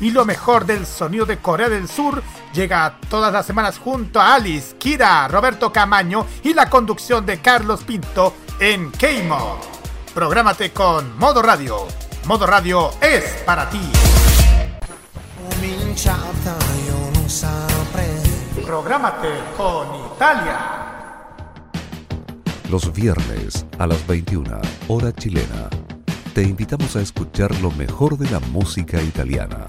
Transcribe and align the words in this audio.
y 0.00 0.10
lo 0.10 0.24
mejor 0.24 0.66
del 0.66 0.86
sonido 0.86 1.26
de 1.26 1.38
Corea 1.38 1.68
del 1.68 1.88
Sur 1.88 2.22
llega 2.52 2.98
todas 3.08 3.32
las 3.32 3.46
semanas 3.46 3.78
junto 3.78 4.20
a 4.20 4.34
Alice, 4.34 4.76
Kira, 4.76 5.28
Roberto 5.28 5.72
Camaño 5.72 6.26
y 6.42 6.54
la 6.54 6.68
conducción 6.68 7.24
de 7.26 7.40
Carlos 7.40 7.84
Pinto 7.84 8.34
en 8.60 8.90
K-Mod. 8.90 9.58
Prográmate 10.14 10.72
con 10.72 11.18
Modo 11.18 11.42
Radio. 11.42 11.86
Modo 12.26 12.46
Radio 12.46 12.90
es 13.00 13.24
para 13.44 13.68
ti. 13.68 13.80
Prográmate 18.64 19.28
con 19.56 19.86
Italia. 20.14 20.86
Los 22.70 22.92
viernes 22.92 23.64
a 23.78 23.86
las 23.86 24.04
21, 24.06 24.60
hora 24.88 25.12
chilena, 25.12 25.70
te 26.36 26.42
invitamos 26.42 26.94
a 26.96 27.00
escuchar 27.00 27.58
lo 27.62 27.70
mejor 27.70 28.18
de 28.18 28.30
la 28.30 28.40
música 28.40 29.02
italiana. 29.02 29.64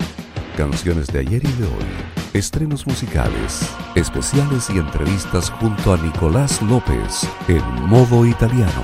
Canciones 0.58 1.08
de 1.08 1.20
ayer 1.20 1.42
y 1.42 1.52
de 1.54 1.64
hoy, 1.64 1.88
estrenos 2.34 2.86
musicales, 2.86 3.74
especiales 3.96 4.70
y 4.70 4.78
entrevistas 4.78 5.50
junto 5.50 5.94
a 5.94 5.98
Nicolás 5.98 6.62
López 6.62 7.26
en 7.48 7.64
modo 7.88 8.26
italiano. 8.26 8.84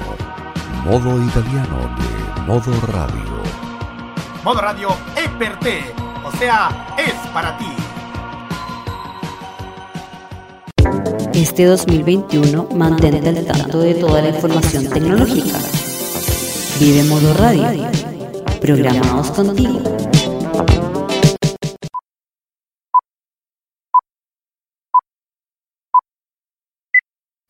Modo 0.85 1.21
italiano 1.27 1.93
de 1.97 2.41
Modo 2.43 2.71
Radio. 2.87 3.43
Modo 4.45 4.61
Radio 4.61 4.87
es 5.17 5.29
per 5.31 5.59
te, 5.59 5.81
o 6.23 6.31
sea, 6.37 6.95
es 6.97 7.13
para 7.33 7.57
ti. 7.57 7.67
Este 11.33 11.65
2021 11.65 12.69
mantente 12.73 13.27
al 13.27 13.45
tanto 13.45 13.79
de 13.81 13.95
toda 13.95 14.21
la 14.21 14.29
información 14.29 14.89
tecnológica. 14.89 15.82
Vive 16.79 17.03
Modo 17.03 17.33
Radio. 17.35 17.91
Programados 18.59 19.31
contigo. 19.31 19.81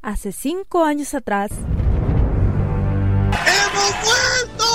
Hace 0.01 0.33
cinco 0.33 0.83
años 0.83 1.13
atrás. 1.13 1.51
¡Hemos 3.31 3.93
vuelto! 4.03 4.65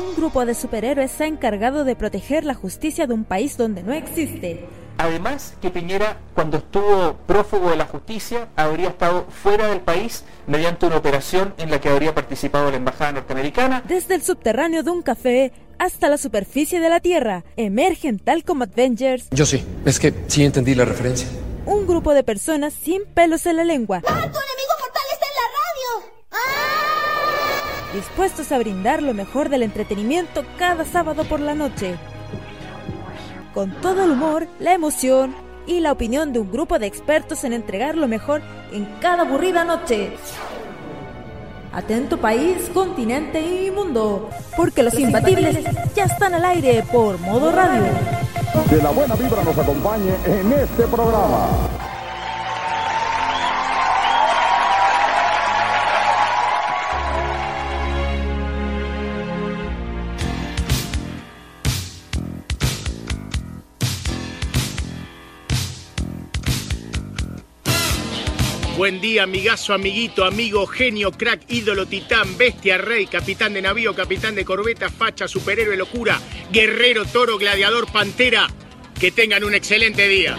Un 0.00 0.16
grupo 0.16 0.44
de 0.44 0.54
superhéroes 0.54 1.12
se 1.12 1.24
ha 1.24 1.26
encargado 1.28 1.84
de 1.84 1.94
proteger 1.94 2.44
la 2.44 2.54
justicia 2.54 3.06
de 3.06 3.14
un 3.14 3.24
país 3.24 3.56
donde 3.56 3.84
no 3.84 3.92
existe. 3.92 4.66
Además, 5.02 5.54
que 5.60 5.70
Piñera, 5.70 6.16
cuando 6.32 6.58
estuvo 6.58 7.14
prófugo 7.26 7.70
de 7.70 7.76
la 7.76 7.86
justicia, 7.86 8.46
habría 8.54 8.90
estado 8.90 9.26
fuera 9.42 9.66
del 9.66 9.80
país 9.80 10.22
mediante 10.46 10.86
una 10.86 10.98
operación 10.98 11.54
en 11.58 11.72
la 11.72 11.80
que 11.80 11.88
habría 11.88 12.14
participado 12.14 12.70
la 12.70 12.76
Embajada 12.76 13.10
norteamericana. 13.10 13.82
Desde 13.88 14.14
el 14.14 14.22
subterráneo 14.22 14.84
de 14.84 14.92
un 14.92 15.02
café 15.02 15.50
hasta 15.80 16.08
la 16.08 16.18
superficie 16.18 16.78
de 16.78 16.88
la 16.88 17.00
Tierra, 17.00 17.42
emergen 17.56 18.20
tal 18.20 18.44
como 18.44 18.62
Avengers. 18.62 19.26
Yo 19.32 19.44
sí, 19.44 19.64
es 19.84 19.98
que 19.98 20.14
sí 20.28 20.44
entendí 20.44 20.76
la 20.76 20.84
referencia. 20.84 21.26
Un 21.66 21.84
grupo 21.88 22.14
de 22.14 22.22
personas 22.22 22.72
sin 22.72 23.04
pelos 23.12 23.44
en 23.46 23.56
la 23.56 23.64
lengua. 23.64 24.02
¡Ah, 24.06 24.12
tu 24.12 24.38
enemigo 24.38 24.72
mortal 24.78 25.02
está 25.12 25.26
en 25.26 25.34
la 25.34 25.48
radio! 25.58 26.12
¡Ah! 26.30 27.92
Dispuestos 27.92 28.52
a 28.52 28.58
brindar 28.58 29.02
lo 29.02 29.14
mejor 29.14 29.48
del 29.48 29.64
entretenimiento 29.64 30.44
cada 30.60 30.84
sábado 30.84 31.24
por 31.24 31.40
la 31.40 31.56
noche 31.56 31.96
con 33.54 33.70
todo 33.80 34.04
el 34.04 34.12
humor, 34.12 34.46
la 34.58 34.74
emoción 34.74 35.34
y 35.66 35.80
la 35.80 35.92
opinión 35.92 36.32
de 36.32 36.40
un 36.40 36.50
grupo 36.50 36.78
de 36.78 36.86
expertos 36.86 37.44
en 37.44 37.52
entregar 37.52 37.96
lo 37.96 38.08
mejor 38.08 38.42
en 38.72 38.86
cada 39.00 39.22
aburrida 39.22 39.64
noche. 39.64 40.12
Atento 41.72 42.18
país, 42.18 42.70
continente 42.74 43.40
y 43.40 43.70
mundo, 43.70 44.28
porque 44.56 44.82
los 44.82 44.98
imbatibles 44.98 45.58
ya 45.94 46.04
están 46.04 46.34
al 46.34 46.44
aire 46.44 46.84
por 46.92 47.18
modo 47.18 47.50
radio. 47.50 47.82
Que 48.68 48.76
la 48.76 48.90
buena 48.90 49.14
vibra 49.14 49.42
nos 49.42 49.56
acompañe 49.56 50.12
en 50.26 50.52
este 50.52 50.82
programa. 50.88 51.48
Buen 68.76 69.02
día, 69.02 69.24
amigazo, 69.24 69.74
amiguito, 69.74 70.24
amigo, 70.24 70.66
genio, 70.66 71.12
crack, 71.12 71.42
ídolo, 71.48 71.86
titán, 71.86 72.38
bestia, 72.38 72.78
rey, 72.78 73.06
capitán 73.06 73.52
de 73.52 73.60
navío, 73.60 73.94
capitán 73.94 74.34
de 74.34 74.46
corbeta, 74.46 74.88
facha, 74.88 75.28
superhéroe, 75.28 75.76
locura, 75.76 76.18
guerrero, 76.50 77.04
toro, 77.04 77.36
gladiador, 77.36 77.86
pantera. 77.92 78.48
Que 78.98 79.10
tengan 79.10 79.44
un 79.44 79.54
excelente 79.54 80.08
día. 80.08 80.38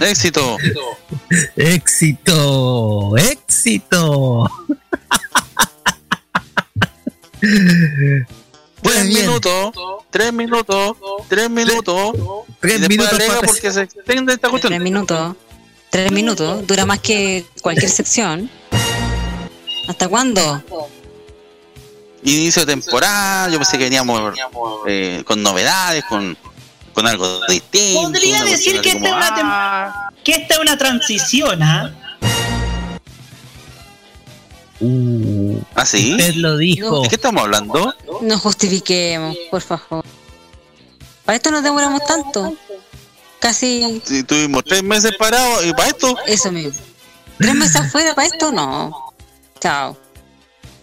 Éxito. 0.00 0.56
Éxito. 1.56 3.16
Éxito. 3.16 4.50
Tres 8.84 9.06
minutos, 9.06 9.72
tres 10.10 10.32
minutos, 10.32 10.96
tres 11.28 11.50
minutos. 11.50 12.12
Tres 12.60 12.88
minutos 12.88 13.12
alega 13.14 13.34
para- 13.36 13.46
porque 13.46 13.72
se 13.72 13.82
extiende 13.82 14.34
esta 14.34 14.48
cuestión. 14.50 14.70
Tres 14.72 14.82
minutos. 14.82 15.36
Tres 15.90 16.12
minutos. 16.12 16.66
Dura 16.66 16.84
más 16.84 16.98
que 17.00 17.46
cualquier 17.62 17.90
sección. 17.90 18.50
¿Hasta 19.88 20.08
cuándo? 20.08 20.62
Inicio 22.22 22.64
de 22.64 22.72
temporada, 22.74 23.48
yo 23.50 23.58
pensé 23.58 23.76
que 23.78 23.84
veníamos 23.84 24.34
eh, 24.86 25.22
con 25.26 25.42
novedades, 25.42 26.04
con, 26.08 26.36
con 26.94 27.06
algo 27.06 27.40
distinto. 27.48 28.02
Podría 28.02 28.42
decir 28.44 28.80
que 28.80 28.90
esta, 28.90 28.98
es 29.00 29.04
como, 29.10 29.16
una 29.16 29.28
tem- 29.36 29.42
ah, 29.44 30.10
que 30.22 30.32
esta 30.32 30.54
es 30.54 30.60
una 30.60 30.76
transición, 30.78 31.62
¿ah? 31.62 31.94
Uh, 34.80 35.33
¿Ah, 35.74 35.84
sí? 35.86 36.12
usted 36.12 36.34
lo 36.34 36.56
dijo. 36.56 37.02
¿De 37.02 37.08
qué 37.08 37.14
estamos 37.16 37.42
hablando? 37.42 37.94
No 38.22 38.38
justifiquemos, 38.38 39.36
por 39.50 39.62
favor. 39.62 40.04
Para 41.24 41.36
esto 41.36 41.50
nos 41.50 41.62
demoramos 41.62 42.04
tanto. 42.04 42.54
Casi 43.40 44.00
Si 44.04 44.22
tuvimos 44.22 44.64
tres 44.64 44.82
meses 44.82 45.12
parados 45.18 45.66
y 45.66 45.72
para 45.72 45.88
esto, 45.88 46.16
eso 46.26 46.50
mismo. 46.52 46.80
¿Tres 47.38 47.54
meses 47.54 47.76
afuera 47.76 48.14
para 48.14 48.26
esto? 48.26 48.52
No. 48.52 49.12
Chao. 49.60 49.96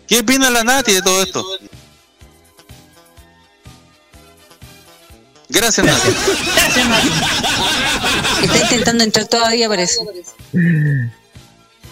¿qué 0.08 0.20
opina 0.20 0.50
la 0.50 0.64
Nati 0.64 0.94
de 0.94 1.02
todo 1.02 1.24
esto? 1.24 1.46
Gracias, 5.50 5.86
Nati. 5.86 6.09
Está 8.44 8.59
intentando 8.62 9.03
entrar 9.03 9.28
todavía, 9.28 9.68
parece. 9.70 10.00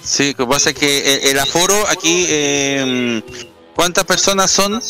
Sí, 0.03 0.35
lo 0.37 0.45
que 0.45 0.53
pasa 0.53 0.69
es 0.71 0.75
que 0.75 1.15
el, 1.15 1.29
el 1.31 1.39
aforo 1.39 1.75
aquí, 1.89 2.25
eh, 2.29 3.21
¿cuántas 3.75 4.05
personas 4.05 4.49
son? 4.49 4.81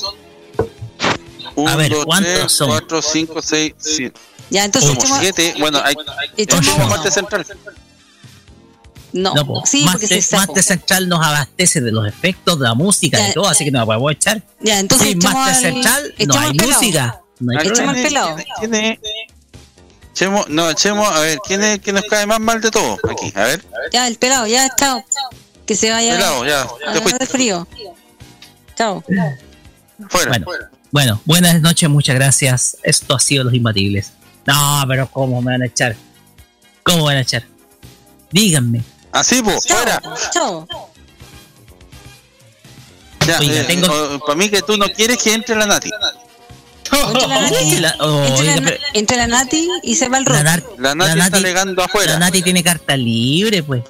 Uno, 1.56 1.70
A 1.72 1.76
ver, 1.76 1.92
dos, 1.92 2.06
¿cuántos 2.06 2.34
tres, 2.34 2.52
son? 2.52 2.70
cuatro, 2.70 3.02
cinco, 3.02 3.42
seis, 3.42 3.74
siete. 3.78 4.20
Ya, 4.50 4.64
entonces 4.66 4.90
Somos 4.90 5.04
echemos- 5.04 5.20
siete. 5.20 5.56
Bueno, 5.60 5.82
hay, 5.84 5.96
echemos- 6.38 6.90
parte 6.90 7.12
central. 7.12 7.46
No, 9.12 9.34
No, 9.34 9.46
po. 9.46 9.64
sí, 9.66 9.86
porque 9.92 10.06
se 10.08 10.16
de 10.16 10.22
Central 10.64 11.10
nos 11.10 11.26
abastece 11.26 11.82
de 11.82 11.92
los 11.92 12.08
efectos, 12.08 12.60
de 12.60 12.66
la 12.66 12.76
música, 12.76 13.18
Ya. 13.18 13.26
de 13.28 13.34
todo, 13.34 13.48
así 13.48 13.66
que 13.66 13.72
no 13.72 13.80
la 13.80 13.86
podemos 13.88 14.12
echar. 14.12 14.44
Ya, 14.62 14.80
entonces 14.80 15.08
Sin 15.10 15.20
al- 15.26 15.56
Central, 15.56 16.14
no 16.28 16.40
hay 16.40 16.54
pelado. 16.54 16.80
música. 16.80 17.22
No 17.40 17.52
hay 17.52 17.58
A 17.58 17.60
ver, 17.64 17.72
Echemos 17.72 17.90
al 17.90 17.96
¿quién 17.96 18.06
es- 18.06 18.12
pelado. 18.14 18.36
quién 18.60 18.74
Echemos, 20.20 20.50
no, 20.50 20.70
echemos, 20.70 21.08
a 21.10 21.22
ver, 21.22 21.40
¿quién 21.48 21.62
es 21.64 21.76
el 21.76 21.80
que 21.80 21.94
nos 21.94 22.04
cae 22.04 22.26
más 22.26 22.42
mal 22.42 22.60
de 22.60 22.70
todo 22.72 22.98
aquí? 23.10 23.32
A 23.38 23.44
ver, 23.46 23.64
Ya, 23.94 24.06
el 24.06 24.18
pelado, 24.18 24.46
ya, 24.48 24.68
chao. 24.76 25.02
Que 25.66 25.78
se 25.78 25.90
vaya 25.92 26.12
pelado, 26.16 26.46
ya, 26.46 26.64
a 26.64 26.92
te 26.92 27.18
de 27.20 27.26
frío. 27.26 27.66
Chao. 28.76 29.02
fuera. 30.10 30.32
Bueno, 30.40 30.46
bueno, 30.92 31.22
buenas 31.24 31.62
noches, 31.62 31.90
muchas 31.90 32.16
gracias. 32.16 32.76
Esto 32.84 33.16
ha 33.16 33.20
sido 33.22 33.46
Los 33.46 33.54
Imbatibles. 33.54 34.12
No, 34.46 34.84
pero 34.90 35.10
¿cómo 35.10 35.42
me 35.42 35.54
van 35.54 35.62
a 35.62 35.68
echar? 35.68 35.96
¿Cómo 36.84 37.06
van 37.06 37.16
a 37.16 37.22
echar? 37.22 37.46
Díganme. 38.30 38.84
Así, 39.14 39.42
pues, 39.42 39.64
Chao. 39.64 39.78
fuera. 39.78 40.02
Chao. 40.34 40.68
Ya, 43.26 43.40
Oiga, 43.40 43.62
eh, 43.62 43.64
tengo- 43.64 44.16
eh, 44.16 44.20
para 44.26 44.36
mí 44.36 44.50
que 44.50 44.62
tú 44.64 44.76
no 44.76 44.88
quieres 44.90 45.18
que 45.24 45.34
entre 45.34 45.56
la 45.56 45.66
Nati. 45.66 45.90
Entre 46.92 47.28
la 47.28 47.42
Nati, 47.50 47.76
La- 47.80 47.96
oh, 48.00 48.24
entre 48.26 48.30
la 48.46 48.52
oiga, 48.52 48.56
Na- 48.62 48.68
pero- 48.70 48.84
entre 48.94 49.18
la 49.18 49.28
Nati 49.28 49.70
y 49.84 49.96
se 49.96 50.10
va 50.10 50.18
el 50.18 50.26
La, 50.26 50.56
rock. 50.58 50.80
La 50.80 50.96
Nati 50.96 51.18
la 51.18 51.26
está 51.26 51.38
Nati- 51.38 51.40
alegando 51.40 51.84
afuera. 51.84 52.14
la 52.14 52.20
Nati 52.20 52.42
tiene 52.42 52.64
carta 52.64 52.96
libre, 52.98 53.64
pues. 53.64 53.84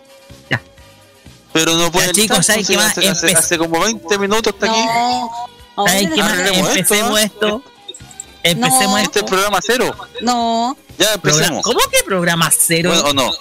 Pero 1.51 1.73
no 1.75 1.91
puede 1.91 2.11
chicos, 2.11 2.37
entrar, 2.37 2.43
¿saben 2.43 2.65
pues, 2.65 2.67
qué 2.67 2.77
más? 2.77 2.91
hace, 2.97 3.09
hace- 3.09 3.27
Empe- 3.33 3.37
hace 3.37 3.57
como 3.57 3.79
20 3.79 4.17
minutos 4.19 4.53
está 4.53 4.67
aquí. 4.69 4.79
No, 4.85 5.29
ahora 5.77 5.91
¿Saben 5.93 6.11
qué 6.13 6.21
más? 6.21 6.39
Empecemos 6.77 7.19
¿ah? 7.19 7.23
esto. 7.23 7.63
Empecemos 8.43 8.81
No. 8.91 8.97
esto. 8.99 9.09
Este 9.09 9.19
es 9.19 9.25
programa 9.25 9.59
cero. 9.65 9.95
no. 10.21 10.77
Ya 10.99 11.13
empecemos. 11.13 11.63
¿Cómo 11.63 11.79
que 11.91 12.03
programa 12.05 12.51
cero? 12.55 12.91
Bueno, 12.93 13.09
o 13.09 13.13
no. 13.13 13.31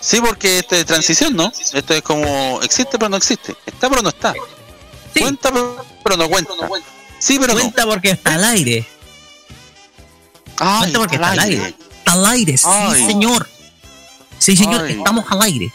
Sí, 0.00 0.20
porque 0.20 0.60
este 0.60 0.80
es 0.80 0.86
transición, 0.86 1.34
¿no? 1.34 1.50
Esto 1.72 1.94
es 1.94 2.02
como 2.02 2.60
existe 2.62 2.96
pero 2.96 3.08
no 3.08 3.16
existe. 3.16 3.56
Está 3.66 3.88
pero 3.90 4.02
no 4.02 4.10
está. 4.10 4.34
Sí. 5.14 5.20
Cuenta 5.20 5.50
pero, 6.04 6.16
no 6.16 6.28
cuenta. 6.28 6.52
Sí, 7.18 7.38
pero 7.40 7.54
Cuenta 7.54 7.84
porque 7.86 8.10
está 8.10 8.34
al 8.34 8.44
aire. 8.44 8.86
Ay, 10.60 10.92
porque 10.92 11.16
está 11.16 11.30
al 11.30 11.38
aire. 11.38 11.74
Está 11.98 12.12
al 12.12 12.26
aire, 12.26 12.56
sí, 12.56 12.66
Ay. 12.68 13.06
señor. 13.06 13.48
Sí, 14.38 14.56
señor, 14.56 14.84
Ay. 14.84 14.92
estamos 14.98 15.24
al 15.30 15.42
aire. 15.42 15.72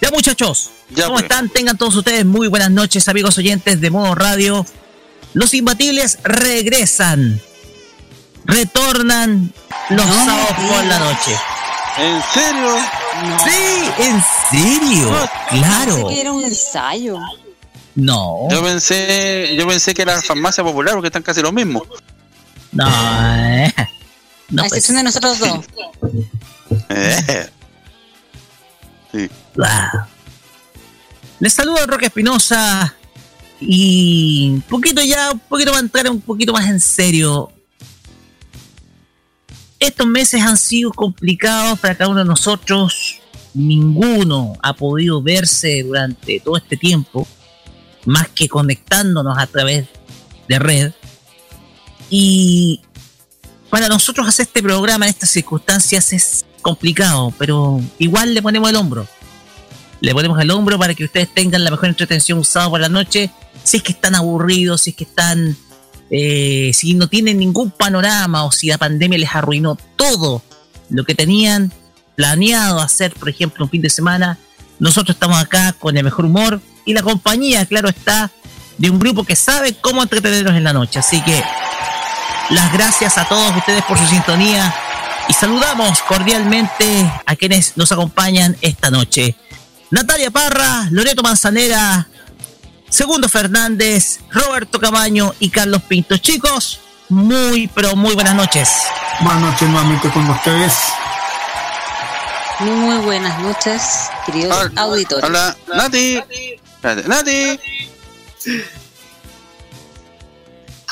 Ya, 0.00 0.10
muchachos. 0.10 0.70
Ya, 0.90 1.04
¿Cómo 1.04 1.14
pues. 1.14 1.24
están? 1.24 1.48
Tengan 1.48 1.78
todos 1.78 1.94
ustedes 1.96 2.24
muy 2.24 2.48
buenas 2.48 2.70
noches, 2.70 3.08
amigos 3.08 3.38
oyentes 3.38 3.80
de 3.80 3.90
Modo 3.90 4.14
Radio. 4.14 4.66
Los 5.32 5.54
imbatibles 5.54 6.18
regresan. 6.24 7.40
Retornan 8.44 9.52
los 9.90 10.06
No 10.06 10.24
sábados 10.24 10.56
por 10.68 10.84
la 10.84 10.98
noche. 10.98 11.36
¿En 11.98 12.22
serio? 12.34 12.76
Sí, 13.44 14.02
en 14.02 14.22
serio. 14.50 15.28
Pensé 15.50 15.64
Claro. 15.66 16.08
que 16.08 16.20
era 16.20 16.32
un 16.32 16.42
ensayo. 16.44 17.18
No. 17.94 18.48
Yo 18.50 18.62
pensé, 18.64 19.54
yo 19.56 19.66
pensé 19.68 19.94
que 19.94 20.02
era 20.02 20.16
la 20.16 20.22
farmacia 20.22 20.64
popular 20.64 20.94
porque 20.94 21.08
están 21.08 21.22
casi 21.22 21.40
lo 21.42 21.52
mismo. 21.52 21.84
No. 22.72 22.86
eh. 22.86 23.72
No, 24.48 24.62
a 24.62 24.68
pues. 24.68 24.72
excepción 24.72 24.96
de 24.96 25.02
nosotros 25.04 25.38
dos. 25.38 25.64
Eh. 26.88 27.48
Sí. 29.12 29.30
Ah. 29.62 30.06
Les 31.38 31.52
saludo 31.52 31.86
Roque 31.86 32.06
Espinosa 32.06 32.94
y 33.60 34.50
un 34.54 34.62
poquito 34.62 35.02
ya, 35.02 35.32
un 35.32 35.38
poquito 35.40 35.72
va 35.72 35.78
a 35.78 35.80
entrar 35.80 36.10
un 36.10 36.20
poquito 36.20 36.52
más 36.52 36.68
en 36.68 36.80
serio. 36.80 37.52
Estos 39.78 40.06
meses 40.06 40.40
han 40.40 40.56
sido 40.56 40.92
complicados 40.92 41.78
para 41.80 41.96
cada 41.96 42.10
uno 42.10 42.20
de 42.20 42.24
nosotros. 42.24 43.20
Ninguno 43.54 44.54
ha 44.62 44.72
podido 44.72 45.20
verse 45.20 45.82
durante 45.82 46.40
todo 46.40 46.56
este 46.56 46.76
tiempo, 46.76 47.26
más 48.06 48.28
que 48.28 48.48
conectándonos 48.48 49.36
a 49.36 49.46
través 49.46 49.88
de 50.48 50.58
red. 50.58 50.92
Y 52.14 52.82
para 53.70 53.88
nosotros 53.88 54.28
hacer 54.28 54.44
este 54.46 54.62
programa 54.62 55.06
en 55.06 55.10
estas 55.10 55.30
circunstancias 55.30 56.12
es 56.12 56.44
complicado, 56.60 57.32
pero 57.38 57.80
igual 57.98 58.34
le 58.34 58.42
ponemos 58.42 58.68
el 58.68 58.76
hombro. 58.76 59.08
Le 60.02 60.12
ponemos 60.12 60.38
el 60.38 60.50
hombro 60.50 60.78
para 60.78 60.92
que 60.92 61.04
ustedes 61.04 61.32
tengan 61.32 61.64
la 61.64 61.70
mejor 61.70 61.88
entretención 61.88 62.36
un 62.36 62.44
sábado 62.44 62.72
por 62.72 62.80
la 62.80 62.90
noche. 62.90 63.30
Si 63.64 63.78
es 63.78 63.82
que 63.82 63.92
están 63.92 64.14
aburridos, 64.14 64.82
si 64.82 64.90
es 64.90 64.96
que 64.96 65.04
están. 65.04 65.56
eh, 66.10 66.72
si 66.74 66.92
no 66.92 67.08
tienen 67.08 67.38
ningún 67.38 67.70
panorama 67.70 68.44
o 68.44 68.52
si 68.52 68.66
la 68.66 68.76
pandemia 68.76 69.18
les 69.18 69.34
arruinó 69.34 69.78
todo 69.96 70.42
lo 70.90 71.04
que 71.04 71.14
tenían 71.14 71.72
planeado 72.14 72.78
hacer, 72.80 73.14
por 73.14 73.30
ejemplo, 73.30 73.64
un 73.64 73.70
fin 73.70 73.80
de 73.80 73.88
semana, 73.88 74.38
nosotros 74.78 75.16
estamos 75.16 75.38
acá 75.38 75.72
con 75.72 75.96
el 75.96 76.04
mejor 76.04 76.26
humor 76.26 76.60
y 76.84 76.92
la 76.92 77.02
compañía, 77.02 77.64
claro 77.64 77.88
está, 77.88 78.30
de 78.76 78.90
un 78.90 78.98
grupo 78.98 79.24
que 79.24 79.34
sabe 79.34 79.74
cómo 79.80 80.02
entretenernos 80.02 80.54
en 80.54 80.64
la 80.64 80.74
noche. 80.74 80.98
Así 80.98 81.22
que 81.22 81.42
las 82.50 82.72
gracias 82.72 83.18
a 83.18 83.24
todos 83.26 83.56
ustedes 83.56 83.82
por 83.84 83.98
su 83.98 84.06
sintonía 84.06 84.74
y 85.28 85.32
saludamos 85.32 86.02
cordialmente 86.02 87.10
a 87.26 87.36
quienes 87.36 87.76
nos 87.76 87.92
acompañan 87.92 88.56
esta 88.60 88.90
noche. 88.90 89.36
Natalia 89.90 90.30
Parra, 90.30 90.88
Loreto 90.90 91.22
Manzanera, 91.22 92.08
Segundo 92.88 93.28
Fernández, 93.28 94.20
Roberto 94.30 94.78
Camaño 94.78 95.34
y 95.38 95.48
Carlos 95.48 95.82
Pinto. 95.82 96.18
Chicos, 96.18 96.80
muy, 97.08 97.68
pero 97.68 97.96
muy 97.96 98.14
buenas 98.14 98.34
noches. 98.34 98.70
Buenas 99.20 99.42
noches 99.42 99.68
nuevamente 99.68 100.10
con 100.10 100.28
ustedes. 100.28 100.72
Muy, 102.60 102.70
muy 102.70 102.96
buenas 102.98 103.38
noches, 103.40 103.82
queridos 104.26 104.56
Hola, 104.56 104.82
auditores. 104.82 105.24
Hola, 105.24 105.56
Nati. 105.74 106.22
Espérate, 106.82 107.08
Nati. 107.08 107.60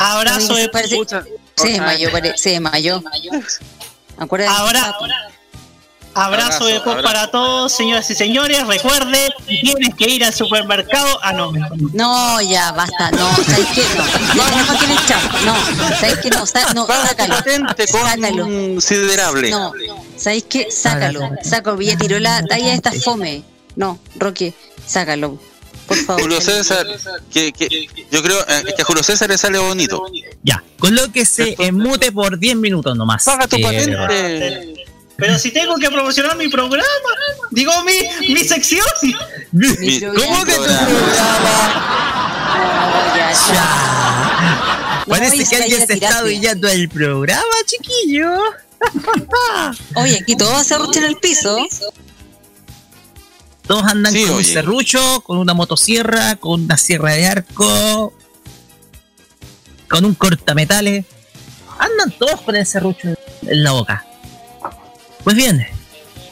Abrazo 0.00 0.54
Oye, 0.54 0.62
de 0.62 0.68
parece- 0.70 0.96
puta. 0.96 1.24
Se 1.56 1.68
desmayó, 1.68 2.10
pare- 2.10 2.36
se 2.38 2.50
desmayó. 2.58 3.02
Acuérdate. 4.18 4.52
Ahora, 4.56 4.96
abrazo 6.14 6.64
de 6.66 6.80
pop 6.80 6.88
abrazo. 6.88 7.02
para 7.06 7.30
todos, 7.30 7.72
señoras 7.72 8.10
y 8.10 8.14
señores. 8.14 8.66
Recuerde, 8.66 9.28
tienes 9.46 9.94
que 9.94 10.08
ir 10.08 10.24
al 10.24 10.32
supermercado. 10.34 11.18
Ah, 11.22 11.32
no, 11.32 11.52
mejor 11.52 11.80
no. 11.80 11.90
No, 11.92 12.40
ya, 12.40 12.72
basta. 12.72 13.10
No, 13.12 13.34
¿sabes 13.36 13.66
qué? 13.74 13.84
No, 14.34 14.44
mejor 14.56 14.78
que 14.78 14.92
el 14.92 15.06
chavo. 15.06 15.28
No, 15.44 15.54
¿sabes 15.96 16.18
qué? 16.18 16.30
No, 16.30 16.46
sa- 16.46 16.72
no 16.74 16.86
sácalo. 16.86 17.36
Sácalo. 17.36 18.44
con 18.44 18.80
siderable. 18.80 19.50
No, 19.50 19.72
¿sabéis 20.16 20.44
qué? 20.48 20.70
Sácalo. 20.70 21.20
Sácalo. 21.42 21.80
Ya 21.82 21.96
tiró 21.96 22.18
la 22.18 22.42
talla 22.44 22.72
esta 22.74 22.92
fome. 22.92 23.42
No, 23.76 23.98
Roque, 24.16 24.54
sácalo. 24.86 25.38
Por 25.90 25.98
favor. 26.04 26.22
Julio 26.22 26.40
César, 26.40 26.86
que, 27.32 27.52
que 27.52 27.88
yo 28.12 28.22
creo 28.22 28.38
eh, 28.48 28.62
que 28.76 28.82
a 28.82 28.84
Julio 28.84 29.02
César 29.02 29.28
le 29.28 29.36
sale 29.36 29.58
bonito. 29.58 30.04
Ya, 30.44 30.62
colóquese 30.78 31.56
en 31.58 31.76
mute 31.78 32.12
por 32.12 32.38
10 32.38 32.54
minutos 32.56 32.96
nomás. 32.96 33.24
Paga 33.24 33.48
tu 33.48 33.56
Eh, 33.56 33.60
patente. 33.62 34.84
Pero 35.16 35.36
si 35.38 35.50
tengo 35.50 35.74
que 35.78 35.90
promocionar 35.90 36.36
mi 36.36 36.46
programa, 36.48 36.86
digo 37.50 37.72
mi, 37.84 37.98
mi 38.32 38.44
sección. 38.44 38.86
Mi 39.02 39.68
Mi- 39.78 39.98
programa. 40.00 40.44
tu 40.44 40.62
No, 40.62 40.76
ya, 43.16 45.04
Parece 45.08 45.44
que 45.44 45.56
alguien 45.56 45.86
se 45.86 45.92
a 45.92 45.96
está 45.96 46.22
brillando 46.22 46.68
el 46.68 46.88
programa, 46.88 47.42
chiquillo. 47.66 48.30
Oye, 49.96 50.18
aquí 50.22 50.36
todo 50.36 50.62
se 50.62 50.74
arrucha 50.74 51.00
en 51.00 51.06
el 51.06 51.16
piso. 51.16 51.58
Todos 53.70 53.84
andan 53.84 54.12
Sí, 54.12 54.24
con 54.26 54.34
un 54.38 54.44
serrucho, 54.44 55.20
con 55.20 55.38
una 55.38 55.54
motosierra, 55.54 56.34
con 56.34 56.62
una 56.64 56.76
sierra 56.76 57.12
de 57.12 57.24
arco, 57.28 58.12
con 59.88 60.04
un 60.04 60.14
cortametales. 60.16 61.04
Andan 61.78 62.10
todos 62.18 62.40
con 62.40 62.56
el 62.56 62.66
serrucho 62.66 63.10
en- 63.42 63.62
la 63.62 63.70
boca. 63.70 64.04
Pues 65.22 65.36
bien, 65.36 65.64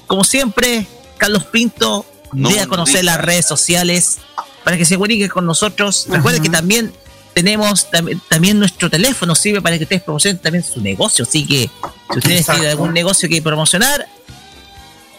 como 0.09 0.25
siempre, 0.25 0.89
Carlos 1.17 1.45
Pinto 1.45 2.05
No 2.33 2.49
dé 2.51 2.59
a 2.59 2.67
conocer 2.67 3.05
las 3.05 3.21
redes 3.21 3.47
sociales 3.47 4.19
para 4.65 4.77
que 4.77 4.85
se 4.85 4.97
comunique 4.97 5.29
con 5.29 5.47
nosotros. 5.47 6.07
Recuerden 6.11 6.43
que 6.43 6.51
también 6.51 6.93
tenemos 7.35 7.89
tam- 7.89 8.21
también 8.29 8.59
nuestro 8.59 8.91
teléfono, 8.91 9.37
sirve 9.37 9.63
para 9.63 9.79
que 9.79 9.85
ustedes 9.85 10.03
promocionen 10.03 10.43
también 10.43 10.65
su 10.65 10.81
negocio. 10.81 11.25
Así 11.25 11.47
que 11.47 11.71
si 12.13 12.19
ustedes 12.19 12.41
Exacto. 12.41 12.61
tienen 12.63 12.71
algún 12.77 12.93
negocio 12.93 13.29
que 13.29 13.41
promocionar, 13.41 14.09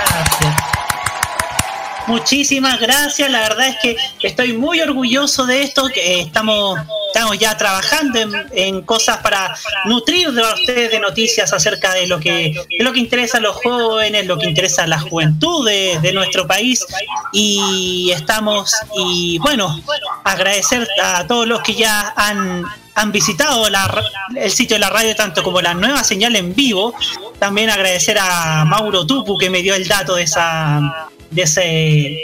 Muchísimas 2.10 2.80
gracias, 2.80 3.30
la 3.30 3.42
verdad 3.42 3.68
es 3.68 3.78
que 3.84 3.96
estoy 4.24 4.54
muy 4.54 4.82
orgulloso 4.82 5.46
de 5.46 5.62
esto, 5.62 5.88
que 5.94 6.16
eh, 6.16 6.22
estamos, 6.22 6.80
estamos 7.14 7.38
ya 7.38 7.56
trabajando 7.56 8.20
en, 8.52 8.82
cosas 8.82 9.18
para 9.18 9.56
nutrir 9.86 10.32
de 10.32 10.42
ustedes 10.42 10.90
de 10.90 11.00
noticias 11.00 11.54
acerca 11.54 11.94
de 11.94 12.08
lo 12.08 12.20
que 12.20 12.56
lo 12.80 12.92
que 12.94 13.00
interesa 13.00 13.38
a 13.38 13.42
los 13.42 13.58
jóvenes, 13.58 14.26
lo 14.26 14.40
que 14.40 14.48
interesa 14.48 14.84
a 14.84 14.88
la 14.88 15.00
juventud 15.00 15.68
de, 15.68 16.12
nuestro 16.14 16.48
país 16.48 16.84
y 17.32 18.10
estamos 18.12 18.74
y 18.98 19.38
bueno, 19.38 19.80
agradecer 20.24 20.88
a 21.04 21.28
todos 21.28 21.46
los 21.46 21.62
que 21.62 21.76
ya 21.76 22.12
han 22.16 22.66
han 22.96 23.12
visitado 23.12 23.70
la 23.70 24.04
el 24.36 24.52
sitio 24.52 24.78
de 24.78 24.80
la 24.80 24.90
radio 24.90 25.16
tanto 25.16 25.44
como 25.44 25.62
la 25.62 25.76
nueva 25.76 26.04
señal 26.04 26.36
en 26.36 26.56
vivo. 26.56 26.96
También 27.38 27.70
agradecer 27.70 28.18
a 28.20 28.66
Mauro 28.66 29.06
Tupu 29.06 29.38
que 29.38 29.52
me 29.52 29.62
dio 29.62 29.76
el 29.76 29.88
dato 29.88 30.16
de 30.16 30.24
esa 30.24 31.10
de 31.32 31.42
ese 31.44 32.18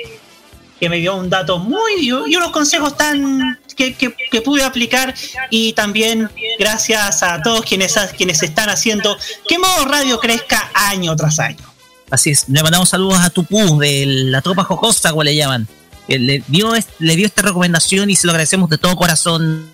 que 0.79 0.89
me 0.89 0.97
dio 0.97 1.15
un 1.15 1.29
dato 1.29 1.57
muy 1.57 1.93
y 1.99 2.11
unos 2.11 2.51
consejos 2.51 2.97
tan 2.97 3.59
que, 3.77 3.93
que- 3.93 4.13
que 4.31 4.41
pude 4.41 4.63
aplicar 4.63 5.13
y 5.49 5.73
también 5.73 6.29
gracias 6.59 7.23
a 7.23 7.41
todos 7.41 7.61
quienes 7.65 7.95
quienes 8.17 8.43
están 8.43 8.69
haciendo 8.69 9.17
que 9.47 9.57
Modo 9.57 9.85
Radio 9.85 10.19
crezca 10.19 10.69
año 10.73 11.15
tras 11.15 11.39
año. 11.39 11.63
Así 12.11 12.29
es, 12.31 12.47
le 12.49 12.61
mandamos 12.61 12.89
saludos 12.89 13.19
a 13.19 13.29
Tupú 13.29 13.79
de 13.79 14.05
la 14.05 14.41
tropa 14.41 14.63
jocosa, 14.63 15.09
como 15.11 15.23
le 15.23 15.35
llaman. 15.35 15.67
Le 16.07 16.43
dio, 16.47 16.71
le 16.99 17.15
dio 17.15 17.25
esta 17.25 17.41
recomendación 17.41 18.09
y 18.11 18.15
se 18.15 18.27
lo 18.27 18.31
agradecemos 18.31 18.69
de 18.69 18.77
todo 18.77 18.95
corazón, 18.95 19.71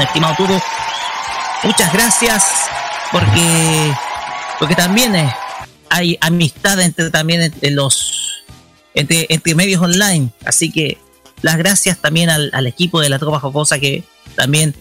estimado 0.00 0.34
Tupú. 0.36 0.60
Muchas 1.62 1.92
gracias, 1.92 2.44
porque, 3.12 3.92
porque 4.58 4.74
también 4.74 5.14
eh, 5.14 5.32
hay 5.88 6.18
amistad 6.20 6.80
entre 6.80 7.10
también 7.10 7.42
entre 7.42 7.70
los 7.70 8.21
entre, 8.94 9.26
entre 9.28 9.54
medios 9.54 9.82
online. 9.82 10.30
Así 10.44 10.70
que 10.70 10.98
las 11.42 11.56
gracias 11.56 11.98
también 11.98 12.30
al, 12.30 12.50
al 12.52 12.66
equipo 12.66 13.00
de 13.00 13.08
la 13.08 13.18
tropa 13.18 13.40
jocosa 13.40 13.78
que 13.78 14.04
también 14.36 14.74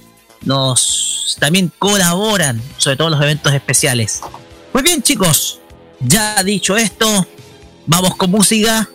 nos 0.43 1.37
también 1.39 1.71
colaboran, 1.79 2.61
sobre 2.77 2.97
todo 2.97 3.07
en 3.07 3.13
los 3.13 3.23
eventos 3.23 3.53
especiales. 3.53 4.21
Muy 4.73 4.83
bien, 4.83 5.01
chicos, 5.01 5.59
ya 5.99 6.43
dicho 6.43 6.77
esto, 6.77 7.27
vamos 7.85 8.15
con 8.15 8.31
música 8.31 8.89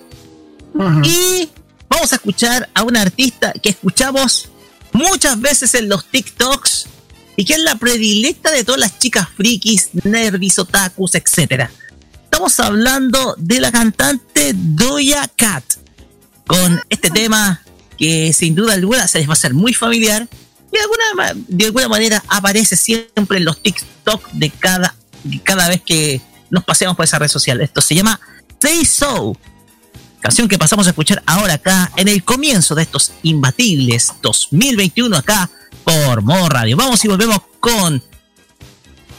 y 1.03 1.49
vamos 1.89 2.13
a 2.13 2.17
escuchar 2.17 2.69
a 2.75 2.83
una 2.83 3.03
artista 3.03 3.53
que 3.53 3.71
escuchamos 3.71 4.49
muchas 4.93 5.41
veces 5.41 5.75
en 5.75 5.89
los 5.89 6.07
TikToks 6.07 6.87
y 7.37 7.45
que 7.45 7.55
es 7.55 7.61
la 7.61 7.77
predilecta 7.77 8.51
de 8.51 8.65
todas 8.65 8.81
las 8.81 8.99
chicas 8.99 9.29
frikis, 9.37 9.91
nervis, 10.05 10.59
otakus, 10.59 11.15
etc. 11.15 11.69
Estamos 12.37 12.61
hablando 12.61 13.35
de 13.39 13.61
la 13.61 13.73
cantante 13.73 14.53
Doja 14.55 15.27
Cat 15.27 15.65
con 16.47 16.79
este 16.91 17.09
tema 17.09 17.63
que 17.97 18.31
sin 18.35 18.55
duda 18.55 18.75
alguna 18.75 19.09
se 19.09 19.21
les 19.21 19.27
va 19.27 19.33
a 19.33 19.41
hacer 19.41 19.55
muy 19.55 19.73
familiar 19.73 20.29
y 20.71 20.77
de 20.77 20.83
alguna, 20.83 21.45
de 21.49 21.65
alguna 21.65 21.89
manera 21.89 22.23
aparece 22.29 22.77
siempre 22.77 23.39
en 23.39 23.47
los 23.47 23.63
TikTok 23.63 24.33
de 24.33 24.51
cada, 24.51 24.95
de 25.25 25.41
cada 25.41 25.67
vez 25.71 25.81
que 25.81 26.21
nos 26.51 26.63
paseamos 26.63 26.95
por 26.95 27.07
esa 27.07 27.19
red 27.19 27.29
social. 27.29 27.63
Esto 27.63 27.81
se 27.81 27.95
llama 27.95 28.21
Say 28.61 28.85
So, 28.85 29.35
canción 30.21 30.47
que 30.47 30.59
pasamos 30.59 30.87
a 30.87 30.91
escuchar 30.91 31.23
ahora 31.25 31.55
acá 31.55 31.91
en 31.97 32.07
el 32.07 32.23
comienzo 32.23 32.75
de 32.75 32.83
estos 32.83 33.13
imbatibles 33.23 34.13
2021 34.21 35.17
acá 35.17 35.49
por 35.85 36.21
Modo 36.21 36.51
Radio. 36.51 36.77
Vamos 36.77 37.03
y 37.03 37.09
volvemos 37.09 37.39
con 37.61 38.03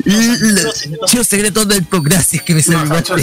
los 0.05 1.27
secretos 1.27 1.67
del 1.67 1.83
pop. 1.85 2.03
Gracias 2.05 2.43
que 2.43 2.53
me 2.55 2.61
saludaste. 2.63 3.13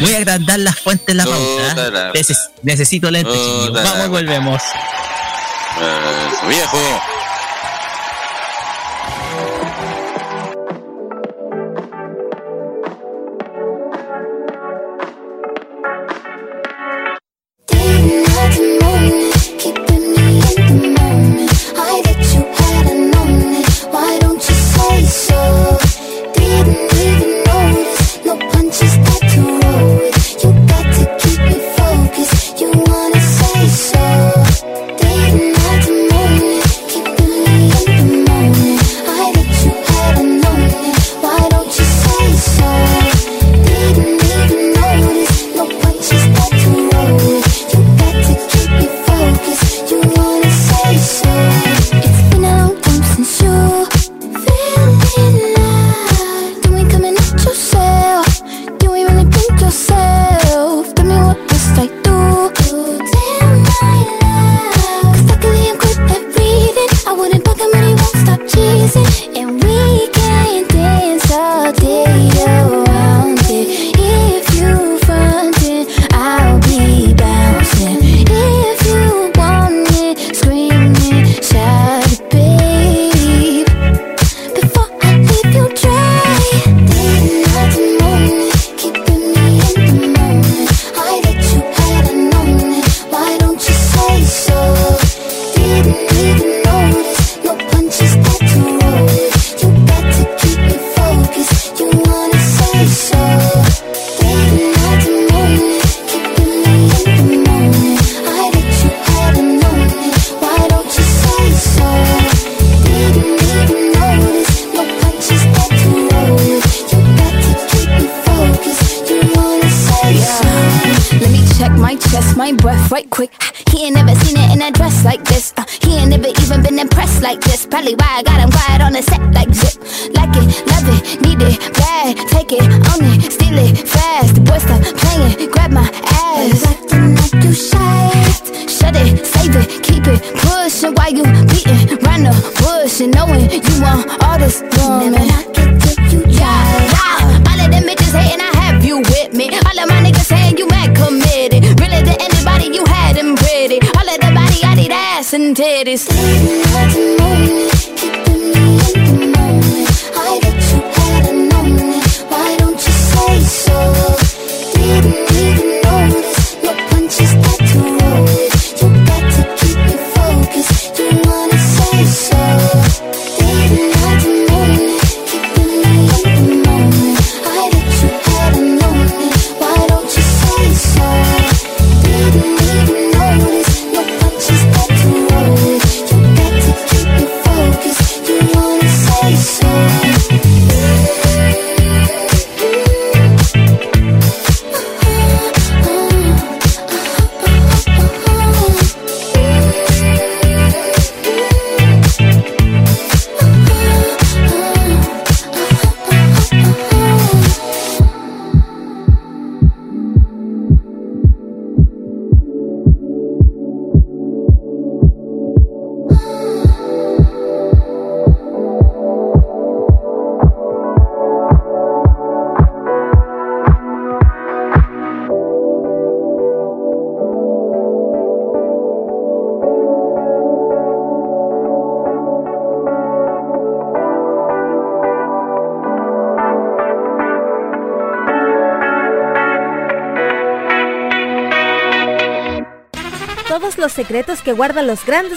Voy 0.00 0.12
a 0.12 0.16
agrandar 0.18 0.58
las 0.60 0.78
fuentes 0.78 1.06
de 1.06 1.14
la 1.14 1.24
pauta. 1.24 2.12
Neces- 2.12 2.50
necesito 2.62 3.10
lentes, 3.10 3.34
Vamos 3.72 4.06
y 4.06 4.08
volvemos. 4.08 4.60
Viejo. 6.48 6.78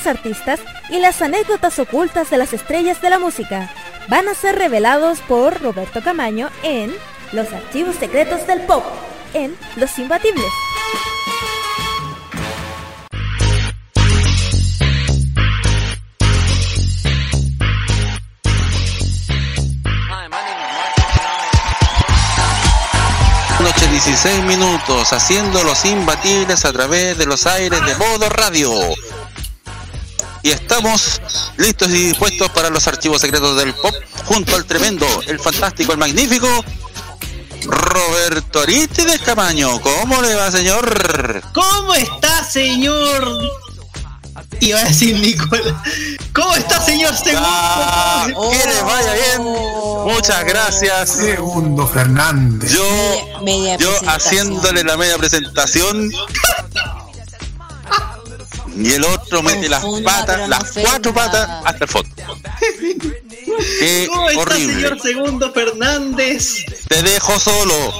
Artistas 0.07 0.59
y 0.89 0.99
las 0.99 1.21
anécdotas 1.21 1.77
ocultas 1.79 2.29
de 2.29 2.37
las 2.37 2.53
estrellas 2.53 3.01
de 3.01 3.09
la 3.09 3.19
música 3.19 3.69
van 4.07 4.27
a 4.27 4.33
ser 4.33 4.55
revelados 4.55 5.19
por 5.21 5.61
Roberto 5.61 6.01
Camaño 6.01 6.49
en 6.63 6.93
Los 7.33 7.51
Archivos 7.51 7.95
Secretos 7.97 8.47
del 8.47 8.61
Pop, 8.61 8.83
en 9.33 9.55
Los 9.75 9.99
Imbatibles. 9.99 10.45
Noche 23.59 23.87
16 23.87 24.43
minutos, 24.43 25.11
haciendo 25.11 25.63
los 25.63 25.83
imbatibles 25.83 26.63
a 26.63 26.71
través 26.71 27.17
de 27.17 27.25
los 27.25 27.45
aires 27.47 27.81
de 27.85 27.95
modo 27.95 28.29
radio. 28.29 28.71
Y 30.47 30.51
estamos 30.51 31.21
listos 31.57 31.89
y 31.89 32.05
dispuestos 32.07 32.49
para 32.51 32.69
los 32.69 32.87
archivos 32.87 33.19
secretos 33.19 33.57
del 33.57 33.73
pop, 33.73 33.93
junto 34.23 34.55
al 34.55 34.63
tremendo, 34.63 35.05
el 35.27 35.41
fantástico, 35.41 35.91
el 35.91 35.97
magnífico 35.97 36.47
Roberto 37.65 38.61
Aristides 38.61 39.19
Camaño. 39.23 39.81
¿Cómo 39.81 40.21
le 40.21 40.35
va, 40.35 40.49
señor? 40.49 41.43
¿Cómo 41.53 41.93
está, 41.95 42.45
señor? 42.45 43.27
Iba 44.61 44.79
a 44.79 44.83
decir 44.85 45.19
Nicolás. 45.19 45.73
¿Cómo 46.33 46.55
está, 46.55 46.81
señor 46.81 47.13
Segundo? 47.13 47.45
Ah, 47.45 48.27
que 48.29 48.69
le 48.69 48.81
vaya 48.83 49.13
bien. 49.15 49.43
Muchas 50.13 50.45
gracias. 50.45 51.09
Segundo 51.09 51.85
Fernández. 51.85 52.71
Yo, 52.71 53.41
Media 53.43 53.75
yo 53.75 53.91
haciéndole 54.07 54.85
la 54.85 54.95
media 54.95 55.17
presentación. 55.17 56.09
Y 58.79 58.93
el 58.93 59.03
otro 59.05 59.41
mete 59.41 59.67
las 59.69 59.83
patas, 60.03 60.47
las 60.47 60.71
cuatro 60.71 61.13
patas 61.13 61.49
hasta 61.65 61.83
el 61.83 61.89
fondo. 61.89 62.15
Qué 63.79 64.07
¿Cómo 64.09 64.29
está, 64.29 64.41
horrible. 64.41 64.73
señor 64.73 65.01
Segundo 65.01 65.51
Fernández? 65.53 66.63
Te 66.87 67.01
dejo 67.01 67.39
solo. 67.39 67.93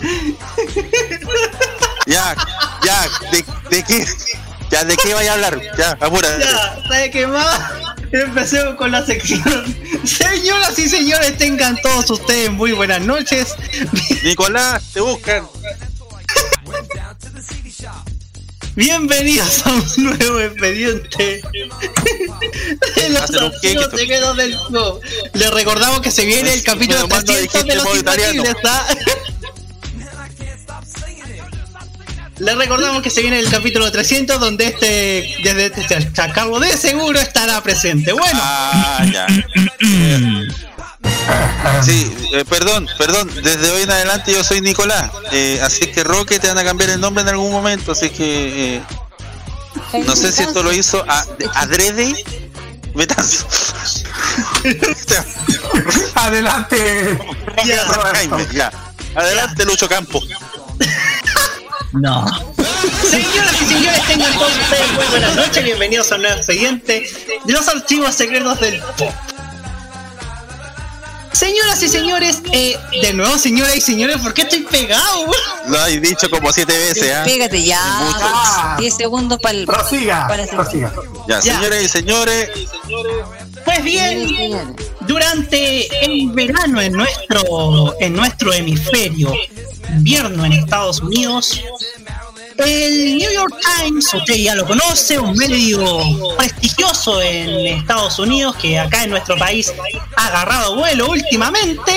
Ya, 2.06 2.34
ya, 2.82 3.06
¿de, 3.30 3.44
de 3.68 3.82
qué? 3.82 4.06
Ya, 4.70 4.82
¿de 4.82 4.96
qué 4.96 5.12
vaya 5.12 5.32
a 5.32 5.34
hablar? 5.34 5.60
Ya, 5.76 5.90
apúrate. 6.00 6.42
Ya, 6.42 6.78
¿sabe 6.88 7.10
qué 7.10 7.26
más? 7.26 7.60
Empecemos 8.10 8.76
con 8.76 8.90
la 8.92 9.04
sección. 9.04 9.76
Señoras 10.04 10.78
y 10.78 10.88
señores, 10.88 11.36
tengan 11.36 11.76
todos 11.82 12.08
ustedes 12.08 12.50
muy 12.50 12.72
buenas 12.72 13.02
noches. 13.02 13.54
Nicolás, 14.22 14.82
te 14.94 15.00
buscan. 15.02 15.46
Bienvenidos 18.78 19.66
a 19.66 19.72
un 19.72 20.04
nuevo 20.04 20.38
expediente 20.38 21.42
de 22.94 23.08
los 23.08 23.60
queque, 23.60 23.82
secretos 23.96 24.36
del 24.36 24.56
pop. 24.70 25.02
Les 25.34 25.50
recordamos 25.54 26.00
que 26.00 26.12
se 26.12 26.24
viene 26.24 26.54
el 26.54 26.62
capítulo 26.62 27.08
Pero 27.08 27.16
manda 27.16 27.34
300 27.34 27.64
de 27.66 27.74
los 27.74 28.54
¿ah? 28.66 28.86
Les 32.38 32.56
recordamos 32.56 33.02
que 33.02 33.10
se 33.10 33.20
viene 33.20 33.40
el 33.40 33.50
capítulo 33.50 33.90
300 33.90 34.38
donde 34.38 34.66
este, 34.66 35.28
desde 35.42 35.66
este 35.66 36.12
Chacarro 36.12 36.60
de 36.60 36.76
seguro 36.76 37.18
estará 37.18 37.60
presente. 37.64 38.12
Bueno, 38.12 38.38
Ah, 38.40 39.04
ya. 39.12 39.26
Sí, 41.82 42.12
eh, 42.32 42.44
perdón, 42.44 42.88
perdón, 42.98 43.30
desde 43.42 43.70
hoy 43.70 43.82
en 43.82 43.90
adelante 43.90 44.32
yo 44.32 44.42
soy 44.42 44.60
Nicolás, 44.60 45.10
eh, 45.30 45.60
así 45.62 45.86
que 45.86 46.02
Roque 46.02 46.40
te 46.40 46.48
van 46.48 46.58
a 46.58 46.64
cambiar 46.64 46.90
el 46.90 47.00
nombre 47.00 47.22
en 47.22 47.28
algún 47.28 47.52
momento, 47.52 47.92
así 47.92 48.10
que 48.10 48.76
eh, 48.76 48.82
no 50.04 50.16
sé 50.16 50.32
si 50.32 50.42
esto 50.42 50.62
lo 50.62 50.72
hizo 50.72 51.04
a, 51.08 51.24
adrede, 51.54 52.14
Betanzo. 52.94 53.46
Adelante. 56.14 57.18
ya, 57.64 57.84
Jaime, 57.86 58.46
ya. 58.52 58.72
Adelante 59.14 59.64
Lucho 59.64 59.88
Campo. 59.88 60.20
No. 61.92 62.26
Señoras 63.08 63.62
y 63.62 63.66
señores, 63.66 64.06
tengan 64.06 64.32
todos 64.34 64.52
ustedes 64.52 64.92
muy 64.92 65.04
buenas 65.06 65.36
noches. 65.36 65.64
Bienvenidos 65.64 66.12
a 66.12 66.16
un 66.16 66.22
nuevo 66.22 66.36
expediente 66.36 67.10
de 67.44 67.52
los 67.52 67.68
archivos 67.68 68.14
secretos 68.14 68.60
del 68.60 68.80
pop. 68.96 69.14
Señoras 71.32 71.82
y 71.82 71.88
señores, 71.88 72.42
eh, 72.52 72.76
de 73.02 73.12
nuevo, 73.12 73.38
señoras 73.38 73.76
y 73.76 73.80
señores, 73.80 74.16
¿por 74.18 74.34
qué 74.34 74.42
estoy 74.42 74.62
pegado? 74.62 75.26
Lo 75.68 75.78
has 75.78 76.00
dicho 76.00 76.28
como 76.30 76.52
siete 76.52 76.76
veces, 76.76 77.12
¿ah? 77.14 77.22
Pégate 77.24 77.62
ya. 77.62 77.78
Ah. 77.80 78.76
10 78.78 78.96
segundos 78.96 79.38
para 79.40 79.56
el. 79.58 79.66
Prosiga, 79.66 80.26
para 80.26 80.46
la 80.46 80.52
prosiga. 80.52 80.92
Ya, 81.28 81.40
Ya. 81.40 81.54
señores 81.56 81.84
y 81.84 81.88
señores, 81.88 82.50
Pues 83.64 83.82
bien, 83.84 84.76
durante 85.02 86.04
el 86.04 86.30
verano 86.30 86.80
en 86.80 86.92
nuestro, 86.94 87.94
en 88.00 88.14
nuestro 88.14 88.52
hemisferio, 88.52 89.32
invierno 89.90 90.44
en 90.46 90.52
Estados 90.54 91.00
Unidos, 91.00 91.60
el 92.58 93.18
New 93.18 93.30
York 93.32 93.54
Times, 93.78 94.12
usted 94.12 94.34
ya 94.34 94.54
lo 94.54 94.66
conoce, 94.66 95.18
un 95.18 95.36
medio 95.36 96.36
prestigioso 96.36 97.22
en 97.22 97.78
Estados 97.78 98.18
Unidos 98.18 98.56
que 98.56 98.78
acá 98.78 99.04
en 99.04 99.10
nuestro 99.10 99.36
país 99.36 99.72
ha 100.16 100.26
agarrado 100.26 100.76
vuelo 100.76 101.08
últimamente, 101.08 101.92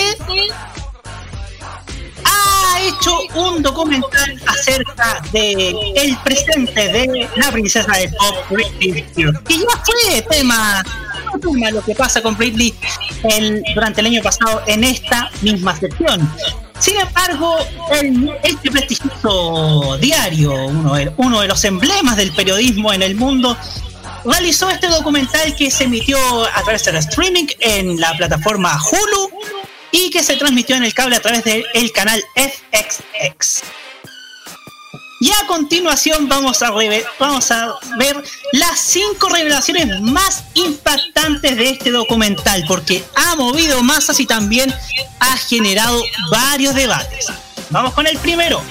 ha 2.24 2.80
hecho 2.82 3.17
un 3.36 3.62
documental 3.62 4.41
acerca 4.47 5.21
de 5.32 5.69
el 5.95 6.17
presente 6.17 6.89
de 6.89 7.30
la 7.36 7.52
princesa 7.52 7.91
de 7.93 8.10
pop 8.10 8.36
Britney 8.52 9.04
que 9.13 9.58
ya 9.58 9.84
fue 9.84 10.21
tema, 10.30 10.84
lo 11.71 11.82
que 11.84 11.95
pasa 11.95 12.21
con 12.21 12.38
Britney 12.38 12.74
durante 13.74 14.02
el 14.02 14.08
año 14.08 14.21
pasado 14.21 14.62
en 14.67 14.84
esta 14.84 15.30
misma 15.41 15.76
sección. 15.76 16.30
Sin 16.82 16.98
embargo, 17.00 17.58
el- 17.91 18.32
este 18.44 18.72
prestigioso 18.72 19.98
diario, 20.00 20.52
uno 20.65 20.96
de, 20.96 21.12
uno 21.17 21.41
de 21.41 21.48
los 21.48 21.63
emblemas 21.63 22.17
del 22.17 22.32
periodismo 22.32 22.91
en 22.91 23.04
el 23.04 23.15
mundo, 23.15 23.56
realizó 24.26 24.70
este 24.70 24.88
documental 24.88 25.56
que 25.56 25.70
se 25.70 25.84
emitió 25.84 26.17
a 26.44 26.62
través 26.63 26.84
del 26.86 26.96
streaming 26.98 27.46
en 27.60 28.00
la 28.00 28.13
plataforma 28.17 28.78
Hulu 28.84 29.30
y 29.91 30.10
que 30.10 30.24
se 30.24 30.36
transmitió 30.38 30.76
en 30.76 30.84
el 30.84 30.94
cable 30.94 31.17
a 31.17 31.22
través 31.22 31.44
del 31.44 31.91
canal 31.94 32.24
FXX. 32.36 33.62
Y 35.21 35.29
a 35.29 35.45
continuación 35.45 36.27
vamos 36.27 36.63
a, 36.63 36.71
ver 37.99 38.23
las 38.53 38.79
cinco 38.79 39.29
revelaciones 39.29 40.01
más 40.01 40.45
impactantes 40.55 41.55
de 41.57 41.69
este 41.69 41.91
documental, 41.91 42.65
porque 42.67 43.03
ha 43.13 43.36
movido 43.36 43.84
masas 43.84 44.19
y 44.19 44.25
también 44.25 44.73
ha 45.19 45.38
generado 45.38 46.01
varios 46.31 46.73
debates. 46.73 47.27
Vamos 47.69 47.93
con 47.93 48.07
el 48.07 48.17
primero. 48.17 48.63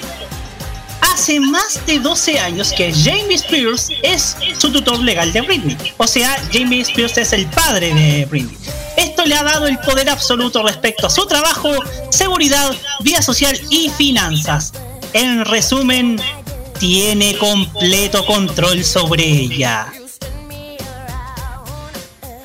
Hace 1.13 1.39
más 1.39 1.85
de 1.85 1.99
12 1.99 2.39
años 2.41 2.73
que 2.73 2.91
Jamie 2.93 3.35
Spears 3.35 3.87
es 4.03 4.35
su 4.59 4.73
tutor 4.73 4.99
legal 4.99 5.31
de 5.31 5.41
Britney. 5.41 5.77
O 5.95 6.05
sea, 6.05 6.35
Jamie 6.51 6.81
Spears 6.81 7.17
es 7.17 7.31
el 7.31 7.45
padre 7.47 7.93
de 7.93 8.25
Britney. 8.25 8.57
Esto 8.97 9.23
le 9.23 9.35
ha 9.35 9.43
dado 9.43 9.67
el 9.67 9.79
poder 9.79 10.09
absoluto 10.09 10.61
respecto 10.63 11.07
a 11.07 11.09
su 11.09 11.25
trabajo, 11.27 11.69
seguridad, 12.09 12.75
vida 12.99 13.21
social 13.21 13.57
y 13.69 13.89
finanzas. 13.91 14.73
En 15.13 15.43
resumen, 15.45 16.21
tiene 16.81 17.37
completo 17.37 18.25
control 18.25 18.83
sobre 18.83 19.23
ella. 19.23 19.93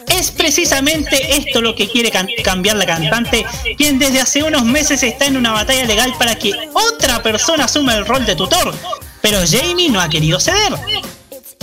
Es 0.09 0.31
precisamente 0.31 1.38
esto 1.38 1.62
lo 1.62 1.75
que 1.75 1.88
quiere 1.88 2.12
cambiar 2.44 2.77
la 2.77 2.85
cantante, 2.85 3.46
quien 3.79 3.99
desde 3.99 4.20
hace 4.20 4.42
unos 4.42 4.62
meses 4.66 5.03
está 5.03 5.25
en 5.25 5.38
una 5.38 5.53
batalla 5.53 5.87
legal 5.87 6.12
para 6.18 6.35
que 6.35 6.53
otra 6.75 7.22
persona 7.22 7.64
asuma 7.64 7.94
el 7.94 8.05
rol 8.05 8.27
de 8.27 8.37
tutor, 8.37 8.75
pero 9.22 9.38
Jamie 9.51 9.88
no 9.88 10.03
ha 10.03 10.11
querido 10.11 10.38
ceder. 10.38 10.75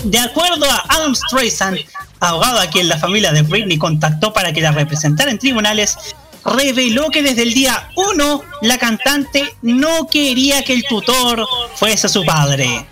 De 0.04 0.18
acuerdo 0.18 0.66
a 0.66 0.84
Adam 0.90 1.14
Streisand, 1.14 1.78
abogado 2.20 2.60
a 2.60 2.66
quien 2.66 2.90
la 2.90 2.98
familia 2.98 3.32
de 3.32 3.44
Britney 3.44 3.78
contactó 3.78 4.34
para 4.34 4.52
que 4.52 4.62
la 4.62 4.72
representara 4.72 5.30
en 5.30 5.38
tribunales, 5.38 5.96
reveló 6.46 7.10
que 7.10 7.24
desde 7.24 7.44
el 7.44 7.54
día 7.54 7.90
1 7.96 8.44
la 8.62 8.78
cantante 8.78 9.56
no 9.62 10.08
quería 10.08 10.64
que 10.64 10.74
el 10.74 10.84
tutor 10.84 11.46
fuese 11.76 12.10
su 12.10 12.26
padre. 12.26 12.86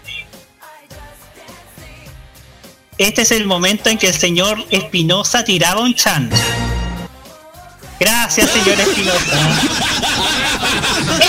Este 2.98 3.24
es 3.24 3.32
el 3.32 3.46
momento 3.46 3.90
en 3.90 3.98
que 3.98 4.08
el 4.08 4.14
señor 4.14 4.64
Espinosa 4.70 5.44
tiraba 5.44 5.82
un 5.82 5.96
chan. 5.96 6.30
Gracias, 8.00 8.50
señor 8.52 8.80
Espinosa. 8.80 9.62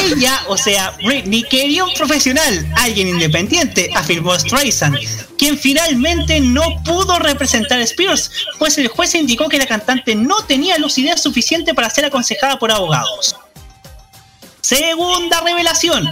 Ella, 0.04 0.40
o 0.48 0.56
sea, 0.56 0.96
Britney, 1.04 1.42
quería 1.44 1.84
un 1.84 1.94
profesional, 1.94 2.66
alguien 2.76 3.08
independiente, 3.08 3.90
afirmó 3.94 4.38
Streisand, 4.38 4.96
quien 5.38 5.58
finalmente 5.58 6.40
no 6.40 6.82
pudo 6.84 7.18
representar 7.18 7.78
a 7.78 7.82
Spears, 7.82 8.30
pues 8.58 8.78
el 8.78 8.88
juez 8.88 9.14
indicó 9.14 9.48
que 9.48 9.58
la 9.58 9.66
cantante 9.66 10.14
no 10.14 10.44
tenía 10.44 10.78
lucidez 10.78 11.20
suficiente 11.20 11.74
para 11.74 11.90
ser 11.90 12.04
aconsejada 12.04 12.58
por 12.58 12.70
abogados. 12.70 13.36
Segunda 14.60 15.40
revelación. 15.40 16.08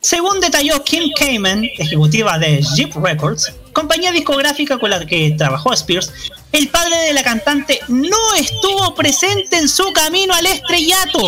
Según 0.00 0.40
detalló 0.40 0.82
Kim 0.82 1.12
Kamen, 1.16 1.70
ejecutiva 1.78 2.36
de 2.36 2.60
Jeep 2.74 2.92
Records, 2.96 3.52
compañía 3.72 4.10
discográfica 4.10 4.76
con 4.78 4.90
la 4.90 5.06
que 5.06 5.34
trabajó 5.38 5.72
Spears, 5.72 6.10
el 6.50 6.68
padre 6.68 6.96
de 6.96 7.12
la 7.12 7.22
cantante 7.22 7.78
no 7.86 8.34
estuvo 8.34 8.94
presente 8.96 9.58
en 9.58 9.68
su 9.68 9.92
camino 9.92 10.34
al 10.34 10.46
estrellato. 10.46 11.20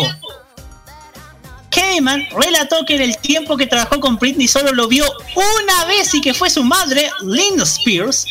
Kamen 1.75 2.27
relató 2.31 2.85
que 2.85 2.95
en 2.95 3.01
el 3.01 3.17
tiempo 3.17 3.57
que 3.57 3.67
trabajó 3.67 3.99
con 3.99 4.15
Britney 4.15 4.47
solo 4.47 4.71
lo 4.71 4.87
vio 4.87 5.05
una 5.35 5.85
vez 5.85 6.13
y 6.13 6.21
que 6.21 6.33
fue 6.33 6.49
su 6.49 6.63
madre, 6.63 7.09
Lynn 7.21 7.59
Spears, 7.61 8.25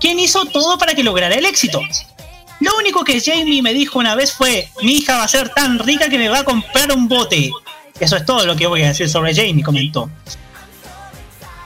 quien 0.00 0.18
hizo 0.18 0.44
todo 0.46 0.76
para 0.78 0.94
que 0.94 1.04
lograra 1.04 1.36
el 1.36 1.46
éxito. 1.46 1.80
Lo 2.60 2.76
único 2.76 3.04
que 3.04 3.20
Jamie 3.20 3.62
me 3.62 3.72
dijo 3.72 4.00
una 4.00 4.16
vez 4.16 4.32
fue, 4.32 4.68
mi 4.82 4.96
hija 4.96 5.16
va 5.16 5.24
a 5.24 5.28
ser 5.28 5.50
tan 5.50 5.78
rica 5.78 6.08
que 6.08 6.18
me 6.18 6.28
va 6.28 6.40
a 6.40 6.44
comprar 6.44 6.90
un 6.92 7.06
bote. 7.06 7.52
Eso 8.00 8.16
es 8.16 8.24
todo 8.24 8.44
lo 8.46 8.56
que 8.56 8.66
voy 8.66 8.82
a 8.82 8.88
decir 8.88 9.08
sobre 9.08 9.34
Jamie, 9.34 9.62
comentó. 9.62 10.10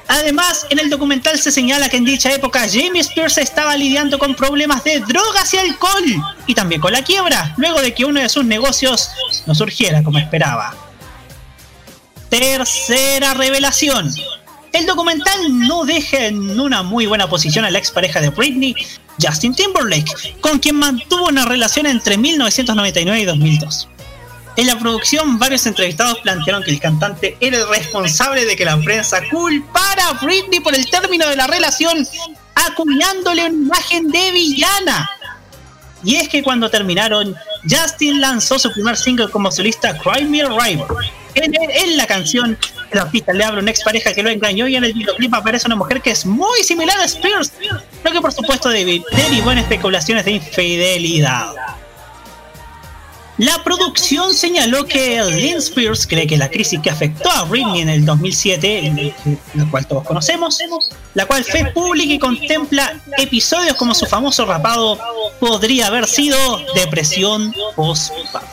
Además, 0.09 0.67
en 0.69 0.79
el 0.79 0.91
documental 0.91 1.39
se 1.39 1.51
señala 1.51 1.89
que 1.89 1.97
en 1.97 2.05
dicha 2.05 2.31
época 2.31 2.67
Jamie 2.71 3.01
Spears 3.01 3.39
estaba 3.39 3.75
lidiando 3.77 4.19
con 4.19 4.35
problemas 4.35 4.85
de 4.85 5.01
drogas 5.01 5.55
y 5.55 5.59
alcohol, 5.59 6.05
y 6.47 6.55
también 6.55 6.83
con 6.83 6.93
la 6.93 7.03
quiebra, 7.03 7.55
luego 7.57 7.81
de 7.81 7.95
que 7.95 8.05
uno 8.05 8.21
de 8.21 8.29
sus 8.29 8.45
negocios 8.45 9.09
no 9.47 9.55
surgiera 9.55 10.03
como 10.03 10.19
esperaba. 10.19 10.92
Tercera 12.33 13.35
revelación. 13.35 14.11
El 14.73 14.87
documental 14.87 15.37
no 15.69 15.85
deja 15.85 16.25
en 16.25 16.59
una 16.59 16.83
muy 16.83 17.05
buena 17.05 17.29
posición 17.29 17.67
a 17.67 17.71
la 17.71 17.79
expareja 17.79 18.23
de 18.23 18.31
Britney, 18.31 18.75
Justin 19.21 19.55
Timberlake, 19.55 20.41
con 20.41 20.59
quien 20.59 20.77
mantuvo 20.77 21.29
una 21.29 21.45
relación 21.45 21.85
entre 21.85 22.17
1999 22.17 23.21
y 23.21 23.25
2002. 23.27 23.87
En 24.57 24.67
la 24.67 24.79
producción, 24.79 25.39
varios 25.39 25.67
entrevistados 25.67 26.21
plantearon 26.21 26.63
que 26.63 26.71
el 26.71 26.81
cantante 26.81 27.37
era 27.39 27.59
el 27.59 27.69
responsable 27.69 28.47
de 28.47 28.57
que 28.57 28.65
la 28.65 28.79
prensa 28.79 29.21
culpara 29.31 30.09
a 30.09 30.13
Britney 30.15 30.61
por 30.61 30.75
el 30.75 30.89
término 30.89 31.29
de 31.29 31.37
la 31.37 31.47
relación, 31.47 32.09
acuñándole 32.55 33.45
una 33.45 33.55
imagen 33.55 34.09
de 34.09 34.33
villana. 34.33 35.11
Y 36.03 36.17
es 36.17 36.31
que 36.31 36.43
cuando 36.43 36.71
terminaron, 36.71 37.37
Justin 37.69 38.21
lanzó 38.21 38.59
su 38.59 38.73
primer 38.73 38.97
single 38.97 39.29
como 39.31 39.51
solista, 39.51 39.97
Cry 39.99 40.25
Me 40.25 40.43
a. 40.43 40.87
En, 41.35 41.55
en 41.55 41.97
la 41.97 42.07
canción, 42.07 42.59
el 42.91 42.99
artista 42.99 43.33
le 43.33 43.45
habla 43.45 43.61
a 43.61 43.63
una 43.63 43.71
expareja 43.71 44.13
que 44.13 44.23
lo 44.23 44.31
engañó 44.31 44.69
y 44.69 44.77
en 44.77 44.85
el 44.85 44.93
videoclip 44.93 45.33
aparece 45.35 45.67
una 45.67 45.77
mujer 45.77 46.03
que 46.03 46.11
es 46.11 46.27
muy 46.27 46.63
similar 46.63 46.99
a 46.99 47.05
Spears, 47.05 47.53
lo 48.05 48.13
que 48.13 48.21
por 48.21 48.33
supuesto 48.33 48.69
derivó 48.69 49.53
en 49.53 49.59
especulaciones 49.59 50.25
de 50.25 50.33
infidelidad. 50.33 51.53
La 53.43 53.65
producción 53.65 54.33
señaló 54.35 54.85
que 54.85 55.21
Lynn 55.21 55.59
Spears 55.59 56.07
cree 56.07 56.29
que 56.29 56.37
la 56.37 56.49
crisis 56.49 56.79
que 56.79 56.91
afectó 56.91 57.29
a 57.29 57.43
Britney 57.43 57.81
en 57.81 57.89
el 57.89 58.05
2007, 58.05 59.13
la 59.55 59.69
cual 59.69 59.85
todos 59.85 60.05
conocemos, 60.05 60.61
la 61.15 61.27
cual 61.27 61.43
fue 61.43 61.65
pública 61.73 62.13
y 62.13 62.21
contempla 62.21 63.01
episodios 63.19 63.75
como 63.75 63.97
su 63.97 64.07
famoso 64.07 64.47
rapado, 64.47 64.97
podría 65.41 65.89
haber 65.89 66.07
sido 66.07 66.39
depresión 66.77 67.53
postparto. 67.75 68.47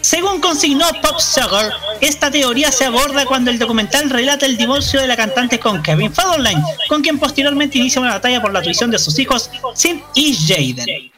Según 0.00 0.40
consignó 0.40 0.86
Pop 1.02 1.18
Sugar, 1.18 1.72
esta 2.00 2.30
teoría 2.30 2.70
se 2.70 2.84
aborda 2.84 3.26
cuando 3.26 3.50
el 3.50 3.58
documental 3.58 4.10
relata 4.10 4.46
el 4.46 4.58
divorcio 4.58 5.00
de 5.00 5.08
la 5.08 5.16
cantante 5.16 5.58
con 5.58 5.82
Kevin 5.82 6.14
Federline, 6.14 6.62
con 6.88 7.02
quien 7.02 7.18
posteriormente 7.18 7.78
inicia 7.78 8.00
una 8.00 8.12
batalla 8.12 8.40
por 8.40 8.52
la 8.52 8.62
tuición 8.62 8.92
de 8.92 9.00
sus 9.00 9.18
hijos, 9.18 9.50
Sim 9.74 10.02
y 10.14 10.36
Jaden. 10.36 11.10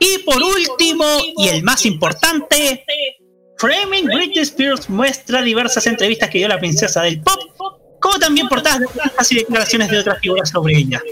Y 0.00 0.18
por 0.24 0.42
último, 0.42 1.04
y 1.36 1.48
el 1.48 1.62
más 1.62 1.84
importante, 1.84 2.84
Framing 3.58 4.06
Britney 4.06 4.38
Spears 4.38 4.88
muestra 4.88 5.42
diversas 5.42 5.86
entrevistas 5.86 6.30
que 6.30 6.38
dio 6.38 6.48
la 6.48 6.58
princesa 6.58 7.02
del 7.02 7.20
pop, 7.20 7.38
como 8.00 8.18
también 8.18 8.48
portadas 8.48 8.80
de 8.80 8.86
y 9.30 9.34
declaraciones 9.34 9.90
de 9.90 9.98
otras 9.98 10.18
figuras 10.20 10.48
sobre 10.48 10.78
ella. 10.78 11.02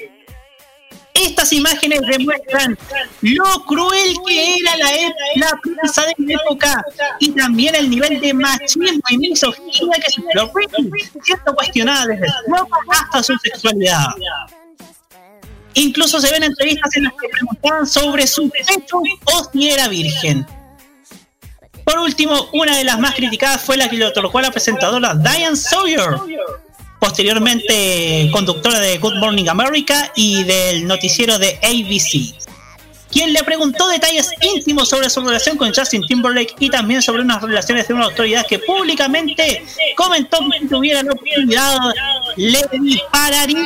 Estas 1.12 1.52
imágenes 1.52 2.00
demuestran 2.08 2.78
lo 3.20 3.64
cruel 3.66 4.16
que 4.26 4.56
era 4.56 4.76
la, 4.78 4.90
la 5.36 5.60
prensa 5.62 6.06
de 6.06 6.14
la 6.16 6.34
época 6.42 6.82
y 7.18 7.32
también 7.32 7.74
el 7.74 7.90
nivel 7.90 8.18
de 8.20 8.32
machismo 8.32 8.84
y 9.10 9.18
misoginia 9.18 9.98
que 10.02 10.10
sufrió 10.10 10.50
Britney, 10.50 10.90
siendo 11.22 11.54
cuestionada 11.54 12.06
desde 12.06 12.28
su 12.28 12.54
ropa 12.54 12.76
hasta 12.88 13.22
su 13.22 13.36
sexualidad. 13.38 14.06
Incluso 15.78 16.20
se 16.20 16.30
ven 16.32 16.42
entrevistas 16.42 16.96
en 16.96 17.04
las 17.04 17.12
que 17.12 17.28
preguntaban 17.28 17.86
sobre 17.86 18.26
su 18.26 18.50
pecho 18.50 19.00
o 19.24 19.50
si 19.52 19.70
era 19.70 19.86
virgen. 19.86 20.44
Por 21.84 22.00
último, 22.00 22.48
una 22.52 22.76
de 22.76 22.84
las 22.84 22.98
más 22.98 23.14
criticadas 23.14 23.62
fue 23.62 23.76
la 23.76 23.88
que 23.88 23.96
le 23.96 24.04
otorgó 24.04 24.38
a 24.38 24.42
la 24.42 24.50
presentadora 24.50 25.14
Diane 25.14 25.54
Sawyer, 25.56 26.18
posteriormente 26.98 28.28
conductora 28.32 28.80
de 28.80 28.98
Good 28.98 29.18
Morning 29.18 29.48
America 29.48 30.10
y 30.16 30.42
del 30.42 30.84
noticiero 30.86 31.38
de 31.38 31.60
ABC, 31.62 32.34
quien 33.10 33.32
le 33.32 33.44
preguntó 33.44 33.88
detalles 33.88 34.30
íntimos 34.40 34.88
sobre 34.88 35.08
su 35.08 35.20
relación 35.20 35.56
con 35.56 35.72
Justin 35.72 36.02
Timberlake 36.06 36.56
y 36.58 36.70
también 36.70 37.02
sobre 37.02 37.22
unas 37.22 37.40
relaciones 37.40 37.86
de 37.86 37.94
una 37.94 38.06
autoridad 38.06 38.44
que 38.46 38.58
públicamente 38.58 39.64
comentó 39.96 40.38
que 40.50 40.58
si 40.58 40.66
tuviera 40.66 41.04
la 41.04 41.12
oportunidad 41.12 41.78
le 42.36 42.66
dispararía. 42.80 43.64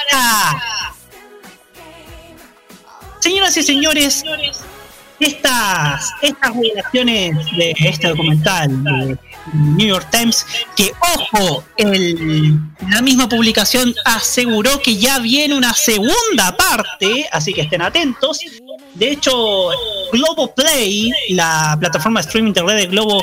Señoras 3.22 3.56
y 3.56 3.62
señores, 3.62 4.24
estas, 5.20 6.12
estas 6.22 6.56
revelaciones 6.56 7.36
de 7.56 7.72
este 7.78 8.08
documental 8.08 8.82
de 8.82 9.16
New 9.54 9.86
York 9.86 10.08
Times, 10.10 10.44
que 10.74 10.90
ojo, 11.14 11.62
el, 11.76 12.58
la 12.90 13.00
misma 13.00 13.28
publicación 13.28 13.94
aseguró 14.04 14.82
que 14.82 14.96
ya 14.96 15.20
viene 15.20 15.54
una 15.54 15.72
segunda 15.72 16.56
parte, 16.56 17.28
así 17.30 17.54
que 17.54 17.60
estén 17.60 17.82
atentos. 17.82 18.40
De 18.94 19.12
hecho, 19.12 19.68
Globoplay, 20.12 21.12
la 21.28 21.76
plataforma 21.78 22.20
de 22.20 22.26
streaming 22.26 22.52
de 22.54 22.62
red 22.62 22.76
de 22.76 22.86
Globo, 22.88 23.22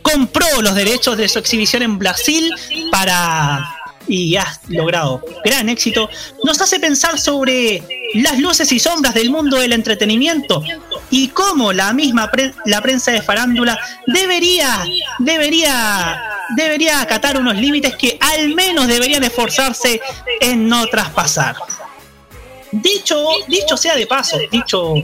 compró 0.00 0.46
los 0.62 0.74
derechos 0.74 1.18
de 1.18 1.28
su 1.28 1.38
exhibición 1.38 1.82
en 1.82 1.98
Brasil 1.98 2.50
para 2.90 3.77
y 4.08 4.36
ha 4.36 4.46
logrado 4.68 5.22
gran 5.44 5.68
éxito, 5.68 6.08
nos 6.44 6.60
hace 6.60 6.80
pensar 6.80 7.18
sobre 7.18 7.82
las 8.14 8.38
luces 8.38 8.72
y 8.72 8.78
sombras 8.78 9.14
del 9.14 9.30
mundo 9.30 9.58
del 9.58 9.72
entretenimiento 9.72 10.62
y 11.10 11.28
cómo 11.28 11.72
la 11.72 11.92
misma 11.92 12.30
la 12.64 12.80
prensa 12.80 13.12
de 13.12 13.22
farándula 13.22 13.78
debería 14.06 14.82
debería 15.18 16.22
debería 16.56 17.00
acatar 17.02 17.38
unos 17.38 17.56
límites 17.56 17.94
que 17.96 18.18
al 18.20 18.54
menos 18.54 18.86
deberían 18.86 19.22
esforzarse 19.24 20.00
en 20.40 20.68
no 20.68 20.86
traspasar. 20.86 21.56
Dicho 22.72 23.26
dicho 23.48 23.76
sea 23.76 23.94
de 23.94 24.06
paso, 24.06 24.38
dicho 24.50 24.94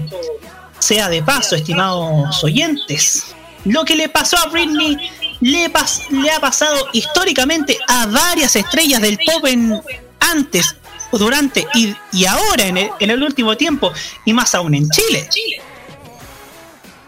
sea 0.79 1.09
de 1.09 1.23
paso, 1.23 1.57
estimados 1.57 2.43
oyentes, 2.43 3.35
lo 3.65 3.85
que 3.85 3.97
le 3.97 4.09
pasó 4.09 4.37
a 4.39 4.47
Britney 4.47 5.11
le, 5.45 5.71
le 6.11 6.31
ha 6.31 6.41
pasado 6.41 6.89
históricamente 6.95 7.79
a 7.87 8.07
varias 8.07 8.57
estrellas 8.57 9.03
del 9.03 9.19
pop 9.19 9.45
en, 9.47 9.79
antes, 10.21 10.75
durante 11.13 11.67
y, 11.75 11.95
y 12.13 12.25
ahora 12.25 12.67
en 12.67 12.79
el, 12.79 12.91
en 12.99 13.11
el 13.11 13.23
último 13.23 13.55
tiempo, 13.55 13.93
y 14.25 14.33
más 14.33 14.55
aún 14.55 14.75
en 14.75 14.89
Chile. 14.89 15.29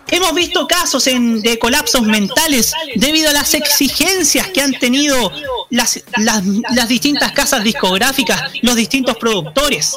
Hemos 0.08 0.34
visto 0.34 0.68
casos 0.68 1.06
en, 1.06 1.40
de 1.40 1.58
colapsos 1.58 2.02
mentales 2.02 2.72
debido 2.94 3.30
a 3.30 3.32
las 3.32 3.54
exigencias 3.54 4.48
que 4.48 4.60
han 4.60 4.72
tenido 4.72 5.32
las, 5.70 6.04
las, 6.18 6.44
las, 6.72 6.88
distintas 6.88 7.32
casas 7.32 7.64
discográficas, 7.64 8.52
los 8.60 8.76
distintos 8.76 9.16
productores. 9.16 9.96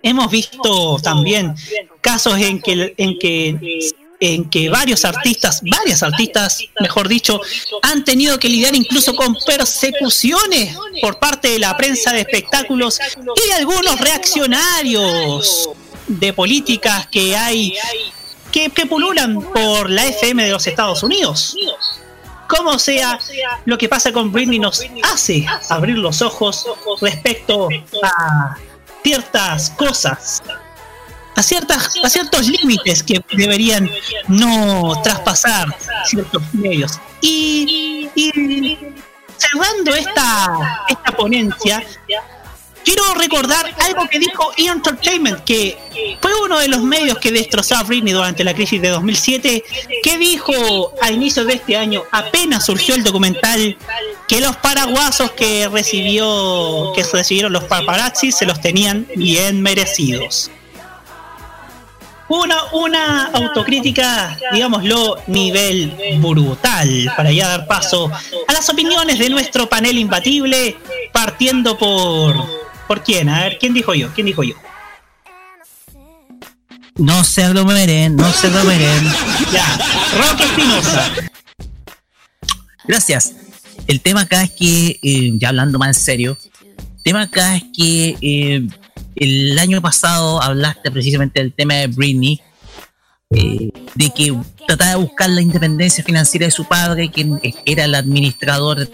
Hemos 0.00 0.30
visto 0.30 0.98
también 1.02 1.54
casos 2.00 2.38
en 2.38 2.62
que, 2.62 2.94
en 2.96 3.18
que 3.18 3.94
en 4.24 4.48
que 4.48 4.70
varios 4.70 5.04
artistas, 5.04 5.60
varias 5.62 6.02
artistas, 6.02 6.58
mejor 6.80 7.08
dicho, 7.08 7.40
han 7.82 8.04
tenido 8.04 8.38
que 8.38 8.48
lidiar 8.48 8.74
incluso 8.74 9.14
con 9.14 9.36
persecuciones 9.46 10.76
por 11.02 11.18
parte 11.18 11.48
de 11.48 11.58
la 11.58 11.76
prensa 11.76 12.12
de 12.12 12.20
espectáculos 12.20 12.98
y 13.36 13.50
algunos 13.52 14.00
reaccionarios 14.00 15.68
de 16.06 16.32
políticas 16.32 17.06
que 17.08 17.36
hay 17.36 17.74
que, 18.50 18.70
que 18.70 18.86
pululan 18.86 19.40
por 19.40 19.90
la 19.90 20.06
FM 20.06 20.44
de 20.44 20.50
los 20.50 20.66
Estados 20.66 21.02
Unidos. 21.02 21.56
Como 22.48 22.78
sea, 22.78 23.18
lo 23.64 23.76
que 23.76 23.88
pasa 23.88 24.12
con 24.12 24.30
Britney 24.32 24.58
nos 24.58 24.82
hace 25.02 25.46
abrir 25.68 25.98
los 25.98 26.22
ojos 26.22 26.66
respecto 27.00 27.68
a 28.02 28.56
ciertas 29.02 29.70
cosas 29.70 30.42
a, 31.34 31.42
ciertas, 31.42 31.90
a 32.02 32.08
ciertos 32.08 32.46
límites 32.48 33.02
que 33.02 33.22
deberían 33.36 33.90
no 34.28 35.00
traspasar 35.02 35.74
ciertos 36.04 36.42
medios. 36.52 36.98
Y, 37.20 38.08
cerrando 39.36 39.94
esta, 39.94 40.84
esta 40.88 41.16
ponencia, 41.16 41.82
quiero 42.84 43.14
recordar 43.14 43.74
algo 43.80 44.08
que 44.08 44.18
dijo 44.18 44.52
E! 44.56 44.66
Entertainment, 44.66 45.40
que 45.44 45.76
fue 46.20 46.32
uno 46.44 46.58
de 46.58 46.68
los 46.68 46.82
medios 46.82 47.18
que 47.18 47.32
destrozó 47.32 47.76
a 47.76 47.82
Britney 47.82 48.12
durante 48.12 48.44
la 48.44 48.54
crisis 48.54 48.80
de 48.80 48.88
2007, 48.88 49.64
que 50.02 50.18
dijo 50.18 50.94
a 51.00 51.10
inicios 51.10 51.46
de 51.46 51.54
este 51.54 51.76
año, 51.76 52.02
apenas 52.12 52.66
surgió 52.66 52.94
el 52.94 53.02
documental, 53.02 53.76
que 54.28 54.40
los 54.40 54.56
paraguasos 54.56 55.32
que 55.32 55.68
recibió 55.68 56.92
que 56.94 57.04
recibieron 57.04 57.52
los 57.52 57.64
paparazzi 57.64 58.32
se 58.32 58.46
los 58.46 58.60
tenían 58.60 59.06
bien 59.16 59.62
merecidos. 59.62 60.50
Una, 62.28 62.56
una 62.72 63.26
autocrítica, 63.26 64.38
digámoslo, 64.52 65.18
nivel 65.26 65.94
brutal, 66.20 67.12
para 67.16 67.30
ya 67.30 67.48
dar 67.48 67.66
paso 67.66 68.10
a 68.48 68.52
las 68.52 68.68
opiniones 68.70 69.18
de 69.18 69.28
nuestro 69.28 69.68
panel 69.68 69.98
imbatible, 69.98 70.76
partiendo 71.12 71.76
por... 71.76 72.64
¿Por 72.88 73.02
quién? 73.02 73.28
A 73.28 73.44
ver, 73.44 73.58
¿quién 73.58 73.72
dijo 73.72 73.94
yo? 73.94 74.10
¿Quién 74.14 74.26
dijo 74.26 74.42
yo? 74.42 74.54
No 76.96 77.24
se 77.24 77.42
aglomeren, 77.42 78.14
no 78.14 78.30
se 78.30 78.46
aglomeren. 78.46 79.04
Ya, 79.52 79.66
Roque 80.18 80.44
Espinosa. 80.44 81.10
Gracias. 82.86 83.32
El 83.86 84.00
tema 84.00 84.22
acá 84.22 84.42
es 84.42 84.52
que, 84.52 84.98
eh, 85.02 85.32
ya 85.34 85.48
hablando 85.48 85.78
más 85.78 85.96
en 85.96 86.02
serio, 86.02 86.38
el 86.62 87.02
tema 87.02 87.22
acá 87.22 87.56
es 87.56 87.64
que 87.76 88.16
eh, 88.20 88.66
el 89.16 89.58
año 89.58 89.80
pasado 89.80 90.42
hablaste 90.42 90.90
precisamente 90.90 91.40
del 91.40 91.52
tema 91.52 91.74
de 91.74 91.86
Britney, 91.88 92.40
eh, 93.30 93.70
de 93.94 94.10
que 94.10 94.34
trataba 94.66 94.90
de 94.90 94.96
buscar 94.96 95.30
la 95.30 95.40
independencia 95.40 96.04
financiera 96.04 96.46
de 96.46 96.52
su 96.52 96.64
padre, 96.64 97.10
quien 97.10 97.40
era 97.64 97.84
el 97.84 97.94
administrador 97.94 98.78
de 98.78 98.90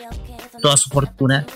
toda 0.60 0.76
su 0.76 0.88
fortuna. 0.90 1.46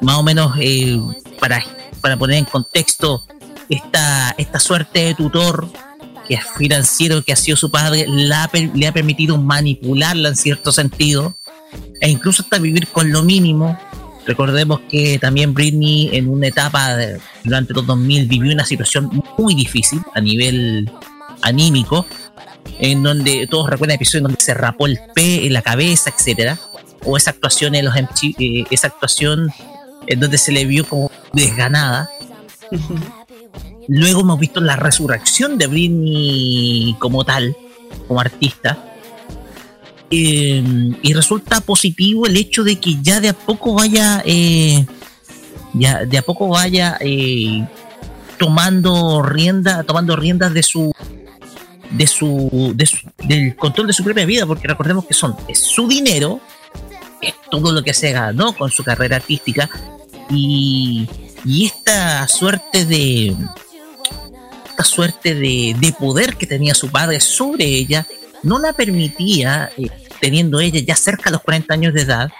Más 0.00 0.16
o 0.16 0.22
menos, 0.22 0.54
eh, 0.58 0.98
para, 1.38 1.64
para 2.00 2.16
poner 2.16 2.38
en 2.38 2.44
contexto, 2.44 3.24
esta, 3.68 4.34
esta 4.36 4.58
suerte 4.58 5.04
de 5.04 5.14
tutor 5.14 5.68
que 6.26 6.34
es 6.34 6.40
financiero 6.56 7.22
que 7.22 7.32
ha 7.32 7.36
sido 7.36 7.56
su 7.56 7.70
padre 7.70 8.04
la 8.08 8.48
le 8.52 8.86
ha 8.86 8.92
permitido 8.92 9.38
manipularla 9.38 10.28
en 10.28 10.36
cierto 10.36 10.72
sentido 10.72 11.36
e 12.00 12.10
incluso 12.10 12.42
hasta 12.42 12.58
vivir 12.58 12.88
con 12.88 13.10
lo 13.10 13.22
mínimo. 13.22 13.78
Recordemos 14.26 14.80
que 14.88 15.18
también 15.18 15.52
Britney 15.52 16.10
en 16.12 16.28
una 16.28 16.46
etapa 16.46 16.96
de- 16.96 17.18
durante 17.44 17.74
los 17.74 17.86
2000 17.86 18.28
vivió 18.28 18.52
una 18.52 18.64
situación 18.64 19.22
muy 19.36 19.54
difícil 19.54 20.00
a 20.14 20.20
nivel 20.20 20.90
anímico, 21.42 22.06
en 22.78 23.02
donde 23.02 23.46
todos 23.48 23.68
recuerdan 23.68 23.96
episodios 23.96 24.20
en 24.20 24.24
donde 24.24 24.40
se 24.40 24.54
rapó 24.54 24.86
el 24.86 24.98
pe 25.14 25.46
en 25.46 25.52
la 25.52 25.62
cabeza, 25.62 26.10
etcétera, 26.16 26.58
o 27.04 27.16
esa 27.16 27.30
actuación 27.30 27.74
en 27.74 27.84
los 27.86 27.94
MTV, 27.96 28.34
eh, 28.38 28.64
esa 28.70 28.86
actuación 28.88 29.50
en 30.06 30.20
donde 30.20 30.38
se 30.38 30.52
le 30.52 30.64
vio 30.66 30.86
como 30.86 31.10
desganada. 31.32 32.08
Luego 33.88 34.20
hemos 34.20 34.38
visto 34.38 34.60
la 34.60 34.76
resurrección 34.76 35.58
de 35.58 35.66
Britney 35.66 36.94
como 37.00 37.24
tal, 37.24 37.56
como 38.06 38.20
artista. 38.20 38.91
Y 40.14 41.14
resulta 41.14 41.62
positivo 41.62 42.26
el 42.26 42.36
hecho 42.36 42.62
de 42.64 42.78
que 42.78 42.98
ya 43.00 43.18
de 43.18 43.30
a 43.30 43.32
poco 43.32 43.72
vaya, 43.72 44.22
eh, 44.26 44.84
ya 45.72 46.04
de 46.04 46.18
a 46.18 46.22
poco 46.22 46.48
vaya 46.48 46.98
eh, 47.00 47.66
tomando 48.38 49.22
rienda, 49.22 49.84
tomando 49.84 50.14
riendas 50.14 50.52
de 50.52 50.62
su, 50.62 50.92
de 51.90 52.06
su, 52.06 52.74
de 52.74 52.86
del 53.26 53.56
control 53.56 53.86
de 53.86 53.94
su 53.94 54.04
propia 54.04 54.26
vida, 54.26 54.44
porque 54.44 54.68
recordemos 54.68 55.06
que 55.06 55.14
son 55.14 55.34
es 55.48 55.60
su 55.60 55.88
dinero, 55.88 56.40
es 57.22 57.32
todo 57.50 57.72
lo 57.72 57.82
que 57.82 57.94
se 57.94 58.12
ganó 58.12 58.52
con 58.52 58.70
su 58.70 58.84
carrera 58.84 59.16
artística 59.16 59.70
y, 60.28 61.08
y 61.46 61.64
esta 61.64 62.28
suerte 62.28 62.84
de 62.84 63.34
esta 64.68 64.84
suerte 64.84 65.34
de, 65.34 65.74
de 65.78 65.92
poder 65.98 66.36
que 66.36 66.46
tenía 66.46 66.74
su 66.74 66.90
padre 66.90 67.18
sobre 67.18 67.64
ella 67.64 68.06
no 68.42 68.58
la 68.58 68.72
permitía, 68.72 69.70
eh, 69.76 69.88
teniendo 70.22 70.60
ella 70.60 70.78
ya 70.78 70.94
cerca 70.94 71.24
de 71.24 71.32
los 71.32 71.42
40 71.42 71.74
años 71.74 71.92
de 71.92 72.02
edad, 72.02 72.30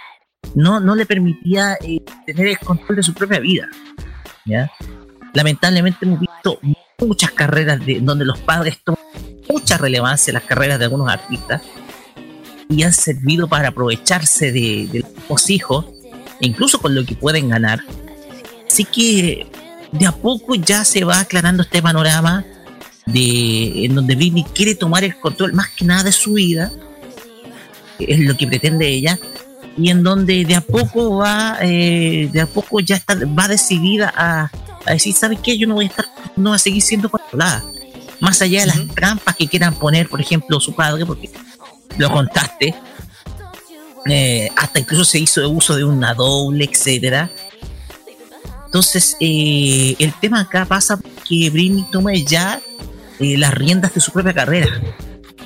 no, 0.55 0.79
no 0.79 0.95
le 0.95 1.05
permitía 1.05 1.73
eh, 1.81 1.99
tener 2.25 2.47
el 2.47 2.57
control 2.57 2.95
de 2.95 3.03
su 3.03 3.13
propia 3.13 3.39
vida. 3.41 3.67
¿ya? 4.45 4.71
Lamentablemente 5.33 6.05
hemos 6.05 6.21
visto 6.21 6.59
muchas 6.97 7.31
carreras 7.31 7.85
de, 7.85 7.99
donde 7.99 8.23
los 8.23 8.39
padres 8.39 8.81
toman 8.85 9.03
mucha 9.49 9.77
relevancia 9.77 10.31
en 10.31 10.35
las 10.35 10.43
carreras 10.43 10.79
de 10.79 10.85
algunos 10.85 11.09
artistas 11.09 11.61
y 12.69 12.83
han 12.83 12.93
servido 12.93 13.49
para 13.49 13.67
aprovecharse 13.67 14.53
de, 14.53 14.87
de 14.89 15.05
los 15.29 15.49
hijos, 15.49 15.85
e 16.39 16.47
incluso 16.47 16.79
con 16.79 16.95
lo 16.95 17.05
que 17.05 17.15
pueden 17.15 17.49
ganar. 17.49 17.81
Así 18.65 18.85
que 18.85 19.45
de 19.91 20.05
a 20.07 20.13
poco 20.13 20.55
ya 20.55 20.85
se 20.85 21.03
va 21.03 21.19
aclarando 21.19 21.63
este 21.63 21.81
panorama 21.81 22.45
de 23.05 23.83
en 23.83 23.93
donde 23.93 24.15
Britney 24.15 24.45
quiere 24.55 24.73
tomar 24.73 25.03
el 25.03 25.19
control 25.19 25.51
más 25.51 25.67
que 25.67 25.83
nada 25.83 26.03
de 26.03 26.13
su 26.13 26.35
vida, 26.35 26.71
es 27.99 28.19
lo 28.19 28.35
que 28.35 28.47
pretende 28.47 28.87
ella, 28.87 29.19
y 29.77 29.89
en 29.89 30.03
donde 30.03 30.45
de 30.45 30.55
a 30.55 30.61
poco 30.61 31.17
va, 31.17 31.57
eh, 31.61 32.29
de 32.31 32.41
a 32.41 32.45
poco 32.45 32.79
ya 32.79 32.95
está, 32.95 33.15
va 33.15 33.47
decidida 33.47 34.13
a, 34.15 34.51
a 34.85 34.91
decir, 34.91 35.13
¿sabes 35.13 35.39
qué? 35.43 35.57
Yo 35.57 35.67
no 35.67 35.75
voy 35.75 35.85
a 35.85 35.87
estar, 35.89 36.05
no 36.35 36.51
voy 36.51 36.55
a 36.55 36.59
seguir 36.59 36.81
siendo 36.81 37.09
controlada. 37.09 37.63
Más 38.19 38.41
allá 38.41 38.61
de 38.61 38.67
las 38.67 38.87
trampas 38.95 39.35
que 39.35 39.47
quieran 39.47 39.73
poner, 39.73 40.07
por 40.07 40.21
ejemplo, 40.21 40.59
su 40.59 40.73
padre, 40.75 41.05
porque 41.05 41.29
lo 41.97 42.11
contaste, 42.11 42.73
eh, 44.05 44.49
hasta 44.55 44.79
incluso 44.79 45.05
se 45.05 45.19
hizo 45.19 45.47
uso 45.49 45.75
de 45.75 45.83
una 45.83 46.13
doble, 46.13 46.69
etcétera. 46.71 47.31
Entonces, 48.65 49.15
eh, 49.19 49.95
el 49.99 50.13
tema 50.19 50.41
acá 50.41 50.65
pasa 50.65 50.99
que 51.27 51.49
Britney 51.49 51.85
toma 51.91 52.13
ya 52.15 52.59
eh, 53.19 53.37
las 53.37 53.53
riendas 53.53 53.93
de 53.93 54.01
su 54.01 54.11
propia 54.11 54.33
carrera. 54.33 54.81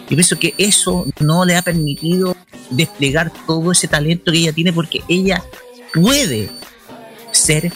Yo 0.10 0.16
pienso 0.16 0.40
que 0.40 0.54
eso 0.58 1.06
no 1.20 1.46
le 1.46 1.56
ha 1.56 1.62
permitido 1.62 2.36
desplegar 2.70 3.32
todo 3.46 3.72
ese 3.72 3.88
talento 3.88 4.32
que 4.32 4.40
ella 4.40 4.54
tiene 4.54 4.72
porque 4.72 5.02
ella 5.08 5.44
puede 5.94 6.50
ser 7.32 7.72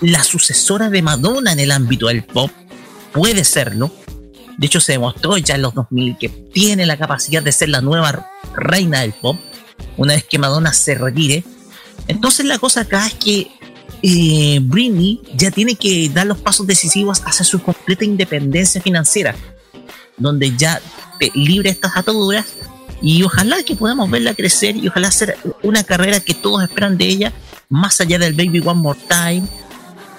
la 0.00 0.24
sucesora 0.24 0.90
de 0.90 1.02
Madonna 1.02 1.52
en 1.52 1.60
el 1.60 1.70
ámbito 1.70 2.06
del 2.08 2.24
pop. 2.24 2.50
Puede 3.12 3.44
serlo. 3.44 3.92
De 4.56 4.66
hecho, 4.66 4.80
se 4.80 4.92
demostró 4.92 5.36
ya 5.38 5.54
en 5.54 5.62
los 5.62 5.74
2000 5.74 6.16
que 6.18 6.28
tiene 6.28 6.86
la 6.86 6.96
capacidad 6.96 7.42
de 7.42 7.52
ser 7.52 7.68
la 7.68 7.80
nueva 7.80 8.30
reina 8.54 9.00
del 9.00 9.12
pop 9.12 9.38
una 9.96 10.14
vez 10.14 10.24
que 10.24 10.38
Madonna 10.38 10.72
se 10.72 10.94
retire. 10.94 11.44
Entonces 12.08 12.46
la 12.46 12.58
cosa 12.58 12.82
acá 12.82 13.06
es 13.06 13.14
que 13.14 13.50
eh, 14.02 14.58
Britney 14.62 15.20
ya 15.34 15.50
tiene 15.50 15.76
que 15.76 16.08
dar 16.08 16.26
los 16.26 16.38
pasos 16.38 16.66
decisivos 16.66 17.22
hacia 17.24 17.44
su 17.44 17.60
completa 17.62 18.04
independencia 18.04 18.80
financiera, 18.80 19.34
donde 20.22 20.56
ya 20.56 20.80
te 21.18 21.30
libre 21.34 21.70
estas 21.70 21.96
ataduras 21.96 22.46
y 23.00 23.22
ojalá 23.24 23.62
que 23.64 23.74
podamos 23.74 24.10
verla 24.10 24.34
crecer 24.34 24.76
y 24.76 24.88
ojalá 24.88 25.08
hacer 25.08 25.36
una 25.62 25.82
carrera 25.82 26.20
que 26.20 26.34
todos 26.34 26.62
esperan 26.62 26.96
de 26.96 27.06
ella, 27.06 27.32
más 27.68 28.00
allá 28.00 28.18
del 28.18 28.34
Baby 28.34 28.60
One 28.64 28.80
More 28.80 28.98
Time 29.08 29.42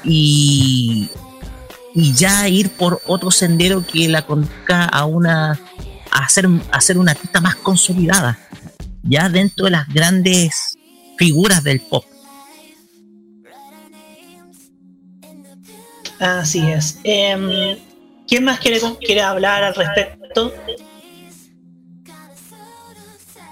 y, 0.03 1.09
y 1.95 2.13
ya 2.13 2.47
ir 2.49 2.69
por 2.71 3.01
otro 3.07 3.31
sendero 3.31 3.85
que 3.85 4.09
la 4.09 4.25
conduzca 4.25 4.85
a 4.85 5.05
una 5.05 5.59
a 6.11 6.29
ser, 6.29 6.47
a 6.71 6.81
ser 6.81 6.97
una 6.97 7.11
artista 7.11 7.41
más 7.41 7.55
consolidada, 7.55 8.37
ya 9.01 9.29
dentro 9.29 9.65
de 9.65 9.71
las 9.71 9.87
grandes 9.87 10.77
figuras 11.17 11.63
del 11.63 11.79
pop. 11.79 12.05
Así 16.19 16.59
es. 16.59 16.99
Em, 17.03 17.77
¿Quién 18.27 18.43
más 18.45 18.59
quiere, 18.59 18.79
quiere 19.05 19.21
hablar 19.21 19.63
al 19.63 19.75
respecto? 19.75 20.53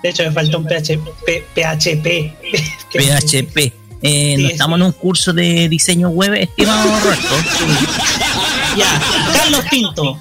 De 0.03 0.09
hecho, 0.09 0.23
me 0.23 0.31
faltó 0.31 0.57
un 0.59 0.65
PHP. 0.65 1.45
PHP. 1.55 2.35
PHP. 2.93 3.73
Eh, 4.03 4.35
no 4.35 4.47
Sí, 4.47 4.53
estamos 4.53 4.79
en 4.79 4.85
un 4.87 4.91
curso 4.93 5.31
de 5.31 5.69
diseño 5.69 6.09
web, 6.09 6.33
estimado 6.33 6.89
Roberto. 7.01 7.35
Ya, 8.75 8.99
Carlos 9.31 9.63
Pinto. 9.69 10.17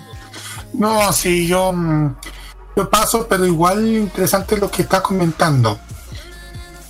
No, 0.75 1.11
sí, 1.15 1.47
yo, 1.47 1.73
mm, 1.73 2.15
yo 2.77 2.91
paso, 2.91 3.27
pero 3.27 3.47
igual 3.47 3.87
interesante 3.89 4.59
lo 4.59 4.71
que 4.71 4.83
está 4.83 5.01
comentando. 5.03 5.81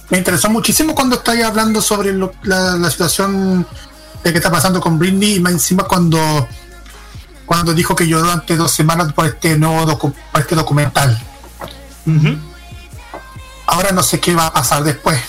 Me 0.09 0.19
interesó 0.19 0.51
muchísimo 0.51 0.93
cuando 0.93 1.15
estáis 1.15 1.45
hablando 1.45 1.81
sobre 1.81 2.13
lo- 2.13 2.33
la, 2.43 2.77
la 2.77 2.91
situación 2.91 3.65
de 4.25 4.33
que 4.33 4.39
está 4.39 4.51
pasando 4.51 4.81
con 4.81 4.99
Britney 4.99 5.37
y 5.37 5.41
más 5.41 5.53
encima 5.53 5.85
cuando 5.85 6.49
cuando 7.51 7.75
dijo 7.75 7.97
que 7.97 8.07
lloró 8.07 8.23
durante 8.23 8.55
dos 8.55 8.71
semanas 8.71 9.13
por 9.13 9.27
este 9.27 9.59
nuevo 9.59 9.85
docu- 9.85 10.15
por 10.31 10.41
este 10.41 10.55
documental. 10.55 11.19
Ahora 13.67 13.91
no 13.91 14.05
sé 14.05 14.21
qué 14.21 14.37
va 14.37 14.47
a 14.47 14.53
pasar 14.53 14.85
después. 14.85 15.21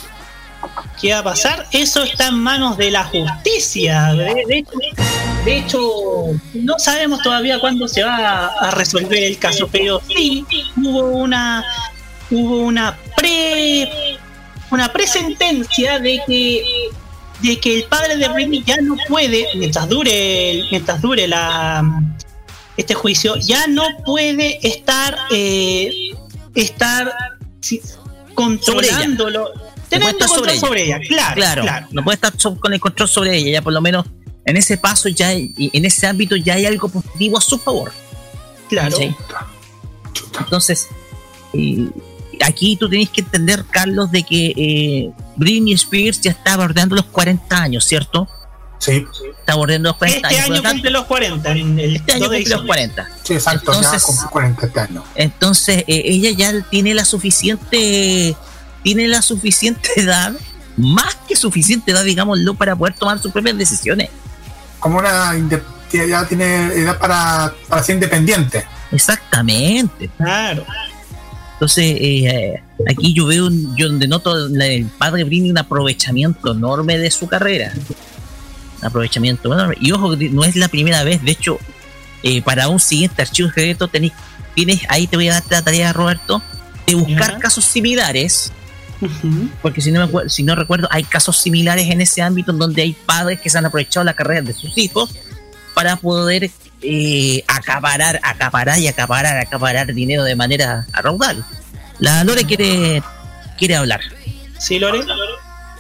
¿Qué 1.01 1.13
va 1.13 1.19
a 1.21 1.23
pasar? 1.23 1.67
Eso 1.71 2.03
está 2.03 2.27
en 2.27 2.35
manos 2.35 2.77
de 2.77 2.91
la 2.91 3.05
justicia. 3.05 4.13
De, 4.13 4.35
de 4.47 4.57
hecho, 4.59 4.71
de 5.45 5.57
hecho, 5.57 5.79
no 6.53 6.77
sabemos 6.77 7.23
todavía 7.23 7.59
cuándo 7.59 7.87
se 7.87 8.03
va 8.03 8.17
a, 8.17 8.47
a 8.67 8.69
resolver 8.69 9.23
el 9.23 9.39
caso, 9.39 9.67
pero 9.71 9.99
sí 10.07 10.45
hubo 10.77 11.01
una 11.01 11.65
hubo 12.29 12.61
una 12.61 12.95
pre 13.17 14.19
una 14.69 14.93
presentencia 14.93 15.97
de 15.97 16.21
que 16.27 16.63
de 17.41 17.59
que 17.59 17.77
el 17.77 17.83
padre 17.85 18.17
de 18.17 18.27
Britney 18.29 18.63
ya 18.65 18.77
no 18.77 18.95
puede 19.07 19.47
mientras 19.55 19.87
dure 19.89 20.63
mientras 20.71 21.01
dure 21.01 21.27
la 21.27 21.83
este 22.77 22.93
juicio 22.93 23.35
ya 23.37 23.67
no 23.67 23.83
puede 24.05 24.59
estar 24.67 25.17
eh, 25.31 25.91
estar 26.55 27.11
sí, 27.59 27.81
controlándolo 28.35 29.49
Teniendo 29.89 30.23
estar 30.23 30.29
control 30.29 30.57
sobre 30.57 30.83
ella, 30.85 30.99
claro, 31.05 31.63
claro. 31.63 31.87
No 31.91 32.01
puede 32.01 32.15
estar 32.15 32.33
con 32.59 32.73
el 32.73 32.79
control 32.79 33.09
sobre 33.09 33.35
ella, 33.35 33.51
ya 33.51 33.61
por 33.61 33.73
lo 33.73 33.81
menos 33.81 34.05
en 34.45 34.55
ese 34.55 34.77
paso 34.77 35.09
ya, 35.09 35.27
hay- 35.27 35.53
en 35.57 35.83
ese 35.83 36.07
ámbito 36.07 36.37
ya 36.37 36.53
hay 36.53 36.65
algo 36.65 36.87
positivo 36.87 37.37
a 37.37 37.41
su 37.41 37.57
favor. 37.57 37.91
Claro. 38.69 38.95
¿sí? 38.95 39.13
Entonces, 40.39 40.87
eh, 41.53 41.87
aquí 42.43 42.75
tú 42.77 42.89
tenés 42.89 43.09
que 43.09 43.21
entender, 43.21 43.63
Carlos, 43.69 44.11
de 44.11 44.23
que 44.23 44.53
eh, 44.55 45.11
Britney 45.35 45.73
Spears 45.73 46.21
ya 46.21 46.31
está 46.31 46.57
bordeando 46.57 46.95
los 46.95 47.05
40 47.05 47.55
años, 47.61 47.85
¿cierto? 47.85 48.27
Sí. 48.79 49.05
Está 49.39 49.55
bordeando 49.55 49.89
los 49.89 49.97
40 49.97 50.27
Este 50.27 50.39
años. 50.39 50.49
año 50.51 50.61
tanto, 50.63 50.75
cumple 50.75 50.91
los 50.91 51.05
40. 51.05 51.51
en 51.51 51.79
el 51.79 51.95
este 51.97 52.11
año 52.13 52.21
2 52.23 52.31
de 52.31 52.37
cumple 52.37 52.55
los 52.55 52.61
diciembre. 52.63 52.67
40. 52.67 53.09
Sí, 53.23 53.33
exacto, 53.33 53.71
Entonces- 53.73 54.01
ya 54.01 54.07
cumple 54.07 54.27
40 54.31 54.65
este 54.65 54.79
año. 54.79 55.03
Entonces, 55.15 55.77
eh, 55.87 56.01
ella 56.05 56.31
ya 56.31 56.61
tiene 56.69 56.93
la 56.95 57.05
suficiente, 57.05 58.35
tiene 58.83 59.07
la 59.07 59.21
suficiente 59.21 59.89
edad, 59.97 60.33
más 60.77 61.15
que 61.27 61.35
suficiente 61.35 61.91
edad, 61.91 62.03
digámoslo, 62.03 62.55
para 62.55 62.75
poder 62.75 62.95
tomar 62.95 63.19
sus 63.19 63.31
propias 63.31 63.57
decisiones. 63.57 64.09
Como 64.79 64.97
una. 64.97 65.33
ya 65.91 66.25
tiene 66.27 66.67
edad 66.73 66.97
para, 66.97 67.53
para 67.67 67.83
ser 67.83 67.95
independiente. 67.95 68.65
Exactamente. 68.91 70.09
Claro. 70.17 70.65
Entonces, 71.61 71.95
eh, 72.01 72.59
aquí 72.89 73.13
yo 73.13 73.27
veo, 73.27 73.45
un- 73.45 73.77
yo 73.77 73.87
donde 73.87 74.07
noto 74.07 74.35
el 74.47 74.85
padre 74.97 75.23
Britney 75.23 75.51
un 75.51 75.59
aprovechamiento 75.59 76.53
enorme 76.53 76.97
de 76.97 77.11
su 77.11 77.27
carrera. 77.27 77.71
Un 78.79 78.87
aprovechamiento 78.87 79.53
enorme. 79.53 79.75
Y 79.79 79.91
ojo, 79.91 80.17
que 80.17 80.27
no 80.31 80.43
es 80.43 80.55
la 80.55 80.69
primera 80.69 81.03
vez, 81.03 81.21
de 81.23 81.29
hecho, 81.33 81.59
eh, 82.23 82.41
para 82.41 82.67
un 82.67 82.79
siguiente 82.79 83.21
archivo 83.21 83.49
secreto 83.49 83.87
tenés, 83.87 84.11
tienes, 84.55 84.81
ahí 84.89 85.05
te 85.05 85.17
voy 85.17 85.29
a 85.29 85.33
dar 85.33 85.43
la 85.51 85.61
tarea, 85.61 85.93
Roberto, 85.93 86.41
de 86.87 86.95
buscar 86.95 87.37
casos 87.37 87.63
similares. 87.63 88.51
Porque 89.61 89.81
si 89.81 89.91
no, 89.91 89.99
me 90.03 90.11
acuer- 90.11 90.29
si 90.29 90.41
no 90.41 90.55
recuerdo, 90.55 90.87
hay 90.89 91.03
casos 91.03 91.37
similares 91.37 91.91
en 91.91 92.01
ese 92.01 92.23
ámbito 92.23 92.51
en 92.53 92.57
donde 92.57 92.81
hay 92.81 92.93
padres 93.05 93.39
que 93.39 93.51
se 93.51 93.59
han 93.59 93.67
aprovechado 93.67 94.03
la 94.03 94.15
carrera 94.15 94.41
de 94.41 94.53
sus 94.53 94.75
hijos 94.79 95.11
para 95.75 95.95
poder 95.95 96.49
eh, 96.81 97.43
acaparar, 97.47 98.19
acaparar 98.23 98.79
y 98.79 98.87
acaparar, 98.87 99.37
acaparar 99.37 99.93
dinero 99.93 100.23
de 100.23 100.35
manera 100.35 100.85
raudal. 100.93 101.45
La 101.99 102.23
Lore 102.23 102.45
quiere, 102.45 103.03
quiere 103.57 103.75
hablar. 103.75 104.01
Sí, 104.59 104.79
Lore. 104.79 105.01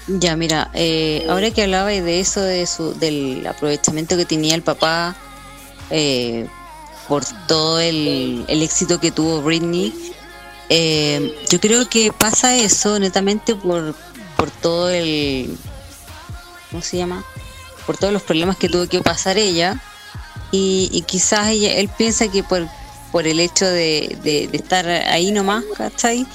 Ya, 0.07 0.35
mira, 0.35 0.69
eh, 0.73 1.25
ahora 1.29 1.51
que 1.51 1.63
hablaba 1.63 1.89
de 1.89 2.19
eso, 2.19 2.41
de 2.41 2.65
su, 2.65 2.93
del 2.99 3.45
aprovechamiento 3.47 4.17
que 4.17 4.25
tenía 4.25 4.55
el 4.55 4.61
papá 4.61 5.15
eh, 5.89 6.47
por 7.07 7.23
todo 7.47 7.79
el, 7.79 8.45
el 8.47 8.61
éxito 8.63 8.99
que 8.99 9.11
tuvo 9.11 9.41
Britney, 9.41 9.93
eh, 10.69 11.35
yo 11.49 11.59
creo 11.59 11.87
que 11.89 12.11
pasa 12.11 12.55
eso 12.55 12.97
netamente 12.97 13.55
por, 13.55 13.93
por 14.37 14.49
todo 14.49 14.89
el... 14.89 15.57
¿Cómo 16.69 16.81
se 16.81 16.97
llama? 16.97 17.25
Por 17.85 17.97
todos 17.97 18.13
los 18.13 18.21
problemas 18.21 18.55
que 18.55 18.69
tuvo 18.69 18.87
que 18.87 19.01
pasar 19.01 19.37
ella. 19.37 19.81
Y, 20.51 20.89
y 20.91 21.01
quizás 21.03 21.47
ella, 21.49 21.73
él 21.75 21.89
piensa 21.97 22.27
que 22.29 22.43
por, 22.43 22.67
por 23.11 23.25
el 23.27 23.39
hecho 23.39 23.65
de, 23.65 24.17
de- 24.23 24.47
de 24.47 24.57
estar 24.57 24.87
ahí 24.87 25.31
nomás, 25.31 25.63
¿cachai? 25.77 26.25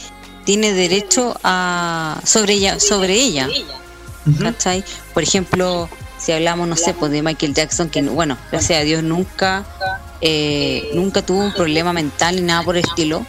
Tiene 0.44 0.72
derecho 0.72 1.38
a 1.42 2.20
sobre 2.24 2.54
ella, 2.54 2.78
sobre 2.80 3.14
ella. 3.14 3.48
¿cachai? 4.42 4.82
Por 5.14 5.22
ejemplo, 5.22 5.88
si 6.18 6.32
hablamos, 6.32 6.66
no 6.66 6.76
sé, 6.76 6.94
pues 6.94 7.12
de 7.12 7.22
Michael 7.22 7.54
Jackson, 7.54 7.88
que 7.90 8.02
bueno, 8.02 8.36
gracias 8.50 8.80
a 8.80 8.82
Dios 8.84 9.02
nunca, 9.02 9.64
eh, 10.20 10.90
nunca 10.94 11.22
tuvo 11.22 11.40
un 11.44 11.52
problema 11.52 11.92
mental 11.92 12.36
ni 12.36 12.42
nada 12.42 12.62
por 12.62 12.76
el 12.76 12.84
estilo, 12.84 13.24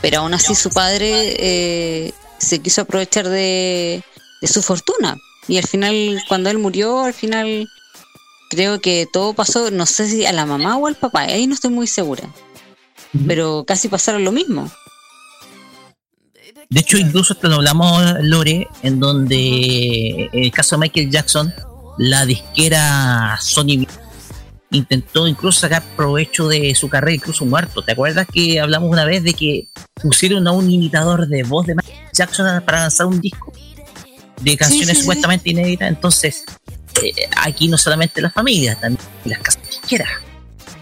pero 0.00 0.20
aún 0.20 0.32
así 0.32 0.54
su 0.54 0.70
padre 0.70 1.12
eh, 1.38 2.12
se 2.38 2.60
quiso 2.60 2.82
aprovechar 2.82 3.28
de, 3.28 4.02
de 4.40 4.48
su 4.48 4.62
fortuna. 4.62 5.16
Y 5.48 5.58
al 5.58 5.66
final, 5.66 6.22
cuando 6.28 6.48
él 6.50 6.58
murió, 6.58 7.00
al 7.04 7.12
final 7.14 7.68
creo 8.50 8.80
que 8.80 9.08
todo 9.10 9.32
pasó, 9.32 9.70
no 9.70 9.86
sé 9.86 10.08
si 10.08 10.26
a 10.26 10.32
la 10.32 10.44
mamá 10.44 10.76
o 10.76 10.86
al 10.86 10.96
papá, 10.96 11.22
ahí 11.22 11.46
no 11.46 11.54
estoy 11.54 11.70
muy 11.70 11.86
segura, 11.86 12.28
pero 13.26 13.64
casi 13.66 13.88
pasaron 13.88 14.24
lo 14.24 14.32
mismo. 14.32 14.70
De 16.68 16.80
hecho, 16.80 16.98
incluso 16.98 17.32
esto 17.32 17.48
lo 17.48 17.56
hablamos, 17.56 18.02
Lore, 18.22 18.68
en 18.82 19.00
donde 19.00 20.28
en 20.32 20.44
el 20.44 20.52
caso 20.52 20.76
de 20.76 20.80
Michael 20.80 21.10
Jackson, 21.10 21.52
la 21.98 22.26
disquera 22.26 23.38
Sony 23.40 23.86
intentó 24.70 25.26
incluso 25.26 25.60
sacar 25.60 25.82
provecho 25.96 26.48
de 26.48 26.74
su 26.74 26.88
carrera, 26.88 27.14
incluso 27.14 27.44
muerto. 27.44 27.82
¿Te 27.82 27.92
acuerdas 27.92 28.26
que 28.32 28.60
hablamos 28.60 28.90
una 28.90 29.04
vez 29.04 29.24
de 29.24 29.34
que 29.34 29.68
pusieron 30.00 30.46
a 30.46 30.52
un 30.52 30.70
imitador 30.70 31.26
de 31.26 31.42
voz 31.42 31.66
de 31.66 31.74
Michael 31.74 32.08
Jackson 32.12 32.62
para 32.64 32.80
lanzar 32.80 33.06
un 33.06 33.20
disco 33.20 33.52
de 34.40 34.56
canciones 34.56 34.88
sí, 34.88 34.94
sí. 34.94 35.00
supuestamente 35.00 35.50
inéditas? 35.50 35.88
Entonces, 35.88 36.44
eh, 37.02 37.14
aquí 37.36 37.68
no 37.68 37.78
solamente 37.78 38.20
las 38.20 38.32
familias, 38.32 38.80
también 38.80 39.04
las 39.24 39.38
casas 39.40 39.62
disqueras, 39.68 40.10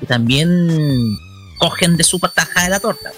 que 0.00 0.06
también 0.06 1.16
cogen 1.58 1.96
de 1.96 2.04
su 2.04 2.18
pataja 2.20 2.64
de 2.64 2.70
la 2.70 2.80
torta. 2.80 3.10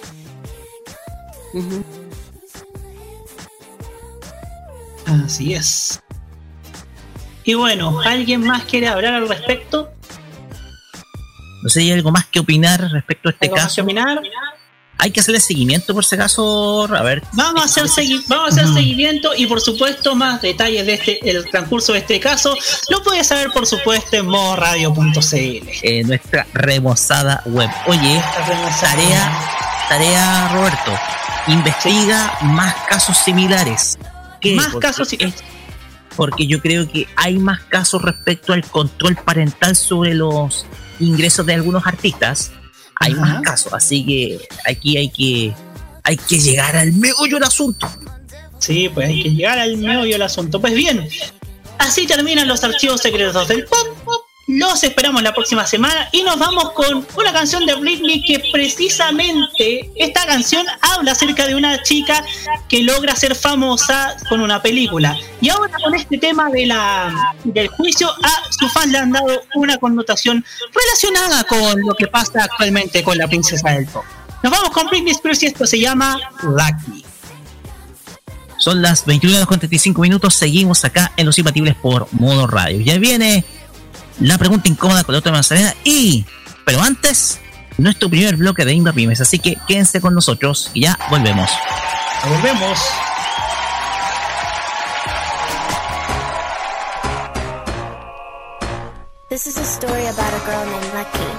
Así 5.07 5.55
es. 5.55 6.01
Y 7.45 7.55
bueno, 7.55 8.01
¿alguien 8.01 8.43
más 8.43 8.65
quiere 8.65 8.89
hablar 8.89 9.15
al 9.15 9.29
respecto? 9.29 9.91
No 11.63 11.69
sé, 11.69 11.81
¿hay 11.81 11.93
algo 11.93 12.11
más 12.11 12.27
que 12.27 12.41
opinar 12.41 12.81
respecto 12.91 13.29
a 13.29 13.33
este 13.33 13.47
¿Algo 13.47 13.57
más 13.57 13.65
caso? 13.65 13.75
que 13.77 13.81
opinar? 13.83 14.23
Hay 15.03 15.11
que 15.13 15.21
hacerle 15.21 15.41
seguimiento 15.41 15.95
por 15.95 16.05
si 16.05 16.15
acaso, 16.15 16.85
a 16.95 17.03
ver. 17.03 17.23
Vamos 17.33 17.63
a 17.63 17.65
hacer, 17.65 17.85
segui- 17.87 18.23
vamos 18.29 18.51
a 18.59 18.61
hacer 18.63 18.75
seguimiento 18.75 19.31
y 19.35 19.47
por 19.47 19.61
supuesto 19.61 20.15
más 20.15 20.43
detalles 20.43 20.85
de 20.85 20.93
este 20.95 21.31
el 21.31 21.49
transcurso 21.51 21.93
de 21.95 22.01
este 22.01 22.21
caso 22.21 22.55
lo 22.91 23.03
puedes 23.03 23.27
saber 23.27 23.51
por 23.51 23.67
supuesto 23.67 24.17
en 24.17 24.27
modoradio.cl. 24.27 25.69
eh, 25.83 26.03
nuestra 26.05 26.47
remozada 26.53 27.43
web. 27.47 27.71
Oye, 27.87 28.23
tarea, 28.81 29.33
tarea 29.89 30.49
Roberto, 30.53 30.93
investiga 31.49 32.33
más 32.43 32.75
casos 32.89 33.17
similares. 33.19 33.99
¿Qué? 34.41 34.55
Más 34.55 34.69
Porque- 34.69 34.87
casos 34.87 35.13
y- 35.13 35.19
Porque 36.17 36.47
yo 36.47 36.61
creo 36.61 36.91
que 36.91 37.07
hay 37.17 37.39
más 37.39 37.61
casos 37.61 38.03
respecto 38.03 38.53
al 38.53 38.65
control 38.67 39.17
parental 39.17 39.75
sobre 39.77 40.13
los 40.15 40.67
ingresos 40.99 41.47
de 41.47 41.55
algunos 41.55 41.87
artistas. 41.87 42.51
Hay 43.01 43.13
Ajá. 43.13 43.21
más 43.21 43.43
casos, 43.43 43.73
así 43.73 44.05
que 44.05 44.49
aquí 44.67 44.97
hay 44.97 45.09
que 45.09 45.55
hay 46.05 46.17
que 46.17 46.39
llegar 46.39 46.77
al 46.77 46.93
meollo 46.93 47.37
del 47.37 47.45
asunto. 47.45 47.91
Sí, 48.59 48.91
pues 48.93 49.09
hay 49.09 49.23
que 49.23 49.31
llegar 49.31 49.59
al 49.59 49.77
meollo 49.79 50.13
del 50.13 50.23
asunto. 50.23 50.61
Pues 50.61 50.75
bien, 50.75 51.09
así 51.79 52.07
terminan 52.07 52.47
los 52.47 52.63
archivos 52.63 53.01
secretos 53.01 53.49
del 53.49 53.65
pop. 53.65 53.90
Los 54.53 54.83
esperamos 54.83 55.23
la 55.23 55.33
próxima 55.33 55.65
semana 55.65 56.09
y 56.11 56.25
nos 56.25 56.37
vamos 56.37 56.73
con 56.73 57.07
una 57.17 57.33
canción 57.33 57.65
de 57.67 57.75
Britney 57.77 58.21
que 58.21 58.43
precisamente 58.51 59.89
esta 59.95 60.27
canción 60.27 60.67
habla 60.81 61.13
acerca 61.13 61.47
de 61.47 61.55
una 61.55 61.81
chica 61.85 62.25
que 62.69 62.83
logra 62.83 63.15
ser 63.15 63.37
famosa 63.37 64.17
con 64.29 64.41
una 64.41 64.61
película. 64.61 65.17
Y 65.41 65.51
ahora 65.51 65.73
con 65.85 65.95
este 65.95 66.19
tema 66.19 66.51
de 66.51 66.67
la, 66.67 67.33
del 67.45 67.69
juicio 67.69 68.11
a 68.11 68.51
sus 68.51 68.73
fans 68.73 68.91
le 68.91 68.99
han 68.99 69.13
dado 69.13 69.41
una 69.55 69.79
connotación 69.79 70.45
relacionada 70.75 71.45
con 71.45 71.81
lo 71.87 71.95
que 71.95 72.09
pasa 72.09 72.43
actualmente 72.43 73.05
con 73.05 73.17
la 73.19 73.29
princesa 73.29 73.71
del 73.71 73.87
pop. 73.87 74.05
Nos 74.43 74.51
vamos 74.51 74.71
con 74.71 74.89
Britney 74.89 75.13
Spears 75.13 75.45
y 75.45 75.47
esto 75.47 75.65
se 75.65 75.79
llama 75.79 76.19
Lucky. 76.43 77.05
Son 78.59 78.83
las 78.83 79.07
21 79.07 79.37
horas 79.37 79.47
con 79.47 79.61
35 79.61 80.03
minutos. 80.03 80.35
Seguimos 80.35 80.85
acá 80.85 81.13
en 81.17 81.27
Los 81.27 81.39
Imbatibles 81.39 81.77
por 81.77 82.09
Modo 82.13 82.49
Radio. 82.49 82.81
Ya 82.81 82.99
viene 82.99 83.45
la 84.21 84.39
pregunta 84.39 84.69
incómoda 84.69 85.05
con 85.05 85.15
la 85.15 85.19
otra 85.19 85.33
manzanera. 85.33 85.75
Y, 85.85 86.25
pero 86.65 86.81
antes, 86.83 87.41
nuestro 87.79 88.09
primer 88.09 88.37
bloque 88.37 88.65
de 88.65 88.75
Inva 88.75 88.93
Pymes. 88.93 89.21
Así 89.21 89.39
que 89.39 89.57
quédense 89.67 90.01
con 90.01 90.15
nosotros 90.15 90.71
y 90.75 90.83
ya 90.83 90.99
volvemos. 91.11 91.51
Volvemos. 92.29 92.79
This 99.29 99.47
is 99.47 99.57
a 99.59 99.65
story 99.65 100.07
about 100.07 100.35
a 100.35 100.41
girl 100.45 100.67
named 100.67 100.93
Lucky. 100.93 101.31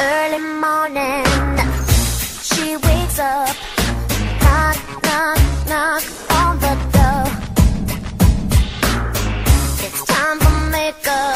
Early 0.00 0.38
morning, 0.60 1.26
she 2.40 2.76
wakes 2.76 3.18
up, 3.18 3.56
knock, 4.40 4.76
knock, 5.02 5.38
knock 5.66 6.02
on 6.30 6.58
the 6.60 6.91
let 10.92 11.02
go. 11.04 11.31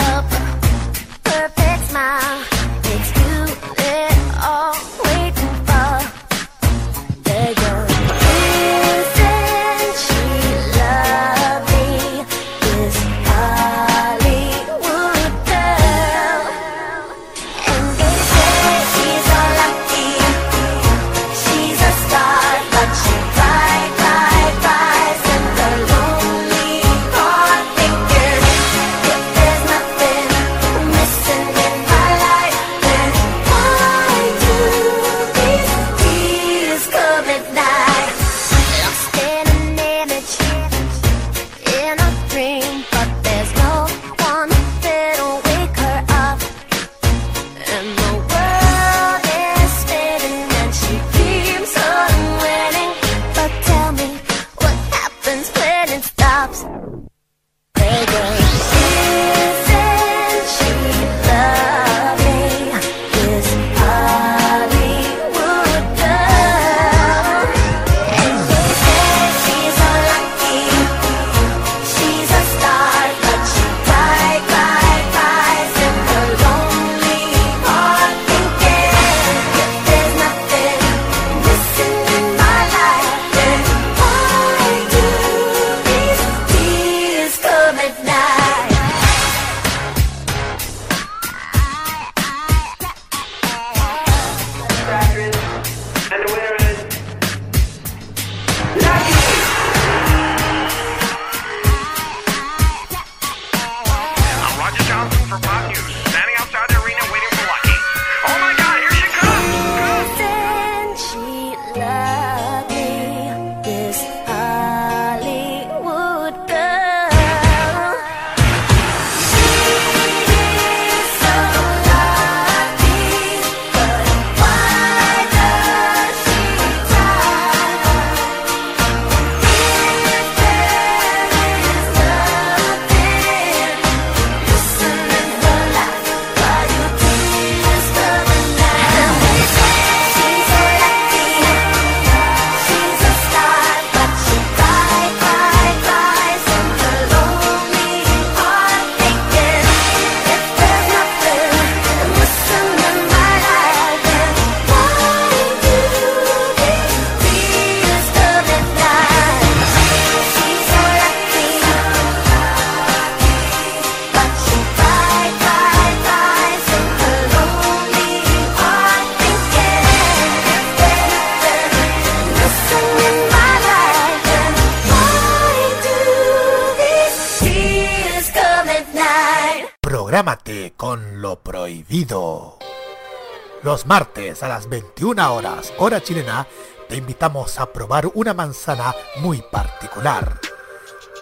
Los 183.77 183.85
martes 183.85 184.43
a 184.43 184.49
las 184.49 184.71
21 184.71 185.35
horas, 185.35 185.71
hora 185.77 186.03
chilena, 186.03 186.47
te 186.89 186.97
invitamos 186.97 187.61
a 187.61 187.71
probar 187.75 188.11
una 188.15 188.33
manzana 188.33 188.95
muy 189.21 189.43
particular. 189.53 190.41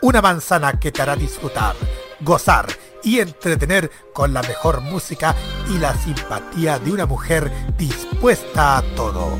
Una 0.02 0.22
manzana 0.22 0.78
que 0.78 0.92
te 0.92 1.02
hará 1.02 1.16
disfrutar, 1.16 1.74
gozar 2.20 2.66
y 3.02 3.18
entretener 3.18 3.90
con 4.12 4.32
la 4.32 4.40
mejor 4.42 4.82
música 4.82 5.34
y 5.68 5.78
la 5.78 5.96
simpatía 5.96 6.78
de 6.78 6.92
una 6.92 7.06
mujer 7.06 7.50
dispuesta 7.76 8.76
a 8.76 8.82
todo. 8.94 9.36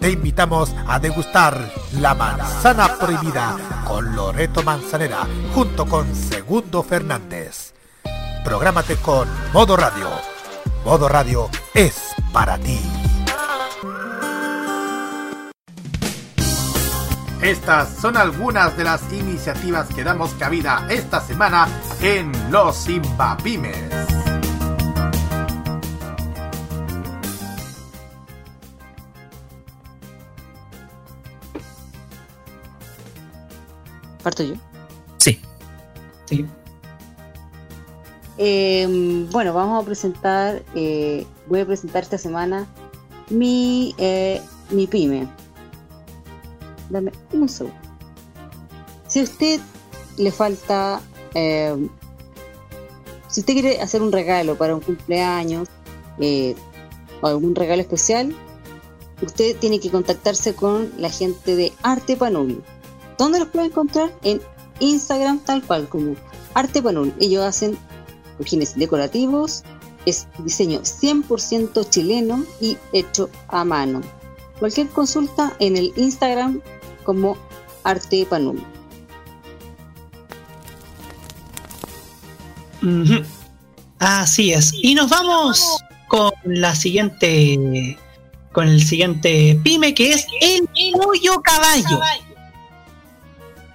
Te 0.00 0.10
invitamos 0.10 0.74
a 0.88 0.98
degustar 0.98 1.72
la 1.92 2.12
manzana 2.16 2.98
prohibida 2.98 3.84
con 3.86 4.16
Loreto 4.16 4.64
Manzanera 4.64 5.28
junto 5.54 5.86
con 5.86 6.12
Segundo 6.12 6.82
Fernández. 6.82 7.72
Prográmate 8.42 8.96
con 8.96 9.28
Modo 9.52 9.76
Radio. 9.76 10.08
Modo 10.84 11.08
Radio 11.08 11.48
es 11.74 12.05
para 12.36 12.58
ti. 12.58 12.78
Estas 17.40 17.96
son 17.96 18.18
algunas 18.18 18.76
de 18.76 18.84
las 18.84 19.10
iniciativas 19.10 19.88
que 19.88 20.04
damos 20.04 20.34
cabida 20.34 20.86
esta 20.90 21.22
semana 21.22 21.66
en 22.02 22.30
Los 22.52 22.86
Pymes. 23.42 23.90
¿Parto 34.22 34.42
yo? 34.42 34.56
Sí. 35.16 35.40
Sí. 36.26 36.46
Eh, 38.38 39.26
bueno, 39.30 39.54
vamos 39.54 39.82
a 39.82 39.86
presentar, 39.86 40.62
eh, 40.74 41.26
voy 41.48 41.60
a 41.60 41.66
presentar 41.66 42.02
esta 42.02 42.18
semana 42.18 42.66
mi, 43.30 43.94
eh, 43.98 44.40
mi 44.70 44.86
pyme. 44.86 45.28
Dame 46.90 47.12
un 47.32 47.48
segundo. 47.48 47.78
Si 49.08 49.20
a 49.20 49.22
usted 49.22 49.60
le 50.16 50.30
falta, 50.30 51.00
eh, 51.34 51.88
si 53.28 53.40
usted 53.40 53.52
quiere 53.52 53.80
hacer 53.80 54.02
un 54.02 54.12
regalo 54.12 54.56
para 54.56 54.74
un 54.74 54.80
cumpleaños 54.80 55.68
eh, 56.18 56.54
o 57.20 57.26
algún 57.26 57.54
regalo 57.54 57.82
especial, 57.82 58.34
usted 59.22 59.56
tiene 59.56 59.80
que 59.80 59.90
contactarse 59.90 60.54
con 60.54 60.92
la 60.98 61.10
gente 61.10 61.56
de 61.56 61.72
Arte 61.82 62.16
Panul. 62.16 62.62
¿Dónde 63.18 63.38
los 63.38 63.48
puede 63.48 63.66
encontrar? 63.66 64.12
En 64.22 64.40
Instagram, 64.80 65.38
tal 65.40 65.62
cual 65.62 65.88
como 65.88 66.14
Arte 66.54 66.82
Panul. 66.82 67.14
Ellos 67.18 67.44
hacen 67.44 67.78
cojines 68.38 68.76
decorativos, 68.76 69.62
es 70.06 70.26
diseño 70.38 70.80
100% 70.80 71.88
chileno 71.90 72.44
y 72.60 72.76
hecho 72.92 73.28
a 73.48 73.64
mano. 73.64 74.00
Cualquier 74.58 74.88
consulta 74.88 75.54
en 75.58 75.76
el 75.76 75.92
Instagram 75.96 76.62
como 77.04 77.36
Arte 77.84 78.26
Panul. 78.28 78.62
Ujú. 82.82 83.24
Así 83.98 84.52
es. 84.52 84.72
Y 84.74 84.94
nos 84.94 85.10
vamos 85.10 85.78
con 86.08 86.32
la 86.44 86.74
siguiente. 86.74 87.98
Con 88.52 88.68
el 88.68 88.82
siguiente 88.82 89.60
pyme 89.62 89.92
que 89.92 90.12
es 90.12 90.26
el 90.40 90.66
pollo 90.92 91.42
caballo. 91.42 92.00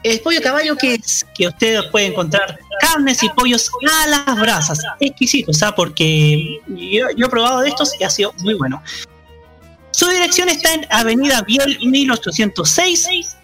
El 0.03 0.19
pollo 0.21 0.41
caballo 0.41 0.75
que 0.75 0.95
es 0.95 1.23
que 1.35 1.47
usted 1.47 1.79
puede 1.91 2.07
encontrar 2.07 2.59
carnes 2.81 3.23
y 3.23 3.29
pollos 3.29 3.71
a 4.03 4.07
las 4.07 4.39
brasas. 4.39 4.79
Exquisitos, 4.99 5.57
¿sabes? 5.57 5.75
Porque 5.75 6.59
yo, 6.67 7.05
yo 7.15 7.27
he 7.27 7.29
probado 7.29 7.61
de 7.61 7.69
estos 7.69 7.93
y 7.99 8.03
ha 8.03 8.09
sido 8.09 8.33
muy 8.39 8.55
bueno. 8.55 8.81
Su 9.91 10.07
dirección 10.07 10.49
está 10.49 10.73
en 10.73 10.85
Avenida 10.89 11.43
Biel 11.43 11.77
1806 11.81 13.37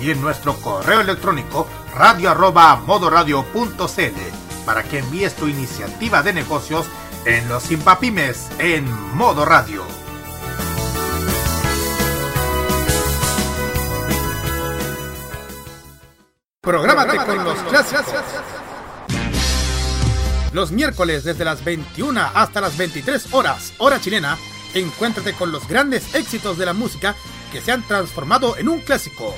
y 0.00 0.12
en 0.12 0.22
nuestro 0.22 0.54
correo 0.56 1.00
electrónico 1.00 1.66
radio 1.94 2.30
arroba 2.30 2.76
modoradio.cl 2.76 4.64
para 4.64 4.84
que 4.84 4.98
envíes 4.98 5.34
tu 5.34 5.48
iniciativa 5.48 6.22
de 6.22 6.32
negocios 6.32 6.86
en 7.24 7.48
los 7.48 7.64
Simpapymes 7.64 8.48
en 8.58 8.84
modo 9.14 9.44
radio. 9.44 9.84
Prográmate 16.60 17.16
con 17.16 17.44
los 17.44 17.58
clásicos. 17.64 18.04
Los 20.52 20.72
miércoles 20.72 21.24
desde 21.24 21.44
las 21.44 21.64
21 21.64 22.20
hasta 22.34 22.60
las 22.60 22.76
23 22.76 23.32
horas, 23.32 23.72
hora 23.78 24.00
chilena, 24.00 24.36
encuéntrate 24.74 25.32
con 25.32 25.52
los 25.52 25.66
grandes 25.68 26.14
éxitos 26.14 26.58
de 26.58 26.66
la 26.66 26.72
música 26.72 27.14
que 27.52 27.60
se 27.60 27.72
han 27.72 27.86
transformado 27.86 28.56
en 28.56 28.68
un 28.68 28.80
clásico. 28.80 29.34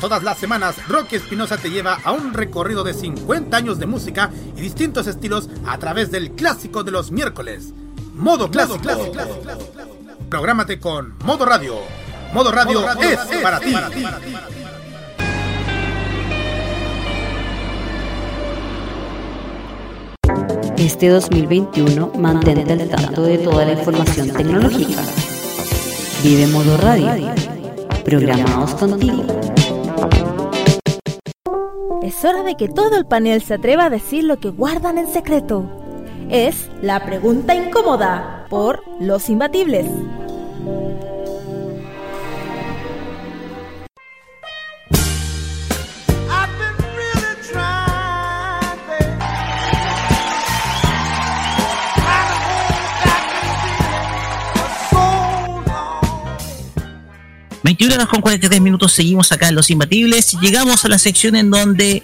Todas 0.00 0.22
las 0.22 0.38
semanas, 0.38 0.76
Rocky 0.88 1.16
Espinosa 1.16 1.58
te 1.58 1.70
lleva 1.70 1.98
a 2.02 2.12
un 2.12 2.32
recorrido 2.32 2.82
de 2.82 2.94
50 2.94 3.54
años 3.54 3.78
de 3.78 3.84
música 3.84 4.30
y 4.56 4.60
distintos 4.62 5.06
estilos 5.06 5.50
a 5.66 5.76
través 5.76 6.10
del 6.10 6.30
clásico 6.32 6.82
de 6.82 6.90
los 6.90 7.10
miércoles. 7.10 7.74
Modo 8.14 8.50
clásico. 8.50 8.80
Prográmate 10.30 10.80
con 10.80 11.18
Modo 11.24 11.44
Radio. 11.44 11.74
Modo 12.32 12.50
Radio, 12.50 12.82
es, 12.98 13.18
para 13.42 13.60
ti. 13.60 13.74
Este 20.78 21.08
2021 21.08 22.12
mantente 22.18 22.72
al 22.72 22.88
tanto 22.88 23.22
de 23.24 23.36
toda 23.36 23.66
la 23.66 23.72
información 23.72 24.30
tecnológica. 24.30 25.02
Vive 26.22 26.46
Modo 26.46 26.78
Radio. 26.78 27.34
Programados 28.02 28.74
contigo. 28.76 29.49
Es 32.02 32.24
hora 32.24 32.42
de 32.42 32.56
que 32.56 32.68
todo 32.68 32.96
el 32.96 33.04
panel 33.04 33.42
se 33.42 33.54
atreva 33.54 33.84
a 33.84 33.90
decir 33.90 34.24
lo 34.24 34.38
que 34.38 34.48
guardan 34.48 34.96
en 34.96 35.06
secreto. 35.06 35.64
Es 36.30 36.70
la 36.80 37.04
pregunta 37.04 37.54
incómoda 37.54 38.46
por 38.48 38.82
los 38.98 39.28
imbatibles. 39.28 39.86
21 57.70 57.94
horas 57.94 58.08
con 58.08 58.20
43 58.20 58.60
minutos 58.60 58.92
seguimos 58.92 59.30
acá 59.30 59.46
en 59.46 59.54
Los 59.54 59.70
Imbatibles 59.70 60.34
y 60.34 60.38
llegamos 60.40 60.84
a 60.84 60.88
la 60.88 60.98
sección 60.98 61.36
en 61.36 61.52
donde 61.52 62.02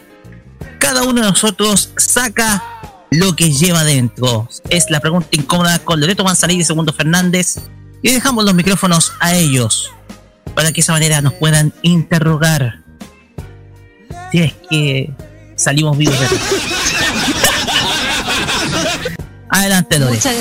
cada 0.78 1.02
uno 1.02 1.22
de 1.22 1.28
nosotros 1.28 1.90
saca 1.96 2.62
lo 3.10 3.34
que 3.34 3.50
lleva 3.50 3.82
dentro. 3.82 4.48
Es 4.70 4.90
la 4.90 5.00
pregunta 5.00 5.26
incómoda 5.32 5.80
con 5.80 6.00
Loreto 6.00 6.22
Manzanilla 6.22 6.60
y 6.60 6.64
Segundo 6.64 6.92
Fernández 6.92 7.56
y 8.00 8.12
dejamos 8.12 8.44
los 8.44 8.54
micrófonos 8.54 9.14
a 9.18 9.34
ellos 9.34 9.90
para 10.54 10.68
que 10.68 10.74
de 10.74 10.80
esa 10.82 10.92
manera 10.92 11.20
nos 11.20 11.32
puedan 11.32 11.74
interrogar 11.82 12.84
si 14.30 14.42
es 14.42 14.54
que 14.70 15.12
salimos 15.56 15.98
vivos 15.98 16.14
de. 16.20 16.28
Adelante, 19.48 19.98
Lore. 19.98 20.14
Muchas, 20.14 20.36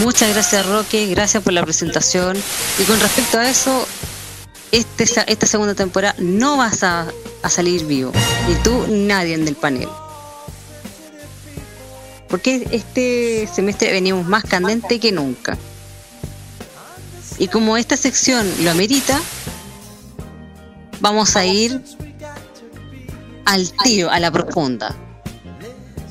muchas 0.00 0.30
gracias, 0.30 0.66
Roque. 0.66 1.06
Gracias 1.06 1.44
por 1.44 1.52
la 1.52 1.62
presentación. 1.62 2.36
Y 2.80 2.82
con 2.82 2.98
respecto 2.98 3.38
a 3.38 3.48
eso, 3.48 3.86
este, 4.74 5.04
esta 5.04 5.46
segunda 5.46 5.74
temporada 5.74 6.16
no 6.18 6.56
vas 6.56 6.82
a, 6.82 7.06
a 7.42 7.48
salir 7.48 7.86
vivo. 7.86 8.10
Ni 8.48 8.54
tú, 8.56 8.86
nadie 8.88 9.34
en 9.34 9.46
el 9.46 9.54
panel. 9.54 9.88
Porque 12.28 12.66
este 12.72 13.48
semestre 13.52 13.92
venimos 13.92 14.26
más 14.26 14.42
candente 14.42 14.98
que 14.98 15.12
nunca. 15.12 15.56
Y 17.38 17.46
como 17.46 17.76
esta 17.76 17.96
sección 17.96 18.50
lo 18.64 18.72
amerita, 18.72 19.20
vamos 21.00 21.36
a 21.36 21.46
ir 21.46 21.80
al 23.44 23.70
tiro, 23.84 24.10
a 24.10 24.18
la 24.18 24.32
profunda. 24.32 24.96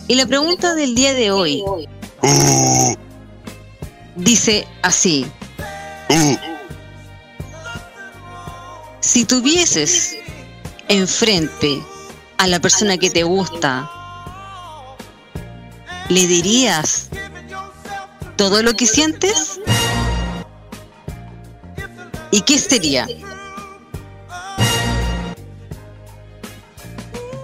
Y 0.07 0.16
la 0.16 0.26
pregunta 0.26 0.74
del 0.74 0.95
día 0.95 1.14
de 1.14 1.32
hoy 1.32 1.64
dice 4.16 4.66
así. 4.82 5.26
Si 9.14 9.26
tuvieses 9.26 10.18
enfrente 10.88 11.84
a 12.39 12.47
la 12.47 12.59
persona 12.59 12.97
que 12.97 13.11
te 13.11 13.22
gusta, 13.22 13.88
¿le 16.09 16.26
dirías 16.26 17.09
todo 18.38 18.64
lo 18.64 18.74
que 18.74 18.88
sientes? 18.88 19.59
¿Y 22.32 22.41
qué 22.41 22.57
sería? 22.57 23.05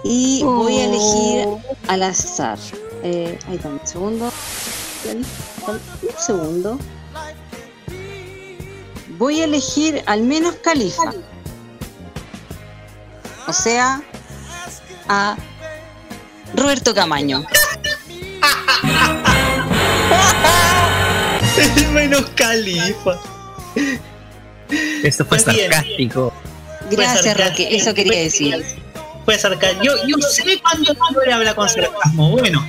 Y 0.02 0.42
voy 0.42 0.76
a 0.76 0.84
elegir 0.86 1.48
al 1.86 2.02
azar. 2.02 2.58
Eh, 3.04 3.38
ahí 3.46 3.54
está, 3.54 3.68
un 3.68 3.86
segundo. 3.86 4.32
Un 5.06 5.24
segundo. 6.18 6.80
Voy 9.18 9.40
a 9.40 9.44
elegir 9.44 10.02
al 10.06 10.22
menos 10.22 10.56
Califa. 10.56 11.14
O 13.50 13.52
sea, 13.52 14.00
a 15.08 15.36
Roberto 16.54 16.94
Camaño. 16.94 17.44
El 21.58 21.88
menos 21.88 22.26
califa. 22.36 23.18
Eso 25.02 25.24
fue 25.24 25.40
sarcástico. 25.40 26.32
Gracias, 26.92 27.24
sarcástico. 27.24 27.48
Roque. 27.50 27.76
Eso 27.76 27.92
quería 27.92 28.20
decir. 28.20 28.64
Fue 29.24 29.36
sarcasmo. 29.36 29.82
Yo, 29.82 29.94
yo 30.06 30.16
sé 30.18 30.62
cuando 30.62 30.94
Manuel 30.94 31.32
habla 31.32 31.52
con 31.56 31.68
sarcasmo. 31.68 32.30
Bueno, 32.30 32.64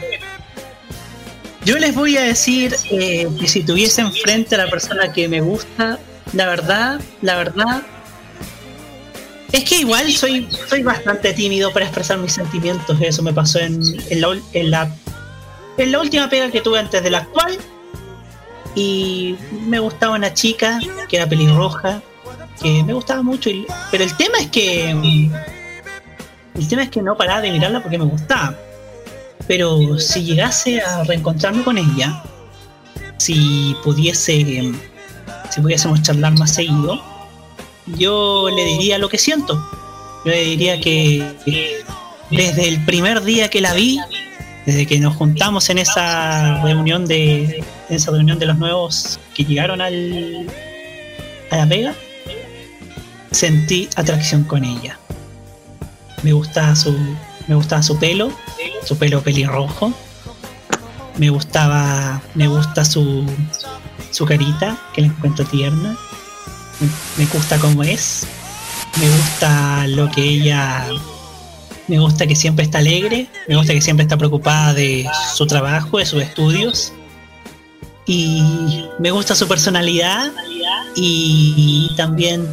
yo 1.64 1.78
les 1.78 1.94
voy 1.94 2.18
a 2.18 2.24
decir 2.24 2.76
eh, 2.90 3.28
que 3.40 3.48
si 3.48 3.62
tuviese 3.62 4.02
enfrente 4.02 4.56
a 4.56 4.58
la 4.58 4.68
persona 4.72 5.14
que 5.14 5.28
me 5.28 5.42
gusta, 5.42 6.00
la 6.34 6.48
verdad, 6.48 7.00
la 7.22 7.36
verdad, 7.36 7.84
es 9.52 9.64
que 9.66 9.76
igual 9.80 10.12
soy, 10.14 10.48
soy 10.70 10.84
bastante 10.84 11.34
tímido 11.34 11.72
para 11.74 11.86
expresar 11.86 12.18
mis 12.18 12.34
sentimientos. 12.34 12.98
Eso 13.02 13.22
me 13.24 13.34
pasó 13.34 13.60
en, 13.60 13.82
la, 14.22 14.90
en 15.78 15.92
la 15.92 16.00
última 16.00 16.30
pega 16.30 16.50
que 16.52 16.62
tuve 16.62 16.80
antes 16.80 17.04
de 17.04 17.10
la 17.12 17.20
actual. 17.20 17.58
Y 18.76 19.36
me 19.68 19.80
gustaba 19.80 20.16
una 20.16 20.34
chica 20.34 20.80
que 21.10 21.18
era 21.18 21.28
pelirroja, 21.28 22.02
que 22.62 22.84
me 22.84 22.94
gustaba 22.94 23.22
mucho. 23.22 23.50
y- 23.50 23.66
pero 23.92 24.04
el 24.06 24.16
tema 24.16 24.38
es 24.40 24.48
que. 24.48 24.92
El 26.56 26.68
tema 26.68 26.84
es 26.84 26.90
que 26.90 27.02
no 27.02 27.18
paraba 27.18 27.42
de 27.42 27.52
mirarla 27.52 27.82
porque 27.82 27.98
me 27.98 28.06
gustaba. 28.06 28.56
Pero 29.48 29.98
si 30.00 30.24
llegase 30.24 30.82
a 30.82 31.04
reencontrarme 31.04 31.64
con 31.64 31.78
ella, 31.78 32.24
si 33.18 33.76
pudiese. 33.84 34.72
Si 35.50 35.60
pudiésemos 35.62 36.02
charlar 36.02 36.32
más 36.40 36.52
seguido, 36.54 37.02
yo 37.98 38.50
le 38.50 38.66
diría 38.66 38.98
lo 38.98 39.10
que 39.10 39.18
siento. 39.18 39.56
Yo 40.26 40.32
le 40.32 40.44
diría 40.44 40.80
que 40.80 41.84
desde 42.30 42.68
el 42.68 42.84
primer 42.86 43.24
día 43.24 43.50
que 43.50 43.62
la 43.62 43.74
vi, 43.74 44.00
desde 44.66 44.86
que 44.86 45.00
nos 45.00 45.16
juntamos 45.16 45.70
en 45.70 45.80
esa 45.80 46.62
reunión 46.64 47.06
de 47.06 47.64
en 47.90 47.96
esa 47.96 48.12
reunión 48.12 48.40
de 48.40 48.46
los 48.46 48.58
nuevos 48.58 49.20
que 49.34 49.44
llegaron 49.44 49.82
al 49.82 50.48
a 51.50 51.58
la 51.58 51.68
pega 51.68 51.94
sentí 53.32 53.90
atracción 53.96 54.44
con 54.44 54.64
ella. 54.64 55.00
Me 56.24 56.34
gustaba 56.34 56.76
su 56.76 56.96
me 57.48 57.56
gustaba 57.56 57.82
su 57.82 57.98
pelo 57.98 58.32
su 58.86 58.98
pelo 58.98 59.22
pelirrojo. 59.22 59.94
Me 61.18 61.30
gustaba 61.30 62.22
me 62.36 62.48
gusta 62.48 62.86
su 62.86 63.26
su 64.12 64.26
carita 64.26 64.78
que 64.94 65.02
la 65.02 65.08
encuentro 65.08 65.46
tierna 65.46 65.98
me, 67.18 67.26
gusta 67.26 67.58
cómo 67.60 67.84
es 67.84 68.26
me 69.00 69.10
gusta 69.10 69.88
lo 69.88 70.10
que 70.12 70.22
ella 70.24 70.88
me 71.88 72.00
gusta 72.00 72.26
que 72.26 72.38
siempre 72.38 72.64
está 72.64 72.78
alegre, 72.78 73.28
me 73.50 73.58
gusta 73.58 73.74
que 73.74 73.82
siempre 73.82 74.04
está 74.04 74.18
preocupada 74.18 74.74
de 74.74 75.06
su 75.36 75.46
trabajo, 75.46 75.98
de 75.98 76.06
sus 76.06 76.24
estudios. 76.24 76.94
Y 78.06 78.86
me 78.98 79.12
gusta 79.12 79.36
su 79.36 79.46
personalidad 79.46 80.32
y 80.96 81.92
también 81.98 82.48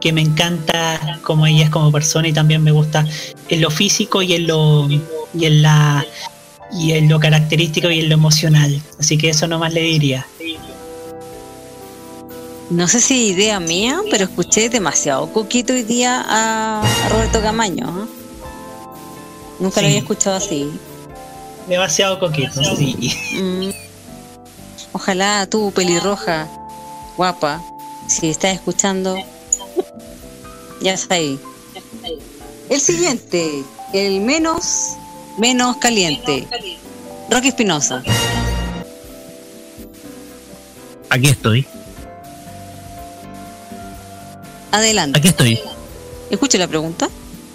que 0.00 0.12
me 0.12 0.20
encanta 0.20 1.20
como 1.22 1.46
ella 1.46 1.64
es 1.64 1.70
como 1.70 1.92
persona 1.92 2.26
y 2.26 2.32
también 2.32 2.62
me 2.62 2.72
gusta 2.72 3.06
en 3.48 3.60
lo 3.60 3.70
físico 3.70 4.20
y 4.22 4.34
en 4.34 4.46
lo 4.48 4.88
y 4.90 5.44
en 5.44 5.62
la 5.62 6.04
y 6.72 6.92
en 6.92 7.08
lo 7.08 7.20
característico 7.20 7.88
y 7.90 8.00
en 8.00 8.08
lo 8.08 8.14
emocional. 8.14 8.80
Así 8.98 9.16
que 9.16 9.30
eso 9.30 9.46
nomás 9.46 9.72
le 9.72 9.82
diría. 9.82 10.26
No 12.68 12.88
sé 12.88 13.00
si 13.00 13.28
idea 13.28 13.60
mía, 13.60 14.00
pero 14.10 14.24
escuché 14.24 14.68
demasiado 14.68 15.32
coquito 15.32 15.72
hoy 15.72 15.84
día 15.84 16.20
a, 16.26 16.82
a 16.82 17.08
Roberto 17.08 17.40
Camaño. 17.40 17.86
¿ah? 17.88 18.06
Nunca 19.60 19.80
lo 19.80 19.86
había 19.86 20.00
escuchado 20.00 20.36
así. 20.36 20.70
Demasiado 21.68 22.18
coqueto, 22.18 22.62
sí. 22.76 23.12
Mm. 23.34 23.70
Ojalá 24.92 25.46
tú, 25.46 25.72
pelirroja, 25.72 26.48
guapa, 27.16 27.62
si 28.08 28.30
estás 28.30 28.54
escuchando, 28.54 29.16
ya 30.80 30.94
está 30.94 31.16
ahí. 31.16 31.38
El 32.68 32.80
siguiente, 32.80 33.62
el 33.92 34.20
menos, 34.20 34.94
menos 35.38 35.76
caliente. 35.76 36.48
Rocky 37.30 37.48
Espinosa. 37.48 38.02
Aquí 41.10 41.28
estoy. 41.28 41.66
Adelante. 44.76 45.18
Aquí 45.18 45.28
estoy. 45.28 45.58
Escuche 46.30 46.58
la 46.58 46.68
pregunta. 46.68 47.08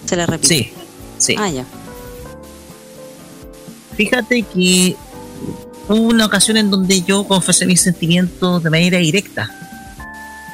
Se 0.06 0.16
la 0.16 0.26
repito. 0.26 0.48
Sí, 0.48 0.74
sí. 1.20 1.36
Ah, 1.38 1.50
ya. 1.50 1.66
Fíjate 3.96 4.42
que 4.42 4.96
hubo 5.88 6.02
una 6.02 6.26
ocasión 6.26 6.58
en 6.58 6.72
donde 6.72 7.04
yo 7.04 7.28
confesé 7.28 7.68
mis 7.68 7.80
sentimientos 7.80 8.64
de 8.64 8.72
manera 8.72 8.98
directa, 8.98 9.52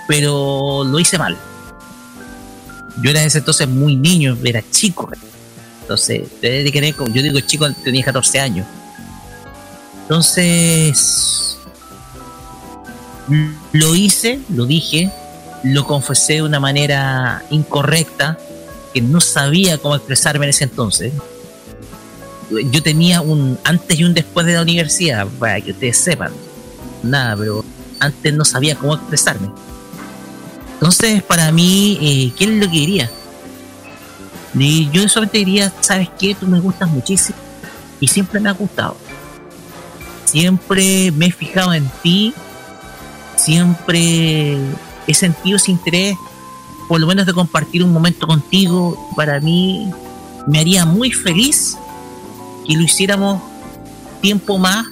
pero 0.10 0.84
lo 0.84 1.00
hice 1.00 1.18
mal. 1.18 1.38
Yo 3.02 3.12
era 3.12 3.22
en 3.22 3.28
ese 3.28 3.38
entonces 3.38 3.70
muy 3.70 3.96
niño, 3.96 4.38
era 4.44 4.62
chico. 4.70 5.10
Entonces, 5.84 6.24
yo 6.42 7.22
digo 7.22 7.40
chico, 7.40 7.72
tenía 7.82 8.04
14 8.04 8.42
años. 8.42 8.68
Entonces, 10.02 11.58
lo 13.72 13.96
hice, 13.96 14.42
lo 14.50 14.66
dije, 14.66 15.10
lo 15.74 15.86
confesé 15.86 16.34
de 16.34 16.44
una 16.44 16.60
manera 16.60 17.44
incorrecta, 17.50 18.38
que 18.94 19.02
no 19.02 19.22
sabía 19.22 19.78
cómo 19.78 19.96
expresarme 19.96 20.46
en 20.46 20.50
ese 20.50 20.64
entonces 20.66 21.14
yo 22.50 22.82
tenía 22.82 23.22
un 23.22 23.60
antes 23.64 24.00
y 24.00 24.04
un 24.04 24.14
después 24.14 24.46
de 24.46 24.54
la 24.54 24.62
universidad, 24.62 25.28
para 25.40 25.60
que 25.62 25.72
ustedes 25.72 25.98
sepan. 25.98 26.32
Nada, 27.04 27.36
pero 27.38 27.64
antes 28.00 28.34
no 28.34 28.46
sabía 28.46 28.76
cómo 28.76 28.96
expresarme. 28.96 29.50
Entonces, 30.74 31.24
para 31.24 31.52
mí, 31.52 31.98
eh, 32.02 32.34
¿qué 32.38 32.46
es 32.46 32.50
lo 32.52 32.66
que 32.66 32.78
diría? 32.78 33.12
Y 34.54 34.90
yo 34.92 35.08
solamente 35.10 35.40
diría, 35.40 35.72
¿sabes 35.82 36.10
qué? 36.18 36.36
Tú 36.36 36.48
me 36.48 36.60
gustas 36.60 36.90
muchísimo 36.90 37.38
y 38.00 38.08
siempre 38.08 38.40
me 38.40 38.50
ha 38.50 38.54
gustado. 38.54 38.96
Siempre 40.26 41.12
me 41.12 41.28
he 41.28 41.32
fijado 41.32 41.74
en 41.74 41.90
ti, 42.02 42.34
siempre 43.36 44.58
he 45.08 45.14
sentido 45.14 45.58
ese 45.58 45.72
interés, 45.72 46.18
por 46.88 47.00
lo 47.00 47.08
menos 47.08 47.26
de 47.26 47.34
compartir 47.34 47.84
un 47.84 47.92
momento 47.92 48.28
contigo. 48.28 49.12
Para 49.16 49.40
mí, 49.40 49.90
me 50.48 50.60
haría 50.60 50.86
muy 50.86 51.12
feliz 51.12 51.78
que 52.66 52.76
lo 52.76 52.82
hiciéramos 52.82 53.42
tiempo 54.22 54.58
más, 54.58 54.86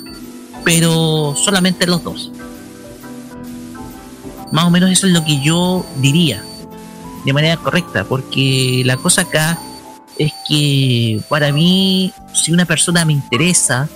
pero 0.64 1.36
solamente 1.36 1.86
los 1.86 2.04
dos. 2.04 2.32
Más 4.52 4.66
o 4.66 4.70
menos 4.70 4.90
eso 4.92 5.08
es 5.08 5.14
lo 5.14 5.24
que 5.26 5.42
yo 5.42 5.86
diría, 5.98 6.44
de 7.26 7.34
manera 7.34 7.58
correcta, 7.58 8.04
porque 8.06 8.84
la 8.86 8.98
cosa 8.98 9.22
acá 9.22 9.60
es 10.18 10.32
que 10.48 11.22
para 11.28 11.52
mí, 11.52 12.14
si 12.34 12.52
una 12.52 12.66
persona 12.66 13.04
me 13.04 13.14
interesa 13.14 13.90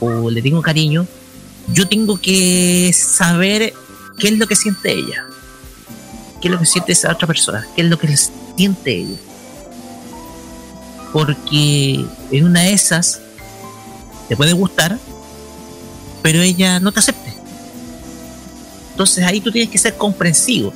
o 0.00 0.30
le 0.30 0.40
tengo 0.40 0.62
cariño, 0.62 1.06
yo 1.72 1.88
tengo 1.88 2.18
que 2.18 2.92
saber 2.94 3.74
qué 4.18 4.28
es 4.28 4.38
lo 4.38 4.46
que 4.46 4.56
siente 4.56 4.92
ella, 4.92 5.23
qué 6.44 6.48
es 6.48 6.52
lo 6.52 6.58
que 6.58 6.66
siente 6.66 6.92
esa 6.92 7.10
otra 7.10 7.26
persona, 7.26 7.66
qué 7.74 7.80
es 7.80 7.88
lo 7.88 7.98
que 7.98 8.14
siente 8.14 8.98
ella. 8.98 9.16
Porque 11.10 12.04
en 12.30 12.44
una 12.44 12.60
de 12.60 12.74
esas 12.74 13.18
te 14.28 14.36
puede 14.36 14.52
gustar, 14.52 14.98
pero 16.20 16.42
ella 16.42 16.80
no 16.80 16.92
te 16.92 16.98
acepte. 17.00 17.32
Entonces 18.90 19.24
ahí 19.24 19.40
tú 19.40 19.50
tienes 19.50 19.70
que 19.70 19.78
ser 19.78 19.96
comprensivo. 19.96 20.74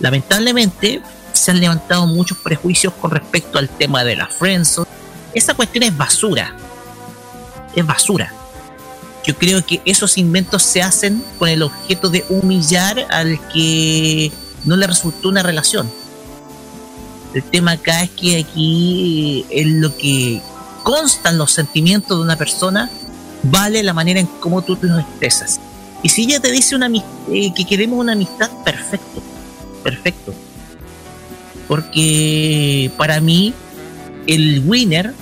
Lamentablemente 0.00 1.00
se 1.32 1.52
han 1.52 1.60
levantado 1.60 2.08
muchos 2.08 2.36
prejuicios 2.38 2.92
con 2.94 3.12
respecto 3.12 3.60
al 3.60 3.68
tema 3.68 4.02
de 4.02 4.16
la 4.16 4.26
friendzone. 4.26 4.90
Esa 5.32 5.54
cuestión 5.54 5.84
es 5.84 5.96
basura. 5.96 6.56
Es 7.76 7.86
basura. 7.86 8.34
Yo 9.24 9.36
creo 9.36 9.64
que 9.64 9.80
esos 9.84 10.18
inventos 10.18 10.62
se 10.62 10.82
hacen 10.82 11.22
con 11.38 11.48
el 11.48 11.62
objeto 11.62 12.08
de 12.08 12.24
humillar 12.28 13.06
al 13.10 13.38
que 13.48 14.32
no 14.64 14.76
le 14.76 14.86
resultó 14.86 15.28
una 15.28 15.42
relación. 15.42 15.90
El 17.34 17.42
tema 17.44 17.72
acá 17.72 18.02
es 18.02 18.10
que 18.10 18.38
aquí 18.40 19.46
es 19.48 19.66
lo 19.66 19.96
que 19.96 20.40
constan 20.82 21.38
los 21.38 21.52
sentimientos 21.52 22.18
de 22.18 22.24
una 22.24 22.36
persona 22.36 22.90
vale 23.42 23.82
la 23.82 23.92
manera 23.92 24.20
en 24.20 24.26
cómo 24.26 24.62
tú 24.62 24.78
los 24.80 25.00
expresas. 25.00 25.60
Y 26.02 26.08
si 26.08 26.24
ella 26.24 26.40
te 26.40 26.50
dice 26.50 26.74
una, 26.74 26.90
eh, 27.30 27.52
que 27.54 27.64
queremos 27.64 27.98
una 27.98 28.12
amistad, 28.12 28.50
perfecto, 28.64 29.22
perfecto. 29.82 30.34
Porque 31.68 32.90
para 32.96 33.20
mí 33.20 33.54
el 34.26 34.62
winner, 34.66 35.14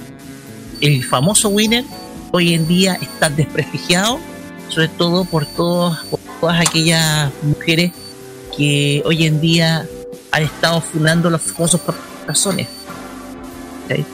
el 0.81 1.05
famoso 1.05 1.51
winner, 1.51 1.85
hoy 2.33 2.55
en 2.55 2.67
día 2.67 2.99
está 3.01 3.29
desprestigiado, 3.29 4.19
sobre 4.69 4.89
todo 4.89 5.25
por, 5.25 5.47
todos, 5.47 5.99
por 6.05 6.21
todas 6.41 6.61
aquellas 6.61 7.31
mujeres 7.43 7.93
que 8.57 9.03
hoy 9.05 9.27
en 9.27 9.41
día 9.41 9.87
han 10.33 10.43
estado 10.43 10.81
fundando 10.81 11.31
los 11.31 11.43
famosos 11.43 11.81
razones. 12.27 12.69
¿ok? 13.85 14.05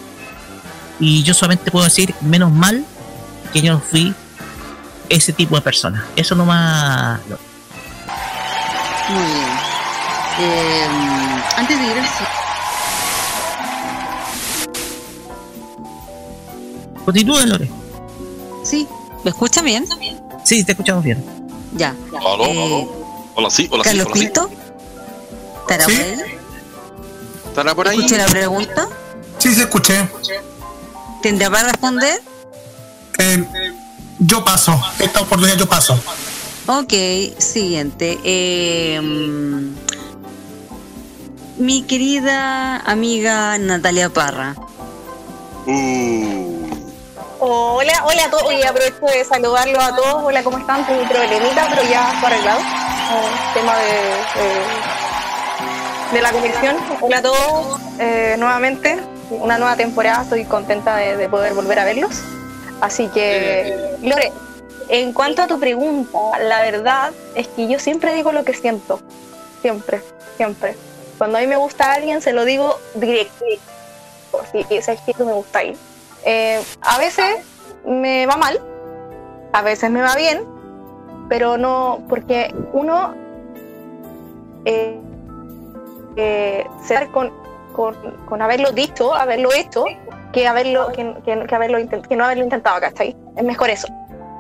Y 0.98 1.22
yo 1.22 1.34
solamente 1.34 1.70
puedo 1.70 1.84
decir, 1.84 2.14
menos 2.22 2.50
mal 2.52 2.84
que 3.52 3.60
yo 3.60 3.72
no 3.72 3.80
fui 3.80 4.14
ese 5.08 5.32
tipo 5.32 5.54
de 5.56 5.62
persona. 5.62 6.04
Eso 6.16 6.34
nomás. 6.34 7.20
No. 7.28 7.36
Muy 9.10 9.24
bien. 9.24 9.46
Eh, 10.38 10.86
antes 11.56 11.78
de 11.78 11.84
ir 11.84 11.92
al 11.92 12.06
Continúa, 17.04 17.46
Lore. 17.46 17.75
Sí, 18.66 18.86
¿me 19.24 19.30
escucha 19.30 19.62
bien? 19.62 19.86
Sí, 20.44 20.64
te 20.64 20.72
escuchamos 20.72 21.04
bien. 21.04 21.24
Ya. 21.74 21.94
Aló, 22.18 22.44
Eh, 22.46 22.64
aló. 22.64 23.06
Hola, 23.36 23.50
sí, 23.50 23.68
hola, 23.70 23.84
sí, 23.84 23.90
Carlos 23.90 24.06
hola, 24.06 24.14
sí. 24.14 24.20
Pinto, 24.20 24.50
¿estará 25.60 25.84
por 25.84 25.92
ahí? 25.94 26.16
¿Estará 27.48 27.74
por 27.74 27.88
ahí? 27.88 27.96
¿Escuché 27.98 28.18
la 28.18 28.26
pregunta? 28.26 28.88
Sí, 29.38 29.54
se 29.54 29.62
escuché. 29.62 30.08
¿Tendrá 31.22 31.50
para 31.50 31.68
responder? 31.68 32.20
Eh, 33.18 33.44
yo 34.18 34.44
paso. 34.44 34.80
Esta 34.98 35.20
oportunidad 35.22 35.56
yo 35.58 35.68
paso. 35.68 35.98
Ok, 36.66 36.92
siguiente. 37.38 38.18
Eh, 38.24 39.00
mm, 39.00 39.74
mi 41.58 41.82
querida 41.82 42.78
amiga 42.78 43.58
Natalia 43.58 44.08
Parra. 44.10 44.56
Hola, 47.38 48.02
hola 48.06 48.24
a 48.24 48.30
todos. 48.30 48.50
Y 48.52 48.62
aprovecho 48.62 49.04
de 49.06 49.24
saludarlos 49.24 49.82
a 49.82 49.94
todos. 49.94 50.24
Hola, 50.24 50.42
¿cómo 50.42 50.58
están? 50.58 50.86
Tengo 50.86 51.02
un 51.02 51.08
problemita, 51.08 51.66
pero 51.68 51.82
ya 51.82 52.12
está 52.14 52.26
arreglado. 52.28 52.60
Eh, 52.60 53.28
tema 53.54 53.76
de, 53.76 53.92
de, 56.12 56.16
de 56.16 56.22
la 56.22 56.32
conexión. 56.32 56.76
Hola 57.00 57.18
a 57.18 57.22
todos. 57.22 57.80
eh, 57.98 58.36
nuevamente, 58.38 58.98
una 59.30 59.58
nueva 59.58 59.76
temporada. 59.76 60.22
Estoy 60.22 60.44
contenta 60.44 60.96
de, 60.96 61.16
de 61.16 61.28
poder 61.28 61.52
volver 61.54 61.78
a 61.78 61.84
verlos. 61.84 62.22
Así 62.80 63.08
que, 63.08 63.96
Lore, 64.02 64.32
en 64.88 65.12
cuanto 65.12 65.42
a 65.42 65.46
tu 65.46 65.60
pregunta, 65.60 66.18
la 66.40 66.62
verdad 66.62 67.12
es 67.34 67.48
que 67.48 67.68
yo 67.68 67.78
siempre 67.78 68.14
digo 68.14 68.32
lo 68.32 68.44
que 68.44 68.54
siento. 68.54 69.00
Siempre, 69.60 70.02
siempre. 70.36 70.76
Cuando 71.18 71.36
a 71.38 71.40
mí 71.42 71.46
me 71.46 71.56
gusta 71.56 71.92
alguien, 71.92 72.22
se 72.22 72.32
lo 72.32 72.44
digo 72.44 72.78
directo. 72.94 73.44
Si 74.52 74.66
es 74.70 74.86
que 74.86 75.24
me 75.24 75.32
gusta 75.32 75.60
ahí. 75.60 75.76
Eh, 76.26 76.60
a 76.82 76.98
veces 76.98 77.36
me 77.86 78.26
va 78.26 78.36
mal, 78.36 78.60
a 79.52 79.62
veces 79.62 79.90
me 79.90 80.02
va 80.02 80.14
bien, 80.16 80.42
pero 81.28 81.56
no, 81.56 82.02
porque 82.08 82.52
uno 82.72 83.14
eh, 84.64 85.00
eh, 86.16 86.66
se 86.82 86.94
da 86.94 87.06
con, 87.12 87.32
con, 87.72 88.42
haberlo 88.42 88.72
dicho, 88.72 89.14
haberlo 89.14 89.52
hecho, 89.52 89.84
que 90.32 90.48
haberlo, 90.48 90.88
que, 90.92 91.14
que- 91.24 91.46
que 91.46 91.54
haberlo 91.54 91.78
que 92.08 92.16
no 92.16 92.24
haberlo 92.24 92.44
intentado, 92.44 92.80
¿cachai? 92.80 93.16
Es 93.36 93.44
mejor 93.44 93.70
eso. 93.70 93.86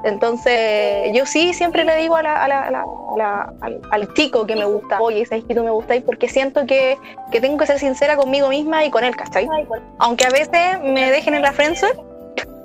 Entonces, 0.06 1.10
yo 1.12 1.26
sí 1.26 1.52
siempre 1.52 1.84
le 1.84 1.96
digo 1.96 2.14
a 2.16 2.22
la- 2.22 2.44
al, 3.60 3.80
al 3.90 4.14
chico 4.14 4.46
que 4.46 4.54
me 4.54 4.64
gusta, 4.64 5.00
oye, 5.00 5.26
sabes 5.26 5.44
que 5.44 5.54
tú 5.54 5.64
me 5.64 5.70
gustáis, 5.70 6.02
porque 6.04 6.28
siento 6.28 6.64
que, 6.64 6.96
que 7.32 7.40
tengo 7.40 7.56
que 7.58 7.66
ser 7.66 7.78
sincera 7.80 8.16
conmigo 8.16 8.48
misma 8.48 8.84
y 8.84 8.90
con 8.90 9.02
él, 9.04 9.16
¿cachai? 9.16 9.48
Aunque 9.98 10.24
a 10.24 10.30
veces 10.30 10.80
me 10.82 11.10
dejen 11.10 11.34
en 11.34 11.42
la 11.42 11.52
friendzone, 11.52 11.92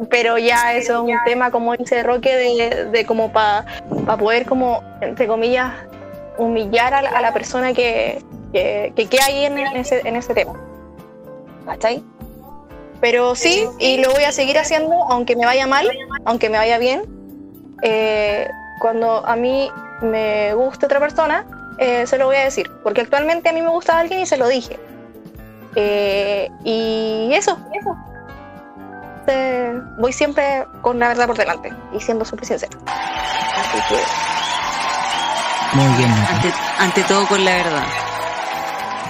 pero 0.09 0.37
ya 0.37 0.73
eso 0.75 0.93
es 0.93 0.99
un 0.99 1.07
tema, 1.25 1.49
como 1.51 1.75
dice 1.75 2.03
Roque, 2.03 2.35
de, 2.35 2.85
de 2.91 3.05
como 3.05 3.31
para 3.31 3.65
poder, 4.19 4.45
como, 4.45 4.83
entre 5.01 5.25
comillas, 5.27 5.73
humillar 6.37 6.93
a 6.93 7.01
la, 7.01 7.09
a 7.09 7.21
la 7.21 7.33
persona 7.33 7.73
que, 7.73 8.21
que, 8.53 8.93
que 8.95 9.05
queda 9.07 9.25
ahí 9.25 9.45
en, 9.45 9.57
en 9.57 9.77
ese, 9.77 10.01
en 10.07 10.15
ese 10.15 10.33
tema. 10.35 10.53
¿Cachai? 11.65 12.03
Pero 12.99 13.33
sí, 13.33 13.63
y 13.79 13.97
lo 13.97 14.11
voy 14.11 14.25
a 14.25 14.31
seguir 14.31 14.59
haciendo, 14.59 14.93
aunque 15.09 15.35
me 15.35 15.45
vaya 15.45 15.65
mal, 15.65 15.89
aunque 16.25 16.49
me 16.51 16.57
vaya 16.59 16.77
bien. 16.77 17.01
Eh, 17.81 18.49
cuando 18.79 19.25
a 19.25 19.35
mí 19.35 19.71
me 20.01 20.53
gusta 20.53 20.85
otra 20.87 20.99
persona, 20.99 21.45
eh, 21.77 22.05
se 22.07 22.17
lo 22.17 22.25
voy 22.25 22.37
a 22.37 22.43
decir. 22.43 22.69
Porque 22.83 23.01
actualmente 23.01 23.49
a 23.49 23.53
mí 23.53 23.61
me 23.61 23.69
gusta 23.69 23.97
alguien 23.99 24.21
y 24.21 24.25
se 24.25 24.37
lo 24.37 24.47
dije. 24.47 24.79
Eh, 25.75 26.49
y 26.63 27.31
eso, 27.33 27.57
eso. 27.73 27.95
Eh, 29.27 29.79
voy 29.99 30.11
siempre 30.11 30.65
con 30.81 30.99
la 30.99 31.09
verdad 31.09 31.27
por 31.27 31.37
delante 31.37 31.71
y 31.93 31.99
siendo 31.99 32.25
súper 32.25 32.45
sincera. 32.45 32.77
Así 32.85 33.77
que 33.87 34.01
Muy 35.77 35.97
bien. 35.97 36.11
Ante, 36.11 36.53
ante 36.79 37.03
todo 37.03 37.27
con 37.27 37.45
la 37.45 37.51
verdad. 37.51 37.83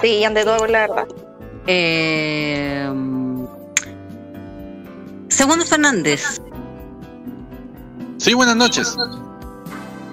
Sí, 0.01 0.23
ante 0.23 0.43
todo 0.43 0.57
con 0.57 0.71
la 0.71 0.79
verdad. 0.79 1.07
Eh, 1.67 2.89
Segundo 5.29 5.65
Fernández, 5.65 6.41
Sí, 8.21 8.35
buenas 8.35 8.55
noches. 8.55 8.95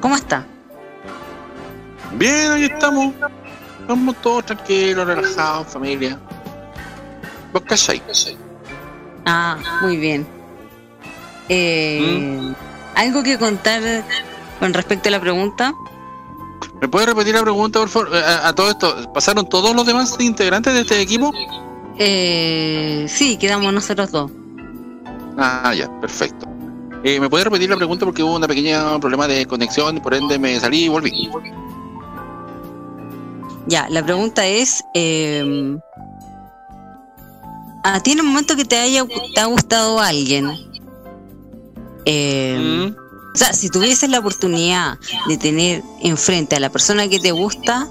¿cómo 0.01 0.17
está? 0.17 0.47
Bien, 2.15 2.53
ahí 2.53 2.65
estamos. 2.65 3.13
Estamos 3.83 4.17
todos 4.23 4.47
tranquilos, 4.47 5.07
relajados, 5.07 5.67
familia. 5.67 6.19
¿Vos 7.53 7.63
cachai? 7.69 8.01
Ah, 9.27 9.59
muy 9.83 9.99
bien. 9.99 10.27
Eh, 11.51 12.55
¿Algo 12.95 13.23
que 13.23 13.39
contar 13.39 13.83
con 14.59 14.73
respecto 14.73 15.11
a 15.11 15.13
la 15.13 15.21
pregunta? 15.21 15.75
¿Me 16.81 16.89
puede 16.89 17.05
repetir 17.05 17.35
la 17.35 17.43
pregunta, 17.43 17.79
por 17.79 17.91
favor? 17.91 18.09
Eh, 18.15 18.23
A, 18.25 18.49
a 18.49 18.55
todo 18.55 18.71
esto, 18.71 19.13
¿pasaron 19.13 19.47
todos 19.51 19.77
los 19.77 19.85
demás 19.85 20.17
integrantes 20.19 20.73
de 20.73 20.81
este 20.81 20.99
equipo? 20.99 21.31
Eh, 21.99 23.05
sí, 23.07 23.37
quedamos 23.37 23.71
nosotros 23.71 24.11
dos. 24.11 24.31
Ah, 25.37 25.75
ya, 25.75 25.91
perfecto. 26.01 26.48
Eh, 27.05 27.21
¿Me 27.21 27.31
puede 27.31 27.45
repetir 27.45 27.71
la 27.71 27.77
pregunta 27.77 28.05
porque 28.05 28.23
hubo 28.23 28.37
un 28.37 28.43
pequeño 28.43 28.99
problema 29.01 29.29
de 29.29 29.47
conexión 29.47 30.01
por 30.01 30.15
ende 30.15 30.39
me 30.39 30.59
salí 30.59 30.85
y 30.85 30.89
volví? 30.89 31.31
Ya, 33.67 33.87
la 33.91 34.03
pregunta 34.03 34.47
es, 34.47 34.83
eh, 34.95 35.79
¿a 37.85 38.01
ti 38.01 38.13
en 38.13 38.21
un 38.21 38.27
momento 38.27 38.57
que 38.57 38.65
te 38.65 38.79
haya 38.79 39.05
te 39.35 39.41
ha 39.41 39.47
gustado 39.47 40.01
alguien? 40.01 40.51
eh, 42.05 42.93
O 43.35 43.39
sea, 43.39 43.53
si 43.53 43.69
tuvieses 43.69 44.09
la 44.11 44.19
oportunidad 44.19 44.99
de 45.29 45.37
tener 45.37 45.85
enfrente 46.01 46.57
a 46.57 46.61
la 46.61 46.71
persona 46.71 47.09
que 47.09 47.21
te 47.21 47.31
gusta, 47.31 47.87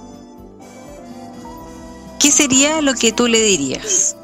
¿qué 2.19 2.31
sería 2.31 2.81
lo 2.81 2.93
que 2.95 3.13
tú 3.13 3.27
le 3.27 3.39
dirías? 3.39 4.16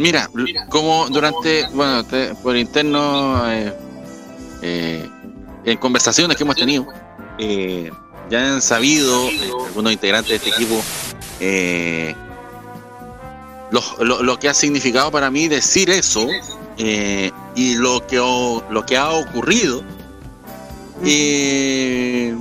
Mira, 0.00 0.28
como 0.68 1.08
durante, 1.08 1.66
bueno, 1.68 2.04
te- 2.04 2.34
por 2.36 2.56
interno, 2.56 3.42
eh, 3.50 3.72
eh, 4.62 5.08
en 5.64 5.78
conversaciones 5.78 6.36
que 6.36 6.42
hemos 6.44 6.56
tenido, 6.56 6.86
eh, 7.38 7.90
ya 8.30 8.54
han 8.54 8.62
sabido 8.62 9.28
eh, 9.28 9.50
algunos 9.66 9.92
integrantes 9.92 10.30
de 10.30 10.36
este 10.36 10.48
equipo 10.50 10.80
eh, 11.40 12.14
lo, 13.70 13.82
lo- 14.04 14.22
lo 14.22 14.38
que 14.38 14.48
ha 14.48 14.54
significado 14.54 15.10
para 15.10 15.30
mí 15.30 15.48
decir 15.48 15.90
eso, 15.90 16.26
eh, 16.78 17.30
y 17.54 17.74
lo 17.76 18.06
que, 18.06 18.18
o- 18.20 18.62
lo 18.70 18.84
que 18.86 18.96
ha 18.96 19.10
ocurrido, 19.10 19.82
eh, 21.04 22.34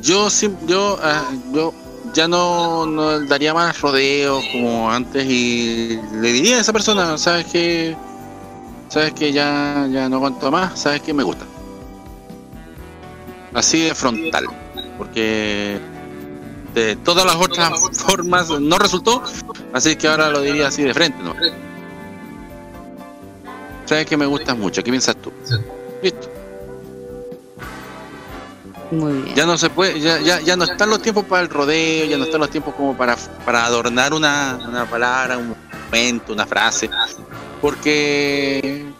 yo, 0.00 0.28
yo, 0.66 0.98
ah, 1.02 1.30
yo 1.52 1.72
ya 2.12 2.28
no, 2.28 2.86
no 2.86 3.20
daría 3.20 3.54
más 3.54 3.80
rodeos 3.80 4.44
como 4.52 4.90
antes 4.90 5.24
y 5.28 6.00
le 6.20 6.32
diría 6.32 6.58
a 6.58 6.60
esa 6.60 6.72
persona, 6.72 7.16
sabes 7.18 7.46
que, 7.46 7.96
sabes 8.88 9.12
que 9.12 9.32
ya, 9.32 9.86
ya 9.90 10.08
no 10.08 10.16
aguanto 10.16 10.50
más, 10.50 10.78
sabes 10.78 11.02
que 11.02 11.14
me 11.14 11.22
gusta. 11.22 11.44
Así 13.54 13.82
de 13.82 13.94
frontal, 13.94 14.46
porque 14.96 15.80
de 16.74 16.96
todas 16.96 17.24
las 17.24 17.36
otras 17.36 17.70
formas 17.98 18.48
no 18.60 18.78
resultó, 18.78 19.22
así 19.72 19.96
que 19.96 20.08
ahora 20.08 20.30
lo 20.30 20.40
diría 20.40 20.68
así 20.68 20.82
de 20.82 20.94
frente, 20.94 21.22
¿no? 21.22 21.34
Sabes 23.86 24.06
que 24.06 24.16
me 24.16 24.26
gustas 24.26 24.56
mucho, 24.56 24.82
¿qué 24.84 24.90
piensas 24.90 25.16
tú? 25.16 25.32
Listo. 26.02 26.29
Muy 28.90 29.12
bien. 29.12 29.36
Ya 29.36 29.46
no 29.46 29.56
se 29.56 29.70
puede, 29.70 30.00
ya, 30.00 30.20
ya, 30.20 30.40
ya 30.40 30.56
no 30.56 30.64
están 30.64 30.90
los 30.90 31.00
tiempos 31.00 31.24
para 31.24 31.42
el 31.42 31.48
rodeo, 31.48 32.06
ya 32.06 32.18
no 32.18 32.24
están 32.24 32.40
los 32.40 32.50
tiempos 32.50 32.74
como 32.74 32.96
para, 32.96 33.16
para 33.44 33.64
adornar 33.64 34.12
una, 34.12 34.58
una 34.68 34.84
palabra, 34.86 35.38
un 35.38 35.54
momento, 35.90 36.32
una 36.32 36.46
frase. 36.46 36.90
Porque 37.60 38.90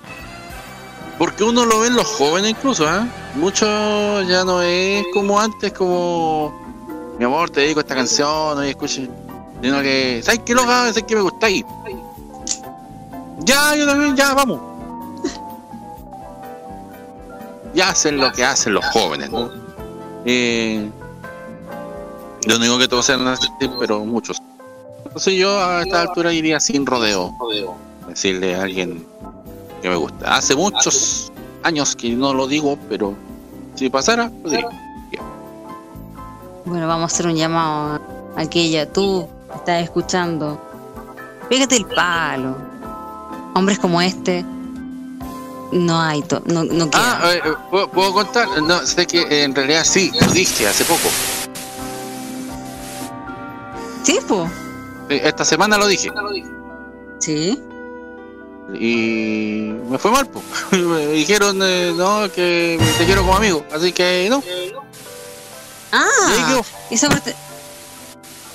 porque 1.21 1.45
uno 1.45 1.67
lo 1.67 1.81
ve 1.81 1.89
en 1.89 1.97
los 1.97 2.07
jóvenes 2.07 2.53
incluso, 2.53 2.89
¿ah? 2.89 3.07
Mucho 3.35 3.67
ya 4.23 4.43
no 4.43 4.63
es 4.63 5.05
como 5.13 5.39
antes, 5.39 5.71
como 5.71 7.15
mi 7.19 7.27
amor, 7.27 7.51
te 7.51 7.61
dedico 7.61 7.81
esta 7.81 7.95
canción, 7.95 8.57
oye, 8.57 8.71
escuche. 8.71 9.07
Sino 9.61 9.83
que, 9.83 10.23
¿sabes 10.25 10.41
qué 10.47 10.55
loca? 10.55 10.87
¿Sabes 10.87 11.03
que 11.03 11.15
me 11.15 11.21
gusta 11.21 11.49
ahí? 11.49 11.63
Ya, 13.41 13.77
yo 13.77 13.87
también, 13.87 14.17
ya, 14.17 14.33
vamos. 14.33 14.63
Ya 17.75 17.91
hacen 17.91 18.17
lo 18.17 18.33
que 18.33 18.43
hacen 18.43 18.73
los 18.73 18.87
jóvenes, 18.87 19.31
¿no? 19.31 19.51
Eh, 20.25 20.91
yo 22.47 22.79
que 22.79 22.89
todos 22.89 23.07
sean 23.07 23.27
así, 23.27 23.49
pero 23.79 24.05
muchos. 24.05 24.41
Entonces 25.05 25.35
yo 25.35 25.61
a 25.61 25.83
esta 25.83 26.03
altura 26.03 26.33
iría 26.33 26.61
sin 26.61 26.87
rodeo. 26.87 27.35
Decirle 28.09 28.55
a 28.55 28.63
alguien 28.63 29.05
que 29.83 29.89
me 29.89 29.97
gusta. 29.97 30.37
Hace 30.37 30.57
muchos 30.57 31.33
años 31.63 31.95
que 31.97 32.11
no 32.11 32.35
lo 32.35 32.47
digo, 32.47 32.79
pero 32.89 33.15
si 33.75 33.91
pasara, 33.91 34.31
lo 34.43 34.51
diría. 34.51 34.69
Bueno, 36.65 36.87
vamos 36.87 37.11
a 37.11 37.15
hacer 37.15 37.27
un 37.27 37.37
llamado 37.37 38.01
a 38.37 38.41
aquella. 38.41 38.91
Tú 38.91 39.27
estás 39.55 39.83
escuchando. 39.83 40.61
Pégate 41.49 41.77
el 41.77 41.87
palo. 41.87 42.57
Hombres 43.55 43.79
como 43.79 44.01
este. 44.01 44.45
No 45.73 46.01
hay. 46.01 46.23
to- 46.23 46.43
no, 46.47 46.65
no 46.65 46.91
queda. 46.91 47.19
Ah, 47.23 47.33
eh, 47.35 47.41
eh, 47.45 47.53
¿puedo, 47.71 47.89
puedo 47.91 48.13
contar? 48.13 48.49
No, 48.63 48.85
sé 48.87 49.07
que 49.07 49.23
eh, 49.23 49.45
en 49.45 49.55
realidad 49.55 49.85
sí, 49.85 50.11
lo 50.21 50.27
dije 50.33 50.67
hace 50.67 50.85
poco. 50.85 51.09
Sí, 54.03 54.19
po. 54.27 54.51
Esta 55.09 55.45
semana 55.45 55.77
lo 55.79 55.87
dije. 55.87 56.11
Sí. 57.19 57.61
Y 58.75 59.73
me 59.89 59.99
fue 59.99 60.11
mal, 60.11 60.27
pues. 60.29 60.45
me 60.81 61.07
dijeron, 61.09 61.59
eh, 61.63 61.93
no, 61.97 62.31
que 62.33 62.79
te 62.99 63.05
quiero 63.05 63.23
como 63.23 63.37
amigo. 63.37 63.65
Así 63.73 63.93
que 63.93 64.29
no. 64.31 64.43
Ah, 65.93 66.07
esa 66.91 67.09
parte. 67.09 67.35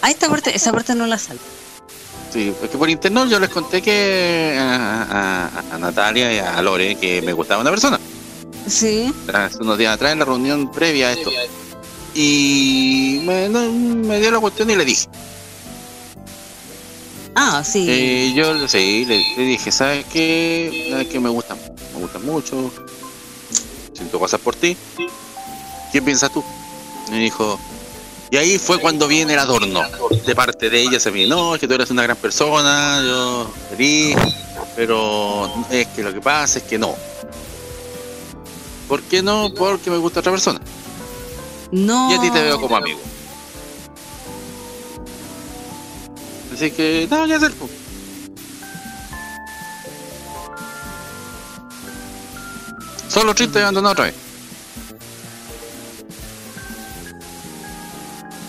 A 0.01 0.09
esta 0.11 0.29
parte, 0.29 0.55
esa 0.55 0.71
parte 0.71 0.95
no 0.95 1.05
la 1.07 1.17
salto. 1.17 1.43
Sí, 2.35 2.53
porque 2.59 2.77
por 2.77 2.89
internet 2.89 3.29
yo 3.29 3.39
les 3.39 3.49
conté 3.49 3.81
que 3.81 4.57
a, 4.59 5.03
a- 5.49 5.75
a 5.75 5.77
Natalia 5.77 6.33
y 6.33 6.39
a 6.39 6.61
Lore 6.61 6.97
que 6.97 7.21
me 7.21 7.31
gustaba 7.31 7.61
una 7.61 7.69
persona. 7.69 7.97
Sí. 8.67 9.13
Hace 9.33 9.59
unos 9.59 9.77
días 9.77 9.93
atrás 9.93 10.11
en 10.11 10.19
la 10.19 10.25
reunión 10.25 10.69
previa 10.69 11.07
a 11.07 11.11
esto. 11.13 11.31
Y 12.13 13.21
me 13.23 14.19
dio 14.19 14.31
la 14.31 14.39
cuestión 14.41 14.69
y 14.69 14.75
le 14.75 14.83
dije. 14.83 15.07
Ah, 17.35 17.63
sí. 17.63 17.85
Eh, 17.89 18.33
yo 18.35 18.67
sí, 18.67 19.05
le, 19.05 19.23
le 19.37 19.43
dije, 19.43 19.71
¿sabes 19.71 20.05
qué? 20.11 20.87
¿Sabes 20.91 21.07
qué? 21.07 21.19
Me 21.21 21.29
gusta, 21.29 21.55
me 21.93 22.01
gusta 22.01 22.19
mucho. 22.19 22.69
Siento 23.93 24.19
cosas 24.19 24.41
por 24.41 24.55
ti. 24.57 24.75
¿Qué 25.93 26.01
piensas 26.01 26.31
tú? 26.33 26.43
Me 27.11 27.19
dijo. 27.19 27.57
Y 28.35 28.37
ahí 28.37 28.59
fue 28.59 28.79
cuando 28.79 29.07
viene 29.07 29.31
el 29.31 29.39
adorno. 29.39 29.81
De 30.25 30.35
parte 30.35 30.69
de 30.69 30.81
ella 30.81 30.99
se 30.99 31.09
me 31.09 31.25
no, 31.25 31.55
es 31.55 31.61
que 31.61 31.69
tú 31.69 31.73
eres 31.73 31.89
una 31.89 32.03
gran 32.03 32.17
persona, 32.17 33.01
yo 33.01 33.49
feliz, 33.69 34.17
pero 34.75 35.49
es 35.71 35.87
que 35.87 36.03
lo 36.03 36.13
que 36.13 36.19
pasa 36.19 36.59
es 36.59 36.65
que 36.65 36.77
no. 36.77 36.97
¿Por 38.89 39.03
qué 39.03 39.23
no? 39.23 39.53
Porque 39.57 39.89
me 39.89 39.95
gusta 39.95 40.19
otra 40.19 40.33
persona. 40.33 40.59
No. 41.71 42.11
Y 42.11 42.15
a 42.15 42.19
ti 42.19 42.29
te 42.29 42.41
veo 42.41 42.59
como 42.59 42.75
amigo. 42.75 42.99
Así 46.53 46.71
que 46.71 47.07
nada 47.09 47.27
que 47.27 47.35
hacer. 47.35 47.53
Solo 53.07 53.33
triste 53.33 53.59
y 53.59 53.61
abandonado 53.61 53.93
otra 53.93 54.05
vez. 54.07 54.24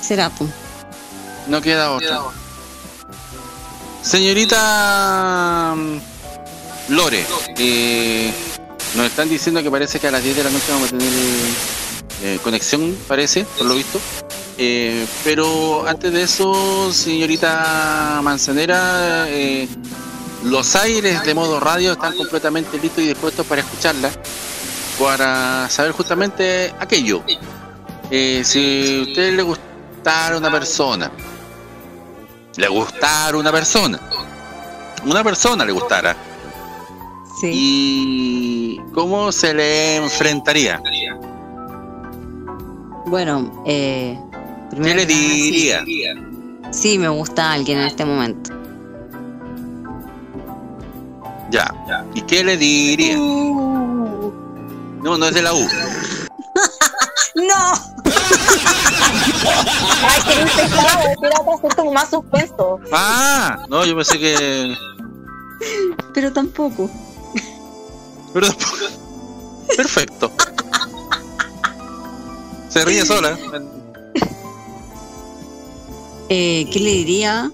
Será, 0.07 0.31
po. 0.31 0.47
No 1.49 1.61
queda 1.61 1.91
otra. 1.91 2.21
Señorita 4.03 5.75
mm, 5.77 5.99
Lore, 6.91 7.27
nos 8.95 9.07
están 9.07 9.29
diciendo 9.29 9.65
que 9.65 9.71
parece 9.71 9.99
que 9.99 10.07
a 10.07 10.13
las 10.13 10.23
10 10.23 10.37
de 10.37 10.45
la 10.45 10.51
noche 10.51 10.67
vamos 10.69 10.93
a 10.93 10.97
tener 10.97 11.13
eh, 12.23 12.39
conexión, 12.45 12.97
parece, 13.09 13.45
por 13.59 13.67
lo 13.67 13.75
visto. 13.75 13.99
Eh, 14.59 15.05
pero 15.25 15.89
antes 15.89 16.13
de 16.13 16.23
eso, 16.23 16.93
señorita 16.93 18.21
Manzanera, 18.23 19.27
eh, 19.29 19.67
los 20.45 20.77
aires 20.77 21.25
de 21.25 21.35
modo 21.35 21.59
radio 21.59 21.95
están 21.95 22.17
completamente 22.17 22.79
listos 22.79 23.03
y 23.03 23.09
dispuestos 23.09 23.45
para 23.45 23.63
escucharla, 23.63 24.13
para 25.01 25.69
saber 25.69 25.91
justamente 25.91 26.73
aquello. 26.79 27.25
Si 28.09 28.99
a 29.01 29.03
usted 29.03 29.35
le 29.35 29.43
gustara 30.07 30.37
una 30.37 30.53
persona, 30.53 31.11
le 32.57 32.69
gustara 32.69 33.37
una 33.37 33.51
persona, 33.51 33.99
una 35.05 35.25
persona 35.25 35.65
le 35.65 35.73
gustara, 35.73 36.17
y 37.43 38.81
cómo 38.95 39.33
se 39.33 39.53
le 39.53 39.97
enfrentaría, 39.97 40.81
Bueno, 43.07 43.65
eh. 43.67 44.17
¿qué 44.71 44.77
primero 44.77 44.95
le 44.95 45.07
sí. 45.09 45.51
diría? 45.51 45.85
Sí, 46.71 46.99
me 46.99 47.09
gusta 47.09 47.51
alguien 47.51 47.81
en 47.81 47.87
este 47.87 48.05
momento. 48.05 48.53
Ya. 51.51 51.75
¿Y 52.15 52.23
qué 52.23 52.45
le 52.45 52.57
diría? 52.57 53.19
Uh. 53.19 54.33
No, 55.03 55.19
no 55.19 55.27
es 55.27 55.35
de 55.35 55.43
la 55.43 55.53
U. 55.53 55.67
¡No! 57.35 57.96
Ay, 60.03 60.23
que 61.63 61.69
como 61.77 61.93
más 61.93 62.11
suspenso. 62.11 62.81
Ah, 62.93 63.65
no, 63.69 63.85
yo 63.85 63.97
pensé 63.97 64.19
que. 64.19 64.77
Pero 66.15 66.33
tampoco. 66.33 66.91
Pero 68.33 68.49
Perfecto. 69.77 70.31
Se 72.69 72.85
ríe 72.85 73.05
sola. 73.05 73.39
Eh, 76.29 76.69
¿Qué 76.73 76.81
le 76.81 76.91
diría? 76.91 77.51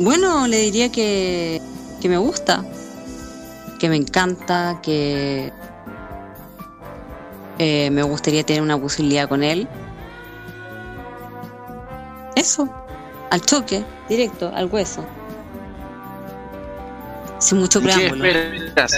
Bueno, 0.00 0.46
le 0.46 0.58
diría 0.58 0.90
que, 0.90 1.60
que 2.00 2.08
me 2.08 2.18
gusta, 2.18 2.64
que 3.78 3.88
me 3.88 3.96
encanta, 3.96 4.80
que 4.82 5.52
eh, 7.58 7.90
me 7.90 8.02
gustaría 8.02 8.44
tener 8.44 8.62
una 8.62 8.78
posibilidad 8.78 9.28
con 9.28 9.42
él. 9.42 9.68
Eso, 12.36 12.68
al 13.30 13.40
choque, 13.42 13.84
directo, 14.08 14.52
al 14.54 14.66
hueso. 14.66 15.04
Sin 17.38 17.58
mucho 17.58 17.80
¿Y 17.80 17.82
¿Qué 17.82 17.88
preámbulo. 17.94 18.24
esperas? 18.26 18.92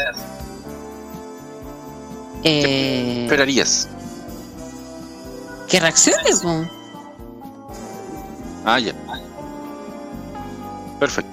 Eh, 2.43 3.25
esperarías? 3.25 3.89
que 5.69 5.79
reaccione, 5.79 6.31
po. 6.43 6.65
Ah, 8.65 8.81
ya. 8.81 8.93
Perfecto. 10.99 11.31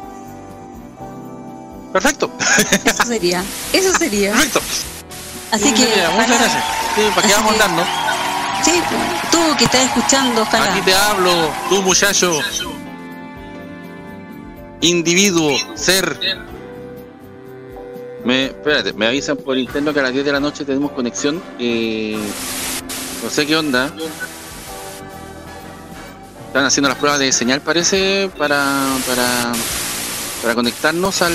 Perfecto. 1.91 2.32
Eso 2.86 3.03
sería, 3.03 3.43
eso 3.73 3.91
sería. 3.97 4.32
Perfecto. 4.34 4.61
Así 5.52 5.74
que, 5.74 5.86
muchas 6.14 6.39
gracias. 6.39 6.64
Sí, 6.95 7.02
¿Para 7.16 7.28
qué 7.28 7.34
vamos 7.34 7.54
que- 7.56 7.62
andando? 7.64 7.84
Sí, 8.64 8.82
tú 9.32 9.39
que 9.58 9.64
estás 9.66 9.82
escuchando, 9.86 10.41
ojalá. 10.41 10.72
Aquí 10.72 10.82
te 10.82 10.93
hablo, 10.93 11.52
tú 11.70 11.82
muchacho. 11.84 12.39
Individuo, 14.82 15.58
ser. 15.76 16.20
Me, 18.26 18.45
espérate, 18.48 18.93
me 18.93 19.08
avisan 19.08 19.38
por 19.38 19.58
interno 19.58 19.93
que 19.93 20.00
a 20.00 20.04
las 20.04 20.12
10 20.14 20.26
de 20.26 20.32
la 20.32 20.39
noche 20.39 20.66
tenemos 20.66 20.91
conexión. 20.91 21.41
eh, 21.60 22.18
no 23.24 23.30
sé 23.30 23.45
qué 23.48 23.56
onda. 23.56 23.91
Están 26.48 26.66
haciendo 26.66 26.89
las 26.89 26.98
pruebas 26.98 27.20
de 27.20 27.32
señal, 27.32 27.62
parece, 27.62 28.30
para, 28.38 28.86
para, 29.08 29.52
para 30.41 30.56
conectarnos 30.56 31.22
al. 31.22 31.34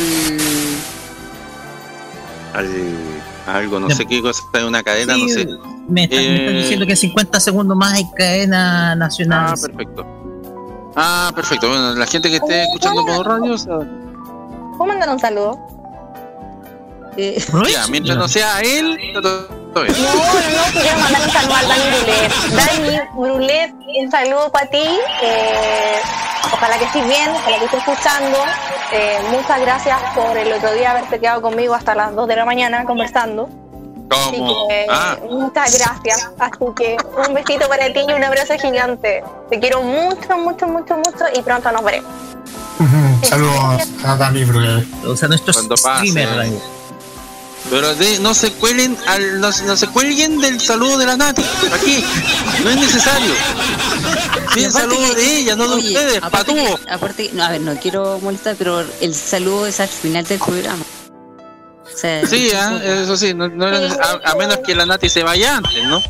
al. 2.54 3.21
Algo, 3.46 3.80
no 3.80 3.90
sé 3.90 4.06
qué 4.06 4.20
cosa, 4.22 4.42
de 4.52 4.64
una 4.64 4.82
cadena, 4.82 5.16
no 5.16 5.26
sé. 5.28 5.46
Me 5.88 6.04
están, 6.04 6.20
me 6.20 6.34
están 6.36 6.54
Eh, 6.54 6.58
diciendo 6.62 6.86
que 6.86 6.96
50 6.96 7.40
segundos 7.40 7.76
más 7.76 7.92
hay 7.94 8.04
cadena 8.16 8.94
nacional. 8.94 9.46
Ah, 9.48 9.54
perfecto. 9.60 10.06
Ah, 10.94 11.32
perfecto. 11.34 11.68
Bueno, 11.68 11.94
la 11.94 12.06
gente 12.06 12.28
que 12.30 12.36
esté 12.36 12.62
escuchando 12.64 13.04
por 13.04 13.26
radio, 13.26 13.52
o 13.54 13.58
sea, 13.58 13.78
¿Puedo 14.78 14.86
mandar 14.86 15.10
un 15.10 15.18
saludo? 15.18 15.58
ya, 17.16 17.86
mientras 17.90 18.16
no 18.16 18.26
sea 18.28 18.60
él. 18.60 18.98
No, 19.14 19.20
no, 19.20 19.30
no, 19.30 19.82
quiero 20.72 20.98
mandar 20.98 21.22
un 21.22 21.30
saludo 21.30 21.54
al 21.54 21.68
Dani 21.68 21.84
Brulet. 21.90 22.32
Dani 22.56 22.98
Brulet, 23.16 23.74
un 24.02 24.10
saludo 24.10 24.50
para 24.52 24.70
ti. 24.70 24.78
eh, 25.22 25.96
ojalá 26.52 26.78
que 26.78 26.84
estés 26.84 27.06
bien, 27.06 27.30
ojalá 27.30 27.58
que 27.58 27.64
estés 27.64 27.80
escuchando. 27.80 28.38
Eh, 28.92 29.18
muchas 29.30 29.60
gracias 29.60 29.98
por 30.14 30.36
el 30.36 30.52
otro 30.52 30.72
día 30.74 30.90
haberte 30.90 31.18
quedado 31.18 31.42
conmigo 31.42 31.74
hasta 31.74 31.94
las 31.94 32.14
2 32.14 32.28
de 32.28 32.36
la 32.36 32.44
mañana 32.44 32.84
conversando. 32.84 33.48
Así 34.10 34.36
¿Cómo? 34.36 34.68
que 34.68 34.86
Ah, 34.90 35.16
muchas 35.30 35.78
gracias. 35.78 36.30
Así 36.38 36.64
que 36.76 36.96
un 37.26 37.34
besito 37.34 37.68
para 37.68 37.92
ti 37.92 38.00
y 38.06 38.12
un 38.12 38.22
abrazo 38.22 38.54
gigante. 38.60 39.24
Te 39.48 39.58
quiero 39.58 39.82
mucho, 39.82 40.36
mucho, 40.36 40.66
mucho, 40.66 40.96
mucho 40.96 41.24
y 41.34 41.40
pronto 41.42 41.72
nos 41.72 41.82
veremos. 41.82 42.10
Saludos 43.22 43.88
a 44.04 44.16
Dani 44.16 44.44
Brugué. 44.44 44.84
O 45.06 45.16
sea, 45.16 45.28
nuestros 45.28 45.56
cuando 45.56 45.76
pase. 45.76 46.52
Pero 47.70 47.94
de- 47.94 48.18
no 48.18 48.34
se 48.34 48.52
cuelen 48.52 48.96
al, 49.06 49.40
no, 49.40 49.50
se- 49.52 49.64
no 49.64 49.76
se 49.76 49.86
cuelguen 49.88 50.40
del 50.40 50.60
saludo 50.60 50.98
de 50.98 51.06
la 51.06 51.16
Nati. 51.16 51.42
Aquí. 51.72 52.04
No 52.64 52.70
es 52.70 52.76
necesario. 52.76 53.32
Sí, 54.52 54.64
el 54.64 54.72
saludo 54.72 55.14
de 55.14 55.36
ella, 55.38 55.56
no 55.56 55.68
de 55.68 55.74
Oye, 55.76 55.88
ustedes, 55.96 56.22
aparte 56.22 56.54
que- 56.54 56.76
aparte, 56.90 57.30
no, 57.32 57.44
a 57.44 57.48
ver, 57.50 57.60
no 57.62 57.74
quiero 57.80 58.18
molestar, 58.20 58.56
pero 58.58 58.84
el 59.00 59.14
saludo 59.14 59.66
es 59.66 59.80
al 59.80 59.88
final 59.88 60.24
del 60.24 60.38
programa. 60.38 60.84
O 61.84 61.96
sea, 61.98 62.26
Sí, 62.26 62.50
ah, 62.54 62.78
eso 62.82 63.16
sí, 63.16 63.32
no- 63.34 63.48
no 63.48 63.66
a, 63.66 64.30
a 64.30 64.34
menos 64.36 64.58
que 64.66 64.74
la 64.74 64.84
Nati 64.84 65.08
se 65.08 65.22
vaya 65.22 65.56
antes, 65.56 65.84
¿no? 65.84 66.00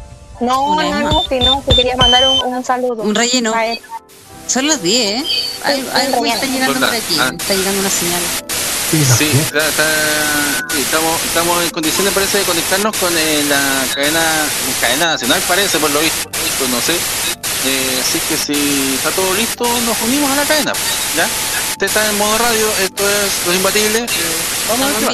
No, 0.40 0.74
no, 0.80 1.00
no, 1.00 1.22
si 1.28 1.38
no, 1.38 1.62
te 1.66 1.74
quería 1.76 1.96
mandar 1.96 2.26
un, 2.28 2.38
un 2.54 2.64
saludo. 2.64 3.02
Un 3.02 3.14
relleno. 3.14 3.52
A 3.54 3.66
él. 3.66 3.80
Son 4.48 4.66
las 4.66 4.82
10, 4.82 5.22
¿eh? 5.22 5.26
Algo, 5.64 6.24
está 6.26 6.46
llegando 6.46 6.80
por 6.80 6.88
aquí, 6.88 7.16
Ah. 7.20 7.30
está 7.38 7.54
llegando 7.54 7.80
una 7.80 7.90
señal. 7.90 8.20
Sí, 9.16 9.30
está- 9.40 9.68
está- 9.68 10.64
sí, 10.70 10.80
estamos, 10.82 11.20
estamos 11.24 11.62
en 11.64 11.70
condiciones 11.70 12.12
parece 12.12 12.38
de 12.38 12.44
conectarnos 12.44 12.94
con 12.96 13.16
eh, 13.16 13.42
la 13.48 13.84
cadena, 13.94 14.20
cadena 14.80 15.06
nacional 15.12 15.40
parece 15.48 15.78
por 15.78 15.90
lo 15.90 16.00
visto, 16.00 16.28
no 16.70 16.80
sé. 16.80 16.94
Eh, 17.64 18.02
así 18.06 18.20
que 18.28 18.36
si 18.36 18.94
está 18.96 19.10
todo 19.12 19.32
listo, 19.34 19.64
nos 19.86 19.96
unimos 20.02 20.30
a 20.32 20.36
la 20.36 20.42
cadena, 20.44 20.72
¿ya? 21.16 21.26
Usted 21.70 21.86
está 21.86 22.08
en 22.10 22.18
modo 22.18 22.36
radio, 22.38 22.66
esto 22.82 23.08
es 23.08 23.46
Los 23.46 23.54
Imbatibles. 23.56 24.02
eh, 24.10 24.14
vamos 24.68 24.88
a 24.88 24.98
ver 25.00 25.08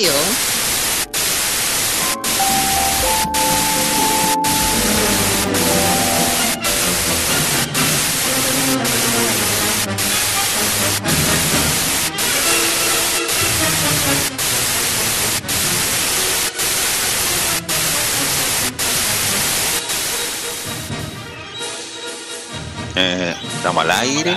Estamos 23.08 23.84
al 23.84 23.90
aire. 23.90 24.36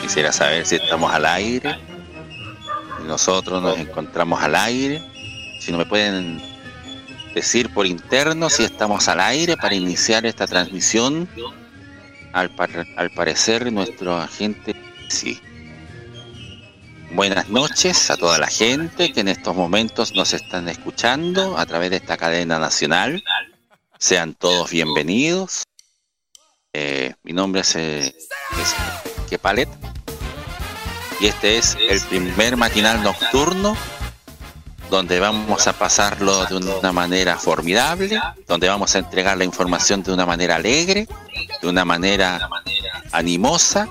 Quisiera 0.00 0.32
saber 0.32 0.64
si 0.64 0.76
estamos 0.76 1.12
al 1.12 1.26
aire. 1.26 1.78
Nosotros 3.06 3.62
nos 3.62 3.78
encontramos 3.78 4.42
al 4.42 4.54
aire. 4.54 5.02
Si 5.60 5.70
no 5.70 5.78
me 5.78 5.86
pueden 5.86 6.40
decir 7.34 7.72
por 7.74 7.86
interno 7.86 8.48
si 8.48 8.64
estamos 8.64 9.08
al 9.08 9.20
aire 9.20 9.56
para 9.56 9.74
iniciar 9.74 10.24
esta 10.24 10.46
transmisión. 10.46 11.28
Al, 12.32 12.50
al 12.96 13.10
parecer 13.10 13.70
nuestro 13.72 14.16
agente 14.16 14.74
sí. 15.08 15.40
Buenas 17.12 17.48
noches 17.48 18.10
a 18.10 18.16
toda 18.16 18.38
la 18.38 18.48
gente 18.48 19.12
que 19.12 19.20
en 19.20 19.28
estos 19.28 19.54
momentos 19.54 20.14
nos 20.14 20.32
están 20.32 20.68
escuchando 20.68 21.56
a 21.56 21.66
través 21.66 21.90
de 21.90 21.96
esta 21.96 22.16
cadena 22.16 22.58
nacional. 22.58 23.22
Sean 23.98 24.34
todos 24.34 24.70
bienvenidos. 24.70 25.66
Eh, 26.78 27.14
mi 27.22 27.32
nombre 27.32 27.62
es, 27.62 27.74
eh, 27.74 28.14
es 28.60 28.74
Kepalet 29.30 29.66
y 31.20 31.26
este 31.26 31.56
es 31.56 31.74
el 31.88 32.02
primer 32.02 32.58
matinal 32.58 33.02
nocturno 33.02 33.74
donde 34.90 35.18
vamos 35.18 35.66
a 35.68 35.72
pasarlo 35.72 36.44
de 36.44 36.56
una 36.56 36.92
manera 36.92 37.38
formidable, 37.38 38.20
donde 38.46 38.68
vamos 38.68 38.94
a 38.94 38.98
entregar 38.98 39.38
la 39.38 39.44
información 39.44 40.02
de 40.02 40.12
una 40.12 40.26
manera 40.26 40.56
alegre, 40.56 41.08
de 41.62 41.66
una 41.66 41.86
manera 41.86 42.46
animosa, 43.10 43.88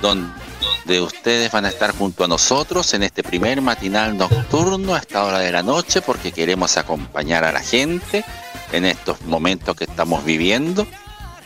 donde 0.00 1.00
ustedes 1.00 1.50
van 1.50 1.64
a 1.64 1.70
estar 1.70 1.90
junto 1.90 2.22
a 2.22 2.28
nosotros 2.28 2.94
en 2.94 3.02
este 3.02 3.24
primer 3.24 3.60
matinal 3.62 4.16
nocturno 4.16 4.94
a 4.94 4.98
esta 4.98 5.24
hora 5.24 5.40
de 5.40 5.50
la 5.50 5.64
noche 5.64 6.02
porque 6.02 6.30
queremos 6.30 6.76
acompañar 6.76 7.42
a 7.42 7.50
la 7.50 7.62
gente 7.62 8.24
en 8.70 8.84
estos 8.84 9.22
momentos 9.22 9.74
que 9.74 9.84
estamos 9.84 10.24
viviendo 10.24 10.86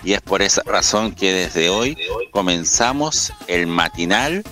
y 0.03 0.12
es 0.12 0.20
por 0.20 0.42
esa 0.42 0.62
razón 0.64 1.12
que 1.12 1.32
desde 1.32 1.68
hoy 1.68 1.96
comenzamos 2.30 3.32
el 3.46 3.66
matinal 3.66 4.44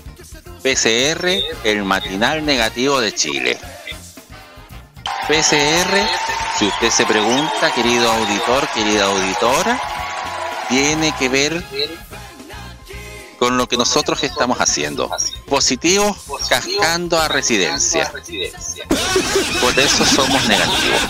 PCR, 0.63 1.29
el 1.65 1.85
matinal 1.85 2.45
negativo 2.45 3.01
de 3.01 3.15
Chile. 3.15 3.59
PCR, 5.27 6.09
si 6.59 6.67
usted 6.67 6.91
se 6.91 7.07
pregunta, 7.07 7.73
querido 7.75 8.11
auditor, 8.11 8.69
querida 8.75 9.05
auditora, 9.05 9.81
tiene 10.69 11.15
que 11.19 11.29
ver 11.29 11.63
con 13.39 13.57
lo 13.57 13.69
que 13.69 13.77
nosotros 13.77 14.23
estamos 14.25 14.59
haciendo. 14.59 15.11
Positivos 15.47 16.17
cascando 16.49 17.19
a 17.19 17.29
residencia. 17.29 18.13
Por 19.61 19.79
eso 19.79 20.05
somos 20.05 20.47
negativos. 20.49 21.01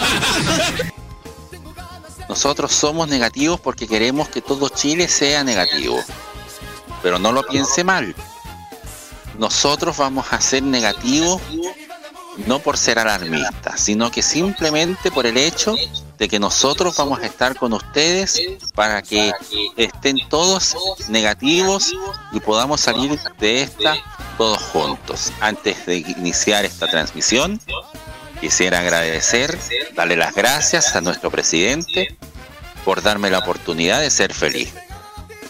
Nosotros 2.29 2.73
somos 2.73 3.09
negativos 3.09 3.61
porque 3.61 3.89
queremos 3.89 4.29
que 4.29 4.43
todo 4.43 4.69
Chile 4.69 5.09
sea 5.09 5.45
negativo. 5.45 5.99
Pero 7.03 7.19
no 7.19 7.33
lo 7.33 7.43
piense 7.43 7.85
mal. 7.85 8.15
Nosotros 9.39 9.97
vamos 9.97 10.27
a 10.33 10.41
ser 10.41 10.63
negativos 10.63 11.41
no 12.47 12.61
por 12.61 12.77
ser 12.77 12.99
alarmistas, 12.99 13.81
sino 13.81 14.11
que 14.11 14.23
simplemente 14.23 15.11
por 15.11 15.27
el 15.27 15.37
hecho 15.37 15.75
de 16.19 16.29
que 16.29 16.39
nosotros 16.39 16.97
vamos 16.97 17.21
a 17.21 17.27
estar 17.27 17.57
con 17.57 17.73
ustedes 17.73 18.41
para 18.75 19.03
que 19.03 19.33
estén 19.77 20.17
todos 20.29 20.77
negativos 21.09 21.93
y 22.33 22.41
podamos 22.41 22.81
salir 22.81 23.19
de 23.39 23.63
esta 23.63 23.97
todos 24.37 24.63
juntos. 24.63 25.33
Antes 25.41 25.85
de 25.87 25.99
iniciar 25.99 26.65
esta 26.65 26.87
transmisión, 26.87 27.61
quisiera 28.41 28.81
agradecer, 28.81 29.59
darle 29.95 30.17
las 30.17 30.35
gracias 30.35 30.95
a 30.97 31.01
nuestro 31.01 31.31
presidente 31.31 32.17
por 32.85 33.03
darme 33.03 33.31
la 33.31 33.39
oportunidad 33.39 34.01
de 34.01 34.11
ser 34.11 34.33
feliz. 34.33 34.73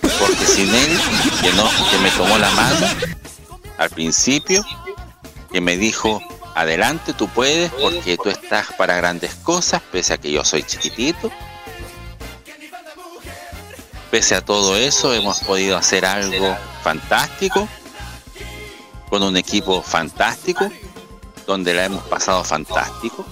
Porque 0.01 0.47
sin 0.47 0.74
él, 0.74 0.99
que, 1.41 1.99
me 1.99 2.11
tomó 2.11 2.39
la 2.39 2.51
mano 2.51 2.86
al 3.78 3.91
principio, 3.91 4.64
que 5.53 5.61
me 5.61 5.76
dijo, 5.76 6.20
adelante 6.55 7.12
tú 7.12 7.28
puedes 7.28 7.70
porque 7.72 8.16
tú 8.16 8.30
estás 8.30 8.72
para 8.76 8.97
grandes 8.97 9.34
cosas, 9.36 9.82
pese 9.93 10.14
a 10.14 10.18
que 10.18 10.32
yo 10.32 10.45
soy 10.45 10.62
chiquitito. 10.62 11.30
Pese 14.11 14.34
a 14.34 14.41
todo 14.41 14.76
eso, 14.76 15.12
hemos 15.12 15.41
podido 15.41 15.76
hacer 15.76 16.07
algo 16.07 16.57
fantástico, 16.82 17.68
con 19.11 19.22
un 19.22 19.36
equipo 19.36 19.82
fantástico, 19.82 20.70
donde 21.49 21.72
la 21.72 21.86
hemos 21.86 22.05
pasado 22.05 22.44
fantástico. 22.44 23.24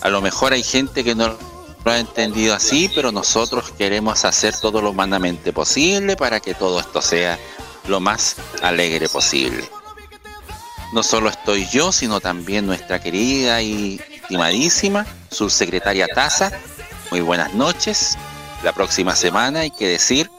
A 0.00 0.08
lo 0.08 0.22
mejor 0.22 0.54
hay 0.54 0.62
gente 0.62 1.04
que 1.04 1.14
no 1.14 1.36
lo 1.84 1.90
ha 1.92 1.98
entendido 1.98 2.54
así, 2.54 2.90
pero 2.94 3.12
nosotros 3.12 3.72
queremos 3.76 4.24
hacer 4.24 4.58
todo 4.58 4.80
lo 4.80 4.90
humanamente 4.90 5.52
posible 5.52 6.16
para 6.16 6.40
que 6.40 6.54
todo 6.54 6.80
esto 6.80 7.02
sea 7.02 7.38
lo 7.86 8.00
más 8.00 8.36
alegre 8.62 9.06
posible. 9.10 9.68
No 10.94 11.02
solo 11.02 11.28
estoy 11.28 11.68
yo, 11.68 11.92
sino 11.92 12.20
también 12.20 12.66
nuestra 12.66 13.00
querida 13.00 13.60
y 13.60 14.00
estimadísima 14.10 15.06
subsecretaria 15.30 16.08
Taza. 16.08 16.50
Muy 17.10 17.20
buenas 17.20 17.52
noches. 17.52 18.16
La 18.64 18.72
próxima 18.72 19.14
semana 19.14 19.60
hay 19.60 19.70
que 19.70 19.86
decir 19.86 20.30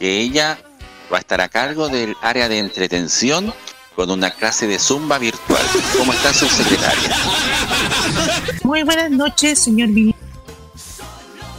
que 0.00 0.20
ella 0.20 0.58
va 1.12 1.18
a 1.18 1.20
estar 1.20 1.42
a 1.42 1.50
cargo 1.50 1.88
del 1.88 2.16
área 2.22 2.48
de 2.48 2.58
entretención 2.58 3.52
con 3.94 4.10
una 4.10 4.30
clase 4.30 4.66
de 4.66 4.78
zumba 4.78 5.18
virtual. 5.18 5.62
¿Cómo 5.98 6.12
está 6.12 6.32
su 6.32 6.46
secretaria? 6.46 7.16
Muy 8.62 8.82
buenas 8.82 9.10
noches, 9.10 9.58
señor 9.58 9.88
Billy. 9.88 10.14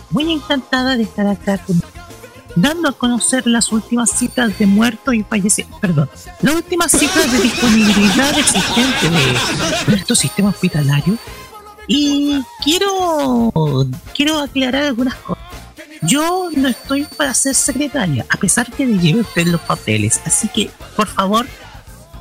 Muy 0.10 0.32
encantada 0.32 0.96
de 0.96 1.04
estar 1.04 1.28
acá 1.28 1.58
con 1.58 1.82
dando 2.56 2.90
a 2.90 2.92
conocer 2.92 3.48
las 3.48 3.72
últimas 3.72 4.12
cifras 4.12 4.58
de 4.60 4.66
muertos 4.68 5.16
y 5.16 5.24
fallecidos, 5.24 5.72
perdón, 5.80 6.10
las 6.42 6.56
últimas 6.56 6.92
cifras 6.92 7.32
de 7.32 7.40
disponibilidad 7.40 8.38
existente 8.38 9.10
de 9.10 9.38
nuestro 9.88 10.16
sistema 10.16 10.50
hospitalario. 10.50 11.18
Y 11.88 12.42
quiero, 12.64 13.52
quiero 14.14 14.40
aclarar 14.40 14.84
algunas 14.84 15.16
cosas. 15.16 15.44
Yo 16.04 16.50
no 16.56 16.68
estoy 16.68 17.06
para 17.06 17.34
ser 17.34 17.56
secretaria, 17.56 18.26
a 18.30 18.38
pesar 18.38 18.72
que 18.72 18.86
le 18.86 19.00
lleve 19.00 19.22
usted 19.22 19.48
los 19.48 19.62
papeles. 19.62 20.22
Así 20.26 20.48
que, 20.48 20.70
por 20.96 21.08
favor, 21.08 21.48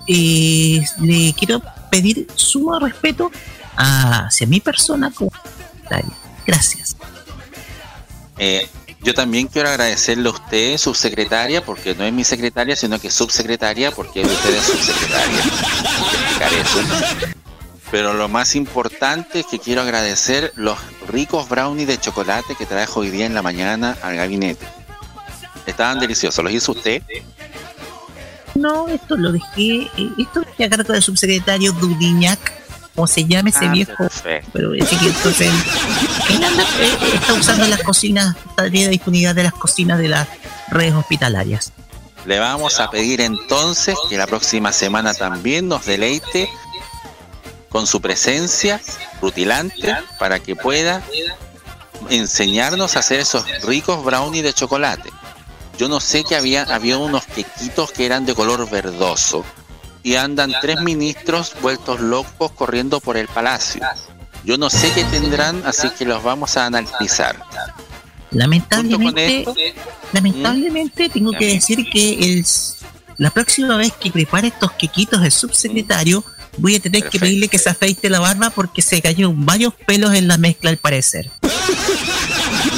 eh, 0.07 0.85
le 1.01 1.35
quiero 1.35 1.63
pedir 1.91 2.27
sumo 2.35 2.79
respeto 2.79 3.31
hacia 3.77 4.47
mi 4.47 4.61
persona 4.61 5.11
como. 5.11 5.31
Gracias. 6.47 6.97
Eh, 8.39 8.67
yo 9.03 9.15
también 9.15 9.49
quiero 9.49 9.69
agradecerle 9.69 10.29
a 10.29 10.33
usted, 10.33 10.79
subsecretaria, 10.79 11.65
porque 11.65 11.95
no 11.95 12.05
es 12.05 12.13
mi 12.13 12.25
secretaria, 12.25 12.77
sino 12.77 12.99
que 13.01 13.09
es 13.09 13.15
subsecretaria, 13.15 13.91
porque 13.91 14.23
usted 14.23 14.55
es 14.55 14.65
subsecretaria. 14.65 15.43
Pero 17.91 18.15
lo 18.15 18.29
más 18.29 18.55
importante 18.55 19.41
es 19.41 19.47
que 19.47 19.59
quiero 19.59 19.83
agradecer 19.83 20.53
los 20.57 20.79
ricos 21.09 21.49
brownies 21.49 21.89
de 21.89 21.99
chocolate 21.99 22.55
que 22.55 22.65
trajo 22.65 23.01
hoy 23.01 23.11
día 23.11 23.27
en 23.27 23.35
la 23.35 23.43
mañana 23.43 23.99
al 24.03 24.17
gabinete. 24.17 24.67
Estaban 25.67 26.01
deliciosos, 26.01 26.43
¿los 26.43 26.53
hizo 26.53 26.73
usted? 26.73 27.03
No, 28.55 28.89
esto 28.89 29.17
lo 29.17 29.33
dejé, 29.33 29.83
eh, 29.97 30.11
esto 30.19 30.41
dejé 30.41 30.65
a 30.65 30.71
cargo 30.71 30.93
del 30.93 31.03
subsecretario 31.03 31.73
Dudiñac, 31.73 32.53
como 32.95 33.07
se 33.07 33.25
llame 33.25 33.51
ese 33.51 33.67
Ah, 33.67 33.73
viejo. 33.73 33.95
perfecto. 33.97 34.51
Pero 34.53 34.75
ese 34.75 34.97
que 34.99 35.07
entonces 35.07 35.51
él 36.31 36.45
anda, 36.45 36.63
eh, 36.81 36.99
está 37.15 37.33
usando 37.35 37.67
las 37.67 37.83
cocinas, 37.83 38.37
está 38.51 38.71
tiene 38.71 38.89
disponibilidad 38.91 39.35
de 39.35 39.45
las 39.45 39.55
cocinas 39.55 39.99
de 39.99 40.09
las 40.09 40.29
redes 40.69 40.95
hospitalarias. 40.95 41.73
Le 42.27 42.39
vamos 42.39 42.79
a 42.79 42.91
pedir 42.91 43.21
entonces 43.21 43.97
que 44.09 44.17
la 44.17 44.27
próxima 44.27 44.73
semana 44.73 45.13
también 45.15 45.67
nos 45.69 45.87
deleite 45.87 46.49
con 47.69 47.87
su 47.87 48.01
presencia 48.01 48.81
rutilante 49.21 49.97
para 50.19 50.39
que 50.39 50.55
pueda 50.55 51.03
enseñarnos 52.11 52.97
a 52.97 52.99
hacer 53.01 53.21
esos 53.21 53.45
ricos 53.63 54.05
brownies 54.05 54.45
de 54.45 54.53
chocolate. 54.53 55.11
Yo 55.79 55.89
no 55.89 56.01
sé 56.01 56.25
que 56.25 56.37
había, 56.37 56.63
había 56.63 56.99
unos 56.99 57.27
quequitos 57.27 57.93
que 57.93 58.07
eran 58.07 58.27
de 58.27 58.35
color 58.35 58.69
verdoso 58.69 59.45
y 60.03 60.17
andan 60.17 60.53
tres 60.61 60.81
ministros 60.81 61.55
vueltos 61.61 62.01
locos 62.01 62.53
corriendo 62.53 63.01
por 63.01 63.17
el 63.17 63.29
palacio. 63.29 63.83
Yo 64.45 64.59
no 64.59 64.71
sé 64.71 64.93
qué 64.93 65.05
tendrán, 65.05 65.63
así 65.65 65.89
que 65.91 66.05
los 66.05 66.23
vamos 66.23 66.57
a 66.57 66.67
analizar. 66.67 67.37
Lamentablemente, 68.33 69.75
lamentablemente 70.13 71.09
tengo 71.09 71.33
que 71.33 71.47
decir 71.47 71.89
que 71.91 72.15
el, 72.15 72.47
la 73.19 73.31
próxima 73.31 73.77
vez 73.77 73.93
que 73.93 74.11
prepare 74.11 74.49
estos 74.49 74.73
quequitos 74.73 75.23
el 75.23 75.31
subsecretario, 75.31 76.25
voy 76.59 76.77
a 76.77 76.81
tener 76.81 77.09
que 77.09 77.21
pedirle 77.21 77.49
que 77.49 77.59
se 77.59 77.71
afeite 77.71 78.11
la 78.11 78.21
barba 78.21 78.51
porque 78.51 78.83
se 78.83 79.01
cayó 79.01 79.33
varios 79.35 79.75
pelos 79.75 80.15
en 80.15 80.29
la 80.29 80.39
mezcla 80.39 80.71
al 80.71 80.79
parecer. 80.79 81.31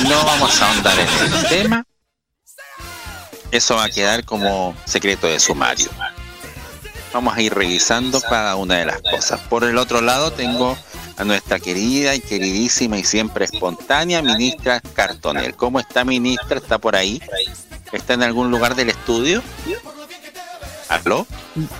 No 0.08 0.24
vamos 0.24 0.60
a 0.60 0.70
ahondar 0.70 0.98
en 0.98 1.32
el 1.32 1.48
tema. 1.48 1.86
Eso 3.54 3.76
va 3.76 3.84
a 3.84 3.88
quedar 3.88 4.24
como 4.24 4.74
secreto 4.84 5.28
de 5.28 5.38
sumario. 5.38 5.88
Vamos 7.12 7.36
a 7.36 7.40
ir 7.40 7.54
revisando 7.54 8.20
cada 8.20 8.56
una 8.56 8.78
de 8.78 8.86
las 8.86 9.00
cosas. 9.00 9.38
Por 9.42 9.62
el 9.62 9.78
otro 9.78 10.00
lado 10.00 10.32
tengo 10.32 10.76
a 11.16 11.22
nuestra 11.22 11.60
querida 11.60 12.16
y 12.16 12.20
queridísima 12.20 12.98
y 12.98 13.04
siempre 13.04 13.44
espontánea 13.44 14.22
ministra 14.22 14.80
Cartonel. 14.80 15.54
¿Cómo 15.54 15.78
está 15.78 16.04
ministra? 16.04 16.56
¿Está 16.58 16.78
por 16.78 16.96
ahí? 16.96 17.22
¿Está 17.92 18.14
en 18.14 18.24
algún 18.24 18.50
lugar 18.50 18.74
del 18.74 18.90
estudio? 18.90 19.40
¿Aló? 20.88 21.24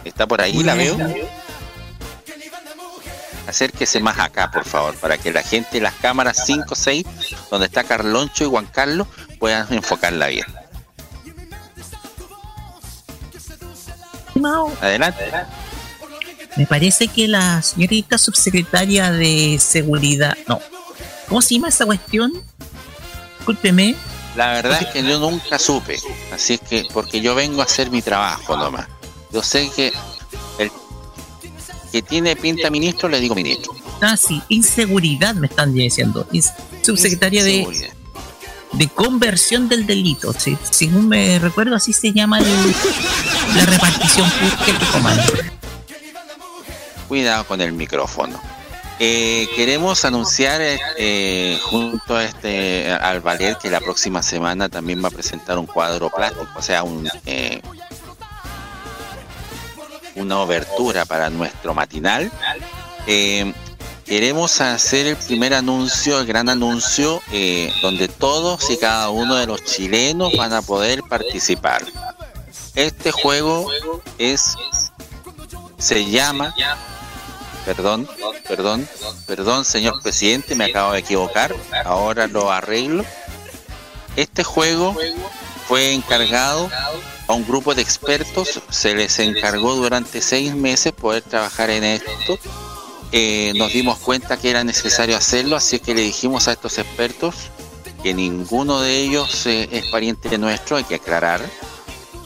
¿Está 0.05 0.29
por 0.29 0.43
ahí? 0.43 0.63
¿La 0.63 0.75
veo? 0.75 0.97
Acérquese 3.49 3.99
más 3.99 4.21
acá, 4.21 4.49
por 4.53 4.65
favor, 4.65 4.95
para 4.99 5.19
que 5.19 5.33
la 5.33 5.43
gente, 5.43 5.81
las 5.81 5.95
cámaras 5.95 6.45
5, 6.47 6.73
6, 6.73 7.05
donde 7.51 7.67
está 7.67 7.83
Carloncho 7.83 8.45
y 8.45 8.47
Juan 8.47 8.67
Carlos, 8.67 9.09
puedan 9.41 9.73
enfocarla 9.73 10.29
bien. 10.29 10.47
Estimado, 14.45 14.73
Adelante. 14.81 15.25
Me 16.57 16.67
parece 16.67 17.09
que 17.09 17.27
la 17.27 17.63
señorita 17.63 18.19
subsecretaria 18.19 19.11
de 19.11 19.59
seguridad, 19.59 20.37
no, 20.47 20.61
¿cómo 21.29 21.43
se 21.43 21.55
llama 21.55 21.69
esa 21.69 21.87
cuestión? 21.87 22.33
Discúlpeme. 23.39 23.97
La 24.37 24.53
verdad 24.53 24.83
es 24.83 24.89
que 24.89 25.03
yo 25.03 25.19
nunca 25.19 25.59
supe, 25.59 25.99
así 26.33 26.55
es 26.55 26.61
que, 26.61 26.87
porque 26.93 27.21
yo 27.21 27.35
vengo 27.35 27.61
a 27.61 27.65
hacer 27.65 27.91
mi 27.91 28.03
trabajo 28.03 28.57
nomás. 28.57 28.87
Yo 29.33 29.43
sé 29.43 29.71
que 29.75 29.93
el 30.59 30.71
que 31.91 32.03
tiene 32.03 32.37
pinta 32.37 32.71
ministro, 32.71 33.09
le 33.09 33.21
digo 33.21 33.35
ministro. 33.35 33.75
Ah, 34.01 34.17
sí, 34.17 34.43
inseguridad 34.49 35.35
me 35.35 35.47
están 35.47 35.73
diciendo. 35.73 36.27
Subsecretaria 36.83 37.43
de. 37.43 37.93
De 38.77 38.89
conversión 38.89 39.69
del 39.69 39.87
delito. 39.87 40.33
sí, 40.33 40.57
según 40.71 41.09
me 41.09 41.39
recuerdo, 41.39 41.77
así 41.77 41.93
se 41.93 42.13
llama 42.13 42.41
la 42.41 43.65
repartición 43.67 44.29
pública 44.31 44.79
que 44.79 44.87
comanda. 44.93 45.25
Cuidado 47.09 47.45
con 47.45 47.61
el 47.61 47.73
micrófono. 47.73 48.41
Eh, 49.01 49.49
queremos 49.57 50.05
anunciar 50.05 50.61
eh, 50.63 51.59
junto 51.65 52.17
a 52.17 52.25
este 52.25 52.93
al 52.93 53.21
Valer 53.21 53.57
que 53.57 53.69
la 53.69 53.81
próxima 53.81 54.23
semana 54.23 54.69
también 54.69 55.03
va 55.03 55.09
a 55.09 55.11
presentar 55.11 55.59
un 55.59 55.67
cuadro 55.67 56.11
plástico, 56.11 56.47
o 56.55 56.63
sea, 56.63 56.85
un 56.85 57.09
eh, 57.27 57.61
una 60.15 60.39
obertura 60.39 61.05
para 61.05 61.29
nuestro 61.31 61.75
matinal. 61.75 62.31
Eh, 63.07 63.53
queremos 64.05 64.61
hacer 64.61 65.07
el 65.07 65.17
primer 65.17 65.55
anuncio, 65.55 66.21
el 66.21 66.27
gran 66.27 66.49
anuncio, 66.49 67.23
eh, 67.33 67.73
donde 67.83 68.09
todos 68.09 68.71
y 68.71 68.77
cada 68.77 69.11
uno 69.11 69.35
de 69.37 69.47
los 69.47 69.65
chilenos 69.65 70.33
van 70.37 70.53
a 70.53 70.63
poder 70.63 71.03
participar. 71.03 71.85
Este 72.75 73.13
juego 73.13 73.71
es 74.19 74.57
se 75.79 76.11
llama 76.11 76.55
Perdón, 77.65 78.07
perdón, 78.47 78.87
perdón, 79.27 79.65
señor 79.65 80.03
presidente, 80.03 80.55
me 80.55 80.67
acabo 80.67 80.93
de 80.93 80.99
equivocar. 80.99 81.55
Ahora 81.85 82.27
lo 82.27 82.53
arreglo. 82.53 83.05
Este 84.17 84.45
juego 84.45 84.95
fue 85.67 85.95
encargado 85.95 86.71
a 87.27 87.33
un 87.33 87.47
grupo 87.47 87.75
de 87.75 87.81
expertos. 87.81 88.61
Se 88.69 88.95
les 88.95 89.19
encargó 89.19 89.77
durante 89.77 90.21
seis 90.21 90.55
meses 90.55 90.93
poder 90.93 91.23
trabajar 91.23 91.71
en 91.71 91.85
esto. 91.85 92.39
Eh, 93.17 93.53
nos 93.55 93.73
dimos 93.73 93.99
cuenta 94.01 94.37
que 94.37 94.51
era 94.51 94.65
necesario 94.65 95.17
hacerlo, 95.17 95.55
así 95.55 95.79
que 95.79 95.95
le 95.95 96.01
dijimos 96.01 96.49
a 96.49 96.53
estos 96.53 96.79
expertos 96.79 97.37
que 98.03 98.13
ninguno 98.13 98.81
de 98.81 98.99
ellos 98.99 99.47
eh, 99.47 99.69
es 99.71 99.87
pariente 99.87 100.37
nuestro, 100.37 100.77
hay 100.79 100.83
que 100.83 100.97
aclarar, 100.97 101.41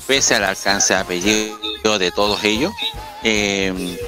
pese 0.07 0.35
al 0.35 0.45
alcance 0.45 0.95
de 0.95 1.01
apellido 1.01 1.99
de 1.99 2.11
todos 2.11 2.43
ellos. 2.43 2.73
Eh, 3.23 3.99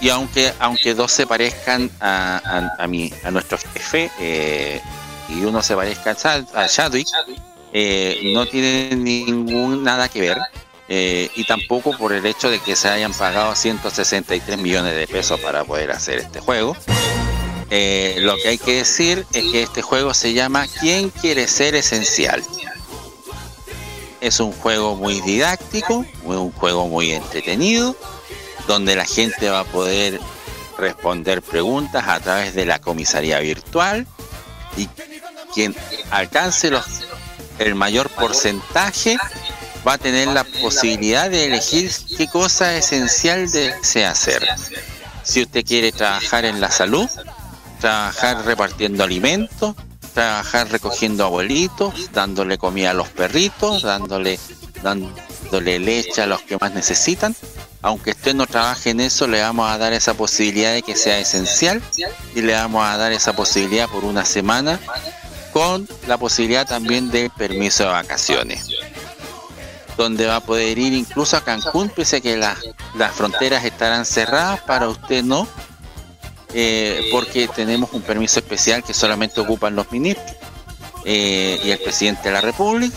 y 0.00 0.08
aunque 0.08 0.54
aunque 0.58 0.94
dos 0.94 1.12
se 1.12 1.26
parezcan 1.26 1.90
a, 2.00 2.70
a, 2.78 2.86
mi 2.86 3.12
a 3.22 3.30
nuestro 3.30 3.58
jefe 3.58 4.10
eh, 4.18 4.80
y 5.28 5.44
uno 5.44 5.62
se 5.62 5.76
parezca 5.76 6.12
a, 6.12 6.16
Chad- 6.16 6.46
eh, 7.74 8.32
no 8.32 8.46
tiene 8.46 8.96
ningún 8.96 9.82
nada 9.84 10.08
que 10.08 10.20
ver 10.20 10.38
eh, 10.88 11.30
y 11.34 11.44
tampoco 11.44 11.96
por 11.96 12.12
el 12.12 12.26
hecho 12.26 12.50
de 12.50 12.60
que 12.60 12.76
se 12.76 12.88
hayan 12.88 13.12
pagado 13.12 13.54
163 13.54 14.58
millones 14.58 14.94
de 14.94 15.06
pesos 15.06 15.40
para 15.40 15.64
poder 15.64 15.90
hacer 15.90 16.18
este 16.18 16.40
juego 16.40 16.76
Eh, 17.70 18.16
lo 18.20 18.36
que 18.36 18.48
hay 18.48 18.58
que 18.58 18.74
decir 18.74 19.26
es 19.32 19.50
que 19.50 19.62
este 19.62 19.82
juego 19.82 20.14
se 20.14 20.32
llama 20.32 20.66
¿Quién 20.80 21.10
quiere 21.10 21.48
ser 21.48 21.74
esencial? 21.74 22.42
Es 24.20 24.38
un 24.38 24.52
juego 24.52 24.94
muy 24.94 25.20
didáctico, 25.22 26.06
un 26.24 26.52
juego 26.52 26.88
muy 26.88 27.12
entretenido, 27.12 27.96
donde 28.68 28.94
la 28.94 29.04
gente 29.04 29.50
va 29.50 29.60
a 29.60 29.64
poder 29.64 30.20
responder 30.78 31.42
preguntas 31.42 32.04
a 32.06 32.20
través 32.20 32.54
de 32.54 32.66
la 32.66 32.80
comisaría 32.80 33.38
virtual 33.40 34.06
y 34.76 34.88
quien 35.52 35.74
alcance 36.10 36.70
los, 36.70 36.84
el 37.58 37.74
mayor 37.74 38.08
porcentaje 38.10 39.18
va 39.86 39.94
a 39.94 39.98
tener 39.98 40.28
la 40.28 40.44
posibilidad 40.44 41.30
de 41.30 41.46
elegir 41.46 41.90
qué 42.16 42.26
cosa 42.26 42.76
esencial 42.76 43.50
desea 43.50 44.10
hacer. 44.10 44.46
Si 45.22 45.42
usted 45.42 45.64
quiere 45.64 45.92
trabajar 45.92 46.44
en 46.44 46.60
la 46.60 46.70
salud, 46.70 47.08
trabajar 47.80 48.44
repartiendo 48.44 49.04
alimentos, 49.04 49.74
trabajar 50.14 50.70
recogiendo 50.70 51.24
abuelitos, 51.24 52.12
dándole 52.12 52.56
comida 52.56 52.90
a 52.90 52.94
los 52.94 53.08
perritos, 53.08 53.82
dándole, 53.82 54.38
dándole 54.82 55.78
leche 55.78 56.22
a 56.22 56.26
los 56.26 56.40
que 56.42 56.56
más 56.56 56.72
necesitan, 56.72 57.34
aunque 57.82 58.12
usted 58.12 58.34
no 58.34 58.46
trabaje 58.46 58.90
en 58.90 59.00
eso, 59.00 59.26
le 59.26 59.42
vamos 59.42 59.70
a 59.70 59.76
dar 59.76 59.92
esa 59.92 60.14
posibilidad 60.14 60.72
de 60.72 60.82
que 60.82 60.96
sea 60.96 61.18
esencial 61.18 61.82
y 62.34 62.40
le 62.40 62.54
vamos 62.54 62.86
a 62.86 62.96
dar 62.96 63.12
esa 63.12 63.34
posibilidad 63.34 63.88
por 63.88 64.04
una 64.04 64.24
semana 64.24 64.80
con 65.52 65.86
la 66.06 66.16
posibilidad 66.16 66.66
también 66.66 67.10
de 67.10 67.30
permiso 67.36 67.84
de 67.84 67.90
vacaciones 67.90 68.66
donde 69.96 70.26
va 70.26 70.36
a 70.36 70.40
poder 70.40 70.78
ir 70.78 70.92
incluso 70.92 71.36
a 71.36 71.44
Cancún, 71.44 71.88
pese 71.88 72.16
a 72.16 72.20
que 72.20 72.36
las, 72.36 72.58
fronteras 73.14 73.64
estarán 73.64 74.04
cerradas, 74.04 74.60
para 74.60 74.88
usted 74.88 75.22
no, 75.22 75.46
eh, 76.52 77.08
porque 77.10 77.48
tenemos 77.48 77.92
un 77.92 78.02
permiso 78.02 78.38
especial 78.38 78.82
que 78.82 78.94
solamente 78.94 79.40
ocupan 79.40 79.74
los 79.74 79.90
ministros 79.92 80.36
eh, 81.04 81.60
y 81.64 81.70
el 81.70 81.78
presidente 81.78 82.28
de 82.28 82.32
la 82.32 82.40
República, 82.40 82.96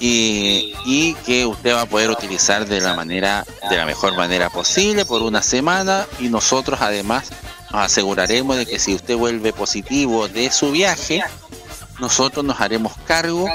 y, 0.00 0.74
y 0.84 1.14
que 1.26 1.46
usted 1.46 1.74
va 1.74 1.82
a 1.82 1.86
poder 1.86 2.10
utilizar 2.10 2.66
de 2.66 2.80
la 2.80 2.94
manera, 2.94 3.44
de 3.70 3.76
la 3.76 3.86
mejor 3.86 4.16
manera 4.16 4.50
posible 4.50 5.04
por 5.04 5.22
una 5.22 5.42
semana, 5.42 6.06
y 6.18 6.28
nosotros 6.28 6.80
además 6.80 7.30
nos 7.70 7.82
aseguraremos 7.82 8.56
de 8.56 8.66
que 8.66 8.78
si 8.78 8.94
usted 8.94 9.16
vuelve 9.16 9.52
positivo 9.52 10.28
de 10.28 10.50
su 10.50 10.72
viaje, 10.72 11.22
nosotros 11.98 12.44
nos 12.44 12.60
haremos 12.60 12.94
cargo 13.06 13.46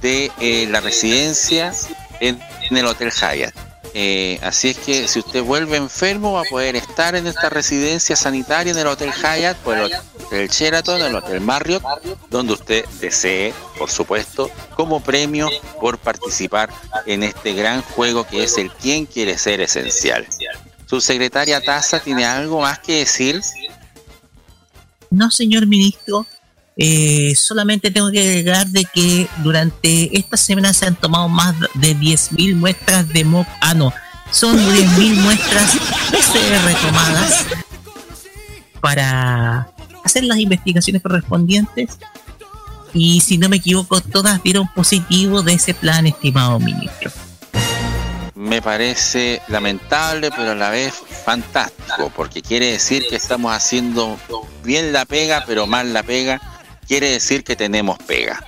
de 0.00 0.30
eh, 0.40 0.66
la 0.70 0.80
residencia 0.80 1.72
en, 2.20 2.40
el 2.70 2.86
Hotel 2.86 3.10
Hyatt. 3.10 3.54
Eh, 3.92 4.38
así 4.42 4.68
es 4.68 4.78
que 4.78 5.08
si 5.08 5.18
usted 5.18 5.42
vuelve 5.42 5.76
enfermo 5.76 6.34
va 6.34 6.42
a 6.42 6.44
poder 6.44 6.76
estar 6.76 7.16
en 7.16 7.26
esta 7.26 7.50
residencia 7.50 8.14
sanitaria 8.14 8.72
en 8.72 8.78
el 8.78 8.86
Hotel 8.86 9.10
Hyatt, 9.12 9.56
por 9.58 9.76
el 9.76 9.92
Hotel 10.24 10.48
Sheraton, 10.48 11.02
el 11.02 11.16
Hotel 11.16 11.40
Marriott, 11.40 11.82
donde 12.30 12.52
usted 12.52 12.84
desee, 13.00 13.52
por 13.76 13.90
supuesto, 13.90 14.48
como 14.76 15.02
premio 15.02 15.48
por 15.80 15.98
participar 15.98 16.70
en 17.06 17.24
este 17.24 17.52
gran 17.54 17.82
juego 17.82 18.24
que 18.24 18.44
es 18.44 18.58
el 18.58 18.70
¿Quién 18.70 19.06
quiere 19.06 19.36
ser 19.36 19.60
esencial? 19.60 20.26
Su 20.86 21.00
secretaria 21.00 21.60
Taza 21.60 22.00
tiene 22.00 22.24
algo 22.24 22.60
más 22.60 22.78
que 22.78 22.98
decir. 22.98 23.40
No, 25.10 25.30
señor 25.30 25.66
ministro. 25.66 26.26
Eh, 26.76 27.34
solamente 27.36 27.90
tengo 27.90 28.10
que 28.10 28.20
agregar 28.20 28.66
de 28.68 28.84
que 28.84 29.26
durante 29.42 30.16
esta 30.16 30.36
semana 30.36 30.72
se 30.72 30.86
han 30.86 30.96
tomado 30.96 31.28
más 31.28 31.54
de 31.74 31.96
10.000 31.96 32.54
muestras 32.54 33.08
de 33.08 33.24
mock. 33.24 33.46
Ah, 33.60 33.74
no. 33.74 33.92
Son 34.30 34.56
10.000 34.56 35.14
muestras 35.16 35.76
PCR 36.10 36.86
tomadas 36.86 37.46
para 38.80 39.68
hacer 40.04 40.24
las 40.24 40.38
investigaciones 40.38 41.02
correspondientes. 41.02 41.98
Y 42.92 43.20
si 43.20 43.38
no 43.38 43.48
me 43.48 43.56
equivoco, 43.56 44.00
todas 44.00 44.42
dieron 44.42 44.66
positivo 44.74 45.42
de 45.42 45.54
ese 45.54 45.74
plan, 45.74 46.06
estimado 46.06 46.58
ministro. 46.58 47.10
Me 48.34 48.62
parece 48.62 49.42
lamentable, 49.48 50.30
pero 50.30 50.52
a 50.52 50.54
la 50.54 50.70
vez 50.70 50.94
fantástico, 51.24 52.10
porque 52.16 52.42
quiere 52.42 52.72
decir 52.72 53.04
que 53.08 53.16
estamos 53.16 53.52
haciendo 53.52 54.18
bien 54.64 54.92
la 54.92 55.04
pega, 55.04 55.44
pero 55.46 55.66
mal 55.66 55.92
la 55.92 56.02
pega. 56.02 56.40
Quiere 56.90 57.10
decir 57.10 57.44
que 57.44 57.54
tenemos 57.54 57.98
pega. 57.98 58.44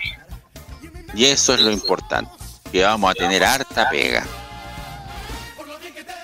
Y 1.15 1.27
eso 1.27 1.55
es 1.55 1.61
lo 1.61 1.71
importante, 1.71 2.33
que 2.73 2.83
vamos 2.83 3.09
a 3.09 3.15
tener 3.15 3.45
harta 3.45 3.89
pega. 3.89 4.27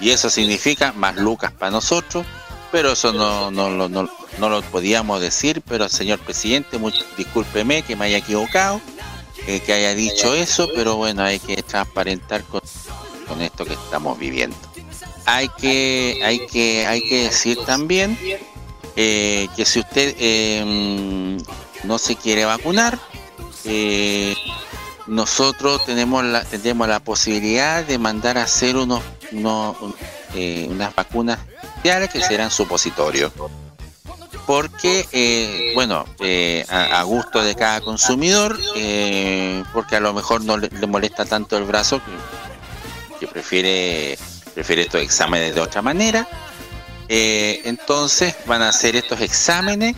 Y 0.01 0.11
eso 0.11 0.29
significa 0.29 0.93
más 0.93 1.15
lucas 1.15 1.53
para 1.53 1.71
nosotros, 1.71 2.27
pero 2.73 2.91
eso 2.95 3.13
no, 3.13 3.53
no, 3.53 3.71
no, 3.71 3.89
no, 3.89 4.11
no 4.39 4.49
lo 4.49 4.63
podíamos 4.63 5.21
decir, 5.21 5.63
pero 5.69 5.89
señor 5.89 6.19
presidente, 6.19 6.77
much- 6.81 7.05
discúlpeme 7.17 7.83
que 7.83 7.95
me 7.95 8.07
haya 8.07 8.17
equivocado, 8.19 8.81
eh, 9.47 9.61
que 9.61 9.73
haya 9.75 9.95
dicho 9.95 10.35
eso, 10.35 10.69
pero 10.75 10.97
bueno, 10.97 11.23
hay 11.23 11.39
que 11.39 11.63
transparentar 11.63 12.43
con, 12.43 12.63
con 13.29 13.41
esto 13.43 13.65
que 13.65 13.75
estamos 13.75 14.19
viviendo. 14.19 14.57
Hay 15.25 15.49
que, 15.51 16.21
hay 16.25 16.45
que, 16.49 16.85
hay 16.85 17.01
que 17.09 17.23
decir 17.27 17.59
también 17.65 18.19
eh, 18.97 19.47
que 19.55 19.65
si 19.65 19.79
usted 19.79 20.17
eh, 20.19 21.37
no 21.85 21.99
se 21.99 22.17
quiere 22.17 22.45
vacunar, 22.45 22.99
eh, 23.65 24.35
nosotros 25.07 25.85
tenemos 25.87 26.25
la, 26.25 26.45
tenemos 26.45 26.87
la 26.89 27.01
posibilidad 27.01 27.85
de 27.85 27.99
mandar 27.99 28.37
a 28.39 28.43
hacer 28.45 28.77
unos, 28.77 29.03
unos, 29.33 29.81
un- 29.81 29.95
eh, 30.35 30.67
unas 30.71 30.95
vacunas 30.95 31.39
especiales 31.63 32.11
que 32.11 32.21
serán 32.23 32.51
supositorios. 32.51 33.33
Porque, 34.47 35.07
eh, 35.13 35.73
bueno, 35.75 36.07
eh, 36.21 36.65
a, 36.71 37.03
gusto 37.03 37.43
de 37.43 37.55
cada 37.55 37.81
consumidor, 37.83 38.59
porque 39.75 39.97
a 39.97 40.01
lo 40.01 40.15
mejor 40.15 40.43
no 40.43 40.57
le, 40.57 40.69
le 40.69 40.87
molesta 40.87 41.27
tanto 41.27 41.59
el 41.59 41.65
brazo 41.65 42.01
que, 42.03 43.21
que 43.21 43.27
prefiere, 43.27 44.19
prefiere 44.55 44.83
estos 44.83 45.03
exámenes 45.03 45.55
de 45.55 45.61
otra 45.61 45.83
manera. 45.83 46.27
Entonces 47.09 48.35
van 48.47 48.63
a 48.63 48.69
hacer 48.71 48.97
estos 48.97 49.21
exámenes 49.21 49.97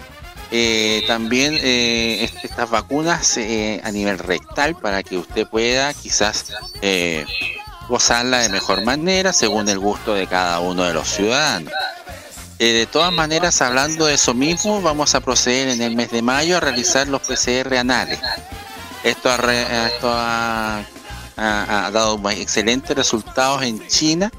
eh, 0.51 1.03
también 1.07 1.55
eh, 1.61 2.25
est- 2.25 2.45
estas 2.45 2.69
vacunas 2.71 3.37
eh, 3.37 3.81
a 3.85 3.91
nivel 3.93 4.19
rectal 4.19 4.75
para 4.77 5.03
que 5.03 5.17
usted 5.17 5.47
pueda 5.47 5.93
quizás 5.95 6.47
gozarla 7.89 8.39
de 8.39 8.49
mejor 8.49 8.83
manera 8.85 9.33
según 9.33 9.69
el 9.69 9.79
gusto 9.79 10.15
de 10.15 10.27
cada 10.27 10.61
uno 10.61 10.85
de 10.85 10.95
los 10.95 11.09
ciudadanos. 11.09 11.73
De 12.59 12.87
todas 12.93 13.11
maneras, 13.13 13.63
hablando 13.63 14.05
de 14.05 14.15
eso 14.15 14.35
mismo, 14.35 14.83
vamos 14.83 15.15
a 15.15 15.21
proceder 15.21 15.69
en 15.71 15.81
el 15.81 15.97
mes 15.97 16.11
de 16.11 16.21
mayo 16.21 16.59
a 16.59 16.61
realizar 16.61 17.09
los 17.09 17.23
PCR 17.23 17.79
anales. 17.79 18.19
Esto 19.03 19.31
ha, 19.31 20.83
dado 21.37 22.21
excelentes 22.31 22.95
resultados 22.95 23.63
en 23.63 23.87
China 23.89 24.31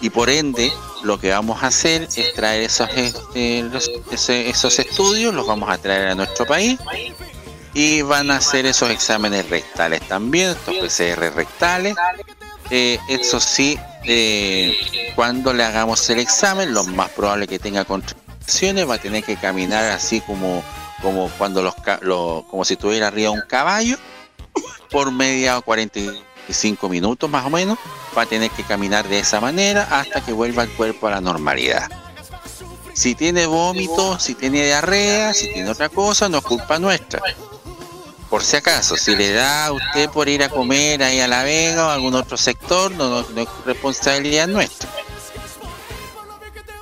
y 0.00 0.10
por 0.10 0.30
ende 0.30 0.72
lo 1.02 1.18
que 1.18 1.30
vamos 1.30 1.62
a 1.62 1.68
hacer 1.68 2.08
es 2.16 2.34
traer 2.34 2.62
esos, 2.62 2.88
este, 2.96 3.62
los- 3.62 3.90
esos 4.10 4.78
estudios, 4.78 5.34
los 5.34 5.46
vamos 5.46 5.68
a 5.70 5.78
traer 5.78 6.08
a 6.08 6.14
nuestro 6.14 6.44
país 6.46 6.78
y 7.74 8.02
van 8.02 8.30
a 8.30 8.36
hacer 8.36 8.66
esos 8.66 8.90
exámenes 8.90 9.48
rectales 9.48 10.00
también, 10.08 10.50
estos 10.50 10.74
PCR 10.76 11.30
rectales. 11.30 11.96
Eh, 12.70 12.98
eso 13.08 13.40
sí, 13.40 13.78
eh, 14.04 14.76
cuando 15.14 15.52
le 15.54 15.64
hagamos 15.64 16.08
el 16.10 16.18
examen, 16.18 16.74
lo 16.74 16.84
más 16.84 17.10
probable 17.10 17.46
que 17.46 17.58
tenga 17.58 17.84
contracciones, 17.84 18.88
va 18.88 18.94
a 18.94 18.98
tener 18.98 19.22
que 19.24 19.36
caminar 19.36 19.84
así 19.84 20.20
como, 20.20 20.62
como 21.02 21.28
cuando 21.38 21.62
los, 21.62 21.74
ca- 21.76 22.00
lo- 22.02 22.44
como 22.50 22.64
si 22.64 22.74
estuviera 22.74 23.06
arriba 23.08 23.30
un 23.30 23.42
caballo 23.48 23.96
por 24.90 25.12
media 25.12 25.58
o 25.58 25.62
45 25.62 26.12
minutos 26.88 27.28
más 27.30 27.44
o 27.46 27.50
menos, 27.50 27.78
va 28.16 28.22
a 28.22 28.26
tener 28.26 28.50
que 28.50 28.62
caminar 28.64 29.06
de 29.08 29.18
esa 29.20 29.40
manera 29.40 29.86
hasta 29.90 30.20
que 30.20 30.32
vuelva 30.32 30.62
el 30.64 30.70
cuerpo 30.70 31.06
a 31.06 31.10
la 31.12 31.20
normalidad. 31.20 31.88
Si 32.94 33.14
tiene 33.14 33.46
vómito, 33.46 34.18
si 34.18 34.34
tiene 34.34 34.64
diarrea, 34.64 35.32
si 35.34 35.52
tiene 35.52 35.70
otra 35.70 35.88
cosa, 35.88 36.28
no 36.28 36.38
es 36.38 36.44
culpa 36.44 36.78
nuestra. 36.78 37.20
Por 38.28 38.42
si 38.42 38.56
acaso, 38.56 38.96
si 38.96 39.14
le 39.16 39.32
da 39.32 39.66
a 39.66 39.72
usted 39.72 40.10
por 40.10 40.28
ir 40.28 40.42
a 40.42 40.48
comer 40.48 41.02
ahí 41.02 41.20
a 41.20 41.28
La 41.28 41.44
Vega 41.44 41.86
o 41.86 41.90
a 41.90 41.94
algún 41.94 42.14
otro 42.14 42.36
sector, 42.36 42.90
no, 42.92 43.08
no- 43.08 43.26
no 43.30 43.40
es 43.42 43.48
responsabilidad 43.64 44.46
nuestra. 44.48 44.88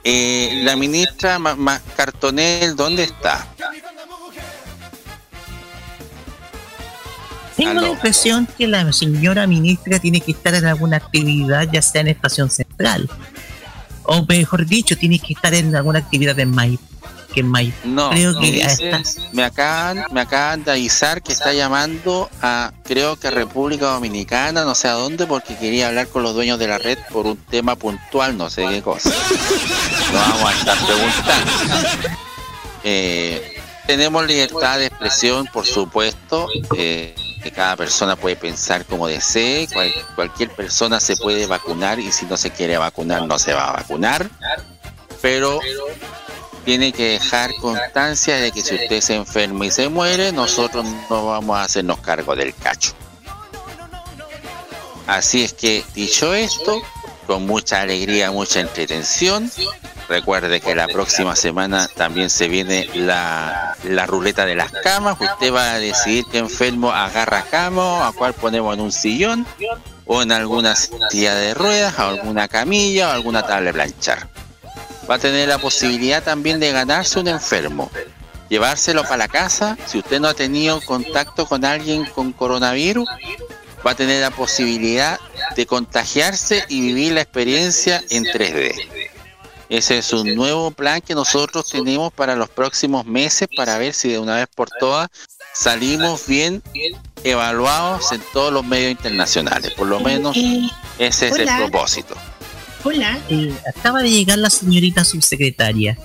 Eh, 0.04 0.60
la 0.62 0.76
ministra 0.76 1.38
Ma- 1.38 1.56
Ma- 1.56 1.80
Cartonel, 1.96 2.76
¿dónde 2.76 3.04
está? 3.04 3.46
Tengo 7.56 7.80
la 7.80 7.88
impresión 7.88 8.46
que 8.58 8.66
la 8.66 8.92
señora 8.92 9.46
ministra 9.46 9.98
tiene 9.98 10.20
que 10.20 10.32
estar 10.32 10.54
en 10.54 10.66
alguna 10.66 10.98
actividad, 10.98 11.68
ya 11.72 11.80
sea 11.82 12.02
en 12.02 12.08
Estación 12.08 12.50
Central. 12.50 13.08
O 14.04 14.24
mejor 14.26 14.66
dicho, 14.66 14.96
tiene 14.96 15.18
que 15.18 15.32
estar 15.32 15.52
en 15.54 15.74
alguna 15.74 15.98
actividad 16.00 16.38
en 16.38 16.50
Maipú. 16.50 16.84
Que 17.34 17.40
en 17.40 17.48
Maipú. 17.48 17.88
No, 17.88 18.10
Creo 18.10 18.32
no, 18.32 18.40
que 18.40 18.52
dice- 18.52 18.90
está- 18.90 19.02
me 19.32 19.42
acaban, 19.44 20.04
me 20.12 20.20
acaban 20.20 20.64
de 20.64 20.70
avisar 20.72 21.22
que 21.22 21.32
está 21.32 21.52
llamando 21.52 22.30
a, 22.40 22.72
creo 22.84 23.16
que 23.16 23.28
a 23.28 23.30
República 23.30 23.86
Dominicana, 23.86 24.64
no 24.64 24.74
sé 24.74 24.88
a 24.88 24.92
dónde, 24.92 25.26
porque 25.26 25.56
quería 25.56 25.88
hablar 25.88 26.08
con 26.08 26.22
los 26.22 26.34
dueños 26.34 26.58
de 26.58 26.68
la 26.68 26.78
red 26.78 26.98
por 27.10 27.26
un 27.26 27.36
tema 27.36 27.74
puntual, 27.76 28.36
no 28.38 28.48
sé 28.48 28.66
qué 28.68 28.80
cosa. 28.82 29.10
Lo 30.12 30.18
vamos 30.18 30.50
a 30.50 30.52
estar 30.58 30.76
preguntando. 30.86 31.52
Eh, 32.84 33.54
tenemos 33.86 34.26
libertad 34.26 34.78
de 34.78 34.86
expresión, 34.86 35.46
por 35.52 35.66
supuesto, 35.66 36.46
eh, 36.76 37.14
cada 37.50 37.76
persona 37.76 38.16
puede 38.16 38.36
pensar 38.36 38.84
como 38.84 39.06
desee, 39.08 39.68
cual- 39.68 39.92
cualquier 40.14 40.50
persona 40.50 41.00
se 41.00 41.16
puede 41.16 41.46
vacunar 41.46 41.98
y 41.98 42.12
si 42.12 42.26
no 42.26 42.36
se 42.36 42.50
quiere 42.50 42.76
vacunar 42.78 43.26
no 43.26 43.38
se 43.38 43.52
va 43.54 43.68
a 43.68 43.72
vacunar, 43.72 44.28
pero 45.22 45.60
tiene 46.64 46.92
que 46.92 47.10
dejar 47.12 47.54
constancia 47.56 48.36
de 48.36 48.50
que 48.52 48.62
si 48.62 48.74
usted 48.74 49.00
se 49.00 49.14
enferma 49.14 49.66
y 49.66 49.70
se 49.70 49.88
muere, 49.88 50.32
nosotros 50.32 50.84
no 51.08 51.26
vamos 51.26 51.56
a 51.56 51.62
hacernos 51.62 51.98
cargo 52.00 52.34
del 52.34 52.54
cacho. 52.54 52.92
Así 55.06 55.44
es 55.44 55.52
que, 55.52 55.84
dicho 55.94 56.34
esto, 56.34 56.82
con 57.26 57.46
mucha 57.46 57.80
alegría, 57.80 58.30
mucha 58.30 58.60
entretención, 58.60 59.50
recuerde 60.08 60.60
que 60.60 60.74
la 60.74 60.86
próxima 60.88 61.34
semana 61.36 61.88
también 61.94 62.30
se 62.30 62.48
viene 62.48 62.88
la, 62.94 63.76
la 63.84 64.06
ruleta 64.06 64.46
de 64.46 64.54
las 64.54 64.70
camas. 64.70 65.16
Usted 65.20 65.52
va 65.52 65.72
a 65.72 65.78
decidir 65.78 66.24
qué 66.30 66.38
enfermo 66.38 66.90
agarra 66.92 67.42
cama 67.50 68.06
a 68.06 68.12
cuál 68.12 68.32
ponemos 68.34 68.74
en 68.74 68.80
un 68.80 68.92
sillón. 68.92 69.46
o 70.06 70.22
en 70.22 70.30
alguna 70.32 70.76
silla 70.76 71.34
de 71.34 71.52
ruedas, 71.52 71.98
o 71.98 72.02
alguna 72.02 72.46
camilla 72.48 73.08
o 73.08 73.12
alguna 73.12 73.42
tabla 73.42 73.66
de 73.66 73.74
planchar. 73.74 74.28
Va 75.10 75.16
a 75.16 75.18
tener 75.18 75.48
la 75.48 75.58
posibilidad 75.58 76.22
también 76.22 76.60
de 76.60 76.72
ganarse 76.72 77.18
un 77.18 77.28
enfermo, 77.28 77.90
llevárselo 78.48 79.02
para 79.02 79.16
la 79.16 79.28
casa. 79.28 79.76
Si 79.86 79.98
usted 79.98 80.20
no 80.20 80.28
ha 80.28 80.34
tenido 80.34 80.80
contacto 80.80 81.46
con 81.46 81.64
alguien 81.64 82.04
con 82.06 82.32
coronavirus, 82.32 83.08
va 83.86 83.92
a 83.92 83.94
tener 83.94 84.20
la 84.20 84.30
posibilidad 84.30 85.20
de 85.54 85.66
contagiarse 85.66 86.64
y 86.68 86.80
vivir 86.80 87.12
la 87.12 87.20
experiencia 87.20 88.02
en 88.10 88.24
3D. 88.24 88.74
Ese 89.68 89.98
es 89.98 90.12
un 90.12 90.34
nuevo 90.34 90.70
plan 90.70 91.00
que 91.00 91.14
nosotros 91.14 91.68
tenemos 91.68 92.12
para 92.12 92.36
los 92.36 92.48
próximos 92.48 93.04
meses 93.06 93.48
para 93.56 93.78
ver 93.78 93.94
si 93.94 94.08
de 94.10 94.18
una 94.18 94.36
vez 94.36 94.46
por 94.54 94.70
todas 94.70 95.08
salimos 95.54 96.26
bien 96.26 96.62
evaluados 97.24 98.12
en 98.12 98.22
todos 98.32 98.52
los 98.52 98.64
medios 98.64 98.90
internacionales. 98.90 99.72
Por 99.72 99.86
lo 99.86 100.00
menos 100.00 100.36
ese 100.98 101.28
es 101.28 101.36
el 101.36 101.48
propósito. 101.56 102.14
Hola, 102.84 103.18
eh, 103.28 103.52
acaba 103.66 104.02
de 104.02 104.10
llegar 104.10 104.38
la 104.38 104.50
señorita 104.50 105.04
subsecretaria. 105.04 105.98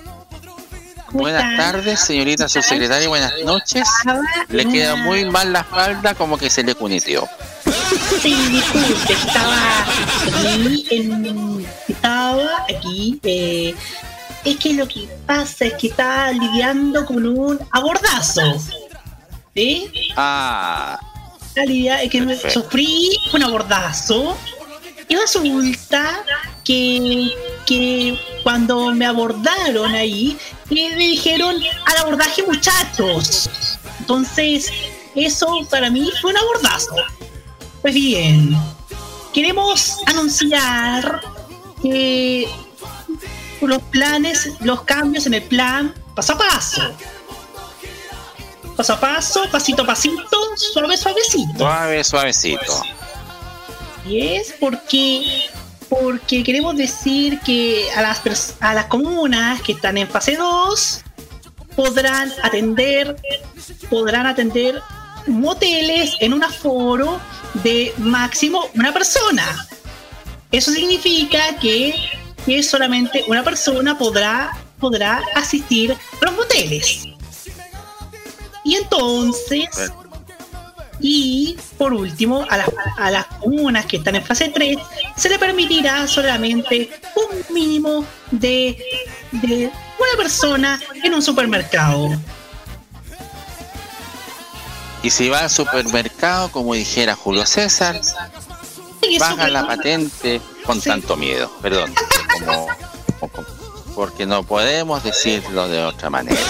Buenas 1.12 1.56
tardes, 1.56 2.00
señorita 2.00 2.48
subsecretaria, 2.48 3.08
buenas 3.08 3.32
noches. 3.44 3.86
Le 4.48 4.66
queda 4.66 4.96
muy 4.96 5.24
mal 5.26 5.52
la 5.52 5.60
espalda, 5.60 6.14
como 6.14 6.38
que 6.38 6.48
se 6.48 6.64
le 6.64 6.74
cuneteó. 6.74 7.28
Sí, 8.20 8.34
disculpe, 8.50 9.12
estaba 9.12 9.82
aquí, 9.82 10.86
en, 10.90 11.66
estaba 11.88 12.64
aquí. 12.68 13.18
eh, 13.24 13.74
es 14.44 14.56
que 14.58 14.74
lo 14.74 14.86
que 14.86 15.08
pasa 15.26 15.66
es 15.66 15.74
que 15.74 15.88
estaba 15.88 16.30
lidiando 16.32 17.04
con 17.06 17.26
un 17.26 17.58
abordazo. 17.72 18.42
¿Sí? 19.54 19.90
Ah, 20.16 20.98
La 21.54 21.64
lidia- 21.64 22.02
es 22.02 22.10
que 22.10 22.20
me 22.22 22.36
sufrí 22.50 23.10
un 23.32 23.42
abordazo 23.42 24.36
y 25.08 25.16
resulta 25.16 26.24
que, 26.64 27.30
que 27.66 28.18
cuando 28.42 28.92
me 28.94 29.04
abordaron 29.06 29.94
ahí, 29.94 30.36
me 30.70 30.94
dijeron 30.96 31.56
al 31.86 31.96
abordaje 31.98 32.42
muchachos. 32.44 33.50
Entonces, 34.00 34.70
eso 35.14 35.46
para 35.70 35.90
mí 35.90 36.08
fue 36.20 36.30
un 36.30 36.38
abordazo. 36.38 36.94
Pues 37.82 37.94
bien, 37.94 38.56
queremos 39.34 39.98
anunciar 40.06 41.20
que 41.82 42.48
los 43.60 43.82
planes, 43.82 44.52
los 44.60 44.82
cambios 44.82 45.26
en 45.26 45.34
el 45.34 45.42
plan 45.42 45.92
paso 46.14 46.34
a 46.34 46.38
paso. 46.38 46.82
Paso 48.76 48.92
a 48.92 49.00
paso, 49.00 49.44
pasito 49.50 49.82
a 49.82 49.86
pasito, 49.86 50.56
suave, 50.56 50.96
suavecito. 50.96 51.58
suave, 51.58 52.04
suavecito. 52.04 52.82
Y 54.06 54.20
es 54.20 54.54
porque 54.58 55.46
porque 55.88 56.42
queremos 56.42 56.76
decir 56.76 57.40
que 57.40 57.90
a 57.94 58.00
las 58.00 58.56
a 58.60 58.74
las 58.74 58.86
comunas 58.86 59.60
que 59.60 59.72
están 59.72 59.98
en 59.98 60.08
fase 60.08 60.36
2 60.36 61.02
podrán 61.76 62.32
atender 62.42 63.16
podrán 63.90 64.26
atender 64.26 64.80
moteles 65.26 66.16
en 66.20 66.32
un 66.32 66.44
aforo 66.44 67.20
de 67.62 67.92
máximo 67.98 68.66
una 68.74 68.92
persona. 68.92 69.66
Eso 70.50 70.70
significa 70.72 71.56
que, 71.60 71.94
que 72.44 72.62
solamente 72.62 73.24
una 73.28 73.42
persona 73.42 73.96
podrá 73.96 74.52
podrá 74.78 75.22
asistir 75.36 75.92
a 75.92 76.24
los 76.24 76.34
moteles. 76.34 77.04
Y 78.64 78.74
entonces 78.74 79.92
y 81.02 81.56
por 81.76 81.92
último, 81.92 82.46
a 82.48 82.56
las, 82.58 82.68
a 82.96 83.10
las 83.10 83.26
comunas 83.26 83.86
que 83.86 83.96
están 83.96 84.14
en 84.14 84.24
fase 84.24 84.50
3 84.54 84.76
se 85.16 85.28
le 85.28 85.38
permitirá 85.38 86.06
solamente 86.06 86.90
un 87.16 87.54
mínimo 87.54 88.06
de, 88.30 88.78
de 89.32 89.66
una 89.66 90.16
persona 90.16 90.80
en 91.02 91.12
un 91.12 91.20
supermercado. 91.20 92.10
Y 95.02 95.10
si 95.10 95.28
va 95.28 95.40
al 95.40 95.50
supermercado, 95.50 96.50
como 96.50 96.74
dijera 96.74 97.14
Julio 97.16 97.44
César, 97.46 98.00
paga 99.18 99.48
la 99.48 99.66
patente 99.66 100.40
con 100.64 100.80
tanto 100.80 101.16
miedo. 101.16 101.50
Perdón, 101.60 101.92
como- 102.46 102.68
como- 103.20 103.46
porque 103.94 104.24
no 104.24 104.42
podemos 104.42 105.02
decirlo 105.02 105.68
de 105.68 105.84
otra 105.84 106.08
manera. 106.08 106.40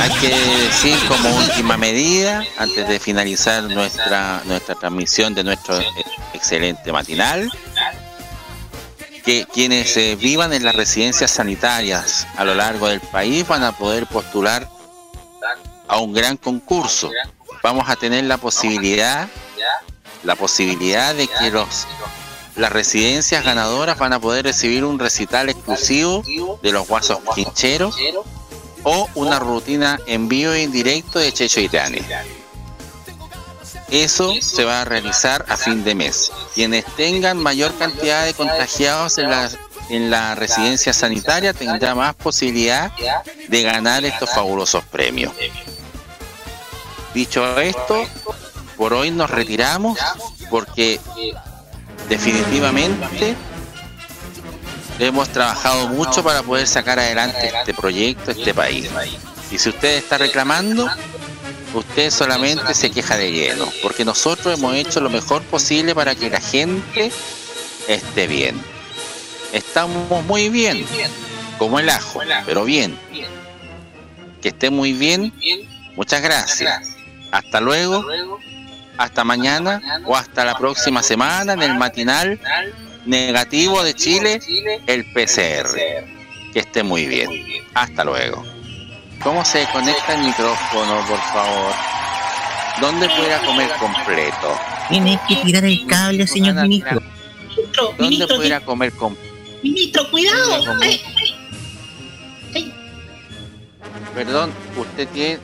Hay 0.00 0.10
que 0.20 0.28
decir 0.28 0.96
como 1.08 1.28
última 1.36 1.76
medida, 1.76 2.42
antes 2.56 2.88
de 2.88 2.98
finalizar 2.98 3.64
nuestra, 3.64 4.40
nuestra 4.46 4.74
transmisión 4.76 5.34
de 5.34 5.44
nuestro 5.44 5.78
excelente 6.32 6.90
matinal, 6.90 7.50
que 9.24 9.46
quienes 9.52 9.94
eh, 9.98 10.16
vivan 10.16 10.52
en 10.54 10.64
las 10.64 10.74
residencias 10.74 11.30
sanitarias 11.32 12.26
a 12.36 12.44
lo 12.44 12.54
largo 12.54 12.88
del 12.88 13.00
país 13.00 13.46
van 13.46 13.62
a 13.62 13.72
poder 13.72 14.06
postular 14.06 14.68
a 15.92 15.98
un 15.98 16.14
gran 16.14 16.38
concurso. 16.38 17.10
Vamos 17.62 17.88
a 17.88 17.96
tener 17.96 18.24
la 18.24 18.38
posibilidad, 18.38 19.28
la 20.24 20.34
posibilidad 20.36 21.14
de 21.14 21.28
que 21.28 21.50
los 21.50 21.86
las 22.56 22.72
residencias 22.72 23.44
ganadoras 23.44 23.98
van 23.98 24.12
a 24.12 24.20
poder 24.20 24.44
recibir 24.44 24.84
un 24.84 24.98
recital 24.98 25.48
exclusivo 25.48 26.22
de 26.62 26.72
los 26.72 26.86
guasos 26.86 27.18
quincheros 27.34 27.96
o 28.84 29.08
una 29.14 29.38
rutina 29.38 29.98
en 30.06 30.28
vivo 30.28 30.52
e 30.52 30.62
indirecto 30.62 31.18
de 31.18 31.32
Checho 31.32 31.60
Tane. 31.70 32.02
Eso 33.90 34.34
se 34.40 34.64
va 34.64 34.82
a 34.82 34.84
realizar 34.84 35.44
a 35.48 35.56
fin 35.56 35.84
de 35.84 35.94
mes. 35.94 36.32
Quienes 36.54 36.84
tengan 36.96 37.38
mayor 37.38 37.74
cantidad 37.76 38.24
de 38.24 38.34
contagiados 38.34 39.18
en 39.18 39.30
la, 39.30 39.50
en 39.90 40.10
la 40.10 40.34
residencia 40.34 40.92
sanitaria 40.92 41.52
tendrá 41.52 41.94
más 41.94 42.14
posibilidad 42.14 42.92
de 43.48 43.62
ganar 43.62 44.04
estos 44.04 44.30
fabulosos 44.30 44.84
premios. 44.84 45.32
Dicho 47.14 47.60
esto, 47.60 48.06
por 48.76 48.94
hoy 48.94 49.10
nos 49.10 49.30
retiramos 49.30 49.98
porque 50.50 50.98
definitivamente 52.08 53.34
hemos 54.98 55.28
trabajado 55.28 55.88
mucho 55.88 56.22
para 56.22 56.42
poder 56.42 56.66
sacar 56.66 56.98
adelante 56.98 57.52
este 57.54 57.74
proyecto, 57.74 58.30
este 58.30 58.54
país. 58.54 58.88
Y 59.50 59.58
si 59.58 59.68
usted 59.68 59.96
está 59.96 60.18
reclamando, 60.18 60.88
usted 61.74 62.10
solamente 62.10 62.74
se 62.74 62.90
queja 62.90 63.16
de 63.16 63.30
lleno, 63.30 63.68
porque 63.82 64.04
nosotros 64.04 64.58
hemos 64.58 64.74
hecho 64.74 65.00
lo 65.00 65.10
mejor 65.10 65.42
posible 65.42 65.94
para 65.94 66.14
que 66.14 66.30
la 66.30 66.40
gente 66.40 67.12
esté 67.88 68.26
bien. 68.26 68.60
Estamos 69.52 70.24
muy 70.24 70.48
bien, 70.48 70.86
como 71.58 71.78
el 71.78 71.90
ajo, 71.90 72.20
pero 72.46 72.64
bien. 72.64 72.98
Que 74.40 74.48
esté 74.48 74.70
muy 74.70 74.92
bien. 74.92 75.32
Muchas 75.94 76.22
gracias. 76.22 76.96
Hasta 77.32 77.60
luego. 77.60 78.04
Hasta 78.98 79.24
mañana 79.24 79.80
o 80.04 80.14
hasta 80.14 80.44
la 80.44 80.54
próxima 80.54 81.02
semana 81.02 81.54
en 81.54 81.62
el 81.62 81.74
matinal 81.74 82.38
negativo 83.06 83.82
de 83.82 83.94
Chile, 83.94 84.38
el 84.86 85.04
PCR. 85.12 85.74
Que 86.52 86.60
esté 86.60 86.82
muy 86.82 87.06
bien. 87.06 87.30
Hasta 87.74 88.04
luego. 88.04 88.44
¿Cómo 89.22 89.44
se 89.44 89.66
conecta 89.72 90.14
el 90.14 90.24
micrófono, 90.24 91.06
por 91.08 91.18
favor? 91.18 91.72
¿Dónde 92.80 93.08
pudiera 93.08 93.40
comer 93.40 93.70
completo? 93.78 94.58
Tiene 94.88 95.18
que 95.26 95.36
tirar 95.36 95.64
el 95.64 95.86
cable, 95.86 96.26
señor 96.26 96.54
ministro. 96.56 97.02
¿Dónde 97.98 98.26
pudiera 98.26 98.60
comer 98.60 98.92
completo? 98.92 99.32
Ministro, 99.62 100.10
cuidado. 100.10 100.76
Perdón, 104.14 104.52
¿usted 104.76 105.08
tiene, 105.08 105.38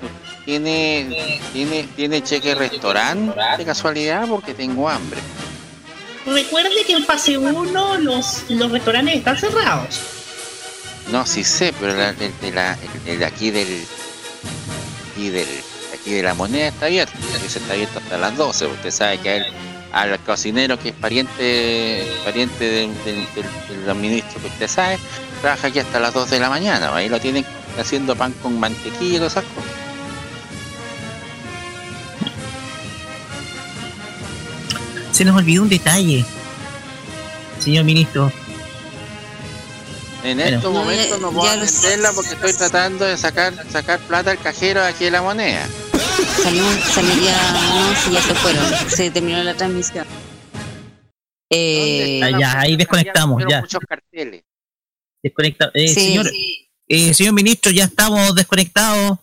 tiene, 0.53 1.39
tiene, 1.53 1.87
tiene 1.95 2.23
cheque 2.25 2.55
restaurante 2.55 3.39
de 3.59 3.65
casualidad? 3.67 4.27
Porque 4.27 4.55
tengo 4.55 4.89
hambre. 4.89 5.21
recuerde 6.25 6.71
que 6.87 6.95
en 6.95 7.05
fase 7.05 7.37
1 7.37 7.99
los, 7.99 8.45
los 8.49 8.71
restaurantes 8.73 9.17
están 9.17 9.37
cerrados. 9.37 10.01
No, 11.13 11.27
sí 11.27 11.45
sé, 11.45 11.75
pero 11.79 11.93
el, 11.93 12.17
de 12.17 12.51
la, 12.53 12.73
el- 13.05 13.11
el 13.13 13.19
de 13.19 13.27
aquí 13.27 13.51
del, 13.51 13.85
aquí 15.13 15.29
del, 15.29 15.47
aquí 15.93 16.13
de 16.13 16.23
la 16.23 16.33
moneda 16.33 16.69
está 16.69 16.87
abierto. 16.87 17.13
Aquí 17.37 17.47
se 17.51 17.59
está 17.59 17.75
abierto 17.75 17.99
hasta 17.99 18.17
las 18.17 18.35
12. 18.35 18.67
Usted 18.69 18.91
sabe 18.91 19.19
que 19.19 19.37
él, 19.37 19.45
al 19.93 20.19
cocinero 20.21 20.79
que 20.79 20.89
es 20.91 20.95
pariente, 20.95 22.11
pariente 22.25 22.65
del, 22.65 23.05
del, 23.05 23.27
del- 23.35 23.85
del 23.85 23.95
ministro 23.97 24.41
que 24.41 24.49
usted 24.49 24.67
sabe, 24.69 24.99
trabaja 25.43 25.67
aquí 25.69 25.79
hasta 25.79 26.01
las 26.01 26.15
2 26.15 26.31
de 26.31 26.41
la 26.41 26.49
mañana. 26.49 26.95
Ahí 26.97 27.11
lo 27.11 27.21
tienen 27.21 27.45
haciendo 27.79 28.17
pan 28.17 28.33
con 28.43 28.59
mantequilla 28.59 29.17
y 29.17 29.19
todas 29.19 29.33
esas 29.33 29.45
cosas. 29.45 29.78
Se 35.19 35.25
nos 35.25 35.37
olvidó 35.37 35.63
un 35.63 35.69
detalle, 35.69 36.25
señor 37.59 37.85
ministro. 37.85 38.31
En 40.23 40.39
Bueno. 40.39 40.57
estos 40.59 40.73
No, 40.73 40.79
momentos 40.79 41.09
ya- 41.11 41.17
no 41.19 41.33
puedo 41.33 41.51
atenderla 41.51 42.13
porque 42.13 42.35
estoy 42.35 42.53
tratando 42.53 43.05
de 43.05 43.17
sacar 43.17 43.53
sacar 43.69 43.99
plata 43.99 44.31
al 44.31 44.39
cajero 44.39 44.81
de 44.81 44.87
aquí 44.87 45.07
de 45.07 45.11
la 45.11 45.21
moneda. 45.23 45.67
Salimos, 46.45 46.73
saliría, 46.95 47.37
no, 47.53 47.97
si 47.97 48.13
ya 48.13 48.23
se 48.23 48.35
fueron, 48.37 48.65
se 48.91 49.11
terminó 49.11 49.43
la 49.43 49.55
transmisión. 49.55 50.07
Eh, 51.51 52.21
Ah, 52.23 52.39
ya, 52.39 52.61
ahí 52.61 52.77
desconectamos, 52.77 53.43
ya. 53.51 53.63
Muchos 53.63 53.81
carteles. 53.89 54.45
Desconecta. 55.21 55.73
Eh, 55.75 55.89
Sí. 55.89 55.95
señor, 55.95 56.31
eh, 56.87 57.13
señor 57.13 57.33
ministro, 57.35 57.73
ya 57.73 57.85
estamos 57.87 58.37
desconectados. 58.37 59.19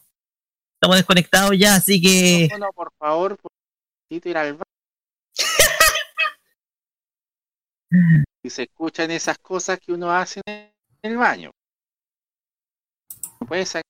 Estamos 0.74 0.98
desconectados 0.98 1.54
ya, 1.58 1.76
así 1.76 2.02
que. 2.02 2.50
No, 2.52 2.58
no, 2.58 2.68
por 2.76 2.92
favor, 3.00 3.38
necesito 4.10 4.28
ir 4.28 4.38
al 4.38 4.54
baño. 4.56 4.66
Y 8.44 8.50
se 8.50 8.64
escuchan 8.64 9.12
esas 9.12 9.38
cosas 9.40 9.80
que 9.80 9.92
uno 9.92 10.12
hace 10.12 10.42
en 10.46 10.72
el 11.02 11.18
baño. 11.18 11.52
Salir. 13.66 13.84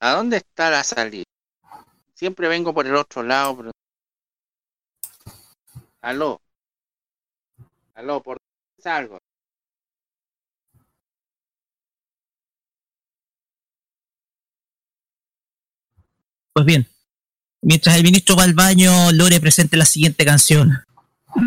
¿A 0.00 0.12
dónde 0.12 0.38
está 0.38 0.70
la 0.70 0.82
salida? 0.84 1.24
Siempre 2.14 2.48
vengo 2.48 2.72
por 2.72 2.86
el 2.86 2.94
otro 2.94 3.22
lado, 3.22 3.56
pero... 3.56 3.70
Aló. 6.00 6.40
Aló, 7.94 8.22
¿por 8.22 8.38
dónde 8.38 8.82
salgo? 8.82 9.18
Pues 16.52 16.66
bien, 16.66 16.86
mientras 17.62 17.96
el 17.96 18.02
ministro 18.02 18.36
va 18.36 18.42
al 18.42 18.54
baño, 18.54 19.12
Lore 19.12 19.40
presente 19.40 19.76
la 19.76 19.84
siguiente 19.84 20.24
canción. 20.24 20.84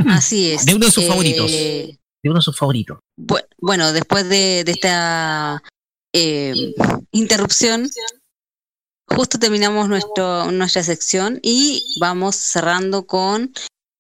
Así 0.10 0.51
es. 0.51 0.65
De 0.65 0.76
uno 0.76 0.85
de 0.85 0.91
sus 0.91 1.03
Eh, 1.03 1.07
favoritos. 1.07 1.51
De 1.51 1.99
uno 2.30 2.35
de 2.35 2.41
sus 2.41 2.57
favoritos. 2.57 2.99
bu- 3.19 3.45
Bueno, 3.57 3.91
después 3.93 4.27
de, 4.30 4.64
de 4.64 4.72
esta 4.72 5.61
eh, 6.14 6.73
interrupción, 7.11 7.89
justo 9.10 9.38
terminamos 9.39 9.89
nuestro, 9.89 10.51
nuestra 10.51 10.84
sección 10.84 11.39
y 11.41 11.84
vamos 11.99 12.35
cerrando 12.35 13.05
con 13.05 13.51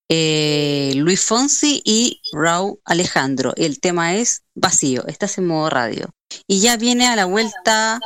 eh, 0.09 0.93
Luis 0.95 1.21
Fonsi 1.25 1.81
y 1.83 2.21
Raúl 2.33 2.79
Alejandro. 2.85 3.53
El 3.55 3.79
tema 3.79 4.15
es 4.15 4.43
Vacío, 4.55 5.05
estás 5.07 5.37
en 5.37 5.47
modo 5.47 5.69
radio. 5.69 6.09
Y 6.47 6.61
ya 6.61 6.77
viene 6.77 7.07
a 7.07 7.15
la 7.15 7.25
vuelta 7.25 7.99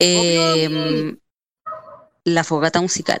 eh, 0.00 1.14
la 2.24 2.44
fogata 2.44 2.80
musical. 2.80 3.20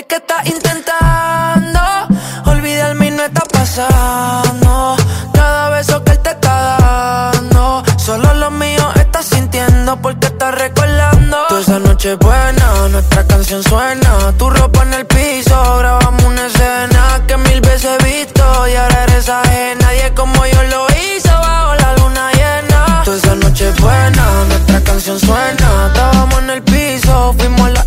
Sé 0.00 0.06
que 0.06 0.16
estás 0.16 0.46
intentando 0.46 1.80
olvidarme 2.46 3.08
y 3.08 3.10
no 3.10 3.22
está 3.22 3.42
pasando. 3.42 4.96
Cada 5.34 5.68
beso 5.68 6.02
que 6.04 6.12
él 6.12 6.18
te 6.20 6.30
está 6.30 7.32
dando, 7.34 7.82
solo 7.98 8.32
lo 8.32 8.50
mío 8.50 8.88
estás 8.94 9.26
sintiendo 9.26 10.00
porque 10.00 10.28
estás 10.28 10.54
recordando. 10.54 11.36
Toda 11.48 11.60
esa 11.60 11.78
noche 11.80 12.14
buena, 12.14 12.88
nuestra 12.88 13.26
canción 13.26 13.62
suena. 13.62 14.32
Tu 14.38 14.48
ropa 14.48 14.84
en 14.84 14.94
el 14.94 15.04
piso, 15.04 15.76
grabamos 15.80 16.24
una 16.24 16.46
escena 16.46 17.20
que 17.26 17.36
mil 17.36 17.60
veces 17.60 17.90
he 18.00 18.04
visto 18.04 18.68
y 18.68 18.76
ahora 18.76 19.04
eres 19.04 19.28
ajena. 19.28 19.80
Nadie 19.82 20.14
como 20.14 20.46
yo 20.46 20.62
lo 20.62 20.86
hizo 20.96 21.28
bajo 21.28 21.74
la 21.74 21.96
luna 21.96 22.32
llena. 22.32 23.02
Toda 23.04 23.18
esa 23.18 23.34
noche 23.34 23.70
buena, 23.72 24.44
nuestra 24.48 24.80
canción 24.80 25.20
suena. 25.20 25.88
Estábamos 25.88 26.38
en 26.38 26.50
el 26.50 26.62
piso, 26.62 27.34
fuimos 27.36 27.66
a 27.66 27.70
la 27.70 27.86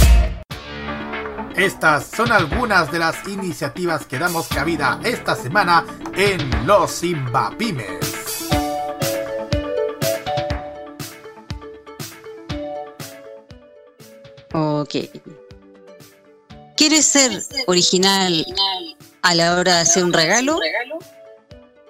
Estas 1.55 2.07
son 2.07 2.31
algunas 2.31 2.91
de 2.91 2.99
las 2.99 3.27
iniciativas 3.27 4.05
que 4.05 4.17
damos 4.17 4.47
cabida 4.47 4.99
esta 5.03 5.35
semana 5.35 5.85
en 6.15 6.65
Los 6.65 7.01
Pymes. 7.57 8.11
Ok. 14.53 14.95
¿Quieres 16.75 17.05
ser 17.05 17.43
original 17.67 18.45
a 19.21 19.35
la 19.35 19.55
hora 19.55 19.75
de 19.75 19.81
hacer 19.81 20.03
un 20.03 20.13
regalo? 20.13 20.59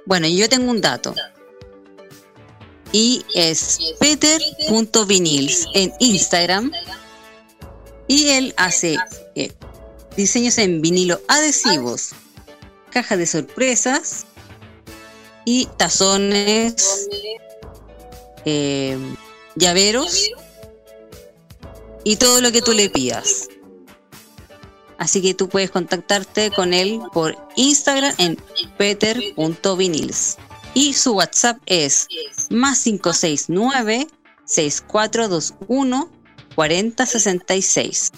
Bueno, 0.05 0.27
yo 0.27 0.49
tengo 0.49 0.69
un 0.71 0.81
dato. 0.81 1.13
y 2.91 3.23
es 3.33 3.79
peter.vinils 3.99 5.67
en 5.73 5.93
Instagram. 5.99 6.71
Y 8.07 8.29
él 8.29 8.53
hace 8.57 8.97
eh, 9.35 9.51
diseños 10.15 10.57
en 10.57 10.81
vinilo 10.81 11.21
adhesivos, 11.27 12.11
cajas 12.91 13.17
de 13.17 13.25
sorpresas 13.25 14.25
y 15.45 15.67
tazones, 15.77 17.07
eh, 18.45 18.97
llaveros 19.55 20.29
y 22.03 22.15
todo 22.17 22.41
lo 22.41 22.51
que 22.51 22.61
tú 22.61 22.73
le 22.73 22.89
pidas. 22.89 23.47
Así 24.97 25.21
que 25.21 25.33
tú 25.33 25.49
puedes 25.49 25.71
contactarte 25.71 26.51
con 26.51 26.75
él 26.75 26.99
por 27.11 27.35
Instagram 27.55 28.13
en 28.19 28.37
peter.vinils. 28.77 30.37
Y 30.75 30.93
su 30.93 31.13
WhatsApp 31.13 31.57
es 31.65 32.07
más 32.51 32.83
569 32.83 34.07
6421 34.45 36.09
4066. 36.55 38.11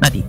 Nati. 0.00 0.24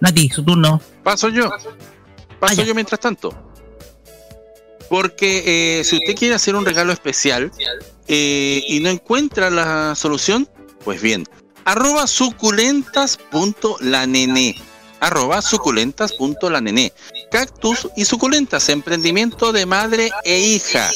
Nati, 0.00 0.28
su 0.28 0.44
turno. 0.44 0.80
Paso 1.02 1.28
yo. 1.28 1.50
Paso 2.38 2.62
yo 2.62 2.74
mientras 2.74 3.00
tanto. 3.00 3.34
Porque 4.88 5.80
eh, 5.80 5.84
si 5.84 5.96
usted 5.96 6.14
quiere 6.14 6.34
hacer 6.34 6.54
un 6.54 6.64
regalo 6.64 6.92
especial 6.92 7.50
eh, 8.06 8.62
y 8.68 8.78
no 8.80 8.88
encuentra 8.88 9.50
la 9.50 9.96
solución, 9.96 10.48
pues 10.84 11.02
bien, 11.02 11.24
arroba 11.64 12.06
suculentas.lanene. 12.06 14.54
Arroba 15.00 15.42
suculentas.lanene. 15.42 16.92
Cactus 17.30 17.88
y 17.96 18.04
suculentas, 18.04 18.68
emprendimiento 18.68 19.52
de 19.52 19.66
madre 19.66 20.10
e 20.24 20.38
hija. 20.38 20.90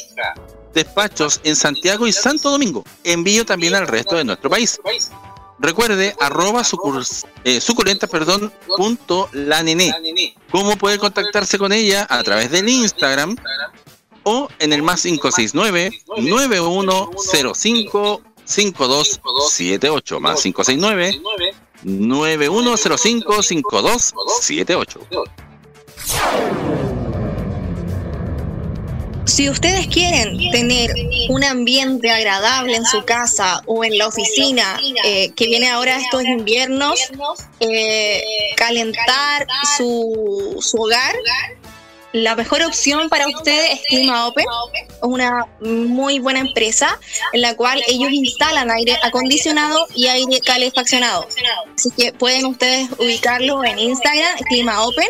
Despachos 0.75 1.41
en 1.45 1.57
Santiago 1.57 2.07
y 2.07 2.13
Santo 2.13 2.51
Domingo. 2.51 2.85
Envío 3.05 3.45
también 3.45 3.75
al 3.75 3.89
resto 3.89 4.17
de 4.17 4.25
nuestro 4.25 4.51
país. 4.51 4.81
Recuerde, 5.59 6.15
arroba 6.21 6.63
eh, 7.45 7.61
suculenta, 7.61 8.07
perdón, 8.07 8.53
punto 8.77 9.29
la 9.33 9.63
nené. 9.63 9.95
¿Cómo 10.51 10.77
puede 10.77 10.99
contactarse 10.99 11.59
con 11.59 11.73
ella? 11.73 12.07
A 12.09 12.23
través 12.23 12.51
del 12.51 12.69
Instagram 12.69 13.37
o 14.23 14.49
en 14.59 14.73
el 14.73 14.83
más 14.83 15.03
569 15.03 15.91
9105 16.17 18.23
5278 18.45 20.21
más 20.21 20.43
569 20.43 21.21
9105 21.83 23.43
5278 23.43 25.01
Si 29.27 29.49
ustedes 29.49 29.87
quieren 29.87 30.37
tener 30.51 30.91
un 31.29 31.45
ambiente 31.45 32.11
agradable 32.11 32.77
en 32.77 32.85
su 32.85 33.05
casa 33.05 33.63
o 33.67 33.85
en 33.85 33.97
la 33.97 34.09
oficina, 34.09 34.81
eh, 35.05 35.31
que 35.37 35.47
viene 35.47 35.71
ahora 35.71 35.99
estos 35.99 36.25
inviernos, 36.25 37.01
eh, 37.61 38.23
calentar 38.57 39.47
su, 39.77 40.57
su 40.61 40.77
hogar, 40.79 41.15
la 42.13 42.35
mejor 42.35 42.63
opción 42.63 43.09
para 43.09 43.29
ustedes 43.29 43.75
es 43.75 43.81
Clima 43.89 44.27
Open, 44.27 44.47
una 45.03 45.47
muy 45.61 46.19
buena 46.19 46.41
empresa 46.41 46.99
en 47.33 47.43
la 47.43 47.55
cual 47.55 47.83
ellos 47.87 48.11
instalan 48.11 48.71
aire 48.71 48.99
acondicionado 49.03 49.87
y 49.95 50.09
aire 50.09 50.41
calefaccionado. 50.41 51.27
Así 51.75 51.91
que 51.97 52.13
pueden 52.13 52.47
ustedes 52.47 52.89
ubicarlo 52.99 53.65
en 53.65 53.79
Instagram, 53.79 54.39
Clima 54.49 54.83
Open, 54.85 55.09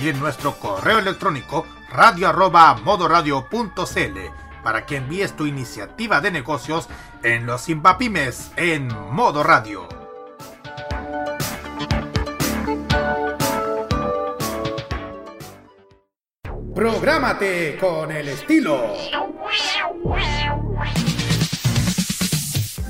y 0.00 0.08
en 0.08 0.18
nuestro 0.18 0.54
correo 0.54 0.98
electrónico 0.98 1.66
radio 1.90 2.30
arroba 2.30 2.76
modoradio.cl 2.76 4.18
para 4.64 4.86
que 4.86 4.96
envíes 4.96 5.36
tu 5.36 5.44
iniciativa 5.44 6.22
de 6.22 6.30
negocios 6.30 6.88
en 7.22 7.44
los 7.44 7.68
Imbapymes 7.68 8.52
en 8.56 8.88
Modo 9.12 9.42
Radio. 9.42 9.86
Prográmate 16.74 17.76
con 17.78 18.10
el 18.10 18.28
estilo. 18.28 18.94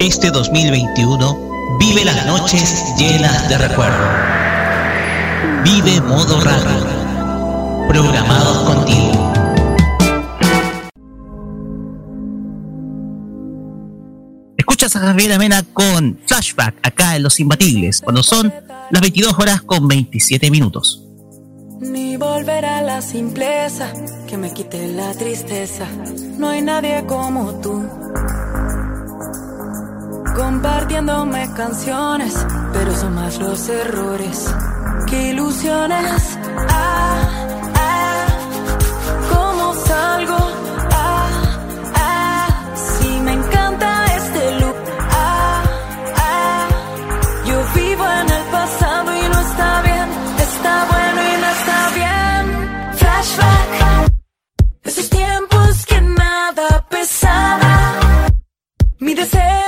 Este 0.00 0.30
2021 0.30 1.76
vive 1.80 2.04
las 2.04 2.24
noches 2.24 2.94
llenas 2.96 3.48
de 3.48 3.58
recuerdo. 3.58 4.06
Vive 5.64 6.00
modo 6.02 6.40
radio. 6.40 6.86
Programados 7.88 8.58
contigo. 8.58 9.32
Escuchas 14.56 14.94
a 14.94 15.00
Javier 15.00 15.36
Mena 15.36 15.64
con 15.72 16.20
Flashback 16.26 16.76
acá 16.86 17.16
en 17.16 17.24
Los 17.24 17.40
Imbatibles, 17.40 18.00
cuando 18.00 18.22
son 18.22 18.54
las 18.90 19.02
22 19.02 19.36
horas 19.36 19.62
con 19.62 19.88
27 19.88 20.48
minutos. 20.52 21.02
Ni 21.80 22.16
volver 22.16 22.64
a 22.64 22.82
la 22.82 23.02
simpleza 23.02 23.92
que 24.28 24.36
me 24.36 24.52
quite 24.52 24.92
la 24.92 25.12
tristeza. 25.14 25.86
No 26.38 26.50
hay 26.50 26.62
nadie 26.62 27.04
como 27.04 27.54
tú. 27.60 27.82
Compartiéndome 30.38 31.52
canciones, 31.54 32.32
pero 32.72 32.94
son 32.94 33.12
más 33.16 33.38
los 33.40 33.68
errores 33.68 34.54
que 35.08 35.30
ilusiones. 35.30 36.38
Ah, 36.70 37.28
ah, 37.74 38.26
¿cómo 39.32 39.74
salgo? 39.74 40.38
Ah, 40.92 41.28
ah, 41.96 42.74
si 42.76 43.08
me 43.20 43.32
encanta 43.32 44.04
este 44.16 44.60
look. 44.60 44.76
Ah, 45.10 45.62
ah, 46.16 46.68
yo 47.44 47.56
vivo 47.74 48.04
en 48.20 48.30
el 48.38 48.44
pasado 48.58 49.16
y 49.16 49.28
no 49.32 49.40
está 49.40 49.82
bien. 49.82 50.08
Está 50.38 50.86
bueno 50.92 51.20
y 51.20 51.34
no 51.42 51.48
está 51.56 51.78
bien. 51.98 52.42
Flashback. 52.94 54.12
Esos 54.84 55.10
tiempos 55.10 55.84
que 55.86 56.00
nada 56.00 56.86
pesaba. 56.88 57.74
Mi 59.00 59.14
deseo, 59.14 59.67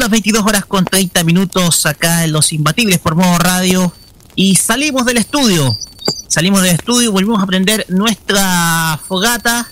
Las 0.00 0.10
22 0.10 0.44
horas 0.46 0.64
con 0.64 0.84
30 0.84 1.24
minutos 1.24 1.84
acá 1.84 2.24
en 2.24 2.32
Los 2.32 2.52
Imbatibles 2.52 2.98
por 2.98 3.14
modo 3.14 3.38
radio. 3.38 3.92
Y 4.34 4.56
salimos 4.56 5.04
del 5.04 5.18
estudio. 5.18 5.78
Salimos 6.26 6.62
del 6.62 6.74
estudio, 6.74 7.12
volvimos 7.12 7.42
a 7.42 7.46
prender 7.46 7.84
nuestra 7.88 8.98
fogata. 9.06 9.68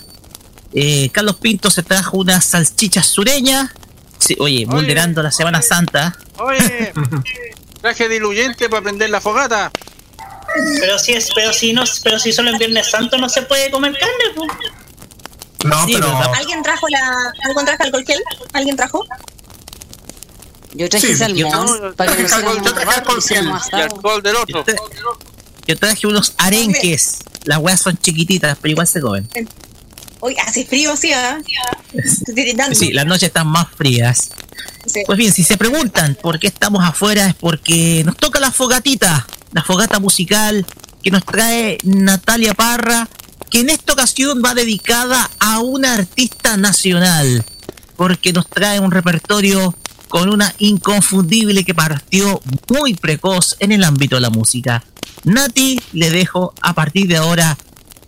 Eh, 0.73 1.09
Carlos 1.11 1.37
Pinto 1.37 1.71
se 1.71 1.81
trajo 1.81 2.17
unas 2.17 2.45
salchichas 2.45 3.07
sureñas. 3.07 3.71
Sí, 4.19 4.35
oye, 4.39 4.65
vulnerando 4.65 5.23
la 5.23 5.31
Semana 5.31 5.63
Santa. 5.63 6.15
Oye, 6.37 6.93
traje 7.81 8.07
diluyente 8.07 8.69
para 8.69 8.83
prender 8.83 9.09
la 9.09 9.21
fogata. 9.21 9.71
Pero 10.79 10.99
si 10.99 11.13
es, 11.13 11.29
pero 11.33 11.53
si 11.53 11.73
no, 11.73 11.83
pero 12.03 12.19
si 12.19 12.31
solo 12.31 12.51
en 12.51 12.59
Viernes 12.59 12.91
Santo 12.91 13.17
no 13.17 13.29
se 13.29 13.41
puede 13.43 13.71
comer 13.71 13.97
carne, 13.97 14.35
pues. 14.35 14.51
No, 15.63 15.85
Sí, 15.87 15.93
pero. 15.93 16.15
¿Alguien 16.35 16.61
trajo 16.61 16.87
la, 16.89 17.33
¿Alguien 17.45 17.65
trajo 17.65 17.83
alcohol 17.83 18.05
gel? 18.05 18.21
¿Alguien 18.53 18.75
trajo? 18.75 19.05
Yo 20.73 20.87
traje 20.89 21.07
Sí, 21.07 21.15
salmón 21.15 21.67
yo- 21.81 21.95
para 21.95 22.15
que 22.15 22.21
yo 22.23 22.27
traje 22.27 22.45
alcohol- 22.45 22.63
yo 22.65 22.73
traje 22.73 22.89
alcohol 22.99 23.15
lo 23.15 23.19
hiciéramos 23.19 23.63
Y 23.71 23.75
alcohol 23.75 24.23
del 24.23 24.35
otro. 24.35 24.65
Yo 25.67 25.77
traje 25.77 26.07
unos 26.07 26.33
arenques. 26.37 27.17
Las 27.45 27.59
weas 27.59 27.79
son 27.81 27.97
chiquititas, 27.97 28.57
pero 28.61 28.71
igual 28.71 28.87
se 28.87 29.01
comen. 29.01 29.27
Hoy 30.19 30.35
hace 30.45 30.65
frío, 30.65 30.95
sí, 30.97 31.13
¿ah? 31.13 31.39
Sí, 32.73 32.91
las 32.91 33.05
noches 33.05 33.23
están 33.27 33.47
más 33.47 33.67
frías. 33.75 34.29
Sí. 34.85 35.01
Pues 35.05 35.17
bien, 35.17 35.31
si 35.31 35.43
se 35.43 35.57
preguntan 35.57 36.17
por 36.21 36.39
qué 36.39 36.47
estamos 36.47 36.83
afuera 36.83 37.27
es 37.27 37.35
porque 37.35 38.03
nos 38.05 38.17
toca 38.17 38.39
la 38.39 38.51
fogatita, 38.51 39.25
la 39.53 39.63
fogata 39.63 39.99
musical 39.99 40.65
que 41.01 41.11
nos 41.11 41.23
trae 41.23 41.77
Natalia 41.83 42.53
Parra, 42.53 43.07
que 43.49 43.61
en 43.61 43.69
esta 43.69 43.93
ocasión 43.93 44.41
va 44.43 44.53
dedicada 44.53 45.29
a 45.39 45.59
una 45.59 45.93
artista 45.93 46.57
nacional, 46.57 47.45
porque 47.95 48.33
nos 48.33 48.47
trae 48.49 48.79
un 48.79 48.91
repertorio 48.91 49.73
con 50.09 50.29
una 50.29 50.53
inconfundible 50.57 51.63
que 51.63 51.73
partió 51.73 52.41
muy 52.67 52.95
precoz 52.95 53.55
en 53.59 53.71
el 53.71 53.83
ámbito 53.83 54.15
de 54.15 54.21
la 54.21 54.29
música. 54.29 54.83
Nati, 55.23 55.79
le 55.93 56.09
dejo 56.09 56.53
a 56.61 56.73
partir 56.73 57.07
de 57.07 57.17
ahora 57.17 57.57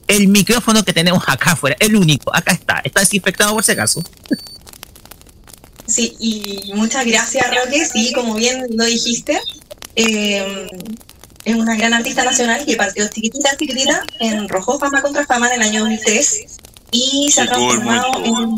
el 0.08 0.28
micrófono 0.28 0.84
que 0.84 0.94
tenemos 0.94 1.24
acá 1.28 1.54
afuera, 1.54 1.78
el 1.80 1.96
único, 1.96 2.36
acá 2.36 2.52
está, 2.52 2.82
está 2.84 3.00
desinfectado 3.02 3.54
por 3.54 3.64
si 3.64 3.72
acaso. 3.72 4.04
Sí, 5.88 6.16
y 6.20 6.72
muchas 6.74 7.06
gracias, 7.06 7.46
Roque. 7.50 7.86
Sí, 7.86 8.12
como 8.14 8.34
bien 8.36 8.66
lo 8.72 8.86
dijiste, 8.86 9.40
eh, 9.96 10.68
es 11.46 11.56
una 11.56 11.76
gran 11.76 11.94
artista 11.94 12.24
nacional 12.24 12.66
que 12.66 12.76
partió 12.76 13.08
chiquitita, 13.10 13.56
chiquitita, 13.58 14.04
en 14.20 14.48
Rojo 14.48 14.80
Fama 14.80 15.02
contra 15.02 15.26
Fama 15.26 15.48
en 15.48 15.62
el 15.62 15.68
año 15.68 15.80
2003 15.82 16.46
y 16.92 17.30
se 17.32 17.42
ha 17.42 17.46
transformado 17.48 18.24
en... 18.24 18.58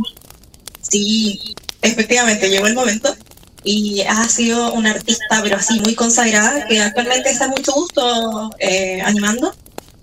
Sí, 0.81 1.55
efectivamente, 1.81 2.49
llegó 2.49 2.67
el 2.67 2.75
momento 2.75 3.15
y 3.63 4.01
ha 4.01 4.27
sido 4.27 4.73
una 4.73 4.91
artista, 4.91 5.39
pero 5.41 5.57
así, 5.57 5.79
muy 5.79 5.95
consagrada, 5.95 6.67
que 6.67 6.81
actualmente 6.81 7.29
está 7.29 7.47
mucho 7.47 7.73
gusto 7.73 8.49
eh, 8.59 9.01
animando 9.01 9.53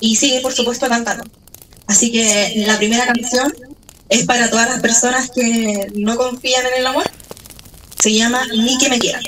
y 0.00 0.16
sigue, 0.16 0.40
por 0.40 0.52
supuesto, 0.52 0.88
cantando. 0.88 1.24
Así 1.86 2.10
que 2.12 2.64
la 2.66 2.78
primera 2.78 3.06
canción 3.06 3.52
es 4.08 4.24
para 4.24 4.48
todas 4.48 4.68
las 4.68 4.80
personas 4.80 5.30
que 5.30 5.88
no 5.94 6.16
confían 6.16 6.66
en 6.66 6.80
el 6.80 6.86
amor. 6.86 7.04
Se 8.00 8.12
llama 8.12 8.46
Ni 8.46 8.78
que 8.78 8.88
me 8.88 8.98
quieran. 8.98 9.22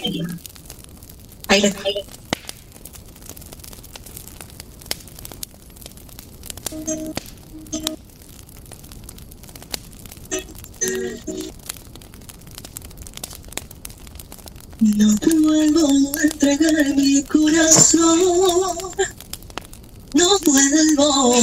Ahí 1.48 1.60
les. 1.60 1.74
No 14.82 15.14
vuelvo 15.14 16.12
a 16.18 16.22
entregar 16.24 16.96
mi 16.96 17.22
corazón. 17.22 18.18
No 20.12 20.38
vuelvo. 20.44 21.36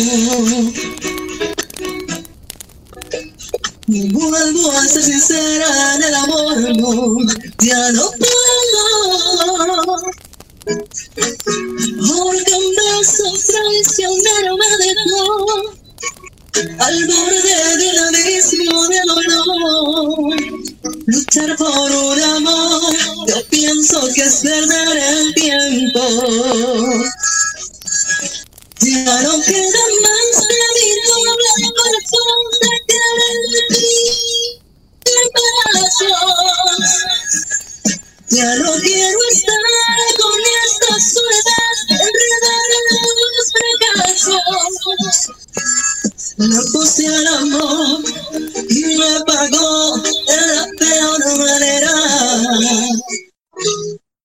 Y 3.87 4.09
vuelvo 4.11 4.71
a 4.71 4.85
ser 4.85 5.03
sincera 5.03 5.95
en 5.95 6.03
el 6.03 6.15
amor, 6.15 6.57
no, 6.79 7.17
ya 7.59 7.91
no 7.93 8.11
puedo. 8.11 8.99
Porque 11.95 12.53
un 12.55 12.75
beso 12.75 13.23
traicionero 13.47 14.57
me 14.57 14.67
dejó 14.83 15.78
al 16.79 17.07
borde 17.07 17.77
de 17.77 17.87
un 17.89 18.15
abismo 18.15 18.87
de 18.87 18.99
dolor. 19.05 20.35
Luchar 21.07 21.55
por 21.57 21.91
un 21.91 22.21
amor, 22.21 22.95
yo 23.27 23.45
pienso 23.49 24.07
que 24.13 24.21
es 24.21 24.35
perder 24.37 24.97
el 24.97 25.33
tiempo. 25.33 26.01
Ya 28.81 29.21
no 29.21 29.41
queda 29.41 29.83
más 30.03 30.35
de 30.47 30.61
mi 30.75 30.89
doble 31.07 31.51
corazón 31.77 32.39
de 32.61 32.73
querer 32.87 33.39
pedazos. 35.33 36.93
Ya 38.29 38.49
no 38.55 38.71
quiero 38.81 39.19
estar 39.31 39.63
con 40.17 40.39
esta 40.65 40.93
soledad 40.99 41.77
enredada 41.89 42.75
en 42.79 43.05
los 43.35 43.47
fracasos. 43.53 45.29
Me 46.39 46.55
puse 46.71 47.05
al 47.05 47.27
amor 47.27 48.01
y 48.69 48.83
me 48.97 49.25
pagó 49.27 49.97
de 49.97 50.37
la 50.47 50.67
peor 50.79 51.37
manera. 51.37 51.93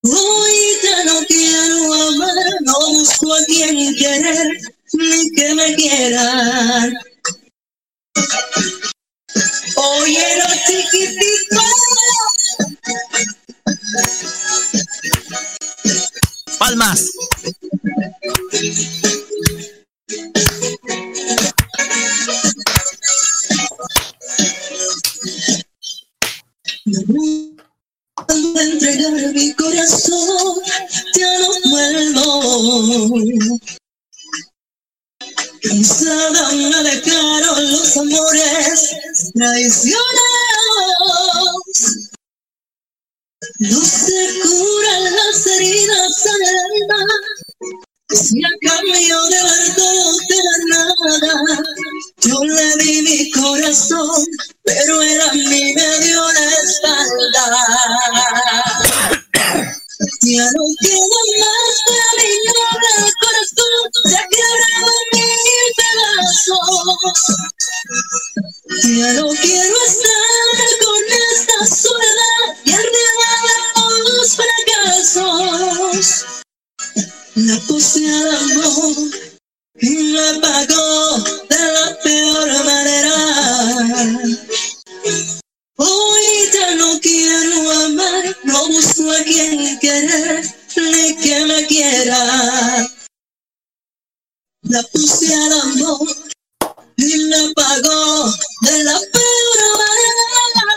Hoy 0.04 0.54
ya 0.84 1.04
no 1.06 1.26
quiero 1.26 1.92
amar, 1.92 2.36
no 2.60 2.74
busco 2.92 3.34
a 3.34 3.44
quien 3.46 3.96
querer, 3.96 4.46
ni 4.92 5.30
que 5.30 5.54
me 5.56 5.74
quieran. 5.74 6.94
Oye, 9.74 10.38
los 10.38 10.54
chiquititos. 10.66 11.64
Palmas. 16.60 17.10
Cuando 28.26 28.60
entregar 28.60 29.12
mi 29.34 29.54
corazón, 29.54 30.62
ya 31.16 31.38
no 31.40 31.48
vuelvo. 31.70 32.24
Cansada 35.62 36.52
me 36.52 36.82
dejaron 36.82 37.72
los 37.72 37.96
amores 37.96 38.90
traicioneros. 39.34 40.04
No 43.58 43.80
se 43.84 44.40
curan 44.42 45.04
las 45.04 45.46
heridas 45.46 46.26
en 46.26 46.42
el 46.48 46.56
alma. 46.90 47.04
Si 48.10 48.38
a 48.44 48.50
cambio 48.60 49.24
de 49.24 49.38
todo 49.76 50.18
te 50.28 50.36
dan 50.36 50.64
nada, 50.68 51.56
yo 52.18 52.44
le 52.44 52.76
di 52.76 53.00
mi 53.02 53.30
corazón, 53.30 54.22
pero 54.62 55.02
era 55.02 55.30
a 55.30 55.32
mí 55.32 55.74
me 55.74 55.82
la 55.82 55.98
espalda. 56.62 57.44
Ya 60.22 60.44
no 60.52 60.64
queda 60.80 61.20
más 61.40 61.82
para 61.86 62.10
mi 62.18 62.30
noble 62.44 62.90
corazón, 63.20 63.90
se 64.04 64.16
ha 64.16 64.24
quebrado 64.28 64.92
mil 65.12 65.68
pedazos. 65.78 67.16
Ya 68.98 69.08
no 69.14 69.26
quiero 69.30 69.76
estar 69.86 70.70
con 70.84 71.02
esta 71.32 71.58
soledad 71.74 72.46
y 72.64 72.66
enredada 72.70 73.54
en 73.76 74.04
los 74.16 74.30
fracasos. 74.36 76.43
La 77.36 77.58
puse 77.66 78.08
al 78.10 78.36
amor 78.36 78.94
y 79.80 79.90
me 79.90 80.40
pagó 80.40 81.18
de 81.48 81.58
la 81.58 81.98
peor 82.02 82.64
manera. 82.64 82.94
Ya 86.54 86.76
no 86.76 87.00
quiero 87.00 87.70
amar, 87.86 88.36
no 88.44 88.68
busco 88.68 89.10
a 89.10 89.24
quien 89.24 89.76
querer, 89.80 90.44
ni 90.76 91.16
que 91.16 91.44
me 91.46 91.66
quiera. 91.66 92.88
La 94.62 94.82
puse 94.92 95.34
al 95.34 95.52
amor 95.60 96.08
y 96.96 97.16
me 97.24 97.54
pagó 97.54 98.32
de 98.60 98.84
la 98.84 99.00
peor 99.00 99.78
manera. 99.78 100.73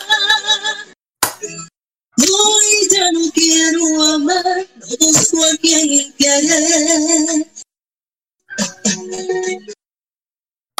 Hoy 2.19 2.87
ya 2.89 3.11
no 3.11 3.31
quiero 3.31 4.03
amar, 4.15 4.65
no 4.75 4.87
busco 4.99 5.43
a 5.43 5.55
quien 5.57 6.11
querer. 6.13 7.45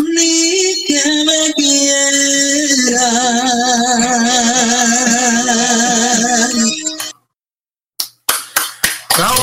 Ni 0.01 0.85
que 0.87 1.03
me 1.25 1.53
quiera. 1.53 3.07
¡Bravo! 9.15 9.37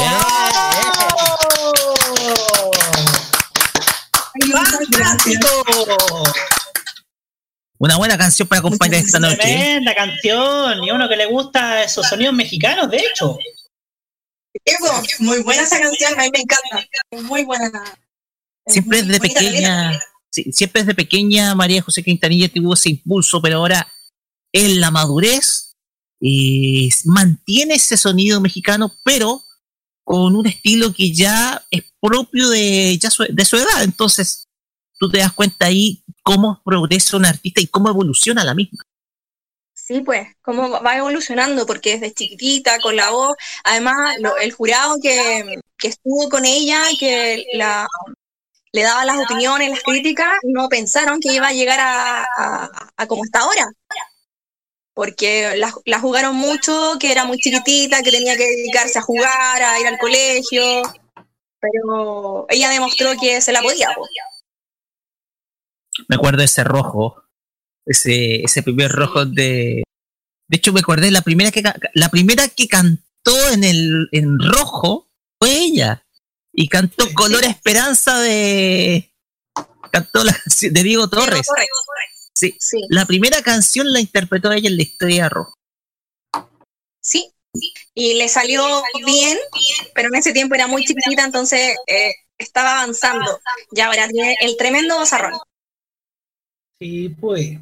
¡Fantástico! 4.53 5.49
Una 7.79 7.97
buena 7.97 8.17
canción 8.17 8.47
para 8.47 8.61
acompañar 8.61 9.01
esta 9.01 9.19
noche. 9.19 9.37
Tremenda 9.37 9.95
canción. 9.95 10.85
Y 10.85 10.91
a 10.91 10.95
uno 10.95 11.09
que 11.09 11.17
le 11.17 11.27
gusta 11.27 11.83
esos 11.83 12.07
sonidos 12.07 12.35
mexicanos, 12.35 12.91
de 12.91 12.99
hecho. 12.99 13.39
Eso, 14.65 15.03
muy 15.19 15.43
buena 15.43 15.63
esa 15.63 15.81
canción, 15.81 16.13
a 16.19 16.23
mí 16.23 16.31
me 16.33 16.41
encanta. 16.41 16.89
Muy 17.23 17.45
buena. 17.45 17.99
Siempre 18.67 19.03
desde 19.03 19.21
pequeña, 19.21 20.01
sí, 20.31 20.53
siempre 20.53 20.83
desde 20.83 20.95
pequeña 20.95 21.55
María 21.55 21.83
José 21.83 22.03
Quintanilla 22.03 22.49
tuvo 22.49 22.75
ese 22.75 22.91
impulso, 22.91 23.43
pero 23.43 23.59
ahora 23.59 23.93
en 24.53 24.81
la 24.81 24.91
madurez 24.91 25.75
eh, 26.21 26.89
mantiene 27.05 27.75
ese 27.75 27.97
sonido 27.97 28.41
mexicano, 28.41 28.95
pero 29.05 29.43
con 30.05 30.37
un 30.37 30.47
estilo 30.47 30.95
que 30.95 31.13
ya 31.13 31.67
es 31.71 31.83
propio 32.01 32.49
de, 32.51 32.97
ya 32.99 33.11
su, 33.11 33.25
de 33.29 33.45
su 33.45 33.57
edad. 33.57 33.83
Entonces, 33.83 34.49
tú 34.99 35.11
te 35.11 35.19
das 35.19 35.33
cuenta 35.33 35.67
ahí 35.67 36.04
cómo 36.25 36.61
progresa 36.65 37.17
un 37.17 37.27
artista 37.27 37.61
y 37.61 37.69
cómo 37.69 37.91
evoluciona 37.91 38.43
la 38.43 38.55
misma. 38.55 38.83
Sí, 39.75 40.01
pues, 40.01 40.29
cómo 40.41 40.83
va 40.83 40.97
evolucionando, 40.97 41.67
porque 41.67 41.99
desde 41.99 42.15
chiquitita, 42.15 42.81
con 42.81 42.97
la 42.97 43.11
voz, 43.11 43.37
además 43.65 44.17
el 44.41 44.53
jurado 44.53 44.97
que, 45.01 45.61
estuvo 45.83 46.31
con 46.31 46.47
ella, 46.47 46.83
que 46.99 47.45
la, 47.53 47.87
le 48.73 48.83
daba 48.83 49.05
las 49.05 49.19
opiniones, 49.19 49.69
las 49.69 49.83
críticas, 49.83 50.33
no 50.43 50.69
pensaron 50.71 51.21
que 51.21 51.35
iba 51.35 51.49
a 51.49 51.53
llegar 51.53 51.79
a, 51.81 53.07
como 53.07 53.25
está 53.25 53.41
ahora. 53.41 53.67
Porque 54.95 55.55
la, 55.85 56.01
jugaron 56.01 56.37
mucho, 56.37 56.95
que 56.99 57.13
era 57.13 57.27
muy 57.27 57.37
chiquitita, 57.37 58.03
que 58.03 58.11
tenía 58.11 58.37
que 58.37 58.49
dedicarse 58.49 58.99
a 58.99 59.03
jugar, 59.03 59.63
a 59.63 59.79
ir 59.81 59.87
al 59.87 59.99
colegio, 59.99 60.81
pero 61.61 62.47
ella 62.49 62.71
demostró 62.71 63.13
que 63.21 63.43
se 63.43 63.53
la 63.53 63.61
podía. 63.61 63.89
po. 63.95 64.07
Me 66.09 66.17
acuerdo 66.17 66.39
de 66.39 66.45
ese 66.47 66.65
rojo, 66.65 67.23
ese, 67.87 68.43
ese 68.43 68.63
primer 68.63 68.91
rojo 68.91 69.25
de... 69.25 69.83
De 70.49 70.57
hecho, 70.57 70.73
me 70.73 70.81
acordé, 70.81 71.11
la 71.11 71.23
primera 71.23 71.51
que, 71.51 71.63
la 71.95 72.09
primera 72.09 72.49
que 72.49 72.69
cantó 72.69 73.49
en, 73.53 73.65
el, 73.65 74.09
en 74.13 74.39
rojo 74.39 75.09
fue 75.39 75.57
ella. 75.59 76.07
Y 76.53 76.69
cantó 76.69 77.07
Color 77.15 77.45
Esperanza 77.45 78.21
de... 78.21 79.13
Cantó 79.91 80.25
la 80.25 80.37
de 80.61 80.83
Diego 80.83 81.09
Torres. 81.09 81.47
Sí. 82.35 82.57
La 82.89 83.07
primera 83.07 83.43
canción 83.43 83.93
la 83.93 84.01
interpretó 84.01 84.53
ella 84.53 84.69
en 84.69 84.77
la 84.77 84.83
historia 84.83 85.29
rojo. 85.29 85.55
Sí, 87.01 87.31
y 87.95 88.15
le 88.15 88.29
salió 88.29 88.83
bien, 89.07 89.39
pero 89.95 90.09
en 90.09 90.17
ese 90.17 90.33
tiempo 90.33 90.55
era 90.55 90.67
muy 90.67 90.85
chiquitita, 90.85 91.25
entonces 91.25 91.77
eh, 91.87 92.13
estaba 92.39 92.81
avanzando. 92.81 93.41
Y 93.71 93.81
ahora 93.81 94.09
tiene 94.09 94.37
el 94.41 94.57
tremendo 94.57 94.99
bozarrón. 94.99 95.39
Sí, 96.81 97.09
pues. 97.21 97.59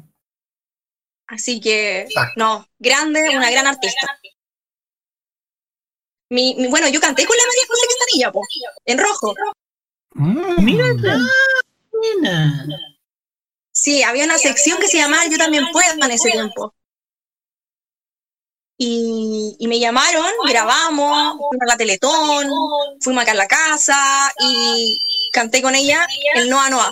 Así 1.27 1.59
que, 1.61 2.07
no, 2.35 2.67
grande, 2.79 3.21
una 3.35 3.49
gran 3.51 3.65
artista. 3.67 4.19
Mi, 6.29 6.55
mi- 6.55 6.67
bueno, 6.67 6.87
yo 6.89 6.99
canté 6.99 7.25
con 7.25 7.35
la 7.37 7.43
María 7.47 7.63
José 7.67 7.87
Quintanilla, 7.87 8.31
po, 8.31 8.41
en 8.85 8.97
rojo. 8.97 9.33
Mira, 10.61 10.85
Sí, 13.71 14.03
había 14.03 14.25
una 14.25 14.37
sección 14.37 14.79
que 14.79 14.87
se 14.87 14.97
llamaba 14.97 15.25
Yo 15.27 15.37
también 15.37 15.65
puedo 15.71 15.91
en 15.93 16.11
ese 16.11 16.29
tiempo. 16.31 16.73
Y, 18.77 19.55
y 19.59 19.67
me 19.67 19.79
llamaron, 19.79 20.25
grabamos, 20.47 21.37
fuimos 21.37 21.61
a 21.61 21.65
la 21.65 21.77
Teletón, 21.77 22.49
fuimos 22.99 23.21
acá 23.23 23.31
a 23.31 23.35
la 23.35 23.47
casa 23.47 24.33
y 24.39 24.99
canté 25.31 25.61
con 25.61 25.75
ella 25.75 26.07
el 26.35 26.49
Noa 26.49 26.69
Noa. 26.69 26.91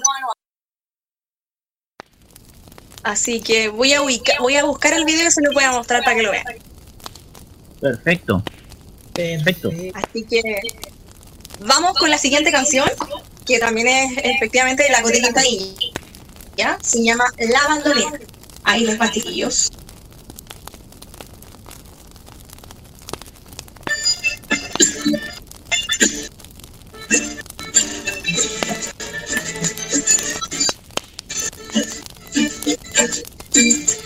Así 3.04 3.42
que 3.42 3.70
voy 3.70 3.94
a, 3.94 4.02
ubica- 4.02 4.38
voy 4.40 4.56
a 4.58 4.64
buscar 4.64 4.94
el 4.94 5.06
video 5.06 5.28
y 5.28 5.32
se 5.32 5.42
lo 5.42 5.52
voy 5.54 5.64
a 5.64 5.72
mostrar 5.72 6.04
para 6.04 6.16
que 6.16 6.22
lo 6.24 6.32
vean. 6.32 6.46
Perfecto. 7.80 8.44
Perfecto. 9.14 9.72
Así 9.94 10.24
que 10.24 10.42
vamos 11.66 11.98
con 11.98 12.10
la 12.10 12.18
siguiente 12.18 12.52
canción, 12.52 12.88
que 13.46 13.60
también 13.60 13.88
es 13.88 14.18
efectivamente 14.24 14.84
de 14.84 14.90
la 14.90 15.02
Cote 15.02 15.20
Quintanilla. 15.22 15.66
¿Ya? 16.58 16.78
Se 16.82 17.04
llama 17.04 17.26
La 17.40 17.68
Bandolera. 17.68 18.20
Ahí 18.64 18.86
les 18.86 19.00
va, 19.00 19.10
chiquillos. 33.10 34.02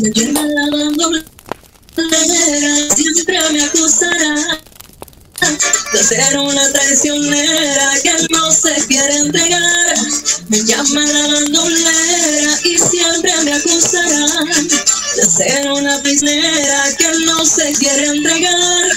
Me 0.00 0.10
llama 4.12 4.63
de 5.92 6.04
ser 6.04 6.38
una 6.38 6.72
traicionera 6.72 7.92
que 8.02 8.12
no 8.30 8.50
se 8.50 8.74
quiere 8.86 9.16
entregar. 9.16 9.96
Me 10.48 10.62
llama 10.62 11.04
la 11.04 11.26
bandolera 11.34 12.60
y 12.64 12.78
siempre 12.78 13.32
me 13.44 13.52
acusará 13.52 14.26
de 15.16 15.26
ser 15.26 15.72
una 15.72 16.02
prisionera 16.02 16.84
que 16.96 17.08
no 17.24 17.44
se 17.46 17.72
quiere 17.72 18.06
entregar. 18.06 18.90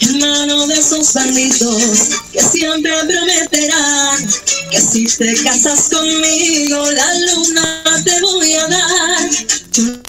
En 0.00 0.18
manos 0.20 0.68
de 0.68 0.74
esos 0.74 1.12
bandidos 1.12 1.82
que 2.32 2.42
siempre 2.42 2.92
prometerán 3.06 4.28
que 4.70 4.80
si 4.80 5.04
te 5.04 5.34
casas 5.42 5.88
conmigo 5.90 6.90
la 6.90 7.14
luna 7.14 8.02
te 8.04 8.20
voy 8.20 8.54
a 8.54 8.66
dar. 8.68 10.07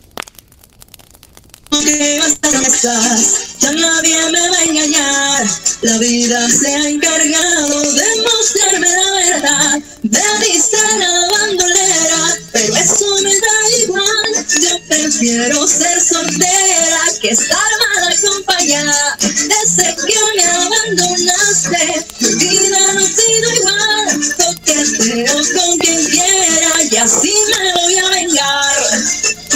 Promesas, 1.89 3.57
ya 3.61 3.71
nadie 3.71 4.15
me 4.31 4.49
va 4.49 4.57
a 4.57 4.63
engañar. 4.63 5.49
La 5.81 5.97
vida 5.97 6.47
se 6.47 6.67
ha 6.67 6.87
encargado 6.87 7.93
de 7.93 8.05
mostrarme 8.21 8.87
la 8.87 9.11
verdad. 9.11 9.79
Me 10.03 10.45
dice 10.45 10.77
la 10.99 11.27
bandolera, 11.31 12.37
pero 12.51 12.75
eso 12.75 13.05
me 13.23 13.33
da 13.33 13.77
igual. 13.83 14.45
Yo 14.61 14.79
prefiero 14.87 15.67
ser 15.67 15.99
soltera 15.99 16.99
que 17.21 17.29
estar 17.29 17.57
mal 17.57 18.13
acompañada. 18.13 19.17
Desde 19.21 19.95
que 20.05 20.19
me 20.35 20.45
abandonaste, 20.45 22.05
mi 22.19 22.35
vida 22.35 22.93
no 22.93 22.99
ha 22.99 23.07
sido 23.07 23.53
igual. 23.55 24.33
Coqueteo 24.37 25.35
con 25.55 25.77
quien 25.79 26.05
quiera 26.05 26.83
y 26.91 26.97
así 26.97 27.33
me 27.49 27.81
voy 27.81 27.97
a 27.97 28.09
vengar. 28.09 29.48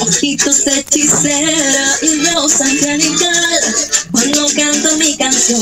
Ojitos 0.00 0.64
de 0.64 0.78
hechicera 0.80 1.98
y 2.02 2.18
voz 2.32 2.60
angelical. 2.60 3.60
Cuando 4.12 4.46
canto 4.54 4.96
mi 4.96 5.16
canción, 5.16 5.60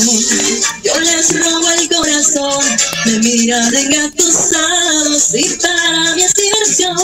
yo 0.83 0.99
les 0.99 1.39
robo 1.39 1.69
el 1.71 1.89
corazón. 1.89 2.63
Me 3.05 3.19
miran 3.19 3.75
engatusados 3.75 5.33
y 5.33 5.49
para 5.55 6.15
mi 6.15 6.23
es 6.23 6.33
diversión. 6.33 6.97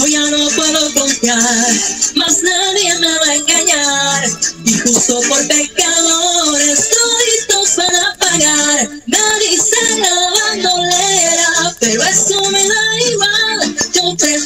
Hoy 0.00 0.12
ya 0.12 0.20
no 0.30 0.48
puedo 0.50 0.92
confiar, 0.94 1.72
más 2.16 2.42
nadie 2.42 2.98
me 2.98 3.18
va 3.18 3.26
a 3.26 3.34
engañar. 3.34 4.24
Y 4.64 4.78
justo 4.78 5.20
por 5.28 5.46
pecadores, 5.46 5.95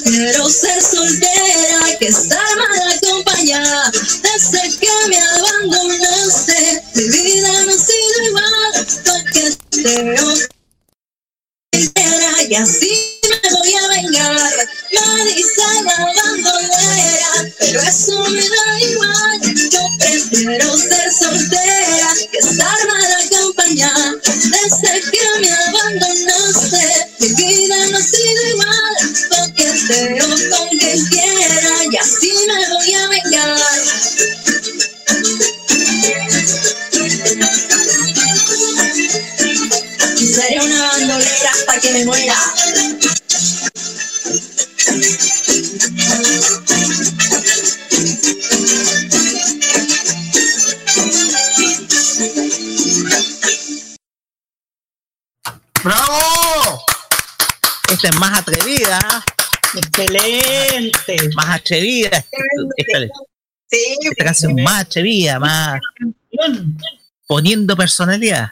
prefiero 0.02 0.48
ser 0.48 0.82
soltera 0.82 1.98
que 1.98 2.06
estar 2.06 2.56
mal 2.56 2.92
acompañada. 2.92 3.92
Desde 4.22 4.78
que 4.78 4.88
me 5.08 5.18
abandonaste, 5.18 6.82
mi 6.94 7.08
vida 7.08 7.64
no 7.64 7.72
ha 7.72 7.78
sido 7.78 8.22
igual. 8.24 8.86
Porque 9.04 9.56
te 9.70 10.16
entera 11.72 12.42
y 12.48 12.54
así 12.54 13.20
me 13.28 13.40
voy 13.50 13.74
a 13.74 13.88
vengar. 13.88 14.68
Me 14.92 15.24
dicen 15.34 15.84
la 15.84 15.98
bandolera, 16.04 17.32
pero 17.58 17.82
eso 17.82 18.24
me 18.30 18.40
da 18.40 18.80
igual. 18.80 19.40
Yo 19.70 19.80
prefiero 19.98 20.78
ser 20.78 21.12
soltera 21.12 22.14
que 22.30 22.38
estar 22.38 22.86
mal 22.86 23.12
acompañada. 23.24 24.14
Desde 24.24 25.00
que 25.10 25.24
me 25.40 25.52
abandonaste, 25.52 27.08
mi 27.20 27.28
vida 27.34 27.86
no 27.86 27.98
ha 27.98 28.02
sido 28.02 28.46
igual. 28.48 28.96
Veo 29.90 30.24
con 30.24 30.68
quien 30.68 31.04
quiera 31.06 31.84
y 31.90 31.96
así 31.96 32.32
me 32.46 32.68
voy 32.68 32.94
a 32.94 33.08
vengar. 33.08 33.56
Y 40.16 40.26
seré 40.26 40.60
una 40.60 40.82
bandolera 40.92 41.50
hasta 41.50 41.80
que 41.80 41.90
me 41.90 42.04
muera. 42.04 42.36
¡Bravo! 55.82 56.84
Esta 57.88 58.08
es 58.08 58.14
más 58.20 58.38
atrevida. 58.38 59.24
Excelente. 59.76 61.16
Más 61.34 61.56
atrevida. 61.60 62.24
Esta, 62.76 62.98
Sí, 63.72 63.96
esta 64.02 64.24
canción 64.24 64.54
más 64.62 64.80
atrevida, 64.82 65.38
más 65.38 65.80
poniendo 67.28 67.76
personalidad. 67.76 68.48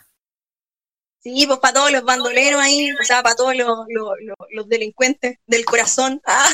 Sí, 1.20 1.45
pues 1.49 1.59
para 1.59 1.74
todos 1.74 1.90
los 1.90 2.05
bandoleros 2.05 2.61
ahí, 2.61 2.93
o 2.93 3.05
sea, 3.05 3.23
para 3.24 3.35
todos 3.35 3.57
los, 3.57 3.66
los- 3.89 4.12
los- 4.20 4.36
los 4.53 4.69
delincuentes 4.69 5.39
del 5.47 5.65
corazón. 5.65 6.20
Ah. 6.27 6.49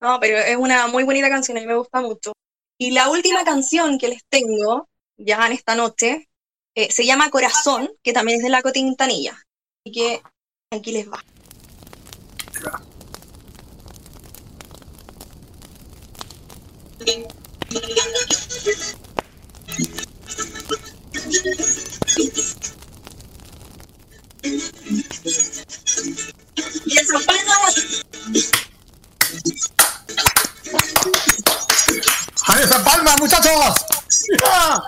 No, 0.00 0.18
pero 0.18 0.36
es 0.38 0.56
una 0.56 0.88
muy 0.88 1.04
bonita 1.04 1.28
canción, 1.28 1.56
a 1.58 1.60
mí 1.60 1.66
me 1.66 1.76
gusta 1.76 2.00
mucho. 2.00 2.32
Y 2.76 2.90
la 2.90 3.08
última 3.08 3.44
canción 3.44 3.98
que 3.98 4.08
les 4.08 4.24
tengo, 4.28 4.88
ya 5.16 5.46
en 5.46 5.52
esta 5.52 5.76
noche, 5.76 6.28
eh, 6.74 6.90
se 6.90 7.06
llama 7.06 7.30
Corazón, 7.30 7.88
que 8.02 8.12
también 8.12 8.38
es 8.38 8.42
de 8.44 8.50
la 8.50 8.62
Quintanilla. 8.62 9.32
Así 9.84 9.92
que 9.94 10.22
aquí 10.72 10.90
les 10.90 11.08
va. 11.08 11.22
Palma, 12.62 12.78
¡A 32.46 32.60
esa 32.60 32.84
palma, 32.84 33.16
muchachos! 33.18 33.74
No. 34.40 34.82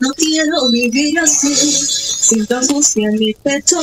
No 0.00 0.10
quiero 0.14 0.68
vivir 0.70 1.18
así. 1.18 1.54
Siento 1.54 2.56
angustia 2.56 3.08
en 3.08 3.18
mi 3.18 3.32
pecho, 3.34 3.80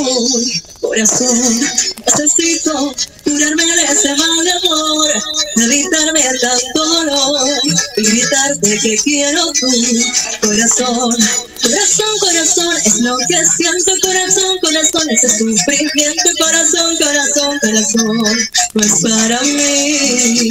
corazón. 0.82 1.60
Necesito 2.06 2.96
curarme 3.24 3.66
de 3.66 3.84
ese 3.84 4.16
mal 4.16 4.48
amor, 4.64 5.10
evitarme 5.58 6.24
tanto 6.42 6.86
dolor 6.86 7.50
y 7.98 8.04
gritarte 8.04 8.80
que 8.80 8.96
quiero 8.98 9.52
tu 9.54 9.68
corazón. 10.42 11.18
Corazón, 11.66 12.20
corazón, 12.20 12.78
es 12.78 13.00
lo 13.00 13.18
que 13.28 13.44
siento, 13.58 13.92
corazón, 14.04 14.58
corazón, 14.62 15.10
ese 15.10 15.30
sufrimiento, 15.30 16.30
corazón, 16.40 16.96
corazón, 16.98 17.60
corazón, 17.60 18.18
no 18.76 18.82
es 18.84 19.02
para 19.02 19.42
mí. 19.42 20.50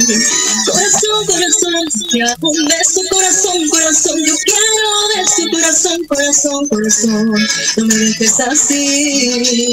Corazón, 0.65 1.25
corazón, 1.25 1.75
hago 2.21 2.49
un 2.49 2.65
beso, 2.65 3.01
corazón, 3.09 3.69
corazón, 3.69 4.25
yo 4.25 4.35
quiero 4.43 5.07
beso, 5.15 5.43
corazón, 5.51 6.03
corazón, 6.05 6.67
corazón, 6.67 7.33
no 7.77 7.85
me 7.85 7.95
dejes 7.95 8.39
así. 8.41 9.71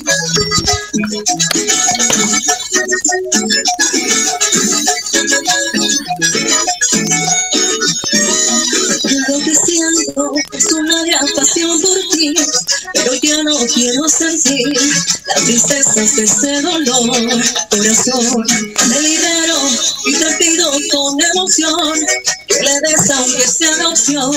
Que 0.00 0.12
siento 0.12 1.22
es 2.86 3.02
una 3.12 4.03
gran 11.14 11.34
pasión 11.34 11.80
por 11.80 11.98
ti, 12.12 12.34
pero 12.92 13.14
ya 13.14 13.42
no 13.42 13.56
quiero 13.72 14.08
sentir 14.08 14.72
las 15.26 15.44
tristezas 15.44 16.16
de 16.16 16.24
ese 16.24 16.60
dolor. 16.62 17.42
Corazón, 17.70 18.44
me 18.88 19.00
libero 19.00 19.58
y 20.06 20.14
te 20.14 20.34
pido 20.36 20.70
con 20.92 21.20
emoción 21.20 22.06
que 22.48 22.62
le 22.62 22.80
des 22.80 23.10
aunque 23.10 23.46
sea 23.46 23.76
la 23.76 23.88
opción 23.88 24.34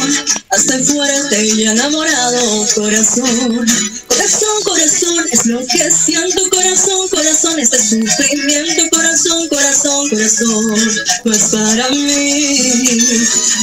a 0.49 0.57
ser 0.57 0.83
fuerte 0.85 1.45
y 1.45 1.63
enamorado. 1.63 2.67
Corazón, 2.75 3.65
corazón, 4.07 4.63
corazón, 4.63 5.25
es 5.31 5.45
lo 5.45 5.59
que 5.59 5.91
siento. 5.91 6.49
Corazón, 6.49 7.07
corazón, 7.09 7.59
este 7.59 7.77
sufrimiento. 7.79 8.83
Corazón, 8.91 9.47
corazón, 9.49 10.09
corazón, 10.09 10.75
no 11.25 11.33
es 11.33 11.43
para 11.43 11.89
mí. 11.89 12.99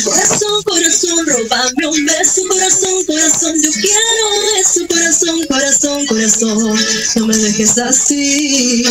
Corazón, 0.05 0.63
corazón, 0.65 1.27
robame 1.27 1.87
un 1.87 2.07
beso, 2.07 2.43
corazón, 2.49 3.04
corazón, 3.07 3.61
yo 3.61 3.71
quiero 3.73 3.99
un 4.31 4.45
beso, 4.57 4.87
corazón, 4.89 5.47
corazón, 5.47 6.07
corazón, 6.07 6.79
no 7.17 7.27
me 7.27 7.37
dejes 7.37 7.79
así. 7.79 8.85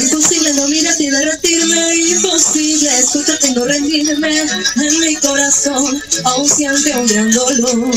Imposible 0.00 0.52
no 0.54 0.68
mirarte 0.68 1.04
y 1.04 1.10
derretirme, 1.10 1.96
imposible 1.96 2.98
escucharte 2.98 3.48
y 3.48 3.52
no 3.52 3.64
rendirme, 3.64 4.40
en 4.40 5.00
mi 5.00 5.16
corazón 5.16 6.02
aún 6.24 6.48
siente 6.48 6.96
un 6.96 7.06
gran 7.06 7.30
dolor. 7.32 7.94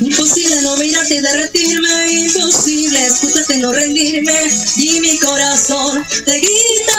Imposible 0.00 0.62
no 0.62 0.76
mirarte 0.76 1.14
y 1.14 1.20
derretirme, 1.20 2.12
imposible 2.12 3.06
escucharte 3.06 3.56
y 3.56 3.60
no 3.60 3.72
rendirme, 3.72 4.50
y 4.76 5.00
mi 5.00 5.18
corazón 5.18 6.04
te 6.24 6.38
grita. 6.38 6.98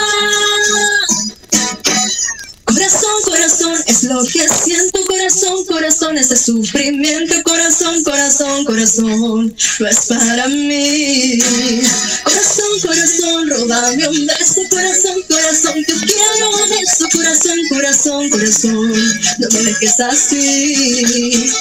Corazón, 2.66 3.22
corazón, 3.24 3.84
es 3.86 4.04
lo 4.04 4.24
que 4.24 4.48
siento, 4.48 5.04
corazón, 5.06 5.64
corazón, 5.66 6.18
ese 6.18 6.36
sufrimiento, 6.36 7.34
corazón, 7.44 8.02
corazón, 8.02 8.64
corazón, 8.64 9.54
no 9.80 9.86
es 9.86 10.00
para 10.08 10.48
mí. 10.48 11.38
Corazón, 12.24 12.80
corazón, 12.82 13.50
róbame 13.50 14.08
un 14.08 14.26
beso, 14.26 14.60
corazón, 14.70 15.22
corazón, 15.28 15.84
yo 15.86 15.94
quiero 16.06 16.50
un 16.50 16.70
beso, 16.70 17.08
corazón, 17.12 17.58
corazón, 17.68 18.30
corazón, 18.30 18.92
no 19.38 19.48
me 19.52 19.62
dejes 19.62 20.00
así. 20.00 21.52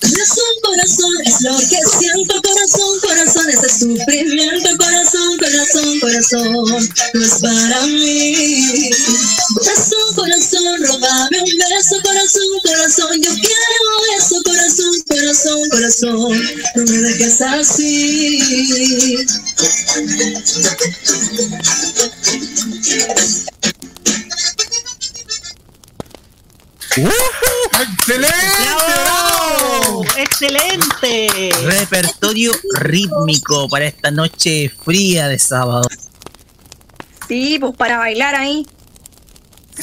Corazón, 0.00 0.54
corazón, 0.62 1.14
es 1.24 1.40
lo 1.42 1.56
que 1.58 1.80
siento, 1.98 2.34
corazón, 2.42 3.00
corazón, 3.00 3.50
ese 3.50 3.68
sufrimiento, 3.78 4.70
corazón, 4.76 5.38
corazón, 5.38 6.00
corazón, 6.00 6.88
no 7.14 7.24
es 7.24 7.34
para 7.40 7.86
mí. 7.86 8.90
Corazón, 9.54 10.14
corazón, 10.14 10.84
róbame 10.84 11.38
un 11.40 11.58
beso, 11.58 11.96
corazón, 12.02 12.60
corazón, 12.64 13.22
yo 13.22 13.30
quiero 13.30 14.04
eso, 14.18 14.42
corazón, 14.44 14.94
corazón, 15.08 15.68
corazón, 15.70 16.42
no 16.74 16.82
me 16.84 16.98
dejes 16.98 17.40
así. 17.40 19.26
¡Excelente! 27.80 28.34
¡Bravo! 29.04 30.04
¡Excelente! 30.16 31.50
Repertorio 31.64 32.52
rítmico 32.80 33.68
para 33.68 33.86
esta 33.86 34.10
noche 34.10 34.72
fría 34.84 35.28
de 35.28 35.38
sábado. 35.38 35.86
Sí, 37.28 37.58
pues 37.60 37.76
para 37.76 37.98
bailar 37.98 38.34
ahí. 38.34 38.66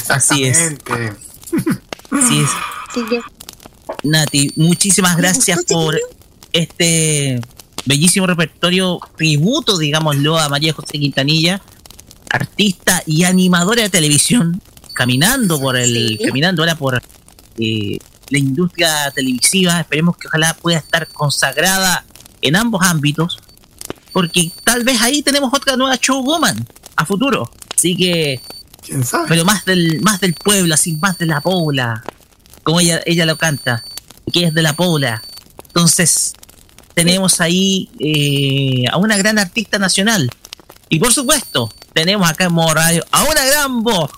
Así 0.09 0.45
es. 0.45 0.57
Así 2.11 2.41
es. 2.41 2.49
Nati, 4.03 4.51
muchísimas 4.55 5.15
gracias 5.17 5.63
por 5.65 5.99
este 6.53 7.39
bellísimo 7.85 8.25
repertorio 8.27 8.99
tributo, 9.17 9.77
digámoslo, 9.77 10.37
a 10.37 10.49
María 10.49 10.73
José 10.73 10.99
Quintanilla, 10.99 11.61
artista 12.29 13.03
y 13.05 13.23
animadora 13.23 13.83
de 13.83 13.89
televisión, 13.89 14.61
caminando 14.95 15.59
por 15.59 15.77
el, 15.77 16.17
Sí. 16.17 16.25
caminando 16.25 16.63
ahora 16.63 16.75
por 16.75 17.01
eh, 17.57 17.97
la 18.29 18.39
industria 18.39 19.11
televisiva. 19.11 19.79
Esperemos 19.79 20.17
que 20.17 20.27
ojalá 20.27 20.55
pueda 20.55 20.79
estar 20.79 21.07
consagrada 21.09 22.03
en 22.41 22.55
ambos 22.55 22.81
ámbitos, 22.85 23.37
porque 24.11 24.51
tal 24.63 24.83
vez 24.83 25.01
ahí 25.01 25.21
tenemos 25.21 25.53
otra 25.53 25.75
nueva 25.75 25.97
showwoman 26.01 26.67
a 26.95 27.05
futuro. 27.05 27.51
Así 27.75 27.95
que, 27.95 28.39
pero 29.27 29.45
más 29.45 29.65
del, 29.65 30.01
más 30.01 30.19
del 30.19 30.33
pueblo, 30.33 30.73
así 30.73 30.93
más 30.93 31.17
de 31.17 31.25
la 31.25 31.41
pobla, 31.41 32.03
como 32.63 32.79
ella, 32.79 33.01
ella 33.05 33.25
lo 33.25 33.37
canta, 33.37 33.83
que 34.31 34.45
es 34.45 34.53
de 34.53 34.61
la 34.61 34.73
pobla. 34.73 35.21
Entonces, 35.67 36.33
tenemos 36.93 37.41
ahí 37.41 37.89
eh, 37.99 38.85
a 38.91 38.97
una 38.97 39.17
gran 39.17 39.37
artista 39.37 39.77
nacional. 39.77 40.31
Y 40.87 40.99
por 40.99 41.11
supuesto, 41.11 41.71
tenemos 41.93 42.29
acá 42.29 42.45
en 42.45 42.53
Modo 42.53 42.73
Radio 42.75 43.05
a 43.11 43.23
una 43.23 43.43
gran 43.45 43.83
voz, 43.83 44.11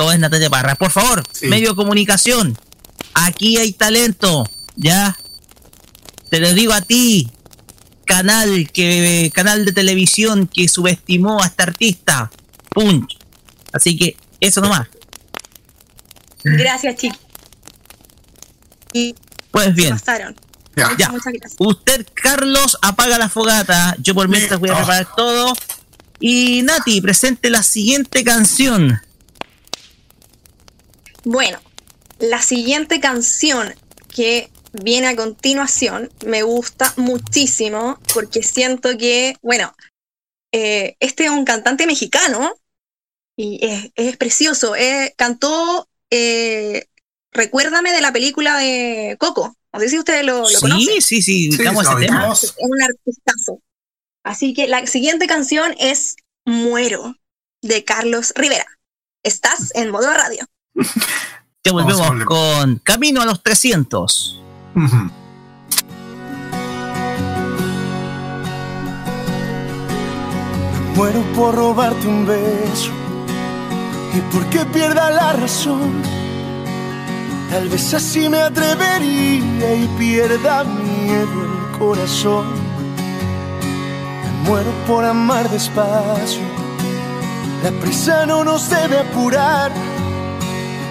como 0.00 0.12
es 0.12 0.18
Natalia 0.18 0.50
Parra. 0.50 0.74
Por 0.74 0.90
favor, 0.90 1.22
medio 1.42 1.70
de 1.70 1.76
comunicación. 1.76 2.58
Aquí 3.14 3.56
hay 3.56 3.72
talento, 3.72 4.48
¿ya? 4.76 5.16
Te 6.30 6.38
lo 6.40 6.52
digo 6.54 6.72
a 6.72 6.80
ti, 6.80 7.28
canal 8.06 8.70
que 8.72 9.30
canal 9.34 9.64
de 9.64 9.72
televisión 9.72 10.48
que 10.52 10.68
subestimó 10.68 11.42
a 11.42 11.46
esta 11.46 11.64
artista. 11.64 12.30
Punch. 12.70 13.18
Así 13.72 13.96
que 13.96 14.16
eso 14.40 14.60
nomás. 14.60 14.88
Gracias. 16.44 16.96
Y 18.92 19.14
Pues 19.50 19.74
bien. 19.74 19.90
pasaron. 19.90 20.36
Ya. 20.76 20.88
Muchas, 20.88 21.10
muchas 21.10 21.32
gracias. 21.32 21.56
Usted, 21.58 22.06
Carlos, 22.14 22.78
apaga 22.80 23.18
la 23.18 23.28
fogata. 23.28 23.96
Yo 24.00 24.14
por 24.14 24.28
mientras 24.28 24.58
voy 24.58 24.70
a 24.70 24.76
preparar 24.76 25.08
todo. 25.16 25.52
Y 26.20 26.62
Nati, 26.62 27.00
presente 27.00 27.50
la 27.50 27.62
siguiente 27.62 28.22
canción. 28.24 29.00
Bueno, 31.24 31.58
la 32.18 32.40
siguiente 32.42 33.00
canción 33.00 33.74
que 34.14 34.50
viene 34.72 35.08
a 35.08 35.16
continuación 35.16 36.10
me 36.24 36.42
gusta 36.42 36.92
muchísimo 36.96 37.98
porque 38.14 38.42
siento 38.42 38.96
que, 38.96 39.36
bueno, 39.42 39.74
eh, 40.52 40.96
este 41.00 41.24
es 41.24 41.30
un 41.30 41.44
cantante 41.44 41.86
mexicano 41.86 42.54
y 43.36 43.58
es, 43.64 43.90
es 43.94 44.16
precioso. 44.16 44.76
Eh, 44.76 45.14
cantó 45.16 45.88
eh, 46.10 46.86
Recuérdame 47.32 47.92
de 47.92 48.00
la 48.00 48.12
película 48.12 48.58
de 48.58 49.16
Coco. 49.18 49.56
No 49.72 49.80
sé 49.80 49.88
si 49.88 49.98
ustedes 49.98 50.24
lo, 50.24 50.40
lo 50.40 50.46
Sí, 50.48 50.56
conocen. 50.60 51.00
sí, 51.00 51.22
sí, 51.22 51.48
ese 51.48 51.58
tema. 51.58 52.32
Es 52.32 52.54
un 52.58 52.82
artistazo. 52.82 53.60
Así 54.24 54.52
que 54.52 54.66
la 54.66 54.84
siguiente 54.86 55.26
canción 55.28 55.74
es 55.78 56.16
Muero 56.44 57.14
de 57.62 57.84
Carlos 57.84 58.32
Rivera. 58.34 58.66
Estás 59.22 59.72
en 59.76 59.90
modo 59.90 60.12
radio. 60.12 60.44
Ya 61.64 61.72
volvemos 61.72 62.24
con 62.24 62.76
Camino 62.76 63.20
a 63.20 63.26
los 63.26 63.42
300. 63.42 64.40
Muero 70.96 71.22
por 71.34 71.54
robarte 71.54 72.06
un 72.06 72.26
beso 72.26 72.90
y 74.14 74.20
porque 74.32 74.64
pierda 74.66 75.10
la 75.10 75.32
razón. 75.34 76.02
Tal 77.50 77.68
vez 77.68 77.94
así 77.94 78.28
me 78.28 78.38
atrevería 78.38 79.74
y 79.74 79.88
pierda 79.98 80.64
miedo 80.64 81.44
el 81.44 81.78
corazón. 81.78 82.46
Me 84.22 84.48
muero 84.48 84.70
por 84.86 85.04
amar 85.04 85.48
despacio. 85.50 86.42
La 87.62 87.70
prisa 87.80 88.24
no 88.24 88.44
nos 88.44 88.70
debe 88.70 88.98
apurar. 88.98 89.72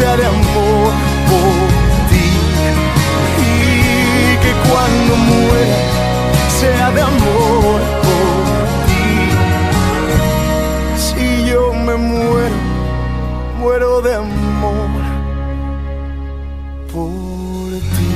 se 0.00 0.06
haré 0.06 0.24
amor 0.24 0.92
por 1.28 1.68
ti. 2.10 2.28
Y 3.38 4.36
que 4.42 4.52
cuando 4.66 5.16
muera 5.16 5.78
sea 6.58 6.90
de 6.90 7.02
amor 7.02 7.80
por 8.06 8.30
ti. 8.86 9.06
Si 10.96 11.50
yo 11.50 11.74
me 11.74 11.96
muero, 11.96 12.56
muero 13.58 14.00
de 14.00 14.14
amor 14.14 14.90
por 16.92 17.72
ti. 17.96 18.10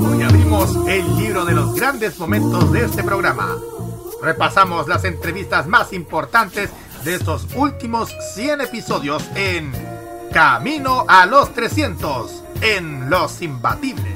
Hoy 0.00 0.22
abrimos 0.22 0.76
el 0.86 1.16
libro 1.16 1.44
de 1.44 1.54
los 1.54 1.74
grandes 1.74 2.16
momentos 2.18 2.70
de 2.72 2.84
este 2.84 3.02
programa. 3.02 3.56
Repasamos 4.22 4.86
las 4.86 5.04
entrevistas 5.04 5.66
más 5.66 5.92
importantes 5.92 6.70
de 7.04 7.14
estos 7.14 7.46
últimos 7.54 8.14
100 8.34 8.62
episodios 8.62 9.22
en 9.34 9.72
Camino 10.32 11.04
a 11.08 11.26
los 11.26 11.52
300 11.54 12.42
en 12.60 13.08
Los 13.08 13.40
Imbatibles. 13.42 14.14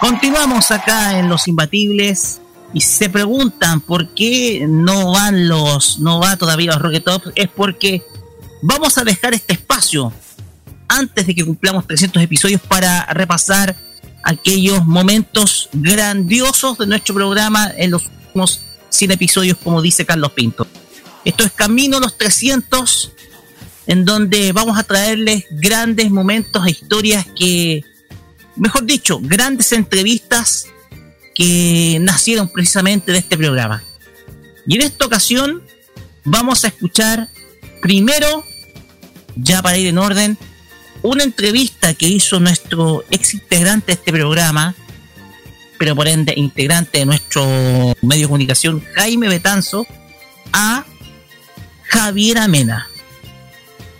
Continuamos 0.00 0.70
acá 0.70 1.18
en 1.18 1.28
Los 1.28 1.48
Imbatibles 1.48 2.40
y 2.72 2.80
se 2.80 3.10
preguntan 3.10 3.80
por 3.80 4.14
qué 4.14 4.66
no 4.68 5.12
van 5.12 5.48
los, 5.48 5.98
no 5.98 6.20
va 6.20 6.36
todavía 6.36 6.72
los 6.72 6.82
Rocket 6.82 7.04
Top, 7.04 7.22
es 7.34 7.48
porque 7.48 8.04
vamos 8.62 8.96
a 8.98 9.04
dejar 9.04 9.34
este 9.34 9.54
espacio 9.54 10.12
antes 10.86 11.26
de 11.26 11.34
que 11.34 11.44
cumplamos 11.44 11.86
300 11.86 12.22
episodios 12.22 12.60
para 12.60 13.06
repasar 13.06 13.76
aquellos 14.22 14.84
momentos 14.86 15.68
grandiosos 15.72 16.78
de 16.78 16.86
nuestro 16.86 17.14
programa 17.14 17.70
en 17.76 17.90
los 17.90 18.06
últimos 18.06 18.62
100 18.90 19.10
episodios, 19.12 19.58
como 19.58 19.82
dice 19.82 20.06
Carlos 20.06 20.32
Pinto. 20.32 20.66
Esto 21.24 21.44
es 21.44 21.52
Camino 21.52 21.98
a 21.98 22.00
los 22.00 22.16
300, 22.16 23.12
en 23.86 24.04
donde 24.04 24.52
vamos 24.52 24.78
a 24.78 24.82
traerles 24.82 25.44
grandes 25.50 26.10
momentos 26.10 26.66
e 26.66 26.70
historias 26.70 27.26
que 27.38 27.84
mejor 28.58 28.84
dicho, 28.84 29.20
grandes 29.22 29.72
entrevistas 29.72 30.66
que 31.34 31.98
nacieron 32.00 32.48
precisamente 32.48 33.12
de 33.12 33.18
este 33.18 33.38
programa. 33.38 33.82
Y 34.66 34.76
en 34.76 34.82
esta 34.82 35.06
ocasión 35.06 35.62
vamos 36.24 36.64
a 36.64 36.68
escuchar 36.68 37.28
primero, 37.80 38.44
ya 39.36 39.62
para 39.62 39.78
ir 39.78 39.86
en 39.86 39.98
orden, 39.98 40.38
una 41.02 41.24
entrevista 41.24 41.94
que 41.94 42.08
hizo 42.08 42.40
nuestro 42.40 43.04
ex 43.10 43.34
integrante 43.34 43.86
de 43.86 43.92
este 43.94 44.12
programa, 44.12 44.74
pero 45.78 45.94
por 45.94 46.08
ende 46.08 46.34
integrante 46.36 46.98
de 46.98 47.06
nuestro 47.06 47.44
medio 48.02 48.22
de 48.22 48.28
comunicación, 48.28 48.84
Jaime 48.94 49.28
Betanzo, 49.28 49.86
a 50.52 50.84
Javier 51.84 52.38
Amena, 52.38 52.88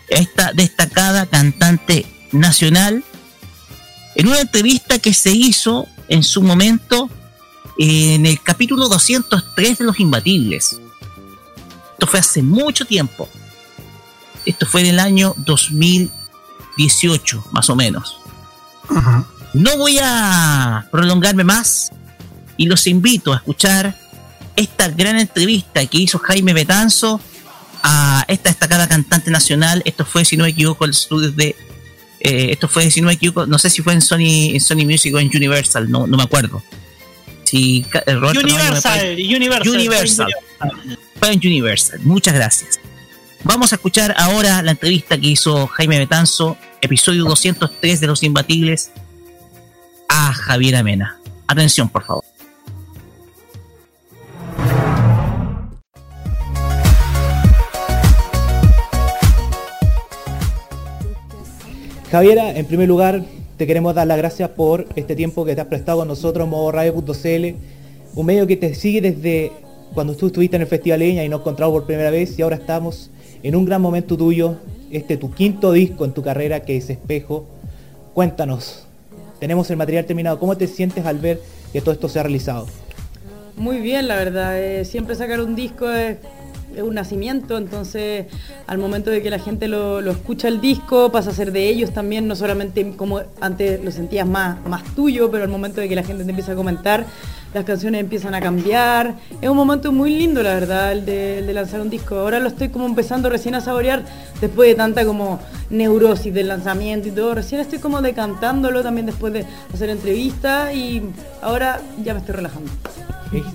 esta 0.08 0.52
destacada 0.52 1.26
cantante 1.26 2.06
nacional 2.32 3.04
en 4.14 4.26
una 4.26 4.40
entrevista 4.40 4.98
que 4.98 5.14
se 5.14 5.30
hizo 5.30 5.86
en 6.08 6.22
su 6.22 6.42
momento 6.42 7.08
en 7.78 8.26
el 8.26 8.42
capítulo 8.42 8.88
203 8.88 9.78
de 9.78 9.84
Los 9.84 10.00
Imbatibles. 10.00 10.80
Esto 11.92 12.06
fue 12.06 12.18
hace 12.18 12.42
mucho 12.42 12.84
tiempo. 12.84 13.28
Esto 14.44 14.66
fue 14.66 14.80
en 14.80 14.86
el 14.88 14.98
año 14.98 15.34
2018, 16.78 17.44
más 17.50 17.68
o 17.70 17.76
menos. 17.76 18.20
No 19.52 19.76
voy 19.76 19.98
a 20.00 20.86
prolongarme 20.90 21.44
más 21.44 21.90
y 22.56 22.66
los 22.66 22.86
invito 22.86 23.32
a 23.32 23.36
escuchar 23.36 23.98
esta 24.56 24.88
gran 24.88 25.18
entrevista 25.18 25.84
que 25.86 25.98
hizo 25.98 26.18
Jaime 26.18 26.52
Betanzo 26.52 27.20
a 27.82 28.24
esta 28.28 28.50
destacada 28.50 28.88
cantante 28.88 29.30
nacional. 29.30 29.82
Esto 29.84 30.04
fue, 30.04 30.24
si 30.24 30.36
no 30.36 30.44
me 30.44 30.50
equivoco, 30.50 30.84
el 30.84 30.92
estudio 30.92 31.32
de 31.32 31.56
eh, 32.20 32.48
esto 32.50 32.68
fue, 32.68 32.90
si 32.90 33.00
no 33.00 33.08
me 33.08 33.14
equivoco, 33.14 33.46
no 33.46 33.58
sé 33.58 33.70
si 33.70 33.82
fue 33.82 33.92
en 33.92 34.02
Sony, 34.02 34.54
en 34.54 34.60
Sony 34.60 34.84
Music 34.84 35.14
o 35.14 35.20
en 35.20 35.30
Universal, 35.32 35.90
no, 35.90 36.06
no 36.06 36.16
me 36.16 36.24
acuerdo. 36.24 36.62
Si, 37.44 37.86
eh, 38.06 38.16
Universal, 38.16 39.16
Universal, 39.16 39.68
Universal. 39.68 40.28
Fue 41.18 41.32
en 41.32 41.38
Universal. 41.38 42.00
Muchas 42.02 42.34
gracias. 42.34 42.80
Vamos 43.44 43.72
a 43.72 43.76
escuchar 43.76 44.14
ahora 44.18 44.62
la 44.62 44.72
entrevista 44.72 45.18
que 45.18 45.28
hizo 45.28 45.68
Jaime 45.68 45.98
Betanzo, 45.98 46.58
episodio 46.80 47.24
203 47.24 48.00
de 48.00 48.06
Los 48.06 48.22
Imbatibles, 48.22 48.92
a 50.08 50.32
Javier 50.32 50.76
Amena. 50.76 51.18
Atención, 51.46 51.88
por 51.88 52.04
favor. 52.04 52.24
Javiera, 62.10 62.56
en 62.56 62.64
primer 62.64 62.88
lugar, 62.88 63.22
te 63.58 63.66
queremos 63.66 63.94
dar 63.94 64.06
las 64.06 64.16
gracias 64.16 64.48
por 64.50 64.86
este 64.96 65.14
tiempo 65.14 65.44
que 65.44 65.54
te 65.54 65.60
has 65.60 65.66
prestado 65.66 65.98
con 65.98 66.08
nosotros, 66.08 66.48
modo 66.48 66.72
radio.cl, 66.72 67.54
un 68.14 68.26
medio 68.26 68.46
que 68.46 68.56
te 68.56 68.74
sigue 68.74 69.02
desde 69.02 69.52
cuando 69.92 70.16
tú 70.16 70.28
estuviste 70.28 70.56
en 70.56 70.62
el 70.62 70.68
Festival 70.68 71.00
Leña 71.00 71.24
y 71.24 71.28
nos 71.28 71.40
encontramos 71.40 71.74
por 71.74 71.86
primera 71.86 72.10
vez 72.10 72.38
y 72.38 72.42
ahora 72.42 72.56
estamos 72.56 73.10
en 73.42 73.54
un 73.56 73.66
gran 73.66 73.82
momento 73.82 74.16
tuyo, 74.16 74.56
este 74.90 75.16
tu 75.16 75.32
quinto 75.32 75.72
disco 75.72 76.04
en 76.04 76.12
tu 76.12 76.22
carrera 76.22 76.60
que 76.60 76.76
es 76.76 76.90
Espejo. 76.90 77.46
Cuéntanos, 78.14 78.86
tenemos 79.38 79.70
el 79.70 79.76
material 79.76 80.04
terminado, 80.04 80.38
¿cómo 80.38 80.56
te 80.56 80.66
sientes 80.66 81.06
al 81.06 81.18
ver 81.18 81.40
que 81.72 81.80
todo 81.80 81.92
esto 81.92 82.08
se 82.08 82.18
ha 82.18 82.22
realizado? 82.22 82.66
Muy 83.56 83.80
bien, 83.80 84.08
la 84.08 84.16
verdad, 84.16 84.60
eh, 84.60 84.84
siempre 84.84 85.14
sacar 85.14 85.40
un 85.40 85.56
disco 85.56 85.90
es 85.90 86.18
un 86.76 86.94
nacimiento, 86.94 87.56
entonces 87.56 88.26
al 88.66 88.78
momento 88.78 89.10
de 89.10 89.22
que 89.22 89.30
la 89.30 89.38
gente 89.38 89.68
lo, 89.68 89.98
escucha 90.10 90.48
el 90.48 90.60
disco 90.60 91.10
pasa 91.10 91.30
a 91.30 91.34
ser 91.34 91.52
de 91.52 91.68
ellos 91.68 91.92
también, 91.92 92.28
no 92.28 92.36
solamente 92.36 92.92
como 92.96 93.20
antes 93.40 93.82
lo 93.82 93.90
sentías 93.90 94.26
más, 94.26 94.64
más 94.66 94.84
tuyo, 94.94 95.30
pero 95.30 95.44
al 95.44 95.50
momento 95.50 95.80
de 95.80 95.88
que 95.88 95.96
la 95.96 96.02
gente 96.02 96.24
te 96.24 96.30
empieza 96.30 96.52
a 96.52 96.54
comentar, 96.54 97.06
las 97.54 97.64
canciones 97.64 98.00
empiezan 98.00 98.34
a 98.34 98.40
cambiar. 98.40 99.14
Es 99.40 99.48
un 99.48 99.56
momento 99.56 99.92
muy 99.92 100.14
lindo, 100.14 100.42
la 100.42 100.54
verdad, 100.54 100.92
el 100.92 101.06
de, 101.06 101.52
lanzar 101.52 101.80
un 101.80 101.90
disco. 101.90 102.16
Ahora 102.16 102.38
lo 102.38 102.48
estoy 102.48 102.68
como 102.68 102.86
empezando 102.86 103.30
recién 103.30 103.54
a 103.54 103.60
saborear 103.60 104.04
después 104.40 104.68
de 104.68 104.74
tanta 104.74 105.04
como 105.04 105.40
neurosis 105.70 106.32
del 106.32 106.48
lanzamiento 106.48 107.08
y 107.08 107.10
todo. 107.12 107.34
Recién 107.34 107.60
estoy 107.60 107.78
como 107.78 108.02
decantándolo 108.02 108.82
también 108.82 109.06
después 109.06 109.32
de 109.32 109.44
hacer 109.72 109.90
entrevistas 109.90 110.74
y 110.74 111.02
ahora 111.42 111.80
ya 112.04 112.14
me 112.14 112.20
estoy 112.20 112.34
relajando. 112.36 112.70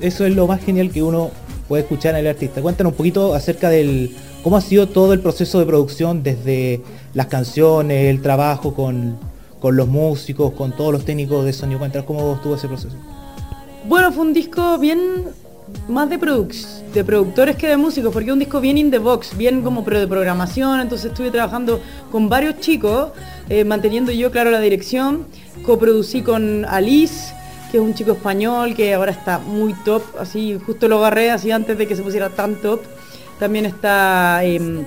Eso 0.01 0.25
es 0.25 0.35
lo 0.35 0.47
más 0.47 0.63
genial 0.63 0.91
que 0.91 1.01
uno 1.01 1.31
puede 1.67 1.83
escuchar 1.83 2.13
en 2.15 2.21
el 2.21 2.27
artista. 2.27 2.61
Cuéntanos 2.61 2.93
un 2.93 2.97
poquito 2.97 3.33
acerca 3.33 3.69
del 3.69 4.15
cómo 4.43 4.57
ha 4.57 4.61
sido 4.61 4.87
todo 4.87 5.13
el 5.13 5.19
proceso 5.19 5.59
de 5.59 5.65
producción 5.65 6.21
desde 6.21 6.81
las 7.13 7.27
canciones, 7.27 8.09
el 8.09 8.21
trabajo 8.21 8.73
con, 8.73 9.17
los 9.61 9.87
músicos, 9.87 10.53
con 10.53 10.75
todos 10.75 10.91
los 10.91 11.05
técnicos 11.05 11.45
de 11.45 11.53
sonido. 11.53 11.79
Cuéntanos 11.79 12.05
cómo 12.05 12.33
estuvo 12.33 12.55
ese 12.55 12.67
proceso. 12.67 12.97
Bueno, 13.85 14.13
fue 14.13 14.23
un 14.23 14.33
disco 14.33 14.77
bien 14.77 15.25
más 15.89 16.09
de, 16.09 16.17
de 16.93 17.03
productores 17.03 17.57
que 17.57 17.67
de 17.67 17.75
músicos, 17.75 18.13
porque 18.13 18.31
un 18.31 18.39
disco 18.39 18.61
bien 18.61 18.77
in 18.77 18.89
the 18.89 18.97
box, 18.97 19.35
bien 19.35 19.61
como 19.61 19.81
de 19.81 20.07
programación, 20.07 20.79
entonces 20.79 21.11
estuve 21.11 21.31
trabajando 21.31 21.81
con 22.09 22.29
varios 22.29 22.59
chicos, 22.61 23.11
eh, 23.49 23.65
manteniendo 23.65 24.13
yo, 24.13 24.31
claro, 24.31 24.51
la 24.51 24.61
dirección, 24.61 25.25
coproducí 25.65 26.21
con 26.21 26.63
Alice, 26.63 27.33
que 27.71 27.77
es 27.77 27.83
un 27.83 27.93
chico 27.93 28.13
español 28.13 28.73
que 28.73 28.93
ahora 28.93 29.11
está 29.11 29.39
muy 29.39 29.73
top, 29.83 30.03
así 30.17 30.57
justo 30.65 30.87
lo 30.87 30.99
agarré 30.99 31.31
así 31.31 31.51
antes 31.51 31.77
de 31.77 31.85
que 31.85 31.95
se 31.95 32.03
pusiera 32.03 32.29
tan 32.29 32.55
top. 32.55 32.79
También 33.37 33.65
está 33.65 34.45
em, 34.45 34.85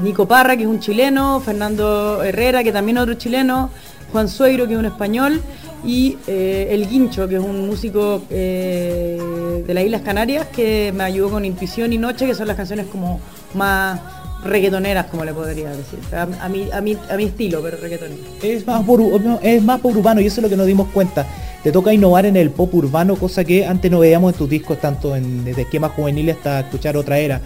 Nico 0.00 0.26
Parra, 0.26 0.56
que 0.56 0.62
es 0.62 0.68
un 0.68 0.80
chileno, 0.80 1.40
Fernando 1.40 2.22
Herrera, 2.22 2.64
que 2.64 2.72
también 2.72 2.96
es 2.96 3.02
otro 3.02 3.14
chileno, 3.14 3.70
Juan 4.12 4.28
Suegro, 4.28 4.66
que 4.66 4.74
es 4.74 4.78
un 4.78 4.86
español, 4.86 5.40
y 5.84 6.16
eh, 6.26 6.68
El 6.70 6.88
Guincho, 6.88 7.28
que 7.28 7.36
es 7.36 7.42
un 7.42 7.66
músico 7.66 8.22
eh, 8.30 9.18
de 9.66 9.74
las 9.74 9.84
Islas 9.84 10.02
Canarias, 10.02 10.46
que 10.48 10.92
me 10.94 11.04
ayudó 11.04 11.30
con 11.30 11.44
Intuición 11.44 11.92
y 11.92 11.98
Noche, 11.98 12.26
que 12.26 12.34
son 12.34 12.48
las 12.48 12.56
canciones 12.56 12.86
como 12.86 13.20
más 13.54 14.00
reggaetoneras, 14.44 15.06
como 15.06 15.24
le 15.24 15.32
podría 15.32 15.70
decir. 15.70 15.98
A, 16.12 16.48
mi, 16.48 16.70
a, 16.70 16.80
mi, 16.80 16.96
a 17.10 17.16
mi 17.16 17.24
estilo, 17.24 17.60
pero 17.62 17.76
reggaetoneras. 17.76 18.24
Es 18.42 18.66
más, 18.66 18.84
por, 18.84 19.00
es 19.42 19.62
más 19.62 19.80
por 19.80 19.96
urbano 19.96 20.20
y 20.20 20.26
eso 20.26 20.40
es 20.40 20.42
lo 20.42 20.48
que 20.48 20.56
nos 20.56 20.66
dimos 20.66 20.88
cuenta. 20.88 21.26
Te 21.62 21.72
toca 21.72 21.92
innovar 21.92 22.24
en 22.26 22.36
el 22.36 22.50
pop 22.50 22.72
urbano, 22.74 23.16
cosa 23.16 23.44
que 23.44 23.66
antes 23.66 23.90
no 23.90 23.98
veíamos 23.98 24.32
en 24.32 24.38
tus 24.38 24.48
discos, 24.48 24.80
tanto 24.80 25.16
en, 25.16 25.44
desde 25.44 25.62
esquemas 25.62 25.92
juveniles 25.92 26.36
hasta 26.36 26.60
escuchar 26.60 26.96
otra 26.96 27.18
era. 27.18 27.40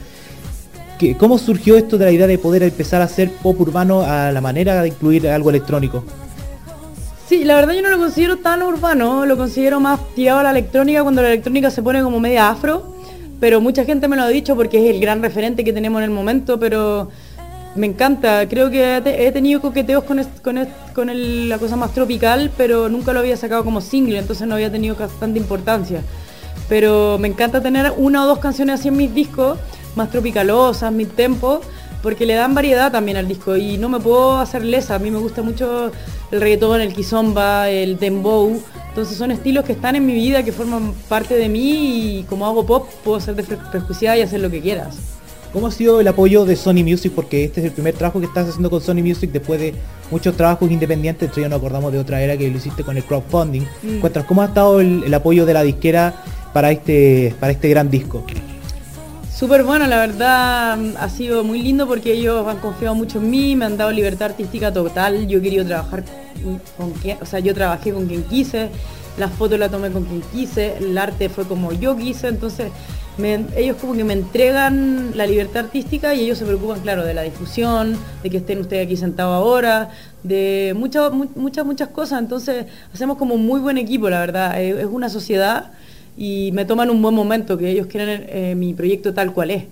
¿Cómo 1.19 1.37
surgió 1.37 1.77
esto 1.77 1.99
de 1.99 2.05
la 2.05 2.13
idea 2.13 2.29
de 2.29 2.39
poder 2.39 2.63
empezar 2.63 3.03
a 3.03 3.07
hacer 3.07 3.33
pop 3.43 3.61
urbano 3.61 4.03
a 4.03 4.31
la 4.31 4.41
manera 4.41 4.83
de 4.83 4.89
incluir 4.89 5.27
algo 5.29 5.51
electrónico? 5.51 6.05
Sí, 7.33 7.45
la 7.45 7.55
verdad 7.55 7.73
yo 7.73 7.81
no 7.81 7.89
lo 7.89 7.97
considero 7.97 8.37
tan 8.37 8.63
urbano, 8.63 9.25
lo 9.25 9.39
considero 9.39 9.81
más 9.81 9.99
tirado 10.15 10.41
a 10.41 10.43
la 10.43 10.51
electrónica 10.51 11.03
cuando 11.03 11.23
la 11.23 11.29
electrónica 11.29 11.71
se 11.71 11.83
pone 11.83 12.03
como 12.03 12.21
media 12.21 12.51
afro 12.51 12.95
pero 13.41 13.59
mucha 13.59 13.87
gente 13.87 14.07
me 14.07 14.17
lo 14.17 14.25
ha 14.25 14.29
dicho 14.29 14.55
porque 14.55 14.85
es 14.85 14.95
el 14.95 15.01
gran 15.01 15.23
referente 15.23 15.65
que 15.65 15.73
tenemos 15.73 16.01
en 16.01 16.05
el 16.05 16.11
momento, 16.11 16.61
pero 16.61 17.09
me 17.75 17.87
encanta. 17.87 18.47
Creo 18.51 18.71
que 18.71 18.99
he 18.99 19.33
tenido 19.33 19.63
coqueteos 19.63 20.05
con, 20.05 20.19
la 21.49 21.59
cosa 21.59 21.77
más 21.77 21.95
tropical, 21.95 22.51
pero 22.59 22.91
nunca 22.91 23.15
lo 23.15 23.21
había 23.21 23.39
sacado 23.39 23.65
como 23.65 23.81
single, 23.81 24.19
entonces 24.19 24.47
no 24.47 24.57
había 24.57 24.71
tenido 24.71 24.95
bastante 24.95 25.39
importancia. 25.39 26.03
Pero 26.69 27.17
me 27.19 27.29
encanta 27.29 27.63
tener 27.63 27.95
una 27.97 28.25
o 28.25 28.27
dos 28.27 28.41
canciones 28.41 28.79
así 28.79 28.89
en 28.89 28.97
mis 28.99 29.15
discos, 29.15 29.59
más 29.97 30.11
tropicalosas, 30.11 30.93
mi 30.93 31.07
tempo, 31.07 31.63
porque 32.03 32.27
le 32.27 32.35
dan 32.35 32.55
variedad 32.55 32.91
también 32.91 33.17
al 33.17 33.29
disco 33.29 33.57
y 33.57 33.79
no 33.79 33.89
me 33.89 34.01
puedo 34.01 34.39
hacer 34.39 34.65
lesa. 34.65 34.97
A 34.97 34.99
mí 34.99 35.11
me 35.11 35.19
gusta 35.19 35.43
mucho 35.43 35.93
el 36.31 36.41
reggaetón, 36.41 36.81
el 36.81 36.93
kizomba, 36.93 37.71
el 37.71 37.99
dembow, 37.99 38.61
entonces 38.89 39.17
son 39.17 39.31
estilos 39.31 39.65
que 39.65 39.73
están 39.73 39.97
en 39.97 40.05
mi 40.05 40.13
vida, 40.13 40.43
que 40.43 40.53
forman 40.53 40.93
parte 41.09 41.35
de 41.35 41.49
mí 41.49 42.19
y 42.19 42.23
como 42.25 42.47
hago 42.47 42.67
pop 42.67 42.89
puedo 43.03 43.21
ser 43.21 43.35
desprejuiciada 43.37 44.19
y 44.19 44.21
hacer 44.21 44.41
lo 44.41 44.51
que 44.51 44.61
quieras. 44.61 44.97
¿Cómo 45.53 45.67
ha 45.67 45.71
sido 45.71 46.01
el 46.01 46.09
apoyo 46.09 46.45
de 46.45 46.57
Sony 46.57 46.83
Music? 46.83 47.13
Porque 47.15 47.45
este 47.45 47.61
es 47.61 47.67
el 47.67 47.73
primer 47.73 47.95
trabajo 47.95 48.21
que 48.21 48.27
estás 48.27 48.49
haciendo 48.49 48.69
con 48.69 48.81
Sony 48.81 49.03
Music 49.03 49.31
después 49.33 49.61
de 49.61 49.75
muchos 50.11 50.37
trabajos 50.37 50.71
independientes. 50.71 51.29
Esto 51.29 51.41
ya 51.41 51.49
nos 51.49 51.59
acordamos 51.59 51.93
de 51.93 51.99
otra 51.99 52.23
era 52.23 52.37
que 52.37 52.51
lo 52.51 52.57
hiciste 52.57 52.83
con 52.85 52.97
el 52.97 53.05
crowdfunding. 53.05 53.63
Mm. 53.83 54.01
Cuéntanos, 54.01 54.27
¿cómo 54.27 54.43
ha 54.43 54.47
estado 54.47 54.81
el, 54.81 55.05
el 55.05 55.15
apoyo 55.15 55.47
de 55.47 55.55
la 55.55 55.63
disquera 55.63 56.25
para 56.53 56.71
este, 56.71 57.35
para 57.39 57.53
este 57.53 57.69
gran 57.69 57.91
disco? 57.91 58.25
Súper 59.35 59.65
bueno, 59.65 59.87
la 59.87 59.97
verdad 59.99 60.79
ha 60.99 61.09
sido 61.09 61.43
muy 61.43 61.63
lindo 61.63 61.87
porque 61.87 62.13
ellos 62.13 62.47
han 62.47 62.59
confiado 62.59 62.95
mucho 62.95 63.19
en 63.19 63.31
mí, 63.31 63.57
me 63.57 63.65
han 63.65 63.77
dado 63.77 63.91
libertad 63.91 64.31
artística 64.31 64.73
total, 64.73 65.27
yo 65.27 65.41
querido 65.41 65.65
trabajar 65.65 66.05
con 66.77 66.93
quien, 66.93 67.19
o 67.21 67.27
sea, 67.27 67.41
yo 67.41 67.55
trabajé 67.55 67.93
con 67.93 68.07
quien 68.07 68.23
quise, 68.25 68.69
las 69.19 69.33
fotos 69.33 69.59
las 69.59 69.71
tomé 69.71 69.91
con 69.91 70.05
quien 70.05 70.21
quise, 70.33 70.77
el 70.77 70.97
arte 70.97 71.29
fue 71.29 71.45
como 71.47 71.73
yo 71.73 71.97
quise, 71.97 72.29
entonces 72.29 72.71
ellos 73.57 73.77
como 73.81 73.95
que 73.95 74.05
me 74.05 74.13
entregan 74.13 75.13
la 75.17 75.27
libertad 75.27 75.65
artística 75.65 76.15
y 76.15 76.21
ellos 76.21 76.39
se 76.39 76.45
preocupan, 76.45 76.81
claro, 76.81 77.05
de 77.05 77.13
la 77.15 77.23
difusión, 77.23 77.97
de 78.23 78.31
que 78.31 78.37
estén 78.39 78.61
ustedes 78.61 78.87
aquí 78.87 78.97
sentados 78.97 79.35
ahora, 79.35 79.91
de 80.23 80.73
muchas, 80.77 81.13
mu- 81.13 81.29
muchas, 81.35 81.65
muchas 81.67 81.89
cosas, 81.89 82.21
entonces 82.21 82.67
hacemos 82.95 83.17
como 83.19 83.35
un 83.35 83.45
muy 83.47 83.61
buen 83.61 83.77
equipo, 83.79 84.09
la 84.09 84.21
verdad, 84.21 84.61
Eh, 84.61 84.81
es 84.81 84.87
una 84.87 85.09
sociedad 85.09 85.73
y 86.17 86.51
me 86.53 86.65
toman 86.65 86.91
un 86.91 87.01
buen 87.03 87.15
momento, 87.15 87.57
que 87.59 87.71
ellos 87.71 87.87
quieren 87.87 88.27
eh, 88.29 88.55
mi 88.55 88.75
proyecto 88.75 89.15
tal 89.15 89.33
cual 89.33 89.51
es. 89.51 89.65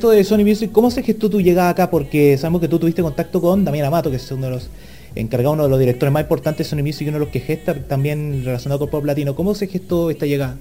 Esto 0.00 0.12
de 0.12 0.24
Sony 0.24 0.46
Music, 0.46 0.72
¿cómo 0.72 0.90
se 0.90 1.02
gestó 1.02 1.28
tu 1.28 1.42
llegada 1.42 1.68
acá? 1.68 1.90
Porque 1.90 2.38
sabemos 2.38 2.62
que 2.62 2.68
tú 2.68 2.78
tuviste 2.78 3.02
contacto 3.02 3.38
con 3.38 3.66
Damián 3.66 3.84
Amato, 3.84 4.08
que 4.08 4.16
es 4.16 4.32
uno 4.32 4.46
de 4.46 4.52
los 4.52 4.70
encargados, 5.14 5.52
uno 5.52 5.64
de 5.64 5.68
los 5.68 5.78
directores 5.78 6.10
más 6.10 6.22
importantes 6.22 6.66
de 6.66 6.70
Sony 6.70 6.82
Music 6.82 7.02
y 7.02 7.10
uno 7.10 7.18
de 7.18 7.26
los 7.26 7.28
que 7.28 7.40
gesta 7.40 7.74
también 7.74 8.40
relacionado 8.42 8.78
con 8.78 8.88
Pop 8.88 9.04
Latino. 9.04 9.34
¿Cómo 9.34 9.54
se 9.54 9.66
gestó 9.66 10.08
esta 10.10 10.24
llegada? 10.24 10.56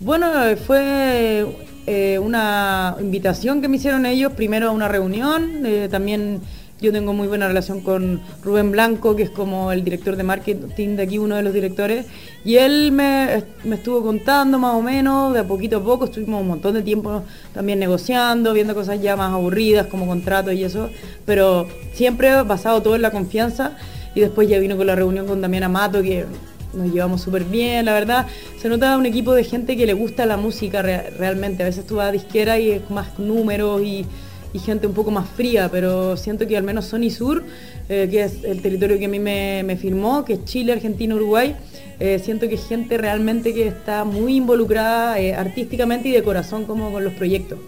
Bueno, 0.00 0.26
fue 0.66 1.46
eh, 1.86 2.18
una 2.18 2.96
invitación 2.98 3.62
que 3.62 3.68
me 3.68 3.76
hicieron 3.76 4.04
ellos, 4.04 4.32
primero 4.32 4.70
a 4.70 4.72
una 4.72 4.88
reunión, 4.88 5.64
eh, 5.64 5.86
también 5.88 6.40
yo 6.80 6.92
tengo 6.92 7.12
muy 7.12 7.26
buena 7.26 7.48
relación 7.48 7.80
con 7.80 8.20
Rubén 8.42 8.70
Blanco, 8.70 9.16
que 9.16 9.24
es 9.24 9.30
como 9.30 9.72
el 9.72 9.82
director 9.82 10.16
de 10.16 10.22
marketing 10.22 10.96
de 10.96 11.02
aquí, 11.02 11.18
uno 11.18 11.36
de 11.36 11.42
los 11.42 11.52
directores, 11.52 12.06
y 12.44 12.56
él 12.56 12.92
me, 12.92 13.42
me 13.64 13.76
estuvo 13.76 14.02
contando 14.02 14.58
más 14.58 14.74
o 14.74 14.82
menos, 14.82 15.34
de 15.34 15.40
a 15.40 15.44
poquito 15.44 15.78
a 15.78 15.82
poco, 15.82 16.04
estuvimos 16.04 16.40
un 16.40 16.48
montón 16.48 16.74
de 16.74 16.82
tiempo 16.82 17.22
también 17.52 17.78
negociando, 17.78 18.52
viendo 18.52 18.74
cosas 18.74 19.02
ya 19.02 19.16
más 19.16 19.32
aburridas 19.32 19.86
como 19.88 20.06
contratos 20.06 20.54
y 20.54 20.64
eso, 20.64 20.88
pero 21.26 21.66
siempre 21.92 22.42
basado 22.42 22.80
todo 22.80 22.94
en 22.94 23.02
la 23.02 23.10
confianza, 23.10 23.76
y 24.14 24.20
después 24.20 24.48
ya 24.48 24.58
vino 24.58 24.76
con 24.76 24.86
la 24.86 24.94
reunión 24.94 25.26
con 25.26 25.40
Damián 25.40 25.64
Amato, 25.64 26.02
que 26.02 26.26
nos 26.74 26.92
llevamos 26.92 27.22
súper 27.22 27.44
bien, 27.44 27.86
la 27.86 27.92
verdad. 27.92 28.26
Se 28.60 28.68
nota 28.68 28.96
un 28.96 29.06
equipo 29.06 29.32
de 29.32 29.42
gente 29.42 29.76
que 29.76 29.86
le 29.86 29.94
gusta 29.94 30.26
la 30.26 30.36
música 30.36 30.82
re- 30.82 31.10
realmente. 31.10 31.62
A 31.62 31.66
veces 31.66 31.86
tú 31.86 31.96
vas 31.96 32.08
a 32.08 32.12
disquera 32.12 32.58
y 32.58 32.72
es 32.72 32.90
más 32.90 33.18
números 33.18 33.80
y, 33.82 34.04
y 34.52 34.58
gente 34.58 34.86
un 34.86 34.94
poco 34.94 35.10
más 35.10 35.28
fría, 35.28 35.68
pero 35.70 36.16
siento 36.16 36.46
que 36.46 36.56
al 36.56 36.62
menos 36.62 36.86
Sony 36.86 37.10
Sur, 37.10 37.44
eh, 37.88 38.08
que 38.10 38.24
es 38.24 38.44
el 38.44 38.62
territorio 38.62 38.98
que 38.98 39.04
a 39.04 39.08
mí 39.08 39.18
me, 39.18 39.62
me 39.64 39.76
firmó, 39.76 40.24
que 40.24 40.34
es 40.34 40.44
Chile, 40.44 40.72
Argentina, 40.72 41.14
Uruguay, 41.14 41.54
eh, 42.00 42.18
siento 42.24 42.48
que 42.48 42.54
es 42.54 42.66
gente 42.66 42.96
realmente 42.96 43.52
que 43.52 43.66
está 43.68 44.04
muy 44.04 44.36
involucrada 44.36 45.18
eh, 45.18 45.34
artísticamente 45.34 46.08
y 46.08 46.12
de 46.12 46.22
corazón 46.22 46.64
como 46.64 46.90
con 46.92 47.04
los 47.04 47.12
proyectos. 47.14 47.58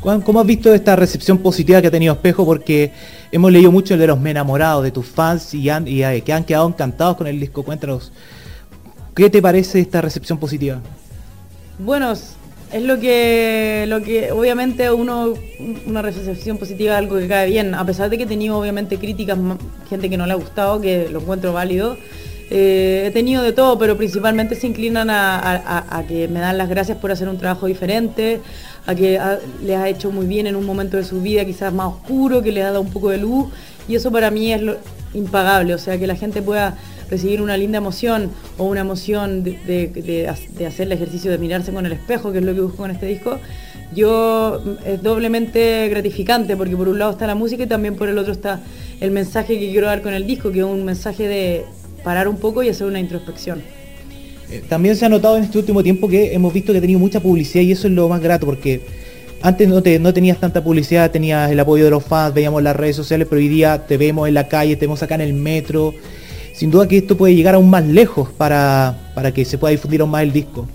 Juan, 0.00 0.20
¿cómo 0.22 0.40
has 0.40 0.46
visto 0.46 0.72
esta 0.72 0.94
recepción 0.94 1.38
positiva 1.38 1.82
que 1.82 1.88
ha 1.88 1.90
tenido 1.90 2.14
Espejo? 2.14 2.44
Porque 2.46 2.92
hemos 3.32 3.50
leído 3.50 3.72
mucho 3.72 3.94
el 3.94 4.00
de 4.00 4.06
los 4.06 4.24
enamorados 4.24 4.84
de 4.84 4.92
tus 4.92 5.04
fans 5.06 5.52
y, 5.54 5.68
han- 5.68 5.88
y, 5.88 6.04
eh, 6.04 6.22
que 6.22 6.32
han 6.32 6.44
quedado 6.44 6.68
encantados 6.68 7.16
con 7.16 7.26
el 7.26 7.40
disco. 7.40 7.64
Cuéntanos, 7.64 8.12
¿qué 9.16 9.28
te 9.28 9.42
parece 9.42 9.80
esta 9.80 10.00
recepción 10.00 10.38
positiva? 10.38 10.80
Bueno, 11.80 12.12
es 12.72 12.82
lo 12.82 12.98
que, 13.00 13.86
lo 13.88 14.02
que 14.02 14.30
obviamente 14.32 14.90
uno, 14.92 15.34
una 15.86 16.02
recepción 16.02 16.58
positiva 16.58 16.92
es 16.92 16.98
algo 16.98 17.16
que 17.18 17.26
cae 17.26 17.48
bien, 17.48 17.74
a 17.74 17.84
pesar 17.86 18.10
de 18.10 18.18
que 18.18 18.24
he 18.24 18.26
tenido 18.26 18.58
obviamente 18.58 18.98
críticas, 18.98 19.38
gente 19.88 20.10
que 20.10 20.16
no 20.16 20.26
le 20.26 20.32
ha 20.32 20.36
gustado, 20.36 20.80
que 20.80 21.08
lo 21.10 21.20
encuentro 21.20 21.52
válido. 21.52 21.96
eh, 22.50 23.04
he 23.06 23.10
tenido 23.10 23.42
de 23.42 23.52
todo, 23.52 23.78
pero 23.78 23.96
principalmente 23.98 24.54
se 24.54 24.66
inclinan 24.66 25.08
a 25.10 26.04
que 26.08 26.28
me 26.28 26.40
dan 26.40 26.56
las 26.56 26.68
gracias 26.70 26.96
por 26.96 27.12
hacer 27.12 27.28
un 27.28 27.36
trabajo 27.36 27.66
diferente, 27.66 28.40
a 28.86 28.94
que 28.94 29.18
a- 29.18 29.38
les 29.62 29.76
ha 29.76 29.86
hecho 29.88 30.10
muy 30.10 30.24
bien 30.26 30.46
en 30.46 30.56
un 30.56 30.64
momento 30.64 30.96
de 30.96 31.04
su 31.04 31.20
vida 31.20 31.44
quizás 31.44 31.74
más 31.74 31.88
oscuro, 31.88 32.42
que 32.42 32.50
les 32.50 32.64
ha 32.64 32.68
dado 32.68 32.80
un 32.80 32.90
poco 32.90 33.10
de 33.10 33.18
luz, 33.18 33.48
y 33.86 33.96
eso 33.96 34.10
para 34.10 34.30
mí 34.30 34.50
es 34.52 34.62
lo 34.62 34.76
impagable, 35.12 35.74
o 35.74 35.78
sea, 35.78 35.98
que 35.98 36.06
la 36.06 36.16
gente 36.16 36.40
pueda 36.40 36.74
recibir 37.10 37.40
una 37.40 37.56
linda 37.56 37.78
emoción 37.78 38.30
o 38.58 38.64
una 38.64 38.80
emoción 38.80 39.42
de, 39.44 39.52
de- 39.66 40.02
de 40.02 40.28
ha- 40.28 40.36
de 40.58 40.66
hacer 40.66 40.86
el 40.86 40.92
ejercicio 40.92 41.30
de 41.30 41.38
mirarse 41.38 41.72
con 41.72 41.86
el 41.86 41.92
espejo, 41.92 42.32
que 42.32 42.38
es 42.38 42.44
lo 42.44 42.54
que 42.54 42.60
busco 42.60 42.76
con 42.78 42.90
este 42.90 43.06
disco, 43.06 43.38
yo 43.94 44.62
mm, 44.64 44.70
es 44.88 45.02
doblemente 45.02 45.88
gratificante 45.88 46.56
porque 46.56 46.76
por 46.76 46.88
un 46.88 46.98
lado 46.98 47.12
está 47.12 47.26
la 47.26 47.34
música 47.34 47.62
y 47.62 47.66
también 47.66 47.94
por 47.96 48.08
el 48.08 48.18
otro 48.18 48.32
está 48.32 48.60
el 49.00 49.10
mensaje 49.10 49.58
que 49.58 49.70
quiero 49.70 49.86
dar 49.86 50.02
con 50.02 50.12
el 50.12 50.26
disco, 50.26 50.50
que 50.52 50.58
es 50.60 50.64
un 50.64 50.84
mensaje 50.84 51.26
de 51.28 51.64
parar 52.04 52.28
un 52.28 52.36
poco 52.36 52.62
y 52.62 52.68
hacer 52.68 52.86
una 52.86 53.00
introspección. 53.00 53.62
Eh, 54.50 54.62
También 54.68 54.96
se 54.96 55.04
ha 55.06 55.08
notado 55.08 55.36
en 55.36 55.44
este 55.44 55.58
último 55.58 55.82
tiempo 55.82 56.08
que 56.08 56.34
hemos 56.34 56.52
visto 56.52 56.72
que 56.72 56.78
ha 56.78 56.80
tenido 56.80 56.98
mucha 56.98 57.20
publicidad 57.20 57.62
y 57.62 57.72
eso 57.72 57.86
es 57.86 57.92
lo 57.94 58.08
más 58.08 58.20
grato 58.20 58.46
porque 58.46 58.80
antes 59.40 59.68
no, 59.68 59.82
te, 59.82 59.98
no 59.98 60.12
tenías 60.12 60.38
tanta 60.38 60.64
publicidad, 60.64 61.10
tenías 61.10 61.50
el 61.50 61.60
apoyo 61.60 61.84
de 61.84 61.90
los 61.90 62.04
fans, 62.04 62.34
veíamos 62.34 62.62
las 62.62 62.74
redes 62.74 62.96
sociales, 62.96 63.26
pero 63.30 63.40
hoy 63.40 63.48
día 63.48 63.86
te 63.86 63.96
vemos 63.96 64.26
en 64.26 64.34
la 64.34 64.48
calle, 64.48 64.74
te 64.76 64.86
vemos 64.86 65.02
acá 65.02 65.14
en 65.14 65.20
el 65.22 65.32
metro. 65.32 65.94
Sin 66.58 66.72
duda 66.72 66.88
que 66.88 66.98
esto 66.98 67.16
puede 67.16 67.36
llegar 67.36 67.54
aún 67.54 67.70
más 67.70 67.86
lejos 67.86 68.30
para, 68.30 68.98
para 69.14 69.32
que 69.32 69.44
se 69.44 69.58
pueda 69.58 69.70
difundir 69.70 70.00
aún 70.00 70.10
más 70.10 70.24
el 70.24 70.32
disco. 70.32 70.66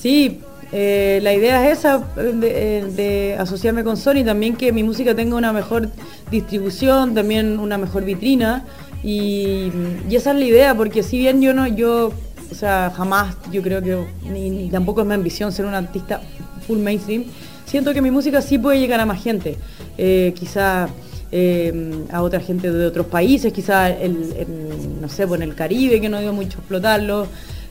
Sí, 0.00 0.38
eh, 0.70 1.18
la 1.24 1.34
idea 1.34 1.68
es 1.68 1.80
esa, 1.80 1.98
de, 1.98 3.34
asociarme 3.36 3.82
con 3.82 3.96
Sony, 3.96 4.22
también 4.24 4.54
que 4.54 4.70
mi 4.70 4.84
música 4.84 5.12
tenga 5.12 5.34
una 5.34 5.52
mejor 5.52 5.90
distribución, 6.30 7.14
también 7.14 7.58
una 7.58 7.78
mejor 7.78 8.04
vitrina. 8.04 8.64
Y, 9.02 9.72
esa 10.08 10.30
es 10.30 10.36
la 10.36 10.44
idea, 10.44 10.76
porque 10.76 11.02
si 11.02 11.18
bien 11.18 11.42
yo 11.42 11.52
no, 11.52 11.66
yo, 11.66 12.12
o 12.48 12.54
sea, 12.54 12.92
jamás, 12.96 13.34
yo 13.50 13.62
creo 13.62 13.82
que, 13.82 14.06
ni, 14.30 14.50
ni 14.50 14.70
tampoco 14.70 15.00
es 15.00 15.08
mi 15.08 15.14
ambición 15.14 15.50
ser 15.50 15.66
un 15.66 15.74
artista 15.74 16.20
full 16.64 16.78
mainstream, 16.78 17.24
siento 17.64 17.92
que 17.92 18.00
mi 18.00 18.12
música 18.12 18.40
sí 18.40 18.56
puede 18.56 18.78
llegar 18.78 19.00
a 19.00 19.06
más 19.06 19.20
gente. 19.20 19.56
Eh, 19.98 20.32
quizá 20.38 20.88
eh, 21.32 22.04
a 22.10 22.22
otra 22.22 22.40
gente 22.40 22.70
de 22.70 22.86
otros 22.86 23.06
países, 23.06 23.52
quizá 23.52 23.90
el, 23.90 24.34
en, 24.36 25.00
no 25.00 25.08
sé, 25.08 25.26
pues 25.26 25.40
el 25.40 25.54
Caribe, 25.54 26.00
que 26.00 26.08
no 26.08 26.20
dio 26.20 26.32
mucho 26.32 26.58
explotarlo. 26.58 27.26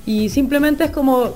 Y 0.06 0.30
simplemente 0.30 0.86
es 0.86 0.92
como 0.92 1.32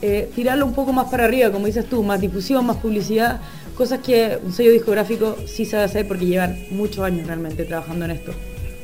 eh, 0.00 0.30
tirarlo 0.34 0.66
un 0.66 0.74
poco 0.74 0.92
más 0.92 1.10
para 1.10 1.24
arriba, 1.24 1.50
como 1.50 1.66
dices 1.66 1.86
tú, 1.86 2.02
más 2.02 2.20
difusión, 2.20 2.66
más 2.66 2.76
publicidad, 2.76 3.40
cosas 3.76 4.00
que 4.00 4.38
un 4.44 4.52
sello 4.52 4.72
discográfico 4.72 5.36
sí 5.46 5.64
sabe 5.64 5.84
hacer 5.84 6.06
porque 6.06 6.26
llevan 6.26 6.56
muchos 6.70 7.04
años 7.04 7.26
realmente 7.26 7.64
trabajando 7.64 8.04
en 8.04 8.12
esto. 8.12 8.32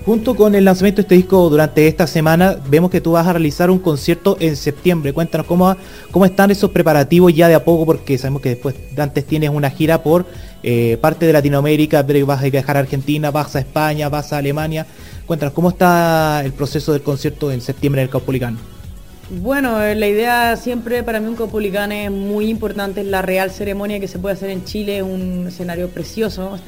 Junto 0.09 0.35
con 0.35 0.55
el 0.55 0.65
lanzamiento 0.65 1.03
de 1.03 1.03
este 1.03 1.17
disco 1.17 1.51
durante 1.51 1.87
esta 1.87 2.07
semana, 2.07 2.57
vemos 2.71 2.91
que 2.91 3.03
tú 3.03 3.13
vas 3.13 3.27
a 3.27 3.35
realizar 3.35 3.71
un 3.71 3.79
concierto 3.79 4.39
en 4.41 4.57
septiembre. 4.57 5.13
Cuéntanos 5.13 5.47
cómo, 5.47 5.77
cómo 6.11 6.25
están 6.25 6.51
esos 6.51 6.71
preparativos 6.71 7.35
ya 7.35 7.47
de 7.47 7.55
a 7.55 7.63
poco, 7.63 7.85
porque 7.85 8.17
sabemos 8.17 8.41
que 8.41 8.49
después 8.49 8.75
antes 8.97 9.27
tienes 9.27 9.51
una 9.51 9.69
gira 9.69 10.03
por 10.03 10.25
eh, 10.63 10.97
parte 10.99 11.27
de 11.27 11.35
Latinoamérica, 11.35 12.07
vas 12.25 12.43
a 12.43 12.49
viajar 12.49 12.79
a 12.79 12.81
Argentina, 12.81 13.31
vas 13.31 13.55
a 13.55 13.59
España, 13.59 14.09
vas 14.09 14.33
a 14.33 14.39
Alemania. 14.39 14.87
Cuéntanos 15.27 15.53
cómo 15.53 15.69
está 15.69 16.41
el 16.43 16.53
proceso 16.53 16.95
del 16.95 17.03
concierto 17.03 17.53
en 17.53 17.61
septiembre 17.61 18.01
en 18.01 18.07
el 18.07 18.11
Caupolicán. 18.11 18.57
Bueno, 19.29 19.83
eh, 19.83 19.95
la 19.95 20.07
idea 20.07 20.57
siempre 20.57 21.03
para 21.03 21.21
mí 21.21 21.27
un 21.27 21.37
Copolicán 21.37 21.93
es 21.93 22.11
muy 22.11 22.49
importante, 22.49 23.03
es 23.03 23.07
la 23.09 23.21
real 23.21 23.51
ceremonia 23.51 24.01
que 24.01 24.09
se 24.09 24.19
puede 24.19 24.37
hacer 24.37 24.49
en 24.49 24.65
Chile, 24.65 25.03
un 25.03 25.49
escenario 25.49 25.91
precioso. 25.91 26.59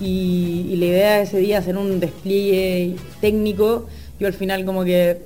Y, 0.00 0.76
la 0.76 0.86
idea 0.86 1.16
de 1.16 1.22
ese 1.22 1.38
día 1.38 1.58
hacer 1.58 1.76
un 1.76 2.00
despliegue 2.00 2.96
técnico. 3.20 3.86
Yo 4.18 4.26
al 4.26 4.32
final 4.32 4.64
como 4.64 4.84
que 4.84 5.18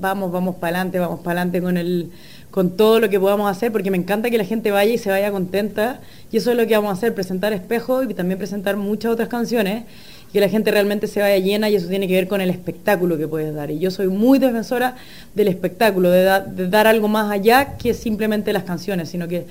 vamos, 0.00 0.32
vamos 0.32 0.56
para 0.56 0.78
adelante, 0.78 0.98
vamos 0.98 1.20
para 1.20 1.42
adelante 1.42 1.62
con 1.62 1.76
el 1.76 2.10
con 2.56 2.70
todo 2.70 3.00
lo 3.00 3.10
que 3.10 3.20
podamos 3.20 3.50
hacer, 3.50 3.70
porque 3.70 3.90
me 3.90 3.98
encanta 3.98 4.30
que 4.30 4.38
la 4.38 4.44
gente 4.44 4.70
vaya 4.70 4.90
y 4.90 4.96
se 4.96 5.10
vaya 5.10 5.30
contenta. 5.30 6.00
Y 6.32 6.38
eso 6.38 6.52
es 6.52 6.56
lo 6.56 6.66
que 6.66 6.74
vamos 6.74 6.88
a 6.88 6.92
hacer, 6.94 7.14
presentar 7.14 7.52
espejo 7.52 8.02
y 8.02 8.14
también 8.14 8.38
presentar 8.38 8.78
muchas 8.78 9.12
otras 9.12 9.28
canciones, 9.28 9.84
que 10.32 10.40
la 10.40 10.48
gente 10.48 10.70
realmente 10.70 11.06
se 11.06 11.20
vaya 11.20 11.36
llena 11.36 11.68
y 11.68 11.74
eso 11.74 11.86
tiene 11.86 12.08
que 12.08 12.14
ver 12.14 12.28
con 12.28 12.40
el 12.40 12.48
espectáculo 12.48 13.18
que 13.18 13.28
puedes 13.28 13.54
dar. 13.54 13.70
Y 13.70 13.78
yo 13.78 13.90
soy 13.90 14.08
muy 14.08 14.38
defensora 14.38 14.96
del 15.34 15.48
espectáculo, 15.48 16.10
de, 16.10 16.22
de 16.54 16.68
dar 16.70 16.86
algo 16.86 17.08
más 17.08 17.30
allá 17.30 17.76
que 17.76 17.92
simplemente 17.92 18.54
las 18.54 18.62
canciones, 18.62 19.10
sino 19.10 19.28
que 19.28 19.44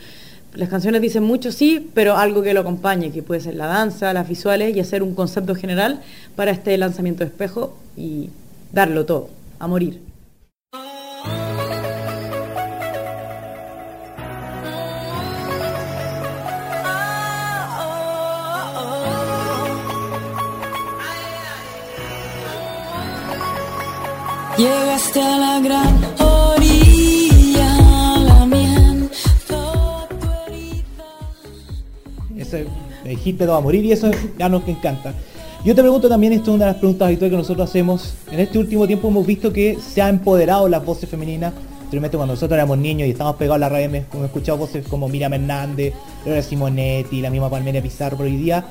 las 0.55 0.69
canciones 0.69 1.01
dicen 1.01 1.23
mucho, 1.23 1.51
sí, 1.51 1.89
pero 1.93 2.17
algo 2.17 2.41
que 2.41 2.53
lo 2.53 2.61
acompañe, 2.61 3.11
que 3.11 3.21
puede 3.21 3.41
ser 3.41 3.55
la 3.55 3.67
danza, 3.67 4.13
las 4.13 4.27
visuales 4.27 4.75
y 4.75 4.79
hacer 4.79 5.03
un 5.03 5.13
concepto 5.13 5.55
general 5.55 6.01
para 6.35 6.51
este 6.51 6.77
lanzamiento 6.77 7.23
de 7.23 7.29
espejo 7.29 7.77
y 7.97 8.29
darlo 8.71 9.05
todo, 9.05 9.29
a 9.59 9.67
morir. 9.67 10.01
Llegaste 24.57 25.21
a 25.21 25.37
la 25.37 25.59
gran 25.59 26.04
Eso 32.55 32.69
me 33.03 33.11
dijiste 33.11 33.45
todo 33.45 33.55
a 33.55 33.61
morir 33.61 33.85
y 33.85 33.91
eso 33.91 34.09
ya 34.37 34.49
nos 34.49 34.67
encanta. 34.67 35.13
Yo 35.63 35.73
te 35.73 35.81
pregunto 35.81 36.07
también, 36.07 36.33
esto 36.33 36.51
es 36.51 36.55
una 36.55 36.65
de 36.65 36.71
las 36.73 36.79
preguntas 36.79 37.07
habituales 37.07 37.31
que 37.31 37.37
nosotros 37.37 37.69
hacemos. 37.69 38.13
En 38.31 38.39
este 38.39 38.59
último 38.59 38.85
tiempo 38.85 39.07
hemos 39.07 39.25
visto 39.25 39.51
que 39.51 39.77
se 39.79 40.01
han 40.01 40.15
empoderado 40.15 40.69
las 40.69 40.85
voces 40.85 41.09
femeninas. 41.09 41.53
Anteriormente 41.81 42.17
cuando 42.17 42.33
nosotros 42.33 42.55
éramos 42.55 42.77
niños 42.77 43.07
y 43.07 43.11
estábamos 43.11 43.37
pegados 43.37 43.55
a 43.55 43.59
la 43.59 43.69
radio, 43.69 43.85
hemos 43.85 44.25
escuchado 44.25 44.59
voces 44.59 44.87
como 44.87 45.07
Miriam 45.07 45.33
Hernández, 45.33 45.93
Laura 46.25 46.41
Simonetti, 46.41 47.21
la 47.21 47.29
misma 47.29 47.49
Palmera 47.49 47.81
Pizarro, 47.81 48.17
pero 48.17 48.29
hoy 48.29 48.37
día 48.37 48.65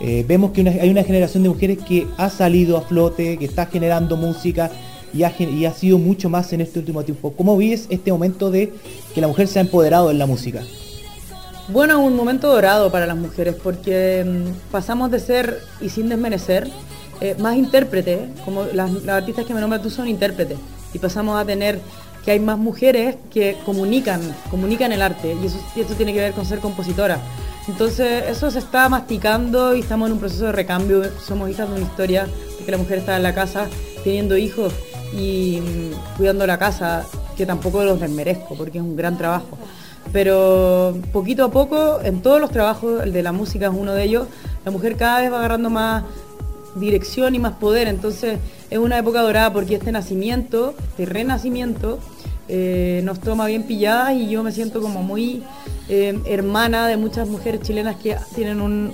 eh, 0.00 0.24
vemos 0.26 0.52
que 0.52 0.66
hay 0.68 0.88
una 0.88 1.02
generación 1.02 1.42
de 1.42 1.48
mujeres 1.48 1.78
que 1.86 2.06
ha 2.16 2.30
salido 2.30 2.76
a 2.76 2.82
flote, 2.82 3.36
que 3.36 3.44
está 3.44 3.66
generando 3.66 4.16
música 4.16 4.70
y 5.12 5.24
ha, 5.24 5.34
y 5.38 5.64
ha 5.64 5.72
sido 5.72 5.98
mucho 5.98 6.30
más 6.30 6.52
en 6.52 6.60
este 6.60 6.78
último 6.78 7.02
tiempo. 7.02 7.32
¿Cómo 7.32 7.56
vives 7.56 7.86
este 7.90 8.12
momento 8.12 8.50
de 8.50 8.72
que 9.14 9.20
la 9.20 9.28
mujer 9.28 9.48
se 9.48 9.58
ha 9.58 9.62
empoderado 9.62 10.10
en 10.10 10.18
la 10.18 10.26
música? 10.26 10.62
Bueno, 11.70 12.00
un 12.00 12.16
momento 12.16 12.48
dorado 12.48 12.90
para 12.90 13.04
las 13.04 13.16
mujeres 13.16 13.54
porque 13.62 14.24
mm, 14.26 14.70
pasamos 14.72 15.10
de 15.10 15.20
ser, 15.20 15.60
y 15.82 15.90
sin 15.90 16.08
desmerecer, 16.08 16.66
eh, 17.20 17.36
más 17.38 17.56
intérpretes, 17.56 18.20
como 18.42 18.64
las, 18.72 18.90
artistas 19.06 19.44
que 19.44 19.52
me 19.52 19.60
nombras 19.60 19.82
tú 19.82 19.90
son 19.90 20.08
intérpretes, 20.08 20.56
y 20.94 20.98
pasamos 20.98 21.38
a 21.38 21.44
tener 21.44 21.78
que 22.24 22.30
hay 22.30 22.40
más 22.40 22.56
mujeres 22.56 23.16
que 23.30 23.58
comunican, 23.66 24.22
comunican 24.50 24.92
el 24.92 25.02
arte, 25.02 25.36
y 25.42 25.46
eso, 25.46 25.58
y 25.76 25.82
tiene 25.94 26.14
que 26.14 26.20
ver 26.20 26.32
con 26.32 26.46
ser 26.46 26.60
compositora. 26.60 27.18
Entonces 27.68 28.24
eso 28.30 28.50
se 28.50 28.60
está 28.60 28.88
masticando 28.88 29.76
y 29.76 29.80
estamos 29.80 30.06
en 30.06 30.14
un 30.14 30.20
proceso 30.20 30.46
de 30.46 30.52
recambio, 30.52 31.02
somos 31.20 31.50
hijas 31.50 31.68
de 31.68 31.74
una 31.74 31.84
historia 31.84 32.26
de 32.58 32.64
que 32.64 32.70
la 32.70 32.78
mujer 32.78 33.00
está 33.00 33.14
en 33.14 33.22
la 33.22 33.34
casa 33.34 33.66
teniendo 34.04 34.38
hijos 34.38 34.72
y 35.12 35.60
mm, 35.60 36.16
cuidando 36.16 36.46
la 36.46 36.58
casa, 36.58 37.04
que 37.36 37.44
tampoco 37.44 37.84
los 37.84 38.00
desmerezco 38.00 38.54
porque 38.56 38.78
es 38.78 38.84
un 38.84 38.96
gran 38.96 39.18
trabajo 39.18 39.58
pero 40.12 40.96
poquito 41.12 41.44
a 41.44 41.50
poco, 41.50 42.00
en 42.02 42.20
todos 42.22 42.40
los 42.40 42.50
trabajos, 42.50 43.02
el 43.02 43.12
de 43.12 43.22
la 43.22 43.32
música 43.32 43.66
es 43.66 43.72
uno 43.74 43.92
de 43.92 44.04
ellos, 44.04 44.26
la 44.64 44.70
mujer 44.70 44.96
cada 44.96 45.20
vez 45.20 45.32
va 45.32 45.38
agarrando 45.38 45.70
más 45.70 46.04
dirección 46.76 47.34
y 47.34 47.38
más 47.38 47.52
poder, 47.54 47.88
entonces 47.88 48.38
es 48.70 48.78
una 48.78 48.98
época 48.98 49.22
dorada 49.22 49.52
porque 49.52 49.74
este 49.76 49.92
nacimiento, 49.92 50.74
este 50.90 51.06
renacimiento, 51.06 51.98
eh, 52.48 53.02
nos 53.04 53.20
toma 53.20 53.46
bien 53.46 53.64
pilladas 53.64 54.14
y 54.14 54.28
yo 54.28 54.42
me 54.42 54.52
siento 54.52 54.80
como 54.80 55.02
muy 55.02 55.42
eh, 55.90 56.18
hermana 56.26 56.86
de 56.86 56.96
muchas 56.96 57.28
mujeres 57.28 57.60
chilenas 57.62 57.96
que 57.96 58.16
tienen 58.34 58.60
un- 58.60 58.92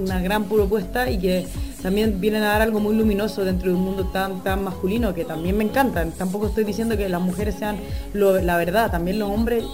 una 0.00 0.20
gran 0.20 0.44
propuesta 0.44 1.10
y 1.10 1.18
que 1.18 1.46
también 1.82 2.20
vienen 2.20 2.42
a 2.42 2.48
dar 2.48 2.62
algo 2.62 2.80
muy 2.80 2.94
luminoso 2.94 3.44
dentro 3.44 3.68
de 3.70 3.74
un 3.76 3.82
mundo 3.82 4.04
tan 4.06 4.42
tan 4.42 4.62
masculino 4.64 5.14
que 5.14 5.24
también 5.24 5.56
me 5.56 5.64
encanta. 5.64 6.04
Tampoco 6.16 6.46
estoy 6.46 6.64
diciendo 6.64 6.96
que 6.96 7.08
las 7.08 7.20
mujeres 7.20 7.54
sean 7.58 7.76
la 8.14 8.56
verdad, 8.56 8.90
también 8.90 9.18
los 9.18 9.30
hombres 9.30 9.64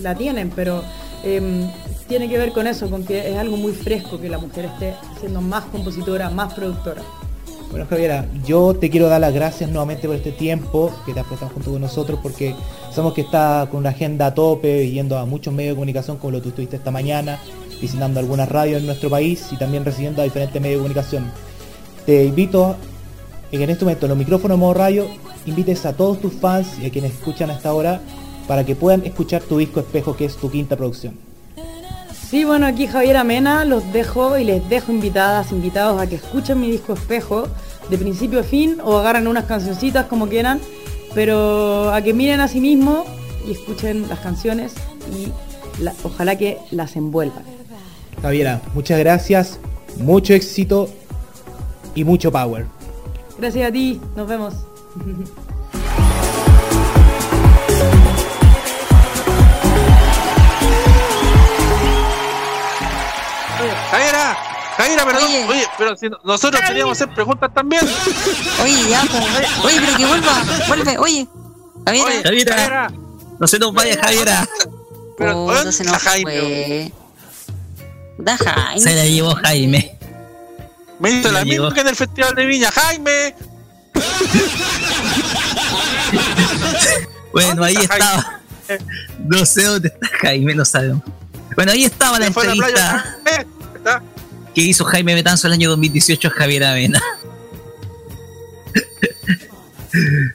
la 0.00 0.14
tienen, 0.14 0.50
pero 0.54 0.82
em, 1.24 1.68
tiene 2.06 2.28
que 2.28 2.38
ver 2.38 2.52
con 2.52 2.66
eso, 2.66 2.88
con 2.90 3.04
que 3.04 3.30
es 3.30 3.36
algo 3.36 3.56
muy 3.56 3.72
fresco 3.72 4.20
que 4.20 4.28
la 4.28 4.38
mujer 4.38 4.66
esté 4.66 4.94
siendo 5.20 5.40
más 5.40 5.64
compositora, 5.66 6.30
más 6.30 6.54
productora. 6.54 7.02
Bueno, 7.70 7.86
Javiera, 7.88 8.26
yo 8.46 8.74
te 8.74 8.88
quiero 8.88 9.08
dar 9.08 9.20
las 9.20 9.34
gracias 9.34 9.68
nuevamente 9.68 10.06
por 10.06 10.16
este 10.16 10.32
tiempo 10.32 10.90
que 11.04 11.12
te 11.12 11.20
has 11.20 11.26
prestado 11.26 11.52
junto 11.52 11.70
con 11.72 11.82
nosotros, 11.82 12.18
porque 12.22 12.54
sabemos 12.90 13.12
que 13.12 13.20
está 13.20 13.68
con 13.70 13.80
una 13.80 13.90
agenda 13.90 14.26
a 14.26 14.34
tope, 14.34 14.90
yendo 14.90 15.18
a 15.18 15.26
muchos 15.26 15.52
medios 15.52 15.72
de 15.72 15.76
comunicación, 15.76 16.16
como 16.16 16.30
lo 16.30 16.42
que 16.42 16.48
estuviste 16.48 16.76
esta 16.76 16.90
mañana, 16.90 17.38
visitando 17.78 18.20
algunas 18.20 18.48
radios 18.48 18.80
en 18.80 18.86
nuestro 18.86 19.10
país 19.10 19.48
y 19.52 19.56
también 19.56 19.84
recibiendo 19.84 20.22
a 20.22 20.24
diferentes 20.24 20.60
medios 20.62 20.78
de 20.78 20.82
comunicación. 20.82 21.30
Te 22.06 22.24
invito 22.24 22.76
en 23.52 23.70
este 23.70 23.84
momento, 23.84 24.06
en 24.06 24.10
los 24.10 24.18
micrófonos 24.18 24.56
de 24.56 24.60
modo 24.60 24.74
radio, 24.74 25.06
invites 25.46 25.84
a 25.86 25.92
todos 25.92 26.20
tus 26.20 26.32
fans 26.34 26.68
y 26.82 26.86
a 26.86 26.90
quienes 26.90 27.12
escuchan 27.12 27.50
hasta 27.50 27.68
ahora 27.68 28.00
para 28.48 28.64
que 28.66 28.74
puedan 28.74 29.04
escuchar 29.04 29.42
tu 29.42 29.58
disco 29.58 29.78
Espejo, 29.78 30.16
que 30.16 30.24
es 30.24 30.36
tu 30.36 30.50
quinta 30.50 30.74
producción. 30.76 31.14
Sí, 32.28 32.44
bueno, 32.44 32.66
aquí 32.66 32.86
Javier 32.88 33.16
Amena 33.18 33.64
los 33.64 33.90
dejo 33.92 34.36
y 34.36 34.44
les 34.44 34.68
dejo 34.68 34.90
invitadas, 34.92 35.52
invitados 35.52 36.00
a 36.00 36.06
que 36.08 36.16
escuchen 36.16 36.60
mi 36.60 36.70
disco 36.70 36.94
Espejo 36.94 37.46
de 37.88 37.96
principio 37.96 38.40
a 38.40 38.42
fin 38.42 38.78
o 38.84 38.98
agarren 38.98 39.28
unas 39.28 39.44
cancioncitas 39.44 40.06
como 40.06 40.28
quieran, 40.28 40.60
pero 41.14 41.90
a 41.92 42.02
que 42.02 42.12
miren 42.12 42.40
a 42.40 42.48
sí 42.48 42.60
mismos 42.60 43.06
y 43.46 43.52
escuchen 43.52 44.08
las 44.10 44.18
canciones 44.20 44.74
y 45.16 45.82
la- 45.82 45.94
ojalá 46.02 46.36
que 46.36 46.58
las 46.70 46.96
envuelvan. 46.96 47.44
Javiera, 48.20 48.60
muchas 48.74 48.98
gracias, 48.98 49.58
mucho 49.98 50.34
éxito 50.34 50.88
y 51.94 52.04
mucho 52.04 52.30
power. 52.32 52.66
Gracias 53.38 53.68
a 53.68 53.72
ti, 53.72 54.00
nos 54.16 54.28
vemos. 54.28 54.54
Javiera, 63.90 64.36
Javiera, 64.76 65.04
perdón. 65.04 65.24
Oye, 65.48 65.66
pero 65.78 65.96
si 65.96 66.08
no- 66.08 66.18
nosotros 66.24 66.62
queríamos 66.66 66.92
hacer 67.00 67.14
preguntas 67.14 67.52
también. 67.54 67.82
Oye, 68.62 68.88
ya, 68.88 69.02
pues, 69.10 69.24
oye, 69.64 69.80
pero 69.84 69.96
que 69.96 70.06
vuelva, 70.06 70.42
vuelve, 70.68 70.98
oye. 70.98 71.28
Javiera. 71.86 72.22
Javiera, 72.22 72.92
no 73.38 73.46
se 73.46 73.58
nos 73.58 73.72
vaya 73.72 73.98
Javiera. 74.00 74.46
Puta, 75.16 75.72
se 75.72 75.84
nos 75.84 76.02
fue. 76.02 76.92
Da 78.18 78.36
Jaime. 78.36 78.80
Se 78.80 78.94
la 78.94 79.04
llevó 79.06 79.34
Jaime. 79.36 79.96
Me 80.98 81.10
hizo 81.10 81.30
la 81.30 81.40
Ya 81.40 81.44
misma 81.44 81.72
que 81.72 81.80
en 81.80 81.88
el 81.88 81.96
Festival 81.96 82.34
de 82.34 82.46
Viña. 82.46 82.70
Jaime. 82.70 83.34
Bueno, 87.32 87.62
ahí 87.62 87.76
estaba. 87.76 88.40
No 89.18 89.44
sé 89.46 89.62
dónde 89.64 89.88
está 89.88 90.08
Jaime, 90.22 90.54
no 90.54 90.64
sabemos. 90.64 91.02
Bueno, 91.54 91.72
ahí 91.72 91.84
estaba 91.84 92.18
la 92.18 92.26
Se 92.26 92.32
fue 92.32 92.44
a 92.44 92.54
la 92.54 93.04
entrevista 93.88 94.02
¿está? 94.02 94.52
que 94.54 94.60
hizo 94.62 94.84
Jaime 94.84 95.14
Betanzo 95.14 95.46
el 95.46 95.52
año 95.54 95.70
2018 95.70 96.28
a 96.28 96.30
Javier 96.30 96.64
Avena. 96.64 97.02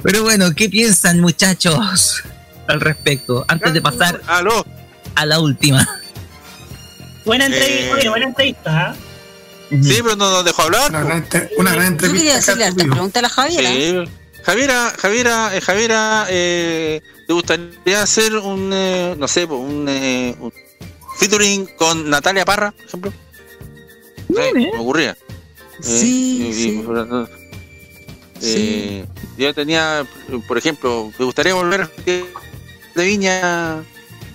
Pero 0.01 0.23
bueno, 0.23 0.53
¿qué 0.55 0.69
piensan 0.69 1.19
muchachos 1.19 2.23
al 2.67 2.81
respecto? 2.81 3.45
Antes 3.47 3.73
de 3.73 3.81
pasar 3.81 4.21
Aló. 4.27 4.65
a 5.15 5.25
la 5.25 5.39
última. 5.39 5.88
Buena 7.25 7.45
entrevista, 7.45 7.99
Eh. 8.01 8.09
buena 8.09 8.25
entrevista. 8.25 8.89
¿ah? 8.89 8.95
Sí, 9.69 9.99
pero 10.03 10.15
no 10.15 10.30
nos 10.30 10.45
dejó 10.45 10.63
hablar. 10.63 10.91
Una 11.57 11.73
gran 11.73 11.97
Yo 11.97 12.11
quería 12.11 12.35
decirle 12.35 12.65
hartas 12.65 12.85
preguntas 12.88 13.19
a 13.19 13.21
la 13.21 13.30
Javiera. 13.30 13.69
Sí. 13.69 14.11
Javiera, 14.43 14.93
Javiera, 14.99 15.55
eh, 15.55 15.61
Javiera, 15.61 16.25
eh, 16.30 17.01
¿te 17.25 17.34
gustaría 17.34 18.01
hacer 18.03 18.35
un, 18.35 18.71
eh, 18.73 19.15
no 19.17 19.27
sé, 19.30 19.45
un, 19.45 19.88
eh, 19.88 20.35
un 20.38 20.51
featuring 21.17 21.65
con 21.77 22.09
Natalia 22.09 22.43
Parra, 22.43 22.71
por 22.73 22.85
ejemplo? 22.85 23.13
Eh, 24.29 24.51
me 24.53 24.69
ocurría. 24.79 25.11
Eh, 25.11 25.17
Sí, 25.81 26.47
y- 26.49 26.53
sí. 26.53 26.83
eh, 28.41 29.05
Yo 29.37 29.53
tenía, 29.53 30.05
por 30.47 30.57
ejemplo, 30.57 31.11
¿te 31.17 31.23
gustaría 31.23 31.53
volver 31.55 31.81
al 31.81 31.87
Festival 31.87 32.27
de 32.95 33.03
Viña 33.05 33.83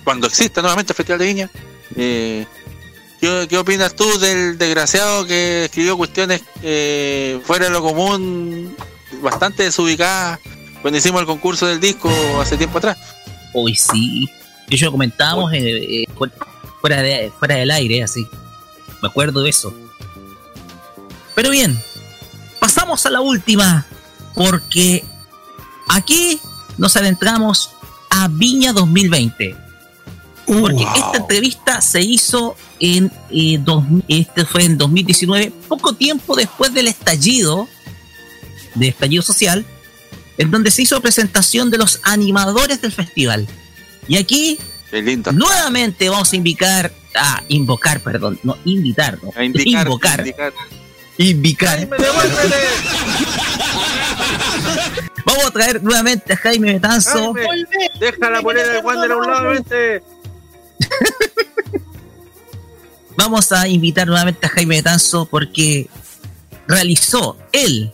cuando 0.03 0.27
exista 0.27 0.61
nuevamente 0.61 0.91
el 0.91 0.95
Festival 0.97 1.19
de 1.19 1.25
Viña? 1.25 1.49
Eh, 1.95 2.45
¿qué, 3.21 3.47
qué 3.49 3.57
opinas 3.57 3.95
tú 3.95 4.05
del 4.19 4.57
desgraciado 4.57 5.25
que 5.25 5.65
escribió 5.65 5.95
cuestiones 5.97 6.41
eh, 6.63 7.39
fuera 7.45 7.65
de 7.65 7.71
lo 7.71 7.81
común, 7.81 8.75
bastante 9.21 9.63
desubicadas, 9.63 10.39
cuando 10.81 10.97
hicimos 10.97 11.21
el 11.21 11.27
concurso 11.27 11.65
del 11.67 11.79
disco 11.79 12.09
hace 12.41 12.57
tiempo 12.57 12.77
atrás? 12.79 12.97
Hoy 13.53 13.73
sí. 13.75 14.29
De 14.67 14.75
hecho, 14.75 14.85
lo 14.85 14.91
comentábamos 14.91 15.51
eh, 15.53 15.59
eh, 16.01 16.05
fuera, 16.15 16.33
fuera 16.81 17.01
de, 17.01 17.31
fuera 17.39 17.55
del 17.55 17.71
aire, 17.71 18.03
así. 18.03 18.27
Me 19.01 19.07
acuerdo 19.07 19.41
de 19.43 19.49
eso. 19.49 19.73
Pero 21.35 21.49
bien, 21.51 21.81
pasamos 22.59 23.05
a 23.05 23.09
la 23.09 23.21
última, 23.21 23.85
porque 24.35 25.03
aquí 25.87 26.39
nos 26.77 26.95
adentramos 26.95 27.71
a 28.09 28.27
Viña 28.27 28.73
2020. 28.73 29.55
Porque 30.45 30.83
esta 30.95 31.17
entrevista 31.17 31.79
se 31.81 32.01
hizo 32.01 32.55
en 32.79 33.11
eh, 33.29 33.59
dos- 33.63 33.83
este 34.07 34.45
fue 34.45 34.63
en 34.63 34.77
2019, 34.79 35.53
poco 35.67 35.93
tiempo 35.93 36.35
después 36.35 36.73
del 36.73 36.87
estallido, 36.87 37.67
de 38.73 38.87
estallido 38.87 39.21
social, 39.21 39.63
en 40.39 40.49
donde 40.49 40.71
se 40.71 40.81
hizo 40.81 40.99
presentación 41.01 41.69
de 41.69 41.77
los 41.77 41.99
animadores 42.03 42.81
del 42.81 42.91
festival. 42.91 43.47
Y 44.07 44.17
aquí 44.17 44.57
Qué 44.89 45.01
lindo. 45.01 45.31
Nuevamente 45.31 46.09
vamos 46.09 46.33
a 46.33 46.35
invitar, 46.35 46.91
a 47.15 47.43
invocar, 47.47 48.01
perdón, 48.01 48.39
no, 48.43 48.57
invitar, 48.65 49.17
no, 49.23 49.31
A 49.35 49.43
indicar, 49.43 49.87
invocar, 49.87 50.25
indicar. 51.17 51.87
Vamos 55.25 55.45
a 55.45 55.51
traer 55.51 55.83
nuevamente 55.83 56.33
a 56.33 56.37
Jaime 56.37 56.73
Betanzo. 56.73 57.33
Jaime, 57.33 57.91
Deja 57.99 58.29
la 58.31 58.41
polera 58.41 58.73
de 58.73 58.79
Wander 58.79 59.11
a 59.11 59.17
un 59.17 59.27
lado, 59.27 59.49
vente. 59.49 60.01
Vamos 63.17 63.51
a 63.51 63.67
invitar 63.67 64.07
nuevamente 64.07 64.47
a 64.47 64.49
Jaime 64.49 64.77
Betanzo 64.77 65.25
porque 65.25 65.87
realizó 66.67 67.37
él 67.51 67.91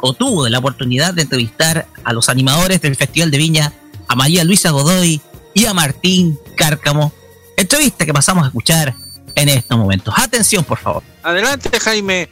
o 0.00 0.12
tuvo 0.12 0.48
la 0.48 0.58
oportunidad 0.58 1.14
de 1.14 1.22
entrevistar 1.22 1.88
a 2.04 2.12
los 2.12 2.28
animadores 2.28 2.80
del 2.82 2.94
Festival 2.94 3.30
de 3.30 3.38
Viña, 3.38 3.72
a 4.06 4.14
María 4.14 4.44
Luisa 4.44 4.70
Godoy 4.70 5.20
y 5.54 5.66
a 5.66 5.74
Martín 5.74 6.38
Cárcamo. 6.56 7.12
Entrevista 7.56 8.04
que 8.06 8.12
pasamos 8.12 8.44
a 8.44 8.46
escuchar 8.48 8.94
en 9.34 9.48
estos 9.48 9.78
momentos. 9.78 10.14
Atención, 10.16 10.64
por 10.64 10.78
favor. 10.78 11.02
Adelante, 11.22 11.70
Jaime. 11.78 12.28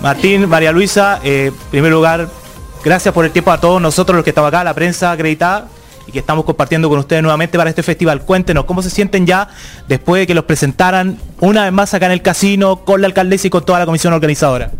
Martín, 0.00 0.48
María 0.48 0.70
Luisa, 0.70 1.20
eh, 1.24 1.46
en 1.46 1.70
primer 1.70 1.90
lugar, 1.90 2.28
gracias 2.84 3.12
por 3.12 3.24
el 3.24 3.32
tiempo 3.32 3.50
a 3.50 3.60
todos 3.60 3.82
nosotros 3.82 4.14
los 4.16 4.24
que 4.24 4.30
estamos 4.30 4.48
acá, 4.48 4.62
la 4.62 4.74
prensa 4.74 5.10
acreditada, 5.10 5.66
y 6.06 6.12
que 6.12 6.20
estamos 6.20 6.44
compartiendo 6.44 6.88
con 6.88 6.98
ustedes 7.00 7.22
nuevamente 7.22 7.58
para 7.58 7.70
este 7.70 7.82
festival. 7.82 8.22
Cuéntenos 8.22 8.64
cómo 8.64 8.80
se 8.80 8.90
sienten 8.90 9.26
ya 9.26 9.48
después 9.88 10.20
de 10.20 10.26
que 10.26 10.34
los 10.34 10.44
presentaran 10.44 11.18
una 11.40 11.64
vez 11.64 11.72
más 11.72 11.92
acá 11.94 12.06
en 12.06 12.12
el 12.12 12.22
casino, 12.22 12.84
con 12.84 13.00
la 13.00 13.08
alcaldesa 13.08 13.48
y 13.48 13.50
con 13.50 13.64
toda 13.64 13.80
la 13.80 13.86
comisión 13.86 14.14
organizadora. 14.14 14.70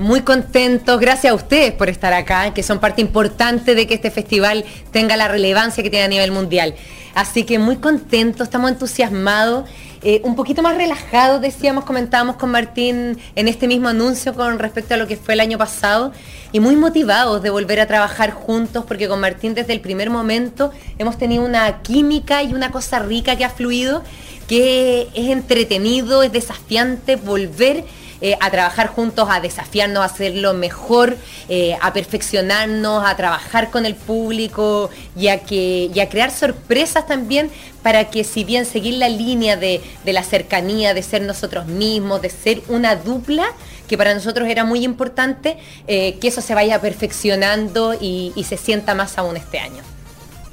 Muy 0.00 0.22
contentos, 0.22 0.98
gracias 0.98 1.30
a 1.30 1.34
ustedes 1.34 1.74
por 1.74 1.90
estar 1.90 2.14
acá, 2.14 2.54
que 2.54 2.62
son 2.62 2.78
parte 2.78 3.02
importante 3.02 3.74
de 3.74 3.86
que 3.86 3.92
este 3.92 4.10
festival 4.10 4.64
tenga 4.92 5.14
la 5.14 5.28
relevancia 5.28 5.82
que 5.82 5.90
tiene 5.90 6.06
a 6.06 6.08
nivel 6.08 6.32
mundial. 6.32 6.74
Así 7.14 7.44
que 7.44 7.58
muy 7.58 7.76
contentos, 7.76 8.44
estamos 8.44 8.70
entusiasmados, 8.70 9.68
eh, 10.02 10.22
un 10.24 10.36
poquito 10.36 10.62
más 10.62 10.74
relajados, 10.74 11.42
decíamos, 11.42 11.84
comentábamos 11.84 12.36
con 12.36 12.50
Martín 12.50 13.18
en 13.36 13.46
este 13.46 13.68
mismo 13.68 13.88
anuncio 13.88 14.32
con 14.32 14.58
respecto 14.58 14.94
a 14.94 14.96
lo 14.96 15.06
que 15.06 15.18
fue 15.18 15.34
el 15.34 15.40
año 15.40 15.58
pasado, 15.58 16.12
y 16.50 16.60
muy 16.60 16.76
motivados 16.76 17.42
de 17.42 17.50
volver 17.50 17.78
a 17.78 17.86
trabajar 17.86 18.30
juntos, 18.30 18.86
porque 18.88 19.06
con 19.06 19.20
Martín 19.20 19.52
desde 19.52 19.74
el 19.74 19.82
primer 19.82 20.08
momento 20.08 20.70
hemos 20.96 21.18
tenido 21.18 21.44
una 21.44 21.82
química 21.82 22.42
y 22.42 22.54
una 22.54 22.70
cosa 22.70 23.00
rica 23.00 23.36
que 23.36 23.44
ha 23.44 23.50
fluido, 23.50 24.02
que 24.48 25.08
es 25.12 25.28
entretenido, 25.28 26.22
es 26.22 26.32
desafiante 26.32 27.16
volver 27.16 27.84
eh, 28.20 28.36
a 28.40 28.50
trabajar 28.50 28.88
juntos, 28.88 29.28
a 29.30 29.40
desafiarnos, 29.40 30.02
a 30.02 30.06
hacerlo 30.06 30.54
mejor, 30.54 31.16
eh, 31.48 31.76
a 31.80 31.92
perfeccionarnos, 31.92 33.04
a 33.04 33.16
trabajar 33.16 33.70
con 33.70 33.86
el 33.86 33.94
público 33.94 34.90
y 35.16 35.28
a, 35.28 35.40
que, 35.40 35.90
y 35.94 36.00
a 36.00 36.08
crear 36.08 36.30
sorpresas 36.30 37.06
también 37.06 37.50
para 37.82 38.10
que 38.10 38.24
si 38.24 38.44
bien 38.44 38.66
seguir 38.66 38.94
la 38.94 39.08
línea 39.08 39.56
de, 39.56 39.80
de 40.04 40.12
la 40.12 40.22
cercanía, 40.22 40.92
de 40.94 41.02
ser 41.02 41.22
nosotros 41.22 41.66
mismos, 41.66 42.20
de 42.20 42.30
ser 42.30 42.62
una 42.68 42.96
dupla, 42.96 43.46
que 43.88 43.96
para 43.96 44.14
nosotros 44.14 44.48
era 44.48 44.64
muy 44.64 44.84
importante, 44.84 45.58
eh, 45.86 46.18
que 46.20 46.28
eso 46.28 46.40
se 46.40 46.54
vaya 46.54 46.80
perfeccionando 46.80 47.94
y, 47.94 48.32
y 48.36 48.44
se 48.44 48.56
sienta 48.56 48.94
más 48.94 49.18
aún 49.18 49.36
este 49.36 49.58
año. 49.58 49.82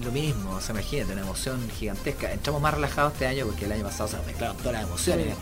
Lo 0.03 0.11
mismo, 0.11 0.51
o 0.51 0.61
sea, 0.61 0.73
imagínate, 0.73 1.13
una 1.13 1.21
emoción 1.21 1.67
gigantesca. 1.71 2.31
Entramos 2.31 2.61
más 2.61 2.73
relajados 2.73 3.13
este 3.13 3.25
año 3.25 3.45
porque 3.47 3.65
el 3.65 3.71
año 3.71 3.83
pasado 3.83 4.07
se 4.07 4.17
nos 4.17 4.25
mezclaron 4.27 4.55
todas 4.57 4.73
las 4.73 4.83
emociones. 4.83 5.35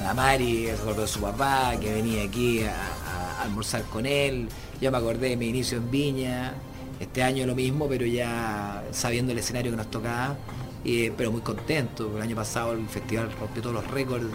La 0.00 0.14
Mari 0.14 0.66
se 0.66 0.72
acordó 0.72 1.06
su 1.06 1.20
papá, 1.20 1.74
que 1.80 1.92
venía 1.92 2.24
aquí 2.24 2.62
a, 2.64 3.42
almorzar 3.42 3.82
con 3.84 4.06
él. 4.06 4.48
Yo 4.80 4.90
me 4.90 4.98
acordé 4.98 5.30
de 5.30 5.36
mi 5.36 5.48
inicio 5.48 5.78
en 5.78 5.90
Viña. 5.90 6.54
Este 7.00 7.22
año 7.22 7.46
lo 7.46 7.54
mismo, 7.54 7.88
pero 7.88 8.06
ya 8.06 8.84
sabiendo 8.92 9.32
el 9.32 9.38
escenario 9.38 9.72
que 9.72 9.76
nos 9.76 9.90
tocaba. 9.90 10.36
Y, 10.84 11.10
pero 11.10 11.32
muy 11.32 11.40
contento. 11.40 12.16
El 12.16 12.22
año 12.22 12.36
pasado 12.36 12.72
el 12.72 12.86
festival 12.88 13.30
rompió 13.38 13.62
todos 13.62 13.74
los 13.74 13.90
récords 13.90 14.26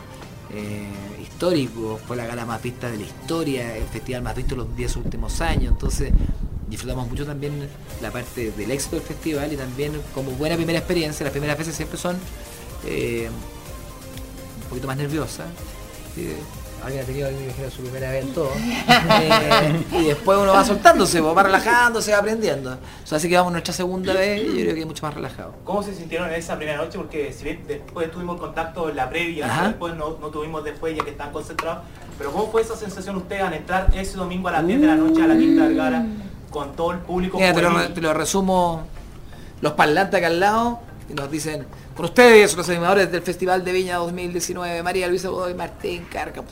eh, 0.53 0.88
históricos. 1.21 2.01
Fue 2.01 2.17
la 2.17 2.25
gala 2.25 2.45
más 2.45 2.61
vista 2.61 2.89
de 2.89 2.97
la 2.97 3.03
historia, 3.03 3.77
el 3.77 3.85
festival 3.85 4.21
más 4.21 4.35
visto 4.35 4.55
los 4.55 4.75
10 4.75 4.95
últimos 4.97 5.41
años. 5.41 5.71
Entonces 5.71 6.11
disfrutamos 6.69 7.07
mucho 7.09 7.25
también 7.25 7.67
la 8.01 8.11
parte 8.11 8.51
del 8.51 8.71
éxito 8.71 8.97
del 8.97 9.05
festival 9.05 9.51
y 9.53 9.57
también 9.57 9.93
como 10.13 10.31
buena 10.31 10.55
primera 10.55 10.79
experiencia, 10.79 11.23
las 11.23 11.31
primeras 11.31 11.57
veces 11.57 11.75
siempre 11.75 11.97
son 11.97 12.17
eh, 12.85 13.29
un 14.68 14.69
poquito 14.69 14.88
más 14.88 14.98
nerviosas. 14.98 15.48
Sí, 16.14 16.35
Alguien 16.84 17.03
ha 17.03 17.06
tenido, 17.07 17.31
me 17.31 17.44
imagino, 17.45 17.72
su 17.72 17.81
primera 17.81 18.11
vez 18.11 18.26
en 18.26 18.34
todo. 18.34 18.52
Eh, 19.19 19.85
y 19.91 20.03
después 20.06 20.38
uno 20.38 20.53
va 20.53 20.64
soltándose, 20.64 21.22
va 21.22 21.41
relajándose, 21.41 22.11
va 22.11 22.19
aprendiendo. 22.19 22.72
O 22.72 23.07
sea, 23.07 23.18
así 23.18 23.27
que 23.27 23.35
vamos 23.35 23.52
nuestra 23.52 23.73
segunda 23.73 24.14
vez 24.14 24.41
y 24.41 24.48
yo 24.48 24.53
creo 24.61 24.73
que 24.73 24.80
es 24.81 24.85
mucho 24.85 25.06
más 25.06 25.14
relajado. 25.14 25.53
¿Cómo 25.64 25.81
se 25.81 25.94
sintieron 25.95 26.30
en 26.30 26.35
esa 26.35 26.56
primera 26.56 26.77
noche? 26.77 26.98
Porque 26.98 27.34
si 27.34 27.44
bien 27.44 27.64
después 27.68 28.11
tuvimos 28.11 28.39
contacto 28.39 28.89
en 28.89 28.95
la 28.95 29.10
previa, 29.10 29.48
Ajá. 29.48 29.68
después 29.69 29.95
no, 29.95 30.18
no 30.19 30.27
tuvimos 30.27 30.64
después 30.64 30.95
ya 30.95 31.03
que 31.03 31.11
están 31.11 31.31
concentrados. 31.31 31.84
Pero 32.18 32.31
¿cómo 32.31 32.52
fue 32.52 32.61
esa 32.61 32.76
sensación 32.76 33.15
ustedes 33.18 33.41
al 33.44 33.53
entrar 33.53 33.89
ese 33.95 34.18
domingo 34.18 34.48
a 34.49 34.53
las 34.53 34.68
10 34.68 34.81
de 34.81 34.88
la 34.88 34.95
noche 34.95 35.23
a 35.23 35.27
la 35.27 35.38
Quinta 35.38 35.65
Vergara 35.68 36.06
con 36.52 36.76
todo 36.76 36.91
el 36.91 36.99
público? 36.99 37.38
Mira, 37.38 37.53
te 37.53 37.61
lo, 37.61 37.72
juvenil? 37.72 37.94
te 37.94 38.02
lo 38.02 38.14
resumo. 38.14 38.85
Los 39.61 39.73
parlantes 39.73 40.18
acá 40.18 40.27
al 40.27 40.39
lado 40.39 40.80
y 41.10 41.14
nos 41.14 41.31
dicen, 41.31 41.65
con 41.98 42.06
ustedes, 42.06 42.56
los 42.56 42.69
animadores 42.69 43.11
del 43.11 43.24
Festival 43.24 43.65
de 43.65 43.72
Viña 43.72 43.95
2019, 43.98 44.84
María 44.84 45.07
Luisa 45.07 45.30
Godoy, 45.30 45.56
Martín 45.56 46.06
Carca. 46.11 46.44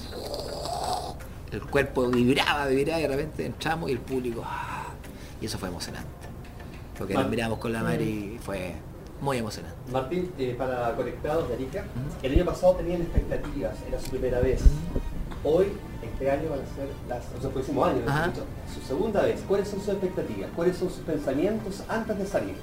El 1.52 1.62
cuerpo 1.62 2.08
vibraba, 2.08 2.66
vibraba 2.66 3.00
y 3.00 3.04
de 3.04 3.08
repente 3.08 3.46
entramos 3.46 3.92
y 3.92 3.94
el 3.94 4.00
público. 4.00 4.42
ah, 4.44 4.88
Y 5.40 5.46
eso 5.46 5.60
fue 5.60 5.70
emocionante. 5.70 6.10
Lo 7.00 7.06
que 7.06 7.14
nos 7.14 7.30
miramos 7.30 7.60
con 7.60 7.72
la 7.72 7.84
Mari 7.84 8.40
fue 8.42 8.74
muy 9.22 9.38
emocionante. 9.38 9.78
Martín, 9.92 10.32
eh, 10.40 10.56
para 10.58 10.96
Conectados 10.96 11.48
de 11.48 11.54
Arica, 11.54 11.86
el 12.24 12.34
año 12.34 12.46
pasado 12.46 12.74
tenían 12.78 13.04
expectativas, 13.04 13.76
era 13.88 14.00
su 14.00 14.10
primera 14.10 14.40
vez. 14.40 14.64
Hoy, 15.44 15.68
este 16.02 16.32
año 16.32 16.50
van 16.50 16.62
a 16.62 16.76
ser 16.76 16.90
las, 17.08 17.24
o 17.38 17.42
sea, 17.42 17.52
próximo 17.52 17.86
año, 17.86 18.02
su 18.74 18.82
segunda 18.82 19.22
vez. 19.22 19.44
¿Cuáles 19.48 19.68
son 19.68 19.80
sus 19.80 19.90
expectativas? 19.90 20.50
¿Cuáles 20.56 20.76
son 20.76 20.90
sus 20.90 21.02
pensamientos 21.02 21.84
antes 21.88 22.18
de 22.18 22.26
salir? 22.26 22.56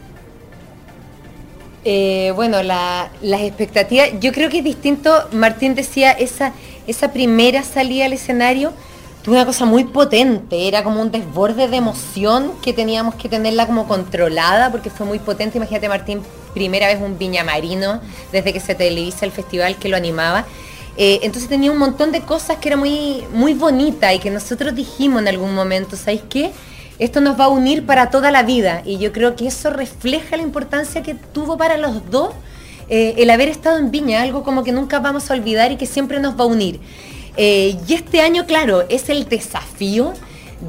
Eh, 1.85 2.33
bueno, 2.37 2.63
la- 2.63 3.11
las 3.23 3.41
expectativas, 3.41 4.11
yo 4.21 4.33
creo 4.33 4.49
que 4.49 4.59
es 4.59 4.65
distinto, 4.65 5.13
Martín 5.33 5.75
decía, 5.75 6.13
esa, 6.13 6.53
esa 6.87 7.13
primera 7.13 7.63
salida 7.65 8.05
al 8.05 8.13
escenario 8.13 8.73
tuvo 9.25 9.35
una 9.35 9.47
cosa 9.47 9.65
muy 9.65 9.85
potente, 9.85 10.69
era 10.69 10.85
como 10.85 11.01
un 11.01 11.11
desborde 11.11 11.67
de 11.69 11.77
emoción 11.77 12.53
que 12.63 12.73
teníamos 12.73 13.17
que 13.17 13.29
tenerla 13.29 13.67
como 13.67 13.89
controlada 13.89 14.71
porque 14.71 14.91
fue 14.91 15.07
muy 15.07 15.19
potente, 15.19 15.59
imagínate 15.59 15.89
Martín, 15.89 16.23
primera 16.55 16.87
vez 16.87 17.01
un 17.01 17.19
viñamarino 17.19 18.01
desde 18.31 18.53
que 18.53 18.61
se 18.61 18.75
televisa 18.77 19.25
el 19.27 19.33
festival 19.33 19.77
que 19.77 19.89
lo 19.89 19.97
animaba. 19.97 20.45
Eh, 20.97 21.21
entonces 21.23 21.49
tenía 21.49 21.73
un 21.73 21.79
montón 21.79 22.13
de 22.13 22.21
cosas 22.21 22.59
que 22.59 22.69
era 22.69 22.77
muy, 22.77 23.25
muy 23.33 23.55
bonita 23.55 24.13
y 24.13 24.19
que 24.19 24.31
nosotros 24.31 24.75
dijimos 24.75 25.23
en 25.23 25.29
algún 25.29 25.55
momento, 25.55 25.97
¿sabéis 25.97 26.23
qué? 26.29 26.53
Esto 26.99 27.21
nos 27.21 27.39
va 27.39 27.45
a 27.45 27.49
unir 27.49 27.85
para 27.87 28.11
toda 28.11 28.31
la 28.31 28.43
vida 28.43 28.83
y 28.85 28.99
yo 28.99 29.13
creo 29.13 29.35
que 29.37 29.47
eso 29.47 29.71
refleja 29.71 30.37
la 30.37 30.43
importancia 30.43 31.03
que 31.03 31.15
tuvo 31.15 31.57
para 31.57 31.77
los 31.77 32.11
dos 32.11 32.33
eh, 32.89 33.15
el 33.23 33.31
haber 33.31 33.49
estado 33.49 33.79
en 33.79 33.91
Viña, 33.91 34.23
algo 34.23 34.43
como 34.43 34.65
que 34.65 34.73
nunca 34.73 34.99
vamos 35.01 35.31
a 35.31 35.35
olvidar 35.35 35.73
y 35.73 35.77
que 35.77 35.87
siempre 35.87 36.21
nos 36.21 36.39
va 36.39 36.45
a 36.45 36.47
unir. 36.47 36.81
Eh, 37.37 37.79
y 37.89 37.95
este 37.95 38.21
año, 38.21 38.45
claro, 38.47 38.85
es 38.89 39.09
el 39.09 39.29
desafío 39.29 40.13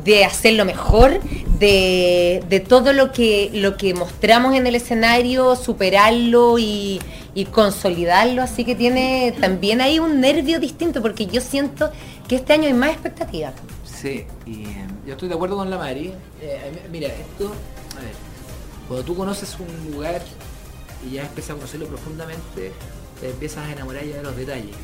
de 0.06 0.26
hacerlo 0.26 0.66
mejor, 0.66 1.20
de, 1.60 2.44
de 2.50 2.60
todo 2.60 2.94
lo 2.94 3.12
que, 3.12 3.50
lo 3.54 3.78
que 3.78 3.94
mostramos 3.94 4.56
en 4.56 4.66
el 4.66 4.76
escenario, 4.76 5.56
superarlo 5.56 6.58
y, 6.58 7.02
consolidarlo. 7.52 8.42
Así 8.42 8.64
que 8.64 8.76
tiene 8.76 9.34
también 9.40 9.82
ahí 9.82 10.00
un 10.00 10.22
nervio 10.22 10.60
distinto, 10.60 11.02
porque 11.02 11.26
yo 11.26 11.42
siento 11.42 11.92
que 12.28 12.36
este 12.36 12.54
año 12.54 12.68
hay 12.68 12.74
más 12.74 12.92
expectativas. 12.92 13.54
Sí, 13.84 14.26
y 14.46 14.64
yo 15.06 15.14
estoy 15.14 15.28
de 15.28 15.36
acuerdo 15.36 15.58
con 15.58 15.70
la 15.70 15.78
Mari. 15.78 16.14
Eh, 16.42 16.88
mira, 16.92 17.08
esto, 17.08 17.54
a 17.98 18.02
ver, 18.02 18.14
cuando 18.88 19.06
tú 19.06 19.16
conoces 19.16 19.56
un 19.60 19.92
lugar 19.92 20.22
y 21.06 21.16
ya 21.16 21.24
empiezas 21.24 21.52
a 21.52 21.56
conocerlo 21.56 21.88
profundamente, 21.88 22.72
te 23.20 23.30
empiezas 23.30 23.66
a 23.66 23.72
enamorar 23.72 24.06
ya 24.06 24.18
de 24.18 24.24
los 24.24 24.36
detalles. 24.36 24.76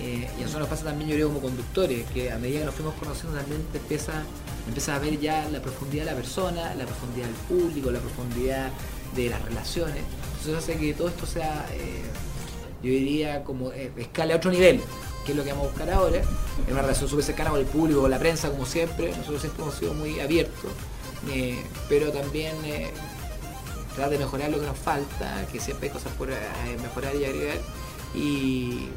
Eh, 0.00 0.28
y 0.38 0.42
eso 0.42 0.58
nos 0.58 0.68
pasa 0.68 0.84
también 0.84 1.10
yo 1.10 1.16
creo 1.16 1.28
como 1.28 1.40
conductores, 1.40 2.06
que 2.10 2.32
a 2.32 2.38
medida 2.38 2.60
que 2.60 2.64
nos 2.66 2.74
fuimos 2.74 2.94
conociendo 2.94 3.36
también 3.36 3.62
te 3.72 3.78
empieza, 3.78 4.22
empiezas 4.66 4.96
a 4.96 4.98
ver 4.98 5.20
ya 5.20 5.48
la 5.50 5.60
profundidad 5.60 6.04
de 6.04 6.10
la 6.12 6.16
persona, 6.16 6.74
la 6.74 6.86
profundidad 6.86 7.26
del 7.26 7.34
público, 7.34 7.90
la 7.90 7.98
profundidad 7.98 8.70
de 9.14 9.28
las 9.28 9.42
relaciones. 9.42 10.02
Entonces 10.38 10.54
hace 10.56 10.78
que 10.78 10.94
todo 10.94 11.08
esto 11.08 11.26
sea, 11.26 11.66
eh, 11.74 12.02
yo 12.82 12.90
diría, 12.90 13.44
como 13.44 13.72
eh, 13.72 13.92
escala 13.98 14.34
a 14.34 14.36
otro 14.38 14.50
nivel, 14.50 14.80
que 15.24 15.32
es 15.32 15.36
lo 15.36 15.44
que 15.44 15.50
vamos 15.50 15.66
a 15.66 15.70
buscar 15.70 15.90
ahora, 15.90 16.22
en 16.66 16.72
una 16.72 16.82
relación 16.82 17.08
súper 17.08 17.24
cercana 17.24 17.50
con 17.50 17.60
el 17.60 17.66
público, 17.66 18.00
con 18.00 18.10
la 18.10 18.18
prensa, 18.18 18.50
como 18.50 18.66
siempre, 18.66 19.10
nosotros 19.16 19.40
siempre 19.40 19.62
hemos 19.62 19.74
sido 19.74 19.94
muy 19.94 20.20
abiertos, 20.20 20.70
eh, 21.30 21.62
pero 21.88 22.10
también 22.10 22.56
eh, 22.64 22.90
tratar 23.94 24.10
de 24.10 24.18
mejorar 24.18 24.50
lo 24.50 24.60
que 24.60 24.66
nos 24.66 24.78
falta, 24.78 25.46
que 25.52 25.60
siempre 25.60 25.88
hay 25.88 25.92
cosas 25.92 26.12
por 26.14 26.30
eh, 26.30 26.36
mejorar 26.82 27.14
y 27.16 27.24
agregar, 27.24 27.58
y, 28.14 28.88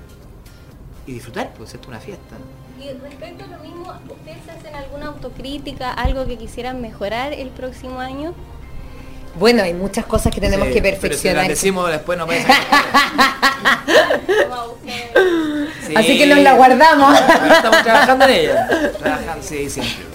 y 1.06 1.14
disfrutar, 1.14 1.54
pues 1.56 1.74
es 1.74 1.88
una 1.88 2.00
fiesta. 2.00 2.38
Y 2.80 2.92
respecto 3.02 3.44
a 3.44 3.48
lo 3.48 3.60
mismo, 3.60 3.94
¿ustedes 4.10 4.50
hacen 4.50 4.76
alguna 4.76 5.08
autocrítica, 5.08 5.92
algo 5.94 6.26
que 6.26 6.38
quisieran 6.38 6.82
mejorar 6.82 7.34
el 7.34 7.50
próximo 7.50 8.00
año? 8.00 8.34
Bueno, 9.36 9.64
hay 9.64 9.74
muchas 9.74 10.06
cosas 10.06 10.34
que 10.34 10.40
tenemos 10.40 10.68
Sí, 10.68 10.74
que 10.74 10.82
Pero 10.82 10.96
si 10.96 11.02
perfeccionar. 11.02 11.44
las 11.44 11.48
decimos 11.50 11.90
después 11.90 12.18
no 12.18 12.26
puede 12.26 12.46
Sí. 15.88 15.96
Así 15.96 16.18
que 16.18 16.28
nos 16.28 16.40
la 16.40 16.54
guardamos. 16.54 17.20
Estamos 17.20 17.84
trabajando 17.84 18.26
en 18.26 18.32
ella. 18.32 18.68
Trabajando, 19.00 19.44
sí, 19.44 19.70
siempre. 19.70 20.14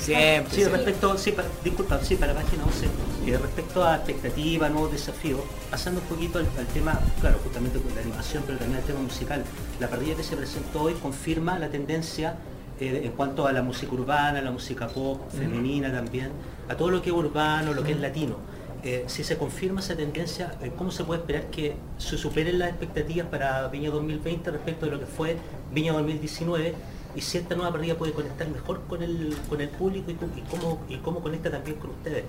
Siempre. 0.00 0.50
Sí, 0.50 0.56
siempre. 0.56 0.76
respecto, 0.78 1.18
sí, 1.18 1.32
para, 1.32 1.48
disculpa, 1.62 2.00
sí, 2.02 2.16
para 2.16 2.34
página 2.34 2.64
11, 2.64 2.86
eh, 3.26 3.38
respecto 3.38 3.84
a 3.84 3.96
expectativas, 3.96 4.70
nuevos 4.70 4.92
desafíos, 4.92 5.40
pasando 5.70 6.00
un 6.00 6.06
poquito 6.06 6.38
al, 6.38 6.46
al 6.58 6.66
tema, 6.68 6.98
claro, 7.20 7.38
justamente 7.42 7.78
con 7.78 7.94
la 7.94 8.00
animación, 8.00 8.42
pero 8.46 8.58
también 8.58 8.80
al 8.80 8.86
tema 8.86 9.00
musical, 9.00 9.44
la 9.78 9.88
parrilla 9.88 10.16
que 10.16 10.22
se 10.22 10.36
presentó 10.36 10.82
hoy 10.82 10.94
confirma 10.94 11.58
la 11.58 11.68
tendencia 11.68 12.36
eh, 12.80 13.02
en 13.04 13.12
cuanto 13.12 13.46
a 13.46 13.52
la 13.52 13.62
música 13.62 13.92
urbana, 13.92 14.40
la 14.40 14.50
música 14.50 14.88
pop, 14.88 15.20
femenina 15.36 15.92
también, 15.92 16.30
a 16.68 16.74
todo 16.74 16.90
lo 16.90 17.02
que 17.02 17.10
es 17.10 17.14
urbano, 17.16 17.74
lo 17.74 17.84
que 17.84 17.92
es 17.92 18.00
latino. 18.00 18.36
Eh, 18.82 19.04
si 19.08 19.24
se 19.24 19.36
confirma 19.36 19.80
esa 19.80 19.94
tendencia, 19.94 20.54
eh, 20.62 20.70
¿cómo 20.76 20.90
se 20.90 21.04
puede 21.04 21.20
esperar 21.20 21.46
que 21.50 21.74
se 21.98 22.16
superen 22.16 22.58
las 22.58 22.70
expectativas 22.70 23.26
para 23.26 23.68
Viña 23.68 23.90
2020 23.90 24.50
respecto 24.50 24.86
de 24.86 24.92
lo 24.92 25.00
que 25.00 25.06
fue 25.06 25.36
Viña 25.72 25.92
2019? 25.92 26.74
Y 27.14 27.20
si 27.22 27.38
esta 27.38 27.56
nueva 27.56 27.72
parrilla 27.72 27.98
puede 27.98 28.12
conectar 28.12 28.48
mejor 28.48 28.82
con 28.88 29.02
el, 29.02 29.36
con 29.48 29.60
el 29.60 29.68
público 29.68 30.12
y, 30.12 30.14
cómo, 30.48 30.80
y 30.88 30.96
cómo 30.98 31.20
conecta 31.20 31.50
también 31.50 31.76
con 31.76 31.90
ustedes. 31.90 32.22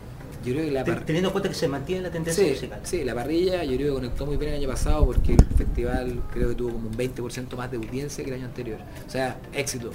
Yo 0.43 0.53
creo 0.53 0.65
que 0.65 0.71
la 0.71 0.83
Ten- 0.83 0.95
par- 0.95 1.05
Teniendo 1.05 1.29
en 1.29 1.33
cuenta 1.33 1.49
que 1.49 1.55
se 1.55 1.67
mantiene 1.67 2.01
la 2.01 2.09
tendencia 2.09 2.43
Sí, 2.43 2.49
musical. 2.49 2.79
sí, 2.83 3.03
la 3.03 3.13
parrilla 3.13 3.63
yo 3.63 3.75
creo 3.77 3.93
que 3.93 4.01
conectó 4.01 4.25
muy 4.25 4.37
bien 4.37 4.53
el 4.53 4.57
año 4.59 4.67
pasado 4.67 5.05
porque 5.05 5.33
el 5.33 5.45
festival 5.55 6.23
creo 6.33 6.49
que 6.49 6.55
tuvo 6.55 6.71
como 6.71 6.89
un 6.89 6.97
20% 6.97 7.55
más 7.55 7.69
de 7.69 7.77
audiencia 7.77 8.23
que 8.23 8.31
el 8.31 8.37
año 8.37 8.47
anterior. 8.47 8.79
O 9.07 9.09
sea, 9.09 9.37
éxito. 9.53 9.91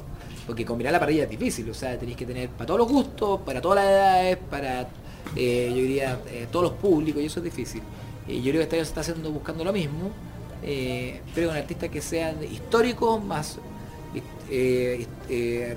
Porque 0.47 0.65
combinar 0.65 0.93
la 0.93 1.01
parrilla 1.01 1.25
es 1.25 1.31
difícil, 1.31 1.69
o 1.69 1.75
sea, 1.75 1.99
tenéis 1.99 2.17
que 2.17 2.25
tener 2.25 2.49
para 2.51 2.67
todos 2.67 2.79
los 2.79 2.89
gustos, 2.89 3.41
para 3.41 3.61
todas 3.61 3.85
las 3.85 3.93
edades, 3.93 4.39
para, 4.49 4.87
eh, 5.35 5.69
yo 5.71 5.77
diría, 5.77 6.21
eh, 6.29 6.47
todos 6.51 6.71
los 6.71 6.73
públicos, 6.75 7.23
y 7.23 7.27
eso 7.27 7.41
es 7.41 7.45
difícil. 7.45 7.83
Y 8.29 8.43
yo 8.43 8.53
creo 8.53 8.69
que 8.69 8.77
año 8.77 8.85
se 8.85 8.89
está 8.91 9.01
haciendo 9.01 9.31
buscando 9.31 9.65
lo 9.65 9.73
mismo, 9.73 10.11
eh, 10.63 11.21
pero 11.35 11.49
con 11.49 11.57
artistas 11.57 11.91
que 11.91 12.01
sean 12.01 12.43
históricos, 12.43 13.23
más 13.23 13.59
eh, 14.51 15.07
eh, 15.29 15.77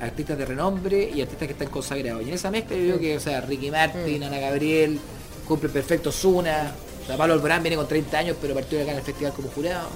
artistas 0.00 0.38
de 0.38 0.46
renombre 0.46 1.10
y 1.14 1.20
artistas 1.20 1.46
que 1.46 1.52
están 1.52 1.68
consagrados. 1.68 2.22
Y 2.22 2.28
en 2.28 2.34
esa 2.34 2.50
mezcla 2.50 2.76
yo 2.76 2.82
creo 2.84 3.00
que, 3.00 3.16
o 3.16 3.20
sea, 3.20 3.40
Ricky 3.40 3.70
Martin, 3.70 4.22
Ana 4.22 4.38
Gabriel, 4.38 4.98
cumple 5.46 5.68
perfecto 5.68 6.12
Zuna, 6.12 6.72
o 7.02 7.06
sea, 7.06 7.16
Pablo 7.16 7.34
Alborán 7.34 7.62
viene 7.62 7.76
con 7.76 7.88
30 7.88 8.18
años, 8.18 8.36
pero 8.40 8.54
partió 8.54 8.80
acá 8.80 8.92
en 8.92 8.98
el 8.98 9.04
festival 9.04 9.32
como 9.32 9.48
jurado. 9.48 9.88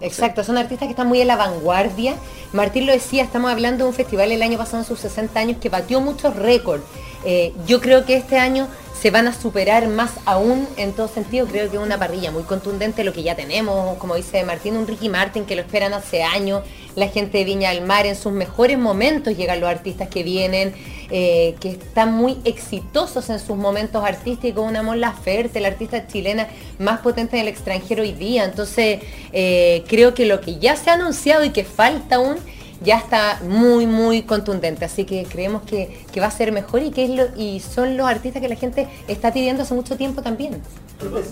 Exacto, 0.00 0.44
son 0.44 0.58
artistas 0.58 0.86
que 0.86 0.90
están 0.90 1.06
muy 1.06 1.20
en 1.20 1.28
la 1.28 1.36
vanguardia. 1.36 2.16
Martín 2.52 2.86
lo 2.86 2.92
decía, 2.92 3.22
estamos 3.22 3.50
hablando 3.50 3.84
de 3.84 3.90
un 3.90 3.94
festival 3.94 4.30
el 4.30 4.42
año 4.42 4.58
pasado 4.58 4.78
en 4.78 4.84
sus 4.84 5.00
60 5.00 5.40
años 5.40 5.56
que 5.58 5.68
batió 5.68 6.00
muchos 6.00 6.36
récords. 6.36 6.84
Eh, 7.24 7.54
yo 7.66 7.80
creo 7.80 8.04
que 8.04 8.14
este 8.14 8.38
año 8.38 8.68
se 9.00 9.10
van 9.10 9.26
a 9.26 9.32
superar 9.32 9.88
más 9.88 10.12
aún 10.26 10.68
en 10.76 10.92
todo 10.92 11.08
sentido. 11.08 11.46
Creo 11.46 11.70
que 11.70 11.76
es 11.76 11.82
una 11.82 11.98
parrilla 11.98 12.30
muy 12.30 12.42
contundente 12.42 13.04
lo 13.04 13.12
que 13.12 13.22
ya 13.22 13.34
tenemos, 13.34 13.96
como 13.98 14.14
dice 14.16 14.44
Martín, 14.44 14.76
un 14.76 14.86
Ricky 14.86 15.08
Martin 15.08 15.44
que 15.46 15.56
lo 15.56 15.62
esperan 15.62 15.94
hace 15.94 16.22
años. 16.22 16.62
La 16.96 17.08
gente 17.08 17.38
de 17.38 17.44
Viña 17.44 17.70
del 17.70 17.84
Mar 17.84 18.06
en 18.06 18.16
sus 18.16 18.32
mejores 18.32 18.78
momentos 18.78 19.36
llegan 19.36 19.60
los 19.60 19.68
artistas 19.68 20.08
que 20.08 20.22
vienen, 20.22 20.72
eh, 21.10 21.54
que 21.60 21.72
están 21.72 22.14
muy 22.14 22.38
exitosos 22.44 23.28
en 23.28 23.38
sus 23.38 23.56
momentos 23.56 24.02
artísticos. 24.02 24.66
Una 24.66 24.82
Mon 24.82 24.98
Laferte, 24.98 25.60
la 25.60 25.68
artista 25.68 26.06
chilena 26.06 26.48
más 26.78 27.00
potente 27.00 27.36
en 27.36 27.42
el 27.42 27.48
extranjero 27.48 28.02
hoy 28.02 28.12
día. 28.12 28.44
Entonces, 28.44 29.00
eh, 29.34 29.84
creo 29.86 30.14
que 30.14 30.24
lo 30.24 30.40
que 30.40 30.58
ya 30.58 30.74
se 30.74 30.88
ha 30.88 30.94
anunciado 30.94 31.44
y 31.44 31.50
que 31.50 31.64
falta 31.64 32.16
aún 32.16 32.36
ya 32.82 32.98
está 32.98 33.40
muy 33.42 33.86
muy 33.86 34.22
contundente 34.22 34.84
así 34.84 35.04
que 35.04 35.24
creemos 35.24 35.62
que, 35.62 36.04
que 36.12 36.20
va 36.20 36.26
a 36.26 36.30
ser 36.30 36.52
mejor 36.52 36.82
y 36.82 36.90
que 36.90 37.04
es 37.04 37.10
lo, 37.10 37.24
y 37.34 37.60
son 37.60 37.96
los 37.96 38.06
artistas 38.06 38.42
que 38.42 38.50
la 38.50 38.56
gente 38.56 38.86
está 39.08 39.32
pidiendo 39.32 39.62
hace 39.62 39.72
mucho 39.72 39.96
tiempo 39.96 40.20
también 40.20 40.60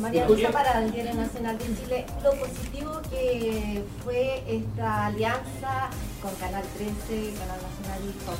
María 0.00 0.28
Luisa 0.28 0.50
para 0.50 0.82
el 0.82 0.92
Diario 0.92 1.14
Nacional 1.14 1.58
de 1.58 1.64
Chile, 1.64 2.06
lo 2.22 2.32
positivo 2.32 3.00
que 3.10 3.82
fue 4.04 4.42
esta 4.46 5.06
alianza 5.06 5.90
con 6.20 6.34
Canal 6.34 6.62
13, 6.76 7.32
Canal 7.38 7.56
Nacional 7.56 8.00
y 8.08 8.24
Fox. 8.24 8.38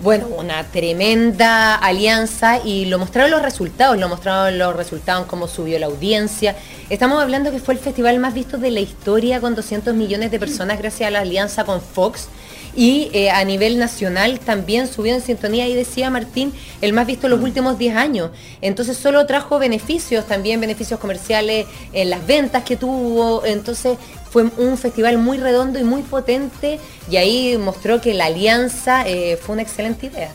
Bueno, 0.00 0.28
una 0.28 0.64
tremenda 0.64 1.74
alianza 1.74 2.58
y 2.64 2.86
lo 2.86 2.98
mostraron 2.98 3.30
los 3.30 3.42
resultados, 3.42 3.98
lo 3.98 4.08
mostraron 4.08 4.58
los 4.58 4.74
resultados, 4.74 5.26
cómo 5.26 5.46
subió 5.46 5.78
la 5.78 5.86
audiencia. 5.86 6.56
Estamos 6.88 7.22
hablando 7.22 7.50
que 7.50 7.58
fue 7.58 7.74
el 7.74 7.80
festival 7.80 8.18
más 8.18 8.32
visto 8.32 8.56
de 8.56 8.70
la 8.70 8.80
historia 8.80 9.40
con 9.42 9.54
200 9.54 9.94
millones 9.94 10.30
de 10.30 10.38
personas 10.38 10.78
gracias 10.78 11.08
a 11.08 11.10
la 11.10 11.20
alianza 11.20 11.64
con 11.64 11.82
Fox. 11.82 12.28
Y 12.74 13.10
eh, 13.12 13.30
a 13.30 13.44
nivel 13.44 13.78
nacional 13.78 14.38
también 14.40 14.86
subió 14.86 15.14
en 15.14 15.20
sintonía 15.20 15.68
y 15.68 15.74
decía 15.74 16.10
Martín, 16.10 16.52
el 16.80 16.92
más 16.92 17.06
visto 17.06 17.26
en 17.26 17.32
los 17.32 17.42
últimos 17.42 17.78
10 17.78 17.96
años. 17.96 18.30
Entonces 18.60 18.96
solo 18.96 19.26
trajo 19.26 19.58
beneficios, 19.58 20.26
también 20.26 20.60
beneficios 20.60 21.00
comerciales 21.00 21.66
en 21.92 22.10
las 22.10 22.26
ventas 22.26 22.64
que 22.64 22.76
tuvo. 22.76 23.44
Entonces 23.44 23.98
fue 24.30 24.44
un 24.56 24.78
festival 24.78 25.18
muy 25.18 25.38
redondo 25.38 25.78
y 25.78 25.84
muy 25.84 26.02
potente 26.02 26.78
y 27.10 27.16
ahí 27.16 27.58
mostró 27.58 28.00
que 28.00 28.14
la 28.14 28.26
alianza 28.26 29.06
eh, 29.06 29.36
fue 29.36 29.54
una 29.54 29.62
excelente 29.62 30.06
idea. 30.06 30.30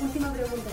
Última 0.00 0.32
pregunta. 0.32 0.70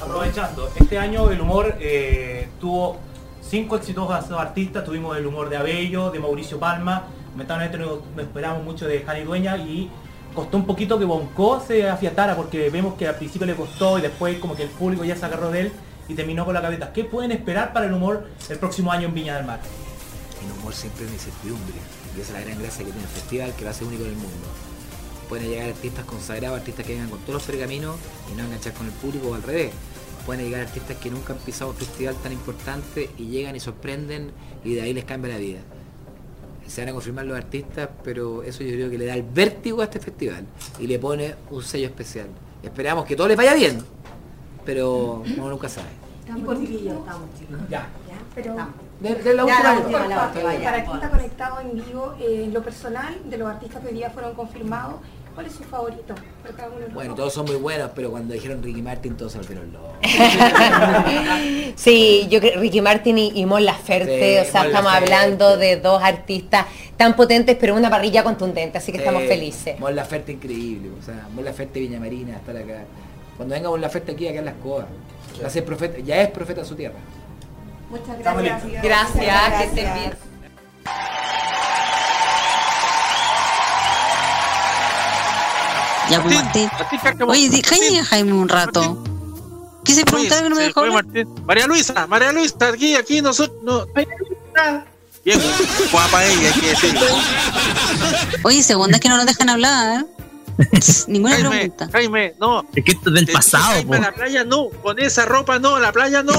Aprovechando, 0.00 0.70
este 0.76 0.98
año 0.98 1.30
el 1.30 1.40
humor 1.40 1.76
eh, 1.78 2.48
tuvo 2.58 2.96
cinco 3.42 3.76
exitosos 3.76 4.30
artistas, 4.32 4.84
tuvimos 4.84 5.16
el 5.16 5.26
humor 5.26 5.50
de 5.50 5.56
Abello, 5.56 6.10
de 6.10 6.20
Mauricio 6.20 6.58
Palma, 6.58 7.08
lamentablemente 7.32 7.78
no, 7.78 8.22
esperamos 8.22 8.64
mucho 8.64 8.86
de 8.86 9.02
Jani 9.02 9.22
Dueña 9.22 9.56
y 9.56 9.90
costó 10.34 10.56
un 10.56 10.66
poquito 10.66 10.98
que 10.98 11.04
Bonco 11.04 11.60
se 11.66 11.88
afiatara 11.88 12.36
porque 12.36 12.70
vemos 12.70 12.94
que 12.94 13.06
al 13.08 13.16
principio 13.16 13.46
le 13.46 13.54
costó 13.54 13.98
y 13.98 14.02
después 14.02 14.38
como 14.38 14.54
que 14.54 14.64
el 14.64 14.70
público 14.70 15.04
ya 15.04 15.16
se 15.16 15.26
agarró 15.26 15.50
de 15.50 15.62
él 15.62 15.72
y 16.08 16.14
terminó 16.14 16.44
con 16.44 16.54
la 16.54 16.62
cabeza. 16.62 16.92
¿Qué 16.92 17.04
pueden 17.04 17.32
esperar 17.32 17.72
para 17.72 17.86
el 17.86 17.92
humor 17.92 18.26
el 18.48 18.58
próximo 18.58 18.90
año 18.90 19.08
en 19.08 19.14
Viña 19.14 19.36
del 19.36 19.46
Mar? 19.46 19.60
El 20.44 20.58
humor 20.58 20.74
siempre 20.74 21.06
es 21.06 21.12
incertidumbre. 21.12 21.74
Y 22.16 22.20
esa 22.20 22.32
es 22.32 22.40
la 22.40 22.46
gran 22.46 22.60
gracia 22.60 22.84
que 22.84 22.90
tiene 22.90 23.06
el 23.06 23.12
festival, 23.12 23.54
que 23.54 23.68
a 23.68 23.72
ser 23.72 23.86
único 23.86 24.02
en 24.02 24.10
el 24.10 24.16
mundo. 24.16 24.48
Pueden 25.28 25.48
llegar 25.48 25.68
artistas 25.68 26.04
consagrados, 26.04 26.58
artistas 26.58 26.84
que 26.84 26.94
vengan 26.94 27.10
con 27.10 27.20
todos 27.20 27.34
los 27.34 27.42
pergaminos 27.44 27.96
y 28.32 28.36
no 28.36 28.44
enganchar 28.44 28.72
con 28.72 28.86
el 28.86 28.92
público 28.92 29.28
o 29.28 29.34
al 29.34 29.42
revés. 29.44 29.70
Pueden 30.26 30.44
llegar 30.44 30.62
artistas 30.62 30.96
que 30.96 31.10
nunca 31.10 31.32
han 31.34 31.38
pisado 31.38 31.70
un 31.70 31.76
festival 31.76 32.16
tan 32.16 32.32
importante 32.32 33.10
y 33.16 33.26
llegan 33.26 33.54
y 33.54 33.60
sorprenden 33.60 34.32
y 34.64 34.74
de 34.74 34.82
ahí 34.82 34.92
les 34.92 35.04
cambia 35.04 35.34
la 35.34 35.38
vida. 35.38 35.60
Se 36.70 36.80
van 36.82 36.90
a 36.90 36.92
confirmar 36.92 37.24
los 37.26 37.36
artistas, 37.36 37.88
pero 38.04 38.44
eso 38.44 38.62
yo 38.62 38.70
creo 38.74 38.88
que 38.90 38.96
le 38.96 39.06
da 39.06 39.14
el 39.16 39.24
vértigo 39.24 39.80
a 39.80 39.84
este 39.84 39.98
festival 39.98 40.44
y 40.78 40.86
le 40.86 41.00
pone 41.00 41.34
un 41.50 41.62
sello 41.64 41.86
especial. 41.88 42.28
Esperamos 42.62 43.04
que 43.06 43.16
todo 43.16 43.26
les 43.26 43.36
vaya 43.36 43.54
bien, 43.54 43.82
pero 44.64 45.24
uno 45.36 45.48
nunca 45.50 45.68
sabe. 45.68 45.88
Y 46.36 46.40
por 46.42 46.56
chiquillos 46.60 46.98
estamos, 46.98 47.28
chicos. 47.38 47.56
Ya. 47.68 47.88
pero 48.36 48.54
De- 49.00 49.14
de 49.16 49.34
la 49.34 49.46
Ya, 49.46 49.78
última- 49.82 50.06
la. 50.06 50.30
Para 50.32 50.84
quien 50.84 50.94
está 50.94 51.10
conectado 51.10 51.60
en 51.60 51.72
vivo, 51.74 52.14
eh, 52.20 52.44
en 52.44 52.54
lo 52.54 52.62
personal, 52.62 53.16
de 53.28 53.36
los 53.38 53.48
artistas 53.48 53.82
que 53.82 53.88
hoy 53.88 53.94
día 53.94 54.10
fueron 54.10 54.34
confirmados, 54.34 54.96
¿cuál 55.34 55.46
es 55.46 55.52
su 55.54 55.64
favorito? 55.64 56.14
Por 56.42 56.54
cada 56.54 56.68
uno 56.68 56.76
de 56.78 56.84
los 56.86 56.94
Bueno, 56.94 57.10
dos. 57.10 57.16
todos 57.18 57.32
son 57.34 57.46
muy 57.46 57.56
buenos, 57.56 57.90
pero 57.94 58.10
cuando 58.10 58.34
dijeron 58.34 58.62
Ricky 58.62 58.82
Martin 58.82 59.16
todos 59.16 59.32
se 59.32 59.38
volvieron 59.38 59.72
locos. 59.72 59.90
Sí, 61.76 62.26
yo 62.30 62.40
creo 62.40 62.60
Ricky 62.60 62.80
Martin 62.80 63.16
y, 63.18 63.32
y 63.40 63.46
Mon 63.46 63.64
Laferte, 63.64 64.42
Sí, 64.42 64.48
o 64.48 64.50
sea, 64.50 64.60
Mon 64.62 64.68
estamos 64.70 64.92
Laferte. 64.92 65.14
hablando 65.14 65.56
de 65.56 65.76
dos 65.76 66.02
artistas 66.02 66.66
tan 66.96 67.16
potentes, 67.16 67.56
pero 67.58 67.74
una 67.74 67.88
parrilla 67.88 68.22
contundente, 68.22 68.78
así 68.78 68.92
que 68.92 68.98
estamos 68.98 69.22
felices. 69.24 69.78
Mon 69.80 69.94
Laferte 69.96 70.32
increíble, 70.32 70.90
o 70.98 71.02
sea, 71.02 71.28
Mon 71.34 71.44
Laferte 71.44 71.80
Viña 71.80 71.98
Marina, 72.00 72.36
estar 72.36 72.56
acá. 72.56 72.84
Cuando 73.36 73.54
venga 73.54 73.70
Mon 73.70 73.80
Laferte 73.80 74.12
aquí, 74.12 74.28
acá 74.28 74.40
en 74.40 74.44
las 74.44 74.54
profeta, 75.62 75.98
ya 76.00 76.20
es 76.20 76.30
profeta 76.30 76.60
en 76.60 76.66
su 76.66 76.74
tierra. 76.74 76.98
Muchas 77.88 78.18
gracias. 78.18 78.64
listos. 78.64 78.82
Gracias, 78.82 79.52
que 79.58 79.64
estén 79.64 79.94
bien. 79.94 80.12
Ya, 86.10 86.22
pues, 86.22 86.34
Martín. 86.34 86.68
Oye, 87.28 87.48
di- 87.48 87.62
cállate, 87.62 88.02
Jaime, 88.04 88.32
un 88.32 88.48
rato. 88.48 89.02
Quise 89.84 90.04
preguntar 90.04 90.42
que 90.42 90.48
no 90.50 90.56
me 90.56 90.62
Se 90.62 90.68
dejó. 90.68 90.86
Martín. 90.86 91.28
María 91.46 91.66
Luisa, 91.66 92.06
María 92.06 92.32
Luisa, 92.32 92.56
aquí, 92.72 92.94
aquí 92.96 93.22
nosotros. 93.22 93.58
No. 93.62 93.86
Bien, 95.24 95.40
guapa 95.92 96.24
ella, 96.24 96.48
hay 96.52 96.60
que 96.60 96.68
decirlo. 96.68 97.00
Oye, 98.42 98.62
segunda 98.62 98.96
es 98.96 99.00
que 99.02 99.08
no 99.08 99.16
nos 99.16 99.26
dejan 99.26 99.48
hablar. 99.50 100.06
Ninguna 101.06 101.34
Jaime, 101.36 101.50
pregunta. 101.50 101.88
Jaime, 101.92 102.34
no. 102.40 102.64
Es 102.74 102.84
que 102.84 102.92
esto 102.92 103.08
es 103.10 103.14
del 103.14 103.26
Te 103.26 103.32
pasado, 103.32 103.64
Jaime, 103.72 103.86
po. 103.86 103.94
a 103.94 103.98
la 103.98 104.12
playa 104.12 104.44
no, 104.44 104.68
con 104.82 104.98
esa 104.98 105.24
ropa 105.26 105.58
no, 105.58 105.76
a 105.76 105.80
la 105.80 105.92
playa 105.92 106.22
no. 106.22 106.34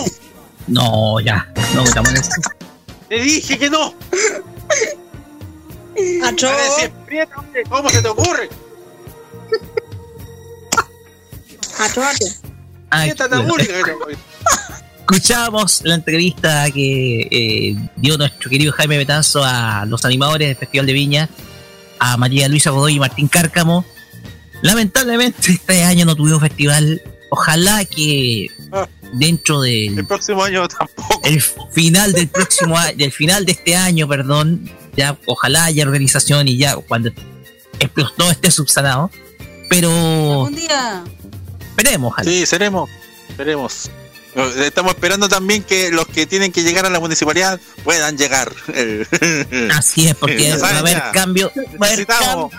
No, 0.68 1.20
ya. 1.20 1.52
No 1.74 1.84
metamos 1.84 2.12
en 2.12 2.18
eso. 2.18 2.30
Te 3.10 3.20
dije 3.20 3.58
que 3.58 3.70
no. 3.70 3.94
¿Cómo 7.70 7.90
se 7.90 8.02
te 8.02 8.08
ocurre? 8.08 8.50
Que 13.06 13.16
te 13.16 13.36
ocurre. 13.36 13.68
Escuchamos 15.00 15.82
la 15.84 15.96
entrevista 15.96 16.70
que 16.72 17.28
eh, 17.32 17.76
dio 17.98 18.18
nuestro 18.18 18.50
querido 18.50 18.72
Jaime 18.74 18.98
Betanzo 18.98 19.44
a 19.44 19.86
los 19.86 20.06
animadores 20.06 20.48
del 20.48 20.58
Festival 20.58 20.86
de 20.86 20.94
Viña, 20.94 21.30
a 22.00 22.18
María 22.18 22.48
Luisa 22.48 22.70
Godoy 22.70 22.96
y 22.96 23.00
Martín 23.00 23.28
Cárcamo. 23.28 23.86
Lamentablemente 24.62 25.52
este 25.52 25.84
año 25.84 26.06
no 26.06 26.16
tuvimos 26.16 26.40
festival. 26.40 27.02
Ojalá 27.30 27.84
que 27.86 28.48
dentro 29.14 29.62
del 29.62 30.00
El 30.00 30.06
próximo 30.06 30.44
año 30.44 30.68
tampoco. 30.68 31.22
el 31.24 31.42
final 31.42 32.14
del 32.14 32.28
próximo 32.30 32.78
año, 32.78 32.98
del 32.98 33.12
final 33.12 33.46
de 33.46 33.54
este 33.54 33.76
año, 33.76 34.08
perdón, 34.08 34.70
ya 34.96 35.18
ojalá 35.26 35.66
haya 35.66 35.84
organización 35.84 36.48
y 36.48 36.58
ya 36.58 36.76
cuando 36.76 37.12
explotó 37.80 38.30
esté 38.30 38.52
subsanado, 38.52 39.10
pero 39.70 40.44
Un 40.44 40.56
día. 40.56 41.04
Esperemos, 41.72 42.12
ojalá. 42.14 42.30
Sí, 42.30 42.46
seremos. 42.46 42.90
Esperemos. 43.30 43.90
Estamos 44.60 44.94
esperando 44.94 45.28
también 45.28 45.62
que 45.64 45.92
los 45.92 46.08
que 46.08 46.26
tienen 46.26 46.54
que 46.54 46.64
llegar 46.64 46.86
a 46.86 46.90
la 46.90 47.00
municipalidad 47.02 47.60
puedan 47.84 48.18
llegar. 48.18 48.54
Así 49.76 50.08
es, 50.08 50.16
porque 50.16 50.56
va 50.56 50.70
a 50.70 50.78
haber 50.80 51.02
cambio, 51.12 51.52
va 51.82 51.88
a 51.88 51.92
haber 51.92 52.08
cam- 52.08 52.50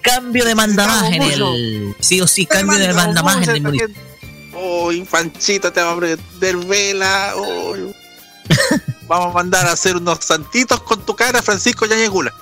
cambio 0.00 0.44
de 0.44 0.54
mandamaje 0.56 1.16
en 1.16 1.22
el, 1.22 1.94
sí 2.00 2.20
o 2.20 2.26
sí, 2.26 2.46
cambio 2.46 2.78
de 2.78 2.92
mandamaje 2.92 3.44
en 3.44 3.50
el 3.50 3.62
municipio. 3.62 4.02
Uy, 4.52 5.02
Panchito 5.02 5.72
te 5.72 5.80
va 5.80 5.92
a 5.92 5.96
prender 5.96 6.56
vela. 6.66 7.34
uy. 7.36 7.94
Vamos 9.06 9.28
a 9.28 9.32
mandar 9.32 9.66
a 9.66 9.72
hacer 9.72 9.96
unos 9.96 10.18
santitos 10.24 10.80
con 10.82 11.04
tu 11.06 11.14
cara, 11.14 11.40
Francisco 11.42 11.86
Yañegula. 11.86 12.32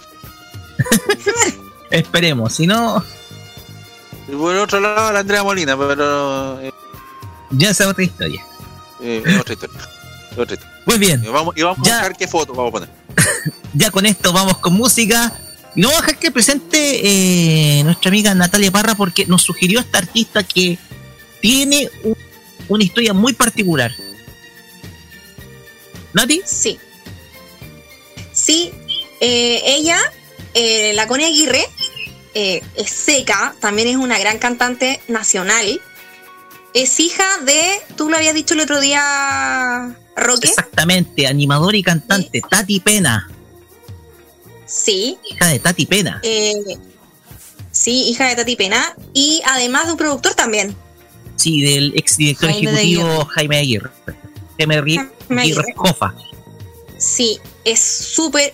Esperemos, 1.91 2.55
si 2.55 2.67
no, 2.67 3.05
Y 4.29 4.33
por 4.33 4.55
otro 4.57 4.81
lado, 4.81 5.13
la 5.13 5.21
Andrea 5.21 5.43
Molina, 5.43 5.77
pero 5.77 6.61
eh, 6.61 6.73
ya 7.51 7.71
esa 7.71 7.85
es 7.85 7.91
otra 7.91 8.05
historia. 8.05 8.45
eh, 9.01 9.23
es 9.25 9.41
otra 9.41 9.55
historia. 9.55 9.81
Es 10.33 10.39
otra 10.39 10.55
historia. 10.55 10.83
Muy 10.87 10.99
bien. 10.99 11.23
Y 11.25 11.29
vamos, 11.29 11.55
y 11.57 11.63
vamos 11.63 11.79
a 11.79 11.81
buscar 11.81 12.17
qué 12.17 12.29
foto 12.29 12.53
vamos 12.53 12.69
a 12.71 12.73
poner. 12.73 12.89
ya 13.75 13.91
con 13.91 14.05
esto 14.07 14.33
vamos 14.33 14.59
con 14.59 14.75
música. 14.75 15.33
Y 15.75 15.81
no 15.81 15.89
vamos 15.89 16.03
a 16.03 16.07
dejar 16.07 16.19
que 16.21 16.31
presente 16.31 17.79
eh, 17.79 17.85
nuestra 17.85 18.09
amiga 18.11 18.35
Natalia 18.35 18.71
Parra 18.71 18.95
porque 18.95 19.27
nos 19.27 19.43
sugirió 19.43 19.81
esta 19.81 19.99
artista 19.99 20.43
que 20.43 20.79
tiene 21.41 21.89
un- 22.05 22.17
una 22.69 22.85
historia 22.85 23.13
muy 23.15 23.33
particular. 23.33 23.93
¿Nati? 26.13 26.41
Sí. 26.45 26.79
Sí, 28.33 28.73
eh, 29.21 29.61
ella, 29.65 29.99
eh, 30.55 30.93
la 30.95 31.07
Connie 31.07 31.27
Aguirre, 31.27 31.65
eh, 32.35 32.63
es 32.77 32.91
seca, 32.91 33.55
también 33.61 33.89
es 33.89 33.97
una 33.97 34.19
gran 34.19 34.39
cantante 34.39 35.01
nacional. 35.09 35.81
Es 36.75 37.01
hija 37.01 37.25
de, 37.45 37.61
tú 37.97 38.11
lo 38.11 38.17
habías 38.17 38.35
dicho 38.35 38.55
el 38.55 38.61
otro 38.61 38.81
día, 38.81 39.97
Roque. 40.17 40.49
Exactamente, 40.49 41.27
animadora 41.27 41.77
y 41.77 41.83
cantante, 41.83 42.41
Tati 42.49 42.81
Pena. 42.81 43.31
Sí. 44.67 45.19
Hija 45.31 45.47
de 45.49 45.59
Tati 45.59 45.87
Pena. 45.87 46.21
eh, 46.23 46.53
sí, 47.73 48.09
hija 48.09 48.27
de 48.27 48.37
Tati 48.37 48.57
Pena. 48.57 48.95
Y 49.15 49.41
además 49.47 49.87
de 49.87 49.93
un 49.93 49.99
productor 49.99 50.35
también. 50.35 50.77
Sí, 51.37 51.63
del 51.63 51.93
exdirector 51.97 52.51
Jaime 52.51 52.71
ejecutivo. 52.73 53.25
Jaime 53.27 53.59
Aguirre. 53.59 53.91
Jaime 54.59 54.77
Aguirre, 54.77 55.11
Jaime 55.29 55.43
Aguirre. 55.43 55.75
Sí, 56.99 57.39
es 57.65 57.81
súper 57.81 58.53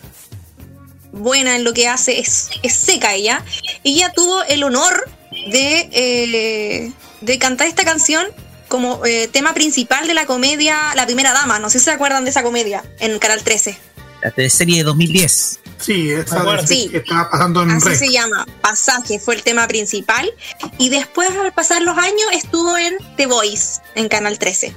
buena 1.14 1.56
en 1.56 1.64
lo 1.64 1.72
que 1.72 1.88
hace, 1.88 2.18
es, 2.18 2.50
es 2.62 2.74
seca 2.74 3.14
ella. 3.14 3.44
Ella 3.84 4.12
tuvo 4.14 4.42
el 4.44 4.62
honor 4.64 5.08
de, 5.50 5.88
eh, 5.92 6.92
de 7.20 7.38
cantar 7.38 7.66
esta 7.66 7.84
canción 7.84 8.26
como 8.68 9.04
eh, 9.04 9.28
tema 9.28 9.54
principal 9.54 10.06
de 10.06 10.14
la 10.14 10.26
comedia 10.26 10.76
La 10.96 11.06
Primera 11.06 11.32
Dama. 11.32 11.58
No 11.58 11.70
sé 11.70 11.78
si 11.78 11.84
se 11.86 11.90
acuerdan 11.92 12.24
de 12.24 12.30
esa 12.30 12.42
comedia 12.42 12.82
en 12.98 13.18
Canal 13.18 13.42
13. 13.42 13.76
La 14.22 14.30
teleserie 14.30 14.78
de 14.78 14.84
2010. 14.84 15.60
Sí, 15.78 16.10
esa 16.10 16.42
de- 16.42 16.66
Sí. 16.66 16.88
que 16.90 16.96
estaba 16.98 17.30
pasando 17.30 17.62
en 17.62 17.72
Así 17.72 17.88
red. 17.90 17.98
se 17.98 18.10
llama, 18.10 18.46
Pasaje, 18.62 19.18
fue 19.18 19.34
el 19.34 19.42
tema 19.42 19.68
principal. 19.68 20.32
Y 20.78 20.88
después, 20.88 21.28
al 21.30 21.52
pasar 21.52 21.82
los 21.82 21.98
años, 21.98 22.22
estuvo 22.32 22.78
en 22.78 22.94
The 23.18 23.26
Voice, 23.26 23.80
en 23.94 24.08
Canal 24.08 24.38
13. 24.38 24.74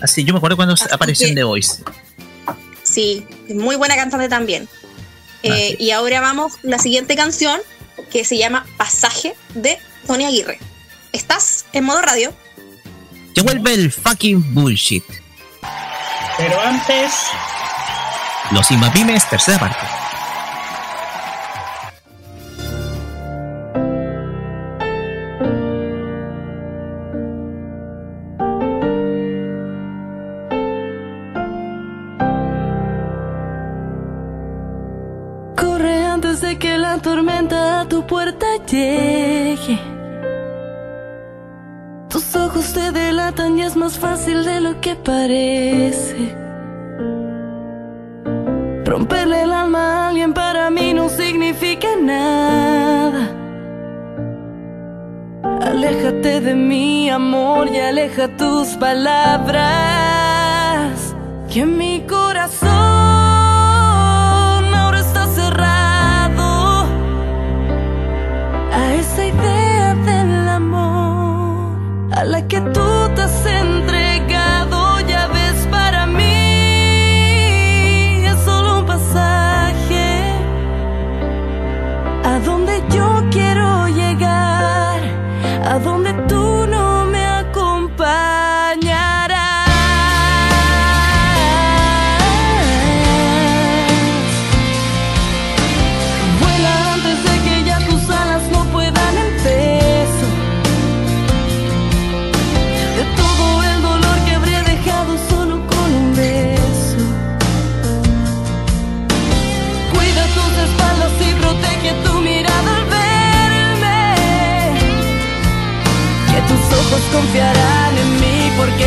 Así, 0.00 0.24
yo 0.24 0.32
me 0.32 0.38
acuerdo 0.38 0.56
cuando 0.56 0.74
apareció 0.90 1.26
que- 1.26 1.30
en 1.30 1.34
The 1.36 1.44
Voice. 1.44 1.82
Sí, 2.82 3.26
muy 3.48 3.76
buena 3.76 3.96
cantante 3.96 4.28
también. 4.28 4.68
Eh, 5.42 5.76
y 5.78 5.90
ahora 5.90 6.20
vamos 6.20 6.54
la 6.62 6.78
siguiente 6.78 7.16
canción 7.16 7.60
que 8.10 8.24
se 8.24 8.36
llama 8.36 8.66
Pasaje 8.76 9.34
de 9.54 9.78
Tony 10.06 10.24
Aguirre. 10.24 10.58
¿Estás 11.12 11.66
en 11.72 11.84
modo 11.84 12.02
radio? 12.02 12.32
Que 13.34 13.42
vuelve 13.42 13.74
el 13.74 13.92
fucking 13.92 14.54
bullshit. 14.54 15.04
Pero 16.36 16.60
antes, 16.60 17.12
Los 18.50 18.70
Inmapimes, 18.70 19.28
tercera 19.28 19.58
parte. 19.58 19.95
Tu 37.88 38.06
puerta 38.06 38.46
llegue. 38.70 39.78
Tus 42.08 42.36
ojos 42.36 42.72
te 42.72 42.92
delatan 42.92 43.58
y 43.58 43.62
es 43.62 43.76
más 43.76 43.98
fácil 43.98 44.44
de 44.44 44.60
lo 44.60 44.80
que 44.80 44.96
parece. 44.96 46.34
Romperle 48.84 49.42
el 49.42 49.52
alma 49.52 49.80
a 49.80 50.08
alguien 50.08 50.32
para 50.32 50.70
mí 50.70 50.94
no 50.94 51.08
significa 51.08 51.88
nada. 52.00 53.30
Aléjate 55.60 56.40
de 56.40 56.54
mi 56.54 57.10
amor 57.10 57.68
y 57.68 57.78
aleja 57.78 58.28
tus 58.36 58.68
palabras. 58.76 59.66
Que 61.52 61.66
mi 61.66 62.06
corazón 62.06 62.85
a 69.34 69.65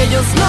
mí 0.09 0.15
porque 0.15 0.48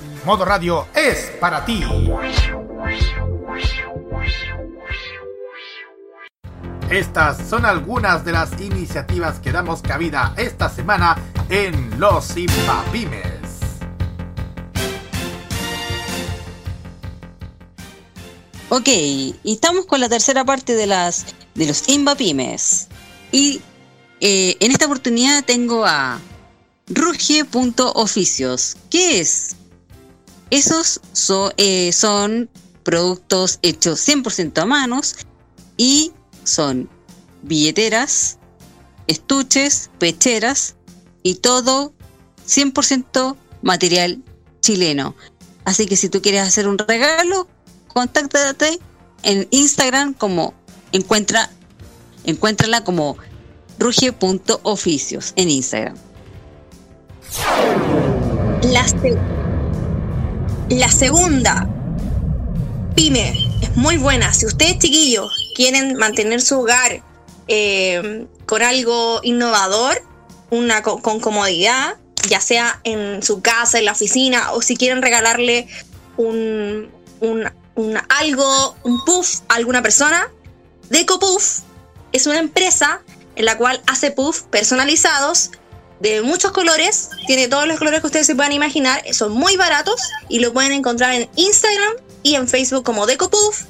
Modo 0.23 0.45
Radio 0.45 0.87
es 0.93 1.31
para 1.39 1.65
ti. 1.65 1.83
Estas 6.91 7.49
son 7.49 7.65
algunas 7.65 8.23
de 8.23 8.31
las 8.31 8.51
iniciativas 8.61 9.39
que 9.39 9.51
damos 9.51 9.81
cabida 9.81 10.33
esta 10.37 10.69
semana 10.69 11.17
en 11.49 11.99
Los 11.99 12.37
Impapymes. 12.37 13.31
Ok, 18.69 18.87
y 18.87 19.35
estamos 19.43 19.87
con 19.87 19.99
la 19.99 20.07
tercera 20.07 20.45
parte 20.45 20.75
de 20.75 20.85
las 20.85 21.25
de 21.55 21.65
los 21.65 21.89
Imbapymes. 21.89 22.89
Y 23.31 23.61
eh, 24.19 24.55
en 24.59 24.71
esta 24.71 24.85
oportunidad 24.85 25.43
tengo 25.43 25.83
a 25.83 26.19
Ruge.oficios. 26.87 28.77
¿Qué 28.89 29.19
es? 29.19 29.55
Esos 30.51 31.01
so- 31.13 31.51
eh, 31.57 31.91
son 31.91 32.49
productos 32.83 33.59
hechos 33.63 33.99
100% 33.99 34.61
a 34.61 34.65
manos 34.65 35.15
y 35.77 36.11
son 36.43 36.89
billeteras, 37.41 38.37
estuches, 39.07 39.89
pecheras 39.99 40.75
y 41.23 41.35
todo 41.35 41.93
100% 42.47 43.35
material 43.61 44.21
chileno. 44.61 45.15
Así 45.63 45.85
que 45.85 45.95
si 45.95 46.09
tú 46.09 46.21
quieres 46.21 46.41
hacer 46.41 46.67
un 46.67 46.77
regalo, 46.77 47.47
contáctate 47.87 48.79
en 49.23 49.47
Instagram 49.51 50.13
como 50.13 50.53
encuentra 50.91 51.49
encuéntrala 52.23 52.83
como 52.83 53.17
ruge.oficios 53.79 55.33
en 55.35 55.49
Instagram. 55.49 55.95
La, 58.63 58.87
se- 58.87 59.17
la 60.71 60.89
segunda 60.89 61.67
pyme 62.95 63.33
es 63.61 63.75
muy 63.75 63.97
buena. 63.97 64.33
Si 64.33 64.45
ustedes, 64.45 64.79
chiquillos, 64.79 65.51
quieren 65.55 65.95
mantener 65.95 66.41
su 66.41 66.59
hogar 66.59 67.01
eh, 67.47 68.25
con 68.45 68.61
algo 68.61 69.19
innovador, 69.23 70.01
una 70.49 70.81
co- 70.83 71.01
con 71.01 71.19
comodidad, 71.19 71.95
ya 72.29 72.39
sea 72.39 72.79
en 72.83 73.23
su 73.23 73.41
casa, 73.41 73.79
en 73.79 73.85
la 73.85 73.91
oficina, 73.93 74.51
o 74.51 74.61
si 74.61 74.75
quieren 74.75 75.01
regalarle 75.01 75.67
un, 76.17 76.89
un- 77.19 77.49
un 77.75 77.97
algo, 78.09 78.75
un 78.83 79.03
puff 79.05 79.39
a 79.47 79.55
alguna 79.55 79.81
persona, 79.81 80.29
Deco 80.89 81.19
Puff 81.19 81.59
es 82.11 82.27
una 82.27 82.39
empresa 82.39 83.01
en 83.37 83.45
la 83.45 83.57
cual 83.57 83.81
hace 83.87 84.11
puff 84.11 84.41
personalizados 84.43 85.51
de 86.01 86.21
muchos 86.21 86.51
colores, 86.51 87.09
tiene 87.27 87.47
todos 87.47 87.67
los 87.67 87.77
colores 87.77 88.01
que 88.01 88.07
ustedes 88.07 88.27
se 88.27 88.35
puedan 88.35 88.51
imaginar, 88.51 89.01
son 89.13 89.33
muy 89.33 89.55
baratos 89.55 90.01
y 90.29 90.39
lo 90.39 90.51
pueden 90.51 90.71
encontrar 90.71 91.13
en 91.13 91.29
Instagram 91.35 91.93
y 92.23 92.35
en 92.35 92.47
Facebook 92.47 92.83
como 92.83 93.05
DecoPuff 93.05 93.65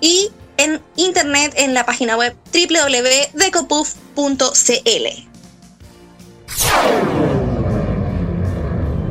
y 0.00 0.30
en 0.56 0.82
internet 0.96 1.54
en 1.56 1.74
la 1.74 1.86
página 1.86 2.16
web 2.16 2.34
www.decopuff.cl. 2.52 5.26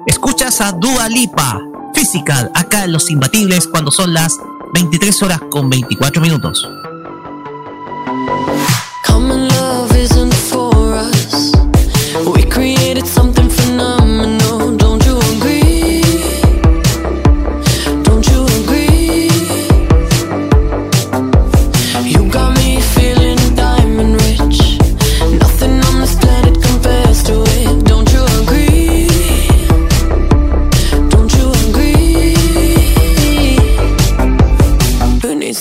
Escuchas 0.06 0.62
a 0.62 0.72
Dua 0.72 1.08
Lipa, 1.10 1.60
Physical, 1.94 2.52
acá 2.54 2.86
en 2.86 2.94
Los 2.94 3.10
Imbatibles 3.10 3.68
cuando 3.68 3.92
son 3.92 4.14
las 4.14 4.38
23 4.74 5.24
horas 5.24 5.40
con 5.50 5.70
24 5.70 6.22
minutos. 6.22 6.68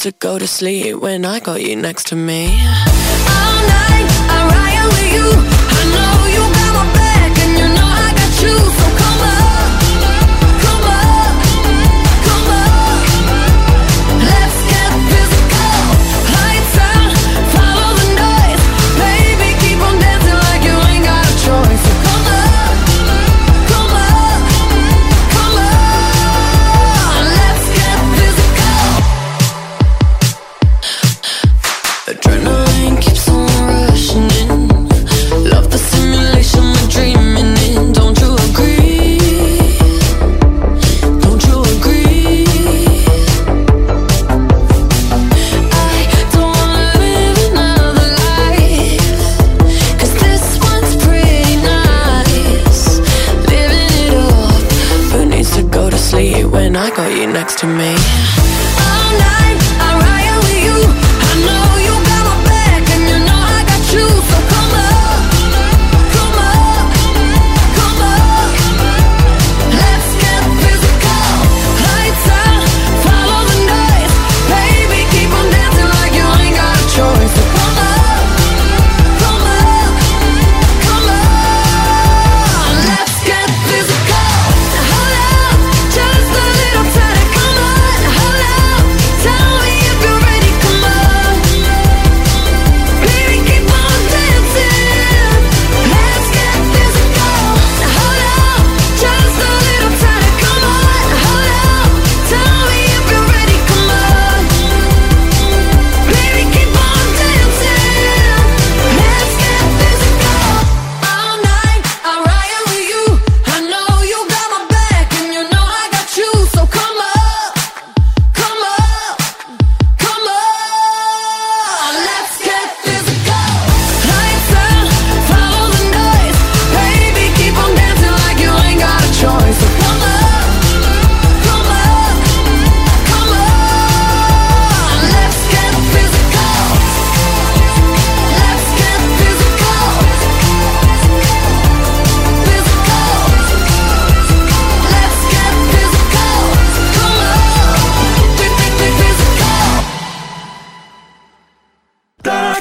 To 0.01 0.13
go 0.13 0.39
to 0.39 0.47
sleep 0.47 0.97
when 0.97 1.27
I 1.27 1.41
got 1.41 1.61
you 1.61 1.77
next 1.77 2.07
to 2.07 2.17
me? 2.17 2.47
All 2.47 3.61
night, 3.69 4.09
I 4.33 4.39
ride 4.49 4.87
with 4.97 5.13
you. 5.13 5.29
I 5.29 5.83
know 5.93 6.15
you 6.35 6.43
got 6.57 6.73
my 6.79 6.87
back, 6.95 7.33
and 7.45 7.53
you 7.61 7.69
know 7.77 7.85
I 7.85 8.09
got 8.17 8.33
you. 8.41 8.57
So 8.81 9.00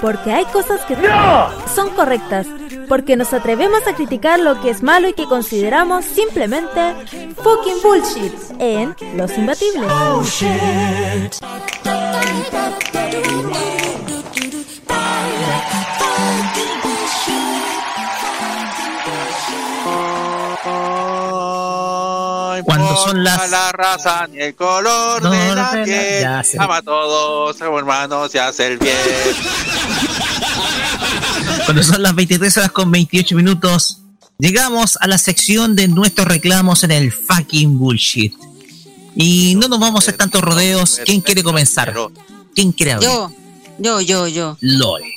Porque 0.01 0.31
hay 0.31 0.45
cosas 0.45 0.81
que 0.87 0.95
son 1.73 1.89
correctas. 1.91 2.47
Porque 2.87 3.15
nos 3.15 3.33
atrevemos 3.33 3.85
a 3.87 3.93
criticar 3.93 4.39
lo 4.39 4.59
que 4.61 4.69
es 4.71 4.81
malo 4.81 5.07
y 5.09 5.13
que 5.13 5.25
consideramos 5.25 6.05
simplemente 6.05 6.95
fucking 7.43 7.81
bullshit 7.83 8.33
en 8.59 8.95
Los 9.15 9.37
Imbatibles. 9.37 9.89
Cuando 22.65 22.95
son 22.97 23.23
las- 23.23 23.49
la 23.49 23.71
raza 23.71 24.27
ni 24.27 24.39
el 24.39 24.53
color 24.55 25.21
No, 25.23 25.31
de 25.31 25.55
la 25.55 25.71
piel. 25.83 26.25
Ama 26.59 26.77
a 26.77 26.81
todos, 26.81 27.57
somos 27.57 27.79
hermanos, 27.79 28.31
se 28.31 28.39
hace 28.39 28.67
el 28.67 28.77
bien. 28.77 28.95
Cuando 31.69 31.83
son 31.83 32.01
las 32.01 32.15
23 32.15 32.57
horas 32.57 32.71
con 32.71 32.89
28 32.89 33.35
minutos, 33.35 33.99
llegamos 34.39 34.97
a 35.01 35.07
la 35.07 35.19
sección 35.19 35.75
de 35.75 35.87
nuestros 35.87 36.27
reclamos 36.27 36.83
en 36.83 36.89
el 36.89 37.11
fucking 37.11 37.77
bullshit. 37.77 38.33
Y 39.15 39.53
no 39.55 39.67
nos 39.67 39.79
vamos 39.79 39.99
a 39.99 40.03
hacer 40.05 40.17
tantos 40.17 40.41
rodeos. 40.41 40.99
¿Quién 41.05 41.21
quiere 41.21 41.43
comenzar? 41.43 41.93
¿Quién 42.55 42.71
quiere 42.71 42.93
abrir? 42.93 43.07
Yo, 43.07 43.31
yo, 43.77 44.01
yo, 44.01 44.27
yo. 44.27 44.57
Lore. 44.61 45.15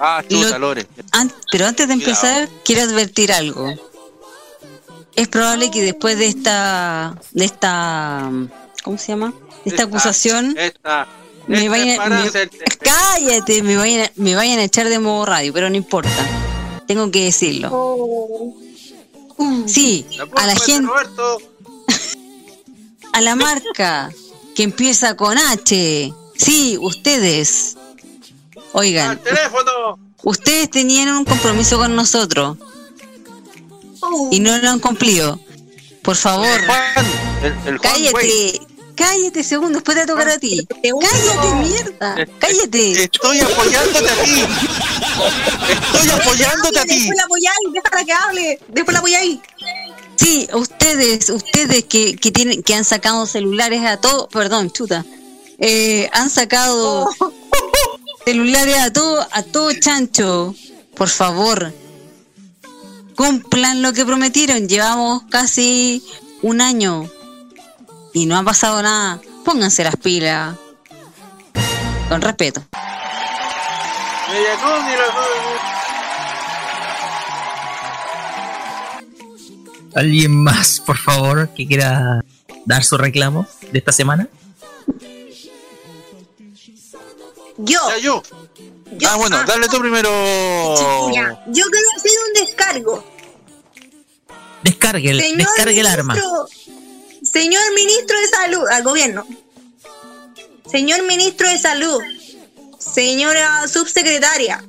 Ah, 0.00 0.24
chuta, 0.28 0.58
Lo- 0.58 0.66
Lore. 0.70 0.88
An- 1.12 1.32
pero 1.52 1.66
antes 1.66 1.86
de 1.86 1.94
empezar, 1.94 2.48
quiero 2.64 2.82
advertir 2.82 3.30
algo. 3.32 3.72
Es 5.14 5.28
probable 5.28 5.70
que 5.70 5.82
después 5.82 6.18
de 6.18 6.26
esta, 6.26 7.16
de 7.30 7.44
esta, 7.44 8.28
¿cómo 8.82 8.98
se 8.98 9.06
llama? 9.08 9.32
De 9.64 9.70
esta 9.70 9.84
acusación, 9.84 10.56
Esta. 10.58 11.06
Me 11.46 11.68
vayan, 11.68 12.08
me- 12.08 12.30
cállate, 12.80 13.62
me 13.62 13.76
vayan, 13.76 14.06
a- 14.06 14.12
me 14.16 14.34
vayan 14.34 14.58
a 14.58 14.64
echar 14.64 14.88
de 14.88 14.98
modo 14.98 15.26
radio, 15.26 15.52
pero 15.52 15.68
no 15.70 15.76
importa. 15.76 16.10
Tengo 16.86 17.10
que 17.10 17.24
decirlo. 17.24 18.54
Sí, 19.66 20.06
a 20.36 20.46
la 20.46 20.56
gente, 20.56 20.90
a 23.12 23.20
la 23.20 23.34
marca 23.36 24.10
que 24.54 24.62
empieza 24.62 25.16
con 25.16 25.36
H. 25.38 26.12
Sí, 26.36 26.78
ustedes. 26.80 27.76
Oigan, 28.72 29.18
teléfono! 29.22 29.98
ustedes 30.22 30.70
tenían 30.70 31.08
un 31.16 31.24
compromiso 31.24 31.78
con 31.78 31.94
nosotros 31.96 32.56
y 34.30 34.40
no 34.40 34.56
lo 34.58 34.70
han 34.70 34.80
cumplido. 34.80 35.38
Por 36.02 36.16
favor, 36.16 36.46
El, 37.42 37.52
el 37.66 37.78
Juan, 37.78 37.78
güey. 37.78 37.80
cállate. 37.80 38.60
Cállate, 39.02 39.42
segundo, 39.42 39.80
después 39.80 39.98
te 39.98 40.06
tocar 40.06 40.28
a 40.28 40.38
ti. 40.38 40.64
Cállate, 40.70 41.54
mierda. 41.56 42.26
Cállate. 42.38 43.02
Estoy 43.02 43.40
apoyándote 43.40 44.08
a 44.08 44.24
ti. 44.24 44.44
Estoy 45.92 46.20
apoyándote 46.20 46.78
a 46.78 46.84
ti. 46.84 46.98
Después 46.98 47.16
la 47.16 47.24
apoyáis, 47.24 47.72
déjala 47.72 48.04
que 48.04 48.12
hable. 48.12 48.60
Después 48.68 48.92
la 48.92 48.98
apoyáis. 49.00 49.40
Sí, 50.14 50.48
ustedes, 50.52 51.30
ustedes 51.30 51.82
que, 51.84 52.14
que 52.14 52.30
tienen, 52.30 52.62
que 52.62 52.76
han 52.76 52.84
sacado 52.84 53.26
celulares 53.26 53.84
a 53.84 53.96
todo, 53.96 54.28
perdón, 54.28 54.70
chuta, 54.70 55.04
eh, 55.58 56.08
han 56.12 56.30
sacado 56.30 57.10
celulares 58.24 58.78
a 58.78 58.92
todo, 58.92 59.26
a 59.32 59.42
todo 59.42 59.72
chancho. 59.72 60.54
Por 60.94 61.08
favor, 61.08 61.74
cumplan 63.16 63.82
lo 63.82 63.92
que 63.92 64.06
prometieron. 64.06 64.68
Llevamos 64.68 65.24
casi 65.28 66.04
un 66.42 66.60
año 66.60 67.10
y 68.12 68.26
no 68.26 68.36
ha 68.36 68.42
pasado 68.42 68.82
nada. 68.82 69.20
Pónganse 69.44 69.84
las 69.84 69.96
pilas. 69.96 70.56
Con 72.08 72.20
respeto. 72.20 72.62
¿Alguien 79.94 80.34
más, 80.42 80.80
por 80.80 80.96
favor, 80.96 81.50
que 81.54 81.66
quiera 81.66 82.24
dar 82.64 82.82
su 82.84 82.96
reclamo 82.96 83.46
de 83.70 83.78
esta 83.78 83.92
semana? 83.92 84.28
Yo. 87.58 87.78
Ya, 87.90 87.98
yo. 87.98 88.22
Ah, 89.08 89.16
bueno, 89.16 89.42
dale 89.44 89.68
tú 89.68 89.78
primero. 89.80 90.08
Ya, 91.14 91.44
yo 91.48 91.64
quiero 91.66 91.88
hacer 91.96 92.10
un 92.28 92.46
descargo. 92.46 93.04
Descargue 94.62 95.10
el, 95.10 95.36
descargue 95.36 95.80
el 95.80 95.86
arma. 95.86 96.14
ministro- 96.14 96.46
Señor 97.32 97.62
ministro 97.74 98.20
de 98.20 98.26
salud, 98.28 98.68
al 98.68 98.82
gobierno. 98.82 99.26
Señor 100.70 101.02
ministro 101.04 101.48
de 101.48 101.58
salud. 101.58 102.00
Señora 102.78 103.66
subsecretaria. 103.68 104.62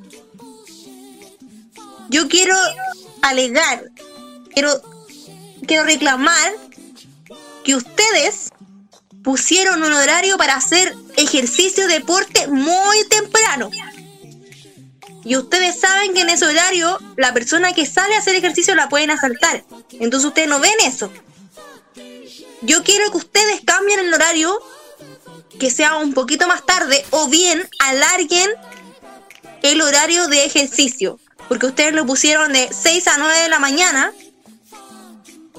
Yo 2.10 2.28
quiero 2.30 2.56
alegar, 3.22 3.84
quiero, 4.54 4.82
quiero 5.68 5.84
reclamar 5.84 6.54
que 7.64 7.76
ustedes 7.76 8.50
pusieron 9.24 9.82
un 9.82 9.94
horario 9.94 10.38
para 10.38 10.56
hacer 10.56 10.96
ejercicio, 11.18 11.88
deporte 11.88 12.48
muy 12.48 13.08
temprano. 13.10 13.72
Y 15.26 15.36
ustedes 15.38 15.80
saben 15.80 16.14
que 16.14 16.22
en 16.22 16.30
ese 16.30 16.46
horario 16.46 17.00
la 17.18 17.34
persona 17.34 17.74
que 17.74 17.86
sale 17.86 18.16
a 18.16 18.20
hacer 18.20 18.36
ejercicio 18.36 18.76
la 18.76 18.90
pueden 18.90 19.12
asaltar. 19.12 19.64
Entonces 19.92 20.28
ustedes 20.28 20.50
no 20.50 20.60
ven 20.60 20.74
eso. 20.86 21.12
Yo 22.64 22.84
quiero 22.84 23.12
que 23.12 23.18
ustedes 23.18 23.62
cambien 23.66 24.00
el 24.00 24.14
horario, 24.14 24.58
que 25.60 25.70
sea 25.70 25.98
un 25.98 26.14
poquito 26.14 26.48
más 26.48 26.66
tarde, 26.66 27.06
o 27.10 27.28
bien 27.28 27.68
alarguen 27.80 28.50
el 29.62 29.82
horario 29.82 30.28
de 30.28 30.46
ejercicio. 30.46 31.20
Porque 31.50 31.66
ustedes 31.66 31.94
lo 31.94 32.06
pusieron 32.06 32.54
de 32.54 32.70
6 32.72 33.08
a 33.08 33.18
9 33.18 33.38
de 33.42 33.50
la 33.50 33.60
mañana 33.60 34.14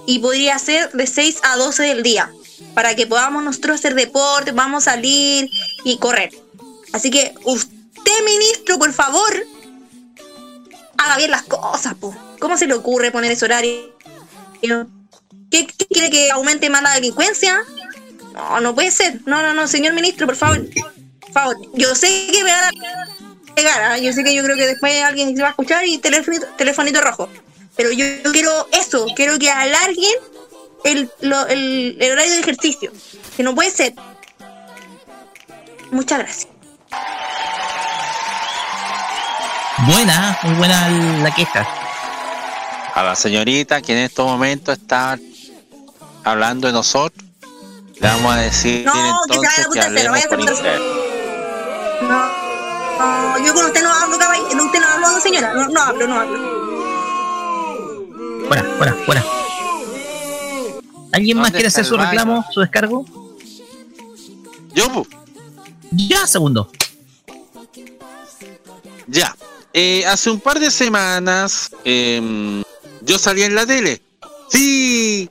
y 0.06 0.18
podría 0.20 0.58
ser 0.58 0.90
de 0.92 1.06
6 1.06 1.40
a 1.42 1.56
12 1.56 1.82
del 1.82 2.02
día. 2.02 2.32
Para 2.72 2.96
que 2.96 3.06
podamos 3.06 3.44
nosotros 3.44 3.76
hacer 3.76 3.94
deporte, 3.94 4.52
vamos 4.52 4.86
a 4.86 4.92
salir 4.92 5.50
y 5.84 5.98
correr. 5.98 6.30
Así 6.92 7.10
que 7.10 7.34
usted, 7.44 8.24
ministro, 8.24 8.78
por 8.78 8.92
favor, 8.92 9.46
haga 10.96 11.16
bien 11.18 11.30
las 11.30 11.42
cosas, 11.42 11.94
po. 11.94 12.16
¿Cómo 12.38 12.56
se 12.56 12.66
le 12.66 12.74
ocurre 12.74 13.12
poner 13.12 13.32
ese 13.32 13.44
horario? 13.44 13.94
¿Qué, 15.54 15.66
qué 15.68 15.86
quiere 15.86 16.10
que 16.10 16.30
aumente 16.32 16.68
más 16.68 16.82
la 16.82 16.94
delincuencia? 16.94 17.56
No, 18.32 18.60
no 18.60 18.74
puede 18.74 18.90
ser. 18.90 19.20
No, 19.24 19.40
no, 19.40 19.54
no, 19.54 19.68
señor 19.68 19.94
ministro, 19.94 20.26
por 20.26 20.34
favor. 20.34 20.66
Por 21.20 21.32
favor. 21.32 21.56
Yo 21.74 21.94
sé 21.94 22.26
que 22.32 22.42
me 22.42 22.50
van 22.50 22.64
a 22.64 23.52
pegar, 23.54 23.82
¿ah? 23.82 23.98
yo 23.98 24.12
sé 24.12 24.24
que 24.24 24.34
yo 24.34 24.42
creo 24.42 24.56
que 24.56 24.66
después 24.66 25.00
alguien 25.04 25.36
se 25.36 25.42
va 25.42 25.48
a 25.48 25.50
escuchar 25.52 25.86
y 25.86 25.98
telefonito, 25.98 26.44
telefonito 26.56 27.00
rojo. 27.00 27.28
Pero 27.76 27.92
yo, 27.92 28.04
yo 28.24 28.32
quiero 28.32 28.68
eso, 28.72 29.06
quiero 29.14 29.38
que 29.38 29.48
alarguen 29.48 30.10
el, 30.82 31.08
lo- 31.20 31.46
el, 31.46 31.96
el 32.00 32.10
horario 32.12 32.32
de 32.32 32.40
ejercicio. 32.40 32.92
Que 33.36 33.44
no 33.44 33.54
puede 33.54 33.70
ser. 33.70 33.94
Muchas 35.92 36.18
gracias. 36.18 36.48
Buena, 39.86 40.38
muy 40.42 40.54
buena 40.56 40.88
la 41.22 41.30
queja. 41.34 41.66
A 42.94 43.02
la 43.02 43.14
señorita 43.14 43.80
que 43.82 43.92
en 43.92 43.98
estos 43.98 44.26
momentos 44.26 44.78
está 44.78 45.18
hablando 46.24 46.66
de 46.66 46.72
nosotros, 46.72 47.24
le 48.00 48.08
vamos 48.08 48.34
a 48.34 48.38
decir 48.38 48.84
No, 48.84 48.92
que 48.92 48.98
se 48.98 49.08
entonces 49.08 49.40
vaya 49.40 49.62
a 49.62 49.72
que 49.72 49.80
hablemos 49.80 50.10
vaya 50.10 50.24
a 50.24 50.28
por 50.28 50.40
internet. 50.40 50.80
No, 52.02 52.08
no, 53.38 53.46
yo 53.46 53.54
con 53.54 53.64
usted 53.66 53.82
no 53.82 53.92
hablo, 53.92 54.18
caballero. 54.18 54.64
Usted 54.64 54.80
no 54.80 54.86
hablo, 54.88 55.20
señora. 55.20 55.54
No, 55.54 55.68
no 55.68 55.80
hablo, 55.82 56.08
no 56.08 56.18
hablo. 56.20 56.64
Fuera, 58.48 58.64
fuera, 58.76 58.94
fuera. 59.06 59.24
¿Alguien 61.12 61.36
más 61.38 61.46
¿Dónde 61.46 61.58
quiere 61.58 61.68
hacer 61.68 61.84
su 61.84 61.96
baño? 61.96 62.10
reclamo, 62.10 62.44
su 62.52 62.60
descargo? 62.60 63.04
Yo, 64.74 64.92
pues. 64.92 65.06
Ya, 65.92 66.26
segundo. 66.26 66.70
Ya. 69.06 69.36
Eh, 69.72 70.04
hace 70.06 70.30
un 70.30 70.40
par 70.40 70.58
de 70.58 70.70
semanas 70.70 71.70
em, 71.84 72.62
yo 73.02 73.18
salí 73.18 73.42
en 73.42 73.54
la 73.54 73.66
tele. 73.66 74.00
Sí. 74.50 75.28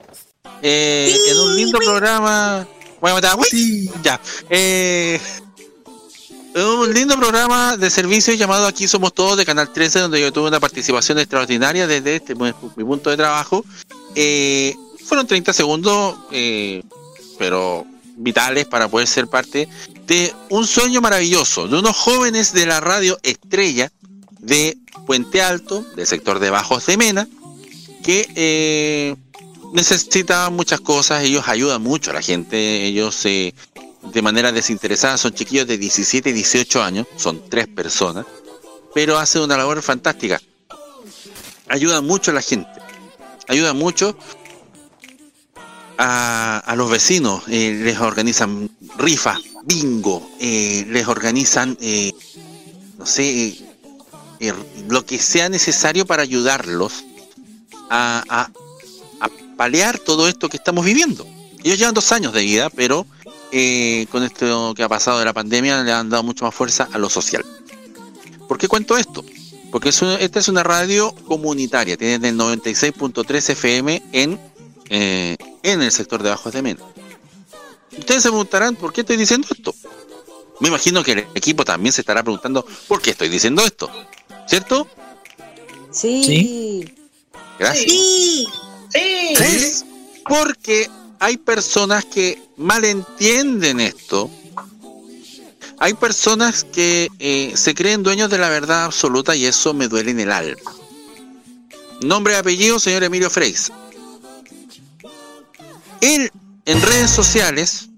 Eh, 0.66 1.14
en 1.28 1.38
un 1.38 1.56
lindo 1.56 1.78
programa. 1.78 2.66
Voy 2.98 3.10
a 3.10 3.14
matar. 3.14 3.38
¡Uy! 3.38 3.90
Ya. 4.02 4.18
Eh, 4.48 5.20
en 6.54 6.64
un 6.64 6.94
lindo 6.94 7.18
programa 7.18 7.76
de 7.76 7.90
servicio 7.90 8.32
llamado 8.32 8.66
Aquí 8.66 8.88
Somos 8.88 9.12
Todos 9.12 9.36
de 9.36 9.44
Canal 9.44 9.70
13, 9.70 9.98
donde 9.98 10.22
yo 10.22 10.32
tuve 10.32 10.48
una 10.48 10.60
participación 10.60 11.18
extraordinaria 11.18 11.86
desde 11.86 12.16
este, 12.16 12.34
mi, 12.34 12.52
mi 12.76 12.84
punto 12.84 13.10
de 13.10 13.16
trabajo. 13.18 13.62
Eh, 14.14 14.74
fueron 15.04 15.26
30 15.26 15.52
segundos, 15.52 16.16
eh, 16.30 16.82
pero 17.38 17.84
vitales 18.16 18.64
para 18.64 18.88
poder 18.88 19.06
ser 19.06 19.26
parte 19.26 19.68
de 20.06 20.32
un 20.48 20.66
sueño 20.66 21.02
maravilloso 21.02 21.68
de 21.68 21.78
unos 21.78 21.94
jóvenes 21.94 22.54
de 22.54 22.64
la 22.64 22.80
radio 22.80 23.18
estrella 23.22 23.90
de 24.38 24.78
Puente 25.06 25.42
Alto, 25.42 25.84
del 25.94 26.06
sector 26.06 26.38
de 26.38 26.48
Bajos 26.48 26.86
de 26.86 26.96
Mena, 26.96 27.28
que 28.02 28.26
eh, 28.34 29.16
necesitaban 29.74 30.54
muchas 30.54 30.80
cosas, 30.80 31.24
ellos 31.24 31.48
ayudan 31.48 31.82
mucho 31.82 32.12
a 32.12 32.14
la 32.14 32.22
gente, 32.22 32.84
ellos 32.86 33.26
eh, 33.26 33.52
de 34.12 34.22
manera 34.22 34.52
desinteresada 34.52 35.18
son 35.18 35.34
chiquillos 35.34 35.66
de 35.66 35.76
17 35.76 36.30
y 36.30 36.32
18 36.32 36.82
años, 36.82 37.06
son 37.16 37.42
tres 37.50 37.66
personas, 37.66 38.24
pero 38.94 39.18
hacen 39.18 39.42
una 39.42 39.56
labor 39.56 39.82
fantástica. 39.82 40.40
Ayudan 41.68 42.06
mucho 42.06 42.30
a 42.30 42.34
la 42.34 42.42
gente, 42.42 42.70
ayudan 43.48 43.76
mucho 43.76 44.16
a, 45.98 46.58
a 46.58 46.76
los 46.76 46.88
vecinos, 46.88 47.42
eh, 47.48 47.80
les 47.82 47.98
organizan 47.98 48.70
rifas, 48.96 49.40
bingo, 49.64 50.30
eh, 50.38 50.86
les 50.88 51.08
organizan, 51.08 51.76
eh, 51.80 52.12
no 52.96 53.06
sé, 53.06 53.58
lo 54.88 55.04
que 55.04 55.18
sea 55.18 55.48
necesario 55.48 56.06
para 56.06 56.22
ayudarlos 56.22 57.04
a 57.90 58.48
paliar 59.56 59.98
todo 59.98 60.28
esto 60.28 60.48
que 60.48 60.56
estamos 60.56 60.84
viviendo. 60.84 61.26
Ellos 61.62 61.78
llevan 61.78 61.94
dos 61.94 62.12
años 62.12 62.32
de 62.32 62.42
vida, 62.42 62.70
pero 62.70 63.06
eh, 63.52 64.06
con 64.10 64.22
esto 64.22 64.74
que 64.74 64.82
ha 64.82 64.88
pasado 64.88 65.18
de 65.18 65.24
la 65.24 65.32
pandemia 65.32 65.82
le 65.82 65.92
han 65.92 66.10
dado 66.10 66.22
mucho 66.22 66.44
más 66.44 66.54
fuerza 66.54 66.88
a 66.92 66.98
lo 66.98 67.08
social. 67.08 67.44
¿Por 68.48 68.58
qué 68.58 68.68
cuento 68.68 68.96
esto? 68.96 69.24
Porque 69.70 69.88
es 69.88 70.02
esta 70.02 70.38
es 70.38 70.48
una 70.48 70.62
radio 70.62 71.14
comunitaria, 71.26 71.96
tiene 71.96 72.28
el 72.28 72.38
96.3 72.38 73.50
FM 73.50 74.02
en, 74.12 74.38
eh, 74.90 75.36
en 75.62 75.82
el 75.82 75.90
sector 75.90 76.22
de 76.22 76.30
Bajos 76.30 76.52
de 76.52 76.62
Mena. 76.62 76.80
Ustedes 77.98 78.22
se 78.22 78.28
preguntarán 78.28 78.76
por 78.76 78.92
qué 78.92 79.00
estoy 79.00 79.16
diciendo 79.16 79.48
esto. 79.50 79.74
Me 80.60 80.68
imagino 80.68 81.02
que 81.02 81.12
el 81.12 81.26
equipo 81.34 81.64
también 81.64 81.92
se 81.92 82.02
estará 82.02 82.22
preguntando 82.22 82.64
por 82.86 83.00
qué 83.00 83.10
estoy 83.10 83.28
diciendo 83.28 83.64
esto. 83.64 83.90
¿Cierto? 84.46 84.86
Sí. 85.90 86.84
Gracias. 87.58 87.90
Sí. 87.90 88.48
Es 88.94 89.84
porque 90.26 90.88
hay 91.18 91.36
personas 91.36 92.04
que 92.04 92.40
malentienden 92.56 93.80
esto. 93.80 94.30
Hay 95.78 95.94
personas 95.94 96.64
que 96.64 97.08
eh, 97.18 97.52
se 97.56 97.74
creen 97.74 98.02
dueños 98.02 98.30
de 98.30 98.38
la 98.38 98.48
verdad 98.48 98.84
absoluta 98.84 99.34
y 99.34 99.44
eso 99.44 99.74
me 99.74 99.88
duele 99.88 100.12
en 100.12 100.20
el 100.20 100.32
alma. 100.32 100.72
Nombre 102.00 102.34
y 102.34 102.36
apellido, 102.36 102.78
señor 102.78 103.02
Emilio 103.02 103.30
Freis. 103.30 103.72
Él 106.00 106.30
en 106.66 106.80
redes 106.80 107.10
sociales, 107.10 107.88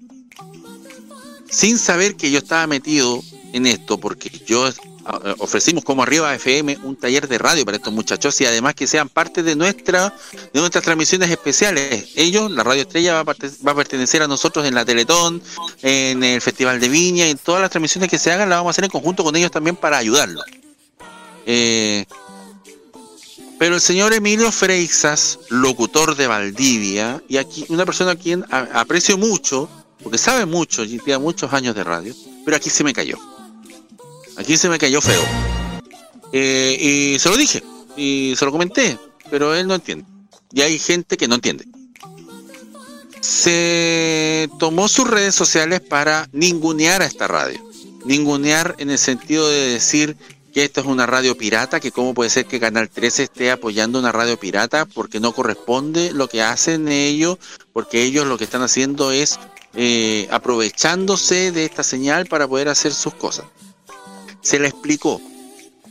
sin 1.49 1.78
saber 1.78 2.16
que 2.16 2.31
yo 2.31 2.39
estaba 2.39 2.66
metido 2.66 3.23
en 3.52 3.66
esto, 3.66 3.99
porque 3.99 4.31
yo 4.47 4.68
ofrecimos 5.39 5.85
como 5.85 6.02
Arriba 6.02 6.35
FM 6.35 6.78
un 6.83 6.97
taller 6.97 7.28
de 7.28 7.39
radio 7.39 7.65
para 7.65 7.76
estos 7.76 7.93
muchachos 7.93 8.41
y 8.41 8.47
además 8.47 8.75
que 8.75 8.86
sean 8.86 9.09
parte 9.09 9.43
de 9.43 9.57
nuestra 9.57 10.15
de 10.52 10.60
nuestras 10.60 10.85
transmisiones 10.85 11.31
especiales. 11.31 12.10
Ellos, 12.17 12.51
la 12.51 12.62
Radio 12.62 12.83
Estrella, 12.83 13.23
va 13.23 13.33
a, 13.33 13.35
va 13.67 13.73
a 13.73 13.75
pertenecer 13.75 14.23
a 14.23 14.28
nosotros 14.28 14.67
en 14.67 14.75
la 14.75 14.85
Teletón, 14.85 15.43
en 15.83 16.23
el 16.23 16.41
Festival 16.41 16.81
de 16.81 16.89
Viña, 16.89 17.26
en 17.26 17.39
todas 17.39 17.60
las 17.60 17.70
transmisiones 17.70 18.10
que 18.10 18.18
se 18.18 18.33
hagan 18.33 18.49
las 18.49 18.59
vamos 18.59 18.70
a 18.70 18.73
hacer 18.73 18.85
en 18.85 18.91
conjunto 18.91 19.25
con 19.25 19.36
ellos 19.36 19.51
también 19.51 19.76
para 19.76 19.99
ayudarlos. 19.99 20.44
Eh, 21.47 22.05
pero 23.59 23.75
el 23.76 23.81
señor 23.81 24.12
Emilio 24.12 24.52
Freixas, 24.52 25.39
locutor 25.49 26.15
de 26.15 26.26
Valdivia, 26.26 27.23
y 27.26 27.39
aquí 27.39 27.65
una 27.68 27.86
persona 27.86 28.10
a 28.10 28.17
quien 28.17 28.44
aprecio 28.51 29.17
mucho, 29.17 29.68
porque 30.02 30.18
sabe 30.18 30.44
mucho 30.44 30.86
tiene 30.86 31.18
muchos 31.18 31.52
años 31.52 31.75
de 31.75 31.83
radio, 31.83 32.15
pero 32.44 32.57
aquí 32.57 32.68
se 32.68 32.85
me 32.85 32.93
cayó. 32.93 33.35
Aquí 34.36 34.56
se 34.56 34.68
me 34.68 34.78
cayó 34.78 35.00
feo. 35.00 35.23
Eh, 36.32 36.76
y 36.81 37.18
se 37.18 37.28
lo 37.28 37.36
dije, 37.36 37.62
y 37.97 38.34
se 38.36 38.44
lo 38.44 38.52
comenté, 38.52 38.98
pero 39.31 39.55
él 39.55 39.66
no 39.66 39.74
entiende. 39.74 40.05
Y 40.52 40.62
hay 40.62 40.78
gente 40.78 41.16
que 41.16 41.28
no 41.28 41.36
entiende. 41.36 41.66
Se 43.20 44.48
tomó 44.58 44.89
sus 44.89 45.08
redes 45.08 45.34
sociales 45.34 45.81
para 45.81 46.28
ningunear 46.32 47.02
a 47.02 47.06
esta 47.06 47.26
radio. 47.26 47.60
Ningunear 48.05 48.74
en 48.78 48.90
el 48.90 48.98
sentido 48.98 49.48
de 49.48 49.73
decir 49.73 50.16
que 50.52 50.65
esta 50.65 50.81
es 50.81 50.86
una 50.86 51.06
radio 51.06 51.36
pirata, 51.36 51.81
que 51.81 51.92
cómo 51.92 52.15
puede 52.15 52.31
ser 52.31 52.47
que 52.47 52.60
Canal 52.60 52.89
13 52.89 53.24
esté 53.24 53.50
apoyando 53.50 53.98
una 53.98 54.12
radio 54.12 54.39
pirata, 54.39 54.86
porque 54.86 55.20
no 55.20 55.32
corresponde 55.32 56.12
lo 56.12 56.28
que 56.28 56.42
hacen 56.42 56.89
ellos, 56.89 57.39
porque 57.73 58.05
ellos 58.05 58.26
lo 58.26 58.39
que 58.39 58.44
están 58.44 58.62
haciendo 58.62 59.10
es 59.12 59.39
eh, 59.74 60.26
aprovechándose 60.31 61.52
de 61.52 61.66
esta 61.66 61.82
señal 61.82 62.26
para 62.26 62.48
poder 62.48 62.68
hacer 62.68 62.94
sus 62.94 63.12
cosas. 63.12 63.44
Se 64.47 64.60
le 64.60 64.68
explicó 64.68 65.20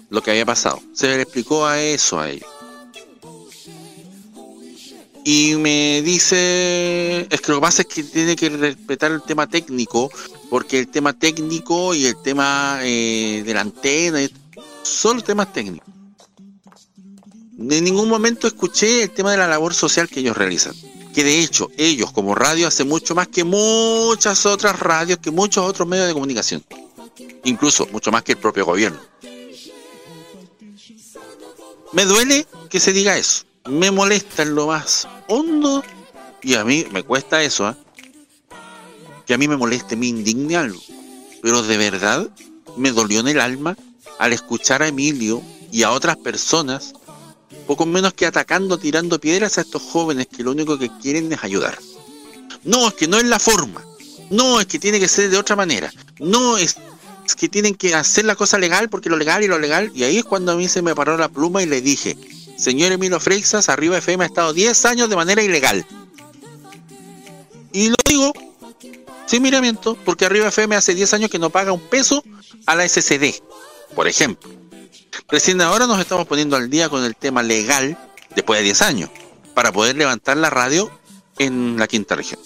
lo 0.10 0.24
que 0.24 0.32
había 0.32 0.46
pasado, 0.46 0.82
se 0.94 1.08
le 1.08 1.22
explicó 1.24 1.66
a 1.66 1.82
eso 1.82 2.22
a 2.22 2.30
ellos. 2.30 2.48
Y 5.26 5.58
me 5.58 6.02
dice, 6.02 7.28
es 7.30 7.42
que 7.42 7.52
lo 7.52 7.58
que 7.58 7.62
pasa 7.62 7.82
es 7.82 7.90
que 7.90 8.04
tiene 8.04 8.38
que 8.38 8.48
respetar 8.48 9.12
el 9.12 9.24
tema 9.24 9.46
técnico, 9.50 10.10
porque 10.50 10.80
el 10.80 10.88
tema 10.88 11.12
técnico 11.12 11.94
y 11.94 12.06
el 12.06 12.16
tema 12.22 12.80
eh, 12.82 13.44
de 13.46 13.54
la 13.54 13.60
antena 13.60 14.20
son 14.84 15.22
temas 15.22 15.52
técnicos. 15.52 15.90
En 17.60 17.84
ningún 17.84 18.08
momento 18.08 18.48
escuché 18.48 19.04
el 19.04 19.10
tema 19.10 19.32
de 19.32 19.38
la 19.38 19.50
labor 19.50 19.74
social 19.74 20.08
que 20.08 20.22
ellos 20.22 20.38
realizan. 20.38 20.74
Que 21.14 21.26
de 21.26 21.42
hecho, 21.42 21.72
ellos 21.76 22.14
como 22.14 22.36
radio 22.36 22.70
hacen 22.70 22.88
mucho 22.88 23.16
más 23.16 23.28
que 23.28 23.44
muchas 23.44 24.46
otras 24.46 24.80
radios, 24.80 25.20
que 25.20 25.32
muchos 25.32 25.66
otros 25.66 25.86
medios 25.86 26.08
de 26.08 26.14
comunicación. 26.14 26.64
Incluso 27.44 27.88
mucho 27.88 28.12
más 28.12 28.24
que 28.24 28.34
el 28.34 28.38
propio 28.38 28.66
gobierno. 28.66 29.00
Me 31.94 32.06
duele 32.06 32.46
que 32.70 32.80
se 32.80 32.94
diga 32.94 33.18
eso. 33.18 33.46
Me 33.70 33.92
molesta 33.92 34.44
en 34.44 34.56
lo 34.56 34.68
más 34.68 35.08
hondo. 35.28 35.84
Y 36.42 36.56
a 36.56 36.64
mí 36.64 36.86
me 36.92 37.04
cuesta 37.04 37.42
eso, 37.42 37.66
¿ah? 37.66 37.78
Que 39.26 39.34
a 39.34 39.38
mí 39.38 39.48
me 39.48 39.58
moleste, 39.58 39.96
me 39.96 40.08
indigne 40.08 40.56
algo. 40.56 40.82
Pero 41.42 41.64
de 41.64 41.78
verdad 41.78 42.30
me 42.78 42.92
dolió 42.92 43.22
en 43.22 43.30
el 43.30 43.40
alma 43.40 43.78
al 44.20 44.34
escuchar 44.34 44.84
a 44.84 44.88
Emilio 44.88 45.42
y 45.72 45.84
a 45.84 45.92
otras 45.92 46.18
personas, 46.18 46.94
poco 47.68 47.86
menos 47.86 48.14
que 48.14 48.26
atacando, 48.26 48.78
tirando 48.78 49.20
piedras 49.20 49.58
a 49.58 49.62
estos 49.62 49.82
jóvenes 49.82 50.28
que 50.28 50.44
lo 50.44 50.52
único 50.52 50.78
que 50.78 50.90
quieren 51.02 51.32
es 51.32 51.44
ayudar. 51.44 51.78
No, 52.64 52.88
es 52.88 52.94
que 52.94 53.08
no 53.08 53.18
es 53.18 53.26
la 53.26 53.40
forma. 53.40 53.84
No, 54.30 54.60
es 54.60 54.66
que 54.68 54.80
tiene 54.80 55.00
que 55.00 55.08
ser 55.08 55.30
de 55.30 55.38
otra 55.38 55.56
manera. 55.56 55.92
No, 56.20 56.58
es, 56.58 56.76
es 57.26 57.36
que 57.36 57.50
tienen 57.50 57.76
que 57.76 57.96
hacer 57.96 58.26
la 58.26 58.36
cosa 58.36 58.58
legal 58.58 58.90
porque 58.90 59.10
lo 59.10 59.18
legal 59.18 59.44
y 59.44 59.48
lo 59.48 59.60
legal. 59.60 59.92
Y 59.96 60.04
ahí 60.04 60.18
es 60.18 60.26
cuando 60.26 60.52
a 60.52 60.56
mí 60.56 60.68
se 60.68 60.82
me 60.82 60.96
paró 60.96 61.18
la 61.18 61.30
pluma 61.30 61.64
y 61.64 61.66
le 61.66 61.82
dije, 61.82 62.18
señor 62.58 62.92
Emilio 62.92 63.20
Freixas, 63.20 63.70
arriba 63.70 63.98
FM 63.98 64.24
ha 64.24 64.28
estado 64.28 64.54
10 64.54 64.86
años 64.86 65.10
de 65.10 65.16
manera 65.16 65.42
ilegal. 65.42 65.86
Y 67.72 67.90
lo 67.90 67.96
digo 68.08 68.32
sin 69.26 69.42
miramiento, 69.42 69.98
porque 70.06 70.26
Arriba 70.26 70.48
FM 70.48 70.76
hace 70.76 70.94
10 70.94 71.14
años 71.16 71.30
que 71.32 71.40
no 71.40 71.50
paga 71.50 71.72
un 71.72 71.82
peso 71.82 72.24
a 72.66 72.76
la 72.76 72.88
SCD, 72.88 73.42
por 73.96 74.08
ejemplo. 74.08 74.50
Recién 75.30 75.62
ahora 75.62 75.88
nos 75.88 76.00
estamos 76.00 76.28
poniendo 76.28 76.56
al 76.56 76.70
día 76.70 76.90
con 76.90 77.04
el 77.04 77.16
tema 77.16 77.42
legal, 77.42 77.98
después 78.36 78.60
de 78.60 78.66
10 78.66 78.82
años, 78.84 79.10
para 79.54 79.72
poder 79.72 79.96
levantar 79.96 80.38
la 80.38 80.50
radio 80.50 80.92
en 81.40 81.78
la 81.78 81.88
quinta 81.88 82.16
región. 82.16 82.40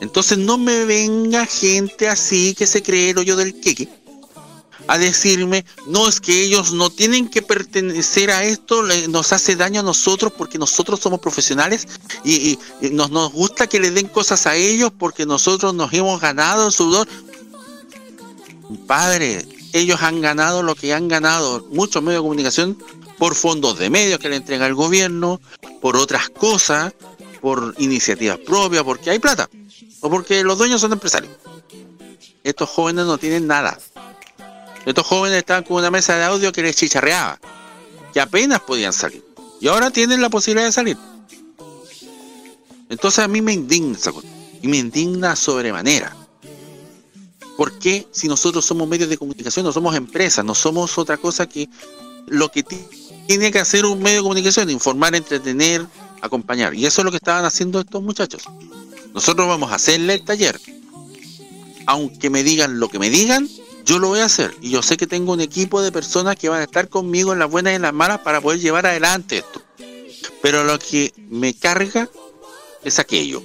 Entonces 0.00 0.38
no 0.38 0.58
me 0.58 0.84
venga 0.84 1.44
gente 1.46 2.08
así 2.08 2.54
que 2.54 2.66
se 2.66 2.82
cree 2.82 3.10
el 3.10 3.18
hoyo 3.18 3.36
del 3.36 3.58
queque 3.60 3.88
a 4.86 4.96
decirme, 4.96 5.66
no 5.86 6.08
es 6.08 6.18
que 6.18 6.44
ellos 6.44 6.72
no 6.72 6.88
tienen 6.88 7.28
que 7.28 7.42
pertenecer 7.42 8.30
a 8.30 8.44
esto, 8.44 8.82
le- 8.82 9.06
nos 9.08 9.34
hace 9.34 9.54
daño 9.54 9.80
a 9.80 9.82
nosotros 9.82 10.32
porque 10.34 10.56
nosotros 10.56 10.98
somos 11.00 11.20
profesionales 11.20 11.86
y, 12.24 12.58
nos, 12.92 13.10
nos 13.10 13.30
gusta 13.32 13.66
que 13.66 13.80
le 13.80 13.90
den 13.90 14.08
cosas 14.08 14.46
a 14.46 14.56
ellos 14.56 14.90
porque 14.98 15.26
nosotros 15.26 15.74
nos 15.74 15.92
hemos 15.92 16.18
ganado 16.22 16.66
el 16.68 16.72
sudor. 16.72 17.06
Padre, 18.86 19.46
ellos 19.74 20.00
han 20.02 20.20
ganado 20.22 20.62
lo 20.62 20.74
que 20.74 20.94
han 20.94 21.08
ganado, 21.08 21.66
muchos 21.70 22.02
medios 22.02 22.20
de 22.22 22.24
comunicación, 22.24 22.78
por 23.18 23.34
fondos 23.34 23.78
de 23.78 23.90
medios 23.90 24.18
que 24.18 24.28
le 24.30 24.36
entrega 24.36 24.66
el 24.66 24.74
gobierno, 24.74 25.40
por 25.82 25.96
otras 25.96 26.30
cosas, 26.30 26.94
por 27.42 27.74
iniciativas 27.78 28.38
propias, 28.38 28.84
porque 28.84 29.10
hay 29.10 29.18
plata, 29.18 29.50
o 30.00 30.10
porque 30.10 30.42
los 30.44 30.58
dueños 30.58 30.80
son 30.80 30.92
empresarios. 30.92 31.32
Estos 32.44 32.68
jóvenes 32.68 33.06
no 33.06 33.18
tienen 33.18 33.46
nada. 33.46 33.78
Estos 34.86 35.06
jóvenes 35.06 35.38
estaban 35.38 35.64
con 35.64 35.76
una 35.78 35.90
mesa 35.90 36.16
de 36.16 36.24
audio 36.24 36.52
que 36.52 36.62
les 36.62 36.76
chicharreaba, 36.76 37.38
que 38.12 38.20
apenas 38.20 38.60
podían 38.60 38.92
salir. 38.92 39.24
Y 39.60 39.68
ahora 39.68 39.90
tienen 39.90 40.22
la 40.22 40.30
posibilidad 40.30 40.66
de 40.66 40.72
salir. 40.72 40.96
Entonces 42.88 43.18
a 43.24 43.28
mí 43.28 43.42
me 43.42 43.52
indigna. 43.52 43.98
Y 44.62 44.68
me 44.68 44.78
indigna 44.78 45.36
sobremanera. 45.36 46.16
¿Por 47.56 47.78
qué 47.78 48.06
si 48.12 48.28
nosotros 48.28 48.64
somos 48.64 48.88
medios 48.88 49.08
de 49.08 49.18
comunicación, 49.18 49.66
no 49.66 49.72
somos 49.72 49.94
empresas, 49.96 50.44
no 50.44 50.54
somos 50.54 50.96
otra 50.96 51.16
cosa 51.16 51.48
que 51.48 51.68
lo 52.26 52.50
que 52.50 52.62
ti- 52.62 52.86
tiene 53.26 53.50
que 53.50 53.58
hacer 53.58 53.84
un 53.84 54.00
medio 54.00 54.18
de 54.18 54.22
comunicación? 54.22 54.70
Informar, 54.70 55.14
entretener, 55.16 55.84
acompañar. 56.22 56.72
Y 56.74 56.86
eso 56.86 57.00
es 57.00 57.04
lo 57.04 57.10
que 57.10 57.16
estaban 57.16 57.44
haciendo 57.44 57.80
estos 57.80 58.02
muchachos. 58.02 58.44
Nosotros 59.14 59.46
vamos 59.48 59.72
a 59.72 59.76
hacerle 59.76 60.14
el 60.14 60.24
taller. 60.24 60.60
Aunque 61.86 62.30
me 62.30 62.42
digan 62.42 62.78
lo 62.78 62.88
que 62.88 62.98
me 62.98 63.08
digan, 63.10 63.48
yo 63.84 63.98
lo 63.98 64.08
voy 64.08 64.20
a 64.20 64.26
hacer. 64.26 64.54
Y 64.60 64.70
yo 64.70 64.82
sé 64.82 64.96
que 64.96 65.06
tengo 65.06 65.32
un 65.32 65.40
equipo 65.40 65.80
de 65.80 65.90
personas 65.90 66.36
que 66.36 66.48
van 66.48 66.60
a 66.60 66.64
estar 66.64 66.88
conmigo 66.88 67.32
en 67.32 67.38
las 67.38 67.50
buenas 67.50 67.72
y 67.72 67.76
en 67.76 67.82
las 67.82 67.94
malas 67.94 68.20
para 68.20 68.40
poder 68.40 68.60
llevar 68.60 68.86
adelante 68.86 69.38
esto. 69.38 69.62
Pero 70.42 70.64
lo 70.64 70.78
que 70.78 71.12
me 71.28 71.54
carga 71.54 72.08
es 72.84 72.98
aquello. 72.98 73.42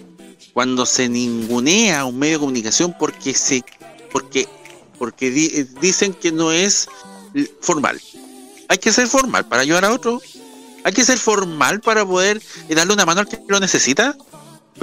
Cuando 0.54 0.86
se 0.86 1.10
ningunea 1.10 2.06
un 2.06 2.20
medio 2.20 2.34
de 2.34 2.40
comunicación 2.40 2.96
porque 3.00 3.34
se 3.34 3.64
porque 4.12 4.48
porque 5.00 5.32
di- 5.32 5.64
dicen 5.82 6.14
que 6.14 6.32
no 6.32 6.52
es 6.52 6.88
formal. 7.62 8.00
Hay 8.68 8.78
que 8.78 8.92
ser 8.92 9.08
formal 9.08 9.48
para 9.48 9.64
ayudar 9.64 9.86
a 9.86 9.92
otro. 9.94 10.22
Hay 10.84 10.94
que 10.94 11.04
ser 11.06 11.18
formal 11.18 11.80
para 11.82 12.06
poder 12.06 12.42
darle 12.70 12.94
una 12.94 13.06
mano 13.06 13.22
al 13.22 13.28
que 13.28 13.40
lo 13.48 13.60
necesita. 13.60 14.16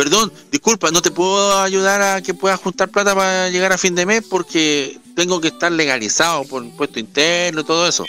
Perdón, 0.00 0.32
disculpa, 0.50 0.90
no 0.90 1.02
te 1.02 1.10
puedo 1.10 1.60
ayudar 1.60 2.00
a 2.00 2.22
que 2.22 2.32
puedas 2.32 2.58
juntar 2.58 2.88
plata 2.88 3.14
para 3.14 3.50
llegar 3.50 3.70
a 3.70 3.76
fin 3.76 3.94
de 3.94 4.06
mes 4.06 4.24
porque 4.26 4.98
tengo 5.14 5.42
que 5.42 5.48
estar 5.48 5.70
legalizado 5.70 6.44
por 6.44 6.64
impuesto 6.64 6.98
interno 6.98 7.64
todo 7.66 7.86
eso. 7.86 8.06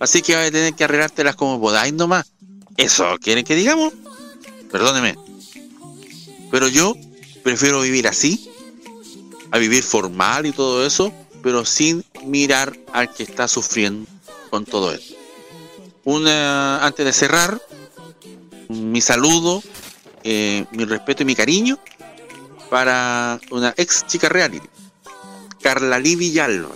Así 0.00 0.20
que 0.20 0.34
vas 0.34 0.48
a 0.48 0.50
tener 0.50 0.74
que 0.74 0.82
arreglártelas 0.82 1.36
como 1.36 1.60
podáis 1.60 1.92
nomás. 1.92 2.26
¿Eso 2.76 3.16
quieren 3.20 3.44
que 3.44 3.54
digamos? 3.54 3.92
Perdóneme. 4.72 5.14
Pero 6.50 6.66
yo 6.66 6.96
prefiero 7.44 7.82
vivir 7.82 8.08
así, 8.08 8.50
a 9.52 9.58
vivir 9.58 9.84
formal 9.84 10.44
y 10.44 10.50
todo 10.50 10.84
eso, 10.84 11.12
pero 11.40 11.64
sin 11.64 12.04
mirar 12.24 12.76
al 12.92 13.14
que 13.14 13.22
está 13.22 13.46
sufriendo 13.46 14.10
con 14.50 14.64
todo 14.64 14.92
esto. 14.92 15.14
Una, 16.02 16.84
antes 16.84 17.06
de 17.06 17.12
cerrar, 17.12 17.62
mi 18.68 19.00
saludo, 19.00 19.62
eh, 20.30 20.66
mi 20.72 20.84
respeto 20.84 21.22
y 21.22 21.26
mi 21.26 21.34
cariño 21.34 21.78
para 22.68 23.40
una 23.50 23.72
ex 23.78 24.06
chica 24.06 24.28
reality, 24.28 24.68
Carla 25.62 25.98
Lee 25.98 26.16
Villalba, 26.16 26.74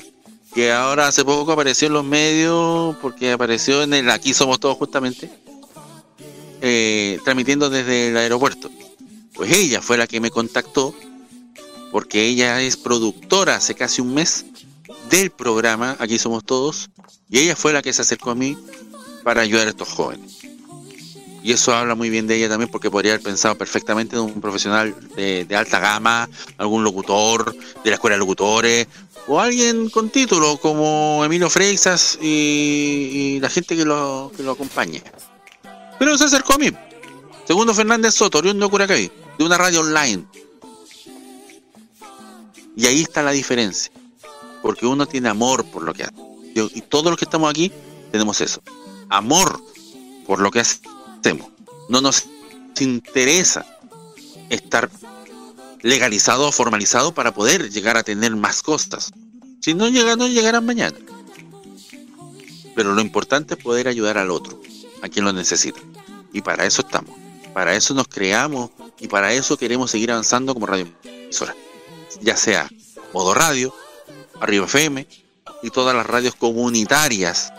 que 0.55 0.73
ahora 0.73 1.09
hace 1.09 1.23
poco 1.23 1.53
apareció 1.53 1.89
en 1.89 1.93
los 1.93 2.05
medios 2.05 2.97
porque 3.03 3.33
apareció 3.33 3.83
en 3.83 3.93
el 3.93 4.09
Aquí 4.09 4.33
Somos 4.33 4.59
Todos 4.59 4.79
justamente, 4.79 5.31
eh, 6.63 7.19
transmitiendo 7.25 7.69
desde 7.69 8.09
el 8.09 8.17
aeropuerto. 8.17 8.71
Pues 9.35 9.53
ella 9.53 9.83
fue 9.83 9.99
la 9.99 10.07
que 10.07 10.19
me 10.19 10.31
contactó 10.31 10.95
porque 11.91 12.25
ella 12.25 12.63
es 12.63 12.79
productora 12.79 13.57
hace 13.57 13.75
casi 13.75 14.01
un 14.01 14.15
mes 14.15 14.47
del 15.11 15.31
programa 15.31 15.95
Aquí 15.99 16.19
Somos 16.19 16.43
Todos 16.47 16.89
y 17.29 17.41
ella 17.41 17.55
fue 17.55 17.75
la 17.75 17.83
que 17.83 17.93
se 17.93 18.01
acercó 18.01 18.31
a 18.31 18.35
mí 18.35 18.57
para 19.23 19.43
ayudar 19.43 19.67
a 19.67 19.71
estos 19.71 19.91
jóvenes. 19.91 20.52
Y 21.43 21.53
eso 21.53 21.75
habla 21.75 21.95
muy 21.95 22.09
bien 22.09 22.27
de 22.27 22.37
ella 22.37 22.49
también 22.49 22.71
porque 22.71 22.91
podría 22.91 23.13
haber 23.13 23.25
pensado 23.25 23.57
perfectamente 23.57 24.17
en 24.17 24.23
un 24.23 24.41
profesional 24.41 24.95
de, 25.17 25.47
alta 25.57 25.81
gama, 25.81 26.29
algún 26.57 26.85
locutor 26.85 27.55
de 27.83 27.91
la 27.91 27.95
escuela 27.95 28.15
de 28.15 28.21
locutores 28.21 28.87
o 29.27 29.41
alguien 29.41 29.91
con 29.91 30.11
título 30.11 30.57
como 30.59 31.23
Emilio 31.25 31.51
Freixas 31.51 32.19
y, 32.21 33.39
la 33.41 33.51
gente 33.51 33.77
que 33.77 33.85
lo, 33.85 34.31
que 34.37 34.43
lo 34.43 34.53
acompaña. 34.53 35.03
Pero 35.99 36.17
se 36.17 36.25
acercó 36.25 36.55
a 36.55 36.59
mí. 36.59 36.71
Segundo 37.47 37.75
Fernández 37.75 38.15
Soto, 38.15 38.39
oriundo 38.39 38.67
de 38.67 38.71
Curacaví, 38.71 39.11
de 39.39 39.45
una 39.45 39.59
radio 39.59 39.81
online. 39.81 40.25
Y 42.77 42.87
ahí 42.87 43.03
está 43.03 43.23
la 43.23 43.33
diferencia. 43.33 43.93
Porque 44.63 44.87
uno 44.87 45.07
tiene 45.07 45.29
amor 45.29 45.65
por 45.65 45.83
lo 45.83 45.93
que 45.93 46.05
hace. 46.05 46.15
Y 46.55 46.81
todos 46.83 47.07
los 47.07 47.17
que 47.17 47.25
estamos 47.25 47.51
aquí 47.51 47.73
tenemos 48.13 48.41
eso. 48.41 48.63
Amor 49.09 49.61
por 50.27 50.41
lo 50.41 50.51
que 50.51 50.61
No 51.89 52.01
nos 52.01 52.25
interesa 52.81 53.67
estar 54.51 54.91
legalizado 55.83 56.49
o 56.49 56.53
formalizado 56.53 57.13
para 57.13 57.35
poder 57.35 57.71
llegar 57.71 57.97
a 57.97 58.03
tener 58.03 58.35
más 58.37 58.63
cosas. 58.63 59.13
Si 59.61 59.75
no 59.75 59.89
llega, 59.89 60.17
no 60.17 60.29
llegarán 60.29 60.65
mañana. 60.67 60.97
Pero 62.75 62.95
lo 62.95 63.01
importante 63.01 63.55
es 63.55 63.63
poder 63.63 63.89
ayudar 63.89 64.19
al 64.19 64.31
otro, 64.31 64.61
a 65.03 65.09
quien 65.09 65.25
lo 65.25 65.33
necesita. 65.33 65.81
Y 66.33 66.41
para 66.41 66.67
eso 66.67 66.83
estamos. 66.83 67.17
Para 67.53 67.75
eso 67.75 67.95
nos 67.95 68.09
creamos 68.09 68.71
y 68.99 69.09
para 69.09 69.33
eso 69.33 69.57
queremos 69.57 69.91
seguir 69.91 70.11
avanzando 70.11 70.55
como 70.55 70.67
radio 70.67 70.87
emisora. 71.05 71.55
Ya 72.23 72.37
sea 72.37 72.71
Modo 73.13 73.35
Radio, 73.35 73.75
Arriba 74.41 74.65
FM 74.65 75.07
y 75.63 75.71
todas 75.71 75.95
las 75.95 76.07
radios 76.07 76.35
comunitarias 76.35 77.53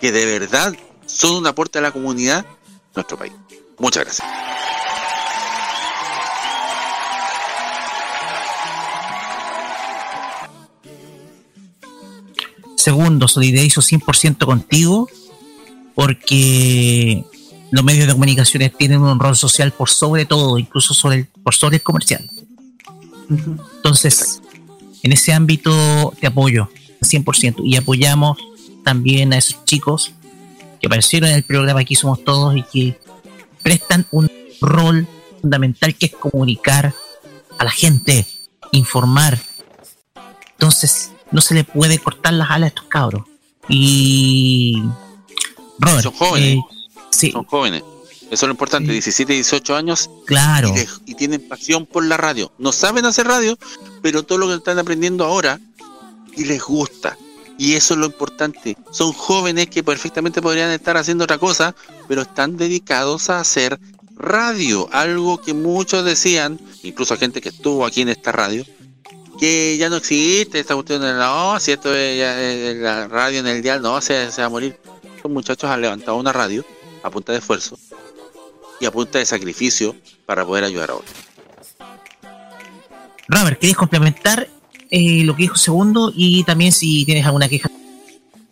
que 0.00 0.10
de 0.10 0.26
verdad 0.26 0.74
son 1.06 1.36
un 1.36 1.46
aporte 1.46 1.78
a 1.78 1.82
la 1.82 1.92
comunidad 1.92 2.46
nuestro 2.94 3.16
país. 3.18 3.32
Muchas 3.78 4.04
gracias. 4.04 4.28
Segundo, 12.76 13.28
solidarizo 13.28 13.80
100% 13.80 14.44
contigo 14.44 15.08
porque 15.94 17.24
los 17.70 17.82
medios 17.82 18.06
de 18.06 18.12
comunicaciones 18.12 18.76
tienen 18.76 19.00
un 19.00 19.18
rol 19.18 19.36
social 19.36 19.72
por 19.72 19.88
sobre 19.88 20.26
todo, 20.26 20.58
incluso 20.58 20.92
sobre 20.92 21.24
por 21.42 21.54
sobre 21.54 21.76
el 21.76 21.82
comercial. 21.82 22.28
Entonces, 23.30 24.42
en 25.02 25.12
ese 25.12 25.32
ámbito 25.32 26.12
te 26.20 26.26
apoyo 26.26 26.68
al 27.00 27.08
100% 27.08 27.62
y 27.64 27.76
apoyamos 27.76 28.38
también 28.84 29.32
a 29.32 29.38
esos 29.38 29.64
chicos 29.64 30.12
que 30.84 30.88
aparecieron 30.88 31.30
en 31.30 31.36
el 31.36 31.44
programa 31.44 31.80
Aquí 31.80 31.94
Somos 31.94 32.22
Todos 32.24 32.54
y 32.56 32.62
que 32.62 32.98
prestan 33.62 34.06
un 34.10 34.30
rol 34.60 35.08
fundamental 35.40 35.94
que 35.94 36.06
es 36.06 36.12
comunicar 36.12 36.92
a 37.58 37.64
la 37.64 37.70
gente, 37.70 38.26
informar. 38.72 39.38
Entonces, 40.52 41.10
no 41.30 41.40
se 41.40 41.54
le 41.54 41.64
puede 41.64 41.98
cortar 41.98 42.34
las 42.34 42.50
alas 42.50 42.66
a 42.66 42.68
estos 42.68 42.84
cabros. 42.84 43.22
Y. 43.66 44.82
Robert, 45.78 46.02
Son 46.02 46.12
jóvenes. 46.12 46.56
eh, 46.58 46.60
sí, 47.10 47.32
Son 47.32 47.44
jóvenes. 47.44 47.82
Eso 48.24 48.28
es 48.30 48.42
lo 48.42 48.50
importante, 48.50 48.92
17, 48.92 49.32
18 49.32 49.76
años. 49.76 50.10
Claro. 50.26 50.70
Y, 51.06 51.12
y 51.12 51.14
tienen 51.14 51.48
pasión 51.48 51.86
por 51.86 52.04
la 52.04 52.18
radio. 52.18 52.52
No 52.58 52.72
saben 52.72 53.06
hacer 53.06 53.26
radio, 53.26 53.56
pero 54.02 54.22
todo 54.22 54.36
lo 54.36 54.48
que 54.48 54.56
están 54.56 54.78
aprendiendo 54.78 55.24
ahora 55.24 55.58
y 56.36 56.44
les 56.44 56.62
gusta. 56.62 57.16
Y 57.58 57.74
eso 57.74 57.94
es 57.94 58.00
lo 58.00 58.06
importante. 58.06 58.76
Son 58.90 59.12
jóvenes 59.12 59.68
que 59.68 59.82
perfectamente 59.82 60.42
podrían 60.42 60.70
estar 60.70 60.96
haciendo 60.96 61.24
otra 61.24 61.38
cosa, 61.38 61.74
pero 62.08 62.22
están 62.22 62.56
dedicados 62.56 63.30
a 63.30 63.40
hacer 63.40 63.78
radio. 64.16 64.88
Algo 64.92 65.40
que 65.40 65.54
muchos 65.54 66.04
decían, 66.04 66.58
incluso 66.82 67.16
gente 67.16 67.40
que 67.40 67.50
estuvo 67.50 67.86
aquí 67.86 68.02
en 68.02 68.08
esta 68.08 68.32
radio, 68.32 68.64
que 69.38 69.76
ya 69.78 69.88
no 69.88 69.96
existe 69.96 70.60
esta 70.60 70.74
cuestión 70.74 71.02
de 71.02 71.12
no, 71.12 71.58
si 71.60 71.72
esto 71.72 71.94
es 71.94 72.76
la 72.76 73.08
radio 73.08 73.40
en 73.40 73.46
el 73.46 73.62
dial, 73.62 73.82
no, 73.82 74.00
se, 74.00 74.30
se 74.30 74.40
va 74.40 74.46
a 74.46 74.50
morir. 74.50 74.78
Estos 75.16 75.30
muchachos 75.30 75.70
han 75.70 75.80
levantado 75.80 76.16
una 76.16 76.32
radio 76.32 76.64
a 77.02 77.10
punta 77.10 77.32
de 77.32 77.38
esfuerzo 77.38 77.78
y 78.80 78.86
a 78.86 78.90
punta 78.90 79.18
de 79.18 79.26
sacrificio 79.26 79.94
para 80.26 80.44
poder 80.44 80.64
ayudar 80.64 80.90
a 80.90 80.94
otros. 80.94 81.14
Robert, 83.28 83.58
¿querías 83.58 83.78
complementar 83.78 84.48
eh, 84.96 85.24
lo 85.24 85.34
que 85.34 85.42
dijo 85.42 85.56
segundo 85.56 86.12
y 86.14 86.44
también 86.44 86.70
si 86.70 87.04
tienes 87.04 87.26
alguna 87.26 87.48
queja? 87.48 87.68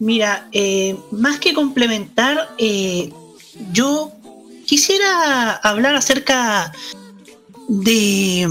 Mira, 0.01 0.49
eh, 0.51 0.97
más 1.13 1.39
que 1.39 1.55
complementar, 1.55 2.53
eh, 2.59 3.13
yo 3.73 4.11
quisiera 4.67 5.53
hablar 5.53 5.95
acerca 5.95 6.73
de, 7.69 8.49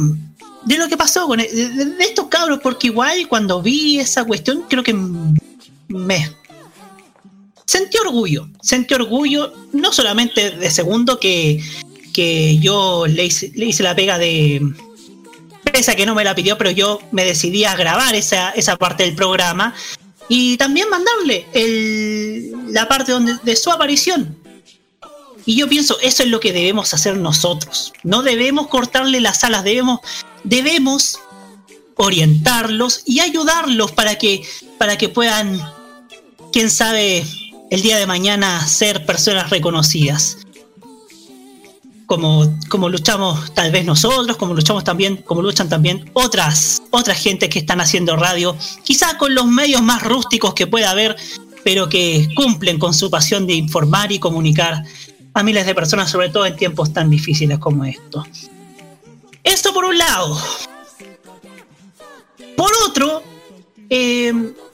de 0.63 0.77
lo 0.77 0.87
que 0.87 0.95
pasó 0.95 1.27
con 1.27 1.39
de, 1.39 1.47
de 1.47 2.03
estos 2.05 2.27
cabros, 2.27 2.59
porque 2.63 2.87
igual 2.87 3.27
cuando 3.27 3.61
vi 3.61 3.99
esa 3.99 4.23
cuestión 4.23 4.63
creo 4.69 4.83
que 4.83 4.93
me 5.89 6.33
sentí 7.65 7.97
orgullo, 7.97 8.47
sentí 8.61 8.93
orgullo 8.93 9.51
no 9.73 9.91
solamente 9.91 10.51
de 10.51 10.71
segundo 10.71 11.19
que, 11.19 11.61
que 12.13 12.57
yo 12.59 13.05
le 13.05 13.25
hice, 13.25 13.51
le 13.53 13.65
hice 13.65 13.83
la 13.83 13.93
pega 13.97 14.17
de 14.17 14.61
esa 15.73 15.95
que 15.95 16.05
no 16.05 16.15
me 16.15 16.23
la 16.23 16.35
pidió, 16.35 16.57
pero 16.57 16.71
yo 16.71 16.99
me 17.11 17.25
decidí 17.25 17.65
a 17.65 17.75
grabar 17.75 18.15
esa, 18.15 18.51
esa 18.51 18.77
parte 18.77 19.03
del 19.03 19.15
programa 19.15 19.73
y 20.27 20.57
también 20.57 20.87
mandarle 20.89 21.45
la 22.69 22.87
parte 22.87 23.11
donde, 23.11 23.35
de 23.43 23.55
su 23.55 23.71
aparición. 23.71 24.37
Y 25.45 25.55
yo 25.55 25.67
pienso, 25.67 25.99
eso 26.01 26.23
es 26.23 26.29
lo 26.29 26.39
que 26.39 26.53
debemos 26.53 26.93
hacer 26.93 27.17
nosotros. 27.17 27.93
No 28.03 28.21
debemos 28.21 28.67
cortarle 28.67 29.19
las 29.19 29.43
alas, 29.43 29.63
debemos, 29.63 29.99
debemos 30.43 31.19
orientarlos 31.95 33.03
y 33.05 33.19
ayudarlos 33.19 33.91
para 33.91 34.17
que, 34.17 34.43
para 34.77 34.97
que 34.97 35.09
puedan, 35.09 35.59
quién 36.53 36.69
sabe, 36.69 37.25
el 37.69 37.81
día 37.81 37.97
de 37.97 38.07
mañana 38.07 38.65
ser 38.67 39.05
personas 39.05 39.49
reconocidas. 39.49 40.37
Como, 42.11 42.59
como 42.67 42.89
luchamos 42.89 43.53
tal 43.53 43.71
vez 43.71 43.85
nosotros, 43.85 44.35
como 44.35 44.53
luchamos 44.53 44.83
también, 44.83 45.15
como 45.15 45.41
luchan 45.41 45.69
también 45.69 46.11
otras, 46.11 46.83
otras 46.89 47.17
gentes 47.17 47.47
que 47.47 47.59
están 47.59 47.79
haciendo 47.79 48.17
radio, 48.17 48.53
quizá 48.83 49.17
con 49.17 49.33
los 49.33 49.45
medios 49.45 49.81
más 49.81 50.03
rústicos 50.03 50.53
que 50.53 50.67
pueda 50.67 50.91
haber, 50.91 51.15
pero 51.63 51.87
que 51.87 52.27
cumplen 52.35 52.79
con 52.79 52.93
su 52.93 53.09
pasión 53.09 53.47
de 53.47 53.53
informar 53.53 54.11
y 54.11 54.19
comunicar 54.19 54.83
a 55.33 55.41
miles 55.41 55.65
de 55.65 55.73
personas, 55.73 56.11
sobre 56.11 56.27
todo 56.27 56.45
en 56.45 56.57
tiempos 56.57 56.91
tan 56.91 57.09
difíciles 57.09 57.59
como 57.59 57.85
estos. 57.85 58.27
Esto 59.41 59.73
por 59.73 59.85
un 59.85 59.97
lado. 59.97 60.37
Por 62.57 62.71
otro, 62.85 63.23
eh, 63.89 64.33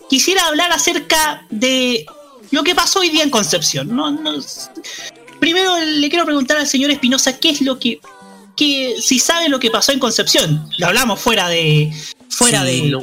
quisiera 0.09 0.47
hablar 0.47 0.71
acerca 0.71 1.45
de 1.51 2.03
lo 2.49 2.63
que 2.63 2.73
pasó 2.73 3.01
hoy 3.01 3.09
día 3.09 3.21
en 3.21 3.29
Concepción. 3.29 3.95
No, 3.95 4.09
no, 4.09 4.31
primero 5.39 5.77
le 5.79 6.09
quiero 6.09 6.25
preguntar 6.25 6.57
al 6.57 6.67
señor 6.67 6.91
Espinosa 6.91 7.39
qué 7.39 7.49
es 7.49 7.61
lo 7.61 7.79
que, 7.79 7.99
que 8.55 8.95
si 9.01 9.19
sabe 9.19 9.49
lo 9.49 9.59
que 9.59 9.71
pasó 9.71 9.91
en 9.91 9.99
Concepción. 9.99 10.69
Lo 10.77 10.87
hablamos 10.87 11.19
fuera 11.19 11.47
de 11.49 11.91
fuera 12.29 12.63
Sí, 12.65 12.81
de 12.81 12.87
lo, 12.89 13.01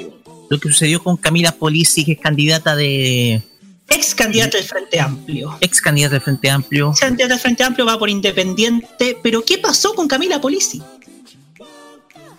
lo 0.51 0.61
que 0.61 0.69
sucedió 0.69 1.03
con 1.03 1.17
Camila 1.17 1.53
Polisi, 1.53 2.05
que 2.05 2.13
es 2.13 2.21
candidata 2.21 2.77
de. 2.77 3.43
ex 3.89 4.15
candidato 4.15 4.57
del 4.57 4.67
Frente 4.67 5.01
Amplio. 5.01 5.57
Ex 5.61 5.81
candidata 5.81 6.15
del 6.15 6.23
Frente 6.23 6.51
Amplio. 6.51 6.91
Ex 6.91 7.01
candidata 7.01 7.35
del 7.35 7.41
Frente 7.41 7.65
Amplio 7.65 7.87
va 7.87 7.99
por 7.99 8.11
independiente, 8.11 9.17
pero 9.23 9.45
¿qué 9.45 9.59
pasó 9.59 9.95
con 9.95 10.09
Camila 10.09 10.41
Polisi? 10.41 10.83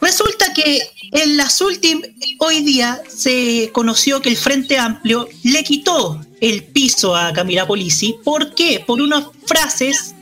Resulta 0.02 0.54
que 0.54 0.82
en 1.12 1.38
las 1.38 1.62
últimas, 1.62 2.10
hoy 2.40 2.62
día 2.62 3.02
se 3.08 3.70
conoció 3.72 4.22
que 4.22 4.30
el 4.30 4.38
Frente 4.38 4.78
Amplio 4.78 5.28
le 5.44 5.64
quitó 5.64 6.25
el 6.42 6.64
piso 6.64 7.16
a 7.16 7.32
Camila 7.34 7.66
Polisi. 7.68 8.16
¿Por 8.24 8.54
qué? 8.54 8.84
Por 8.86 9.02
unas 9.02 9.26
frases, 9.46 10.14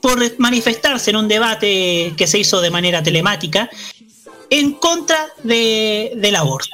por 0.00 0.38
manifestarse 0.38 1.10
en 1.10 1.16
un 1.16 1.28
debate 1.28 2.14
que 2.16 2.26
se 2.26 2.38
hizo 2.38 2.60
de 2.60 2.70
manera 2.70 3.02
telemática 3.02 3.70
en 4.50 4.72
contra 4.72 5.28
de- 5.44 6.12
del 6.16 6.36
aborto. 6.36 6.70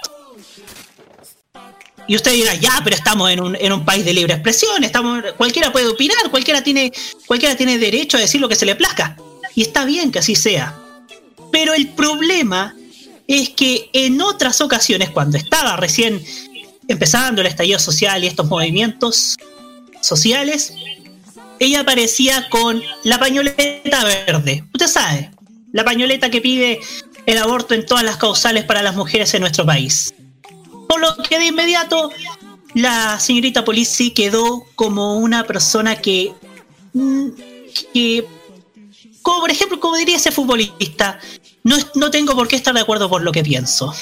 Y 2.07 2.17
usted 2.17 2.33
dirá, 2.33 2.55
ya, 2.55 2.81
pero 2.83 2.97
estamos 2.97 3.31
en 3.31 3.41
un, 3.41 3.55
en 3.57 3.71
un 3.71 3.85
país 3.85 4.03
de 4.05 4.15
libre 4.15 4.33
expresión, 4.33 4.83
estamos, 4.83 5.23
cualquiera 5.37 5.71
puede 5.71 5.89
opinar, 5.89 6.31
cualquiera 6.31 6.63
tiene, 6.63 6.91
cualquiera 7.27 7.55
tiene 7.55 7.77
derecho 7.77 8.17
a 8.17 8.21
decir 8.21 8.41
lo 8.41 8.49
que 8.49 8.55
se 8.57 8.65
le 8.65 8.75
plazca. 8.77 9.17
Y 9.55 9.61
está 9.63 9.85
bien 9.85 10.11
que 10.11 10.21
así 10.21 10.35
sea. 10.35 10.75
Pero 11.53 11.75
el 11.75 11.89
problema 11.91 12.75
es 13.27 13.51
que 13.51 13.91
en 13.93 14.23
otras 14.23 14.63
ocasiones, 14.63 15.11
cuando 15.11 15.37
estaba 15.37 15.77
recién 15.77 16.25
empezando 16.89 17.43
el 17.43 17.47
estallido 17.47 17.79
social 17.79 18.25
y 18.25 18.27
estos 18.27 18.47
movimientos 18.47 19.37
sociales, 20.01 20.73
ella 21.61 21.81
aparecía 21.81 22.49
con 22.49 22.83
la 23.05 23.19
pañoleta 23.19 24.05
verde. 24.05 24.65
Usted 24.73 24.89
sabe, 24.89 25.31
la 25.73 25.85
pañoleta 25.85 26.31
que 26.31 26.41
pide 26.41 26.81
el 27.27 27.39
aborto 27.39 27.75
en 27.75 27.85
todas 27.85 28.05
las 28.05 28.17
causales 28.17 28.65
para 28.65 28.83
las 28.83 28.97
mujeres 28.97 29.35
en 29.35 29.41
nuestro 29.41 29.67
país. 29.67 30.15
Por 30.89 31.01
lo 31.01 31.17
que 31.17 31.39
de 31.39 31.47
inmediato 31.47 32.11
la 32.75 33.21
señorita 33.21 33.65
Polisi 33.65 34.13
quedó 34.13 34.65
como 34.75 35.19
una 35.19 35.45
persona 35.45 35.97
que, 35.97 36.33
mm, 36.95 37.29
que 37.93 38.27
como 39.21 39.41
por 39.41 39.51
ejemplo, 39.51 39.79
como 39.79 39.97
diría 39.97 40.17
ese 40.17 40.33
futbolista, 40.33 41.19
no, 41.65 41.77
no 41.95 42.11
tengo 42.11 42.35
por 42.35 42.49
qué 42.49 42.57
estar 42.57 42.73
de 42.73 42.81
acuerdo 42.81 43.11
por 43.11 43.23
lo 43.23 43.31
que 43.31 43.43
pienso. 43.43 43.95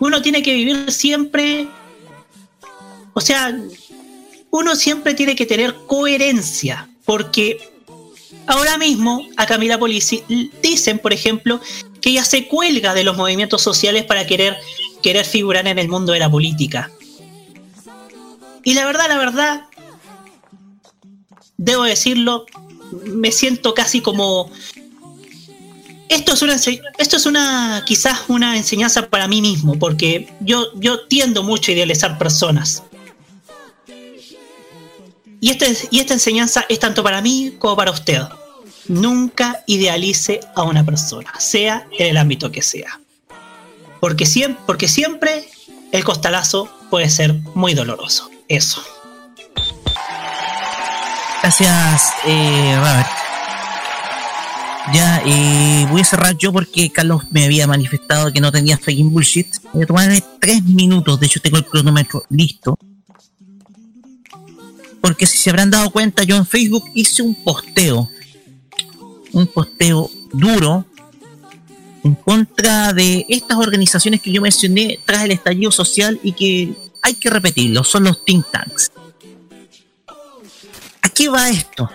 Uno 0.00 0.22
tiene 0.22 0.42
que 0.42 0.54
vivir 0.54 0.90
siempre, 0.90 1.68
o 3.12 3.20
sea, 3.20 3.56
uno 4.50 4.76
siempre 4.76 5.14
tiene 5.14 5.34
que 5.34 5.46
tener 5.46 5.74
coherencia, 5.86 6.88
porque 7.04 7.70
ahora 8.46 8.78
mismo 8.78 9.26
a 9.36 9.46
Camila 9.46 9.78
Polisi 9.78 10.22
dicen, 10.62 10.98
por 10.98 11.12
ejemplo, 11.12 11.60
que 12.00 12.10
ella 12.10 12.24
se 12.24 12.46
cuelga 12.46 12.94
de 12.94 13.04
los 13.04 13.16
movimientos 13.16 13.62
sociales 13.62 14.04
para 14.04 14.26
querer, 14.26 14.56
querer 15.02 15.24
figurar 15.24 15.66
en 15.66 15.78
el 15.78 15.88
mundo 15.88 16.12
de 16.12 16.18
la 16.18 16.30
política. 16.30 16.90
Y 18.62 18.74
la 18.74 18.84
verdad, 18.86 19.08
la 19.08 19.18
verdad, 19.18 19.62
debo 21.56 21.84
decirlo, 21.84 22.46
me 23.06 23.32
siento 23.32 23.74
casi 23.74 24.00
como 24.00 24.50
esto 26.08 26.34
es 26.34 26.42
una 26.42 26.54
esto 26.98 27.16
es 27.16 27.26
una 27.26 27.82
quizás 27.86 28.22
una 28.28 28.56
enseñanza 28.56 29.08
para 29.08 29.28
mí 29.28 29.40
mismo 29.40 29.78
porque 29.78 30.32
yo 30.40 30.66
yo 30.74 31.06
tiendo 31.06 31.42
mucho 31.42 31.70
a 31.70 31.74
idealizar 31.74 32.18
personas. 32.18 32.82
Y 35.40 35.50
este 35.50 35.76
y 35.90 36.00
esta 36.00 36.14
enseñanza 36.14 36.64
es 36.68 36.78
tanto 36.78 37.02
para 37.02 37.20
mí 37.20 37.54
como 37.58 37.76
para 37.76 37.90
usted. 37.90 38.22
Nunca 38.86 39.62
idealice 39.66 40.40
a 40.54 40.62
una 40.62 40.84
persona 40.84 41.32
sea 41.38 41.86
en 41.98 42.08
el 42.08 42.16
ámbito 42.16 42.52
que 42.52 42.62
sea. 42.62 43.00
Porque 44.00 44.26
siempre 44.26 44.62
porque 44.66 44.88
siempre 44.88 45.48
el 45.92 46.04
costalazo 46.04 46.68
puede 46.90 47.08
ser 47.08 47.34
muy 47.54 47.74
doloroso. 47.74 48.30
Eso. 48.48 48.82
Gracias, 51.42 52.12
eh, 52.26 52.74
Robert. 52.78 53.23
Ya, 54.92 55.22
voy 55.90 56.00
a 56.02 56.04
cerrar 56.04 56.36
yo 56.36 56.52
porque 56.52 56.90
Carlos 56.90 57.22
me 57.30 57.44
había 57.44 57.66
manifestado 57.66 58.32
que 58.32 58.40
no 58.40 58.52
tenía 58.52 58.76
fucking 58.76 59.12
bullshit. 59.12 59.56
Voy 59.72 59.84
a 59.84 59.86
tomarme 59.86 60.22
tres 60.40 60.62
minutos, 60.64 61.18
de 61.18 61.26
hecho 61.26 61.40
tengo 61.40 61.56
el 61.56 61.64
cronómetro 61.64 62.24
listo. 62.28 62.76
Porque 65.00 65.26
si 65.26 65.38
se 65.38 65.50
habrán 65.50 65.70
dado 65.70 65.90
cuenta, 65.90 66.22
yo 66.24 66.36
en 66.36 66.46
Facebook 66.46 66.84
hice 66.94 67.22
un 67.22 67.34
posteo. 67.34 68.10
Un 69.32 69.46
posteo 69.46 70.10
duro 70.32 70.86
en 72.04 72.14
contra 72.14 72.92
de 72.92 73.24
estas 73.28 73.56
organizaciones 73.56 74.20
que 74.20 74.30
yo 74.30 74.42
mencioné 74.42 75.00
tras 75.04 75.24
el 75.24 75.32
estallido 75.32 75.70
social 75.70 76.20
y 76.22 76.32
que 76.32 76.74
hay 77.02 77.14
que 77.14 77.30
repetirlo, 77.30 77.82
son 77.84 78.04
los 78.04 78.24
think 78.24 78.46
tanks. 78.50 78.92
¿A 81.02 81.08
qué 81.08 81.28
va 81.28 81.48
esto? 81.48 81.90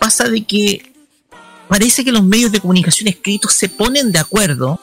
Pasa 0.00 0.28
de 0.28 0.44
que 0.44 0.91
parece 1.72 2.04
que 2.04 2.12
los 2.12 2.22
medios 2.22 2.52
de 2.52 2.60
comunicación 2.60 3.08
escritos 3.08 3.54
se 3.54 3.70
ponen 3.70 4.12
de 4.12 4.18
acuerdo 4.18 4.78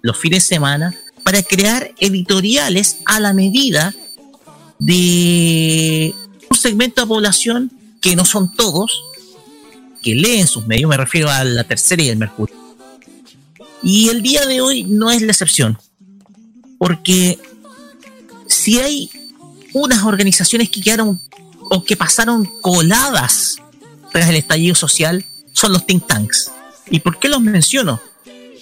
los 0.00 0.16
fines 0.16 0.44
de 0.44 0.54
semana 0.54 0.94
para 1.24 1.42
crear 1.42 1.92
editoriales 1.98 2.98
a 3.04 3.18
la 3.18 3.34
medida 3.34 3.92
de 4.78 6.14
un 6.48 6.56
segmento 6.56 7.00
de 7.00 7.08
población 7.08 7.72
que 8.00 8.14
no 8.14 8.24
son 8.24 8.54
todos, 8.54 9.02
que 10.02 10.14
leen 10.14 10.46
sus 10.46 10.68
medios, 10.68 10.88
me 10.88 10.96
refiero 10.96 11.28
a 11.28 11.42
la 11.42 11.64
tercera 11.64 12.00
y 12.00 12.10
el 12.10 12.16
Mercurio. 12.16 12.54
Y 13.82 14.08
el 14.08 14.22
día 14.22 14.46
de 14.46 14.60
hoy 14.60 14.84
no 14.84 15.10
es 15.10 15.22
la 15.22 15.32
excepción, 15.32 15.78
porque 16.78 17.40
si 18.46 18.78
hay 18.78 19.10
unas 19.72 20.04
organizaciones 20.04 20.70
que 20.70 20.80
quedaron 20.80 21.20
o 21.58 21.82
que 21.82 21.96
pasaron 21.96 22.48
coladas 22.60 23.56
tras 24.12 24.28
el 24.28 24.36
estallido 24.36 24.76
social, 24.76 25.26
son 25.60 25.74
los 25.74 25.84
think 25.84 26.06
tanks. 26.06 26.50
¿Y 26.90 27.00
por 27.00 27.18
qué 27.18 27.28
los 27.28 27.42
menciono? 27.42 28.00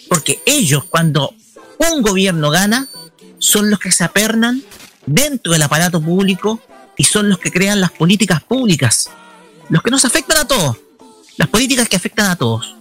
Porque 0.08 0.40
ellos, 0.46 0.84
cuando 0.84 1.32
un 1.78 2.02
gobierno 2.02 2.50
gana, 2.50 2.88
son 3.38 3.70
los 3.70 3.78
que 3.78 3.92
se 3.92 4.02
apernan 4.02 4.64
dentro 5.06 5.52
del 5.52 5.62
aparato 5.62 6.02
público 6.02 6.60
y 6.96 7.04
son 7.04 7.28
los 7.28 7.38
que 7.38 7.52
crean 7.52 7.80
las 7.80 7.92
políticas 7.92 8.42
públicas. 8.42 9.10
Los 9.68 9.82
que 9.82 9.92
nos 9.92 10.04
afectan 10.04 10.38
a 10.38 10.48
todos. 10.48 10.76
Las 11.36 11.48
políticas 11.48 11.88
que 11.88 11.94
afectan 11.94 12.30
a 12.30 12.36
todos. 12.36 12.74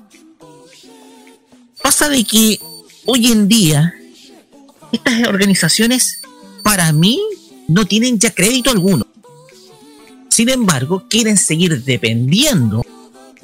Pasa 1.83 2.09
de 2.09 2.23
que 2.23 2.59
hoy 3.05 3.31
en 3.31 3.47
día 3.47 3.93
estas 4.91 5.27
organizaciones 5.27 6.21
para 6.63 6.91
mí 6.91 7.21
no 7.67 7.85
tienen 7.85 8.17
ya 8.17 8.33
crédito 8.33 8.71
alguno. 8.71 9.05
Sin 10.29 10.49
embargo, 10.49 11.05
quieren 11.07 11.37
seguir 11.37 11.83
dependiendo 11.83 12.83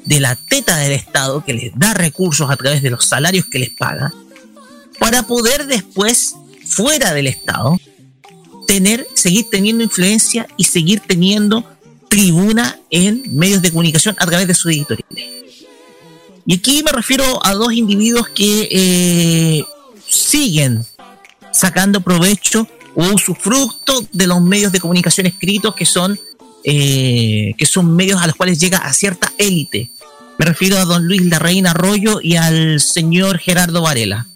de 0.04 0.20
la 0.20 0.36
teta 0.36 0.76
del 0.76 0.92
Estado 0.92 1.44
que 1.44 1.54
les 1.54 1.78
da 1.78 1.94
recursos 1.94 2.50
a 2.50 2.56
través 2.56 2.82
de 2.82 2.90
los 2.90 3.06
salarios 3.06 3.46
que 3.46 3.58
les 3.58 3.70
paga 3.70 4.12
para 4.98 5.24
poder 5.24 5.66
después, 5.66 6.34
fuera 6.66 7.12
del 7.12 7.26
Estado, 7.26 7.78
tener, 8.66 9.06
seguir 9.14 9.46
teniendo 9.50 9.84
influencia 9.84 10.46
y 10.56 10.64
seguir 10.64 11.00
teniendo 11.00 11.64
tribuna 12.08 12.78
en 12.90 13.22
medios 13.36 13.60
de 13.60 13.70
comunicación 13.70 14.16
a 14.18 14.26
través 14.26 14.46
de 14.46 14.54
sus 14.54 14.72
editoriales. 14.72 15.34
Y 16.46 16.54
aquí 16.54 16.82
me 16.84 16.92
refiero 16.92 17.44
a 17.44 17.54
dos 17.54 17.72
individuos 17.72 18.28
que 18.28 18.68
eh, 18.70 19.64
siguen 20.06 20.84
sacando 21.52 22.00
provecho 22.00 22.68
o 22.94 23.04
usufructo 23.12 24.06
de 24.12 24.26
los 24.26 24.40
medios 24.40 24.70
de 24.70 24.80
comunicación 24.80 25.26
escritos 25.26 25.74
que 25.74 25.86
son 25.86 26.18
eh, 26.64 27.54
que 27.58 27.66
son 27.66 27.94
medios 27.94 28.22
a 28.22 28.26
los 28.26 28.36
cuales 28.36 28.58
llega 28.58 28.78
a 28.78 28.92
cierta 28.92 29.32
élite. 29.36 29.90
Me 30.38 30.46
refiero 30.46 30.78
a 30.78 30.84
don 30.84 31.06
Luis 31.06 31.22
Larraín 31.22 31.66
Arroyo 31.66 32.20
y 32.22 32.36
al 32.36 32.80
señor 32.80 33.38
Gerardo 33.38 33.82
Varela. 33.82 34.26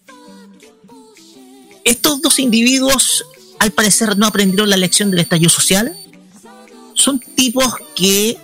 Estos 1.84 2.20
dos 2.20 2.38
individuos, 2.38 3.24
al 3.58 3.72
parecer, 3.72 4.18
no 4.18 4.26
aprendieron 4.26 4.68
la 4.68 4.76
lección 4.76 5.10
del 5.10 5.20
estallido 5.20 5.48
social. 5.48 5.96
Son 6.92 7.18
tipos 7.18 7.74
que, 7.96 8.36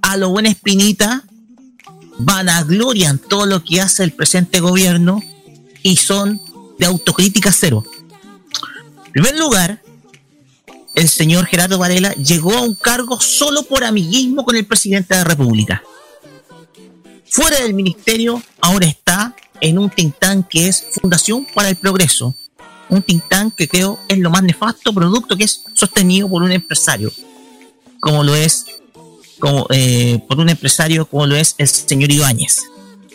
a 0.00 0.16
lo 0.16 0.30
buena 0.30 0.50
espinita, 0.50 1.24
van 2.18 2.48
a 2.48 2.62
gloria 2.62 3.10
en 3.10 3.18
todo 3.18 3.46
lo 3.46 3.64
que 3.64 3.80
hace 3.80 4.04
el 4.04 4.12
presente 4.12 4.60
gobierno 4.60 5.20
y 5.82 5.96
son 5.96 6.40
de 6.78 6.86
autocrítica 6.86 7.50
cero. 7.50 7.84
En 9.06 9.12
primer 9.12 9.36
lugar, 9.36 9.81
el 10.94 11.08
señor 11.08 11.46
Gerardo 11.46 11.78
Varela 11.78 12.12
llegó 12.14 12.54
a 12.54 12.62
un 12.62 12.74
cargo 12.74 13.20
solo 13.20 13.62
por 13.62 13.84
amiguismo 13.84 14.44
con 14.44 14.56
el 14.56 14.66
presidente 14.66 15.14
de 15.14 15.20
la 15.20 15.28
República. 15.28 15.82
Fuera 17.28 17.60
del 17.60 17.74
ministerio, 17.74 18.42
ahora 18.60 18.86
está 18.86 19.34
en 19.60 19.78
un 19.78 19.88
think 19.88 20.16
tank 20.18 20.48
que 20.48 20.68
es 20.68 20.84
Fundación 21.00 21.46
para 21.54 21.70
el 21.70 21.76
Progreso. 21.76 22.34
Un 22.90 23.02
think 23.02 23.26
tank 23.28 23.54
que 23.54 23.68
creo 23.68 23.98
es 24.08 24.18
lo 24.18 24.28
más 24.28 24.42
nefasto 24.42 24.92
producto 24.92 25.36
que 25.36 25.44
es 25.44 25.64
sostenido 25.74 26.28
por 26.28 26.42
un 26.42 26.52
empresario, 26.52 27.10
como 28.00 28.22
lo 28.22 28.34
es 28.34 28.66
eh, 29.70 30.20
por 30.28 30.38
un 30.38 30.50
empresario 30.50 31.06
como 31.06 31.26
lo 31.26 31.36
es 31.36 31.54
el 31.58 31.68
señor 31.68 32.12
Ibáñez. 32.12 32.58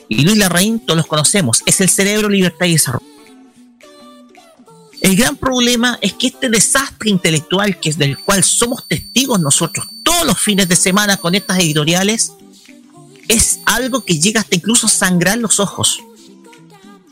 Y 0.09 0.23
Luis 0.23 0.37
Larraín, 0.37 0.79
todos 0.79 0.97
los 0.97 1.05
conocemos, 1.05 1.61
es 1.65 1.79
el 1.81 1.89
cerebro, 1.89 2.29
libertad 2.29 2.65
y 2.65 2.73
desarrollo. 2.73 3.16
El 5.01 5.15
gran 5.15 5.35
problema 5.37 5.99
es 6.01 6.13
que 6.13 6.27
este 6.27 6.49
desastre 6.49 7.09
intelectual, 7.09 7.79
que 7.79 7.89
es 7.89 7.97
del 7.97 8.17
cual 8.17 8.43
somos 8.43 8.87
testigos 8.87 9.39
nosotros 9.39 9.87
todos 10.03 10.25
los 10.25 10.39
fines 10.39 10.67
de 10.67 10.75
semana 10.75 11.17
con 11.17 11.35
estas 11.35 11.59
editoriales, 11.59 12.33
es 13.27 13.59
algo 13.65 14.03
que 14.03 14.19
llega 14.19 14.41
hasta 14.41 14.55
incluso 14.55 14.87
sangrar 14.87 15.37
los 15.37 15.59
ojos. 15.59 15.99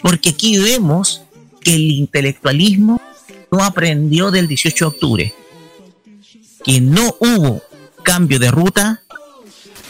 Porque 0.01 0.29
aquí 0.29 0.57
vemos 0.57 1.21
que 1.61 1.75
el 1.75 1.91
intelectualismo 1.91 3.01
no 3.51 3.63
aprendió 3.63 4.31
del 4.31 4.47
18 4.47 4.85
de 4.85 4.89
octubre, 4.89 5.33
que 6.63 6.81
no 6.81 7.15
hubo 7.19 7.61
cambio 8.03 8.39
de 8.39 8.51
ruta 8.51 9.03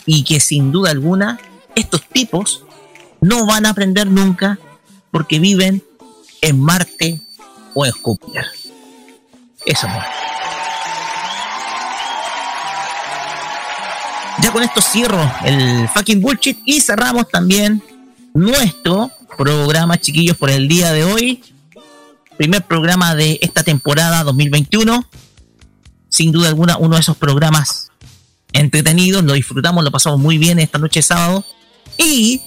y 0.05 0.23
que 0.23 0.39
sin 0.39 0.71
duda 0.71 0.91
alguna 0.91 1.39
estos 1.75 2.07
tipos 2.07 2.63
no 3.21 3.45
van 3.45 3.65
a 3.65 3.69
aprender 3.69 4.07
nunca 4.07 4.59
porque 5.11 5.39
viven 5.39 5.83
en 6.41 6.59
Marte 6.59 7.21
o 7.75 7.85
en 7.85 7.91
Júpiter. 7.91 8.45
Eso 9.65 9.87
no. 9.87 10.01
Ya 14.41 14.51
con 14.51 14.63
esto 14.63 14.81
cierro 14.81 15.31
el 15.43 15.87
fucking 15.89 16.21
bullshit 16.21 16.59
y 16.65 16.81
cerramos 16.81 17.29
también 17.29 17.81
nuestro 18.33 19.11
programa, 19.37 19.97
chiquillos, 19.97 20.37
por 20.37 20.49
el 20.49 20.67
día 20.67 20.91
de 20.91 21.03
hoy. 21.03 21.43
Primer 22.37 22.63
programa 22.63 23.15
de 23.15 23.39
esta 23.41 23.63
temporada 23.63 24.23
2021. 24.23 25.07
Sin 26.09 26.31
duda 26.31 26.49
alguna, 26.49 26.77
uno 26.77 26.95
de 26.95 27.01
esos 27.01 27.17
programas 27.17 27.91
entretenidos. 28.51 29.23
Lo 29.23 29.33
disfrutamos, 29.33 29.83
lo 29.83 29.91
pasamos 29.91 30.19
muy 30.19 30.37
bien 30.37 30.59
esta 30.59 30.79
noche 30.79 31.01
sábado. 31.01 31.45
Y 31.97 32.41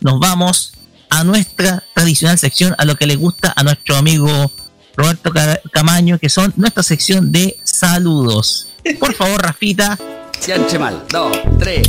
nos 0.00 0.18
vamos 0.18 0.72
a 1.12 1.24
nuestra 1.24 1.84
tradicional 1.92 2.38
sección, 2.38 2.74
a 2.78 2.86
lo 2.86 2.96
que 2.96 3.06
le 3.06 3.16
gusta 3.16 3.52
a 3.54 3.62
nuestro 3.62 3.96
amigo 3.96 4.50
Roberto 4.96 5.30
Camaño, 5.70 6.18
que 6.18 6.30
son 6.30 6.54
nuestra 6.56 6.82
sección 6.82 7.30
de 7.30 7.60
saludos. 7.64 8.68
Por 8.98 9.12
favor, 9.12 9.42
Rafita. 9.42 9.98
Sianche 10.40 10.78
mal. 10.78 11.04
Dos, 11.10 11.36
tres. 11.58 11.86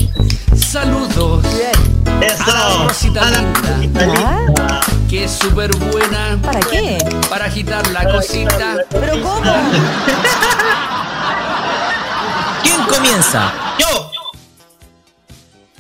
Saludos. 0.58 1.46
Eso. 2.22 2.44
A 2.44 2.54
la 2.54 2.84
Rosita 2.84 3.32
linda. 3.80 4.52
Que 5.10 5.24
es 5.24 5.32
súper 5.32 5.74
buena. 5.74 6.38
¿Para 6.42 6.60
qué? 6.60 6.98
Para 7.30 7.46
agitar 7.46 7.90
la 7.92 8.04
cosita. 8.12 8.76
¿Pero 8.90 9.22
cómo? 9.22 9.42
¿Quién 12.62 12.84
comienza? 12.84 13.54
Yo. 13.80 14.12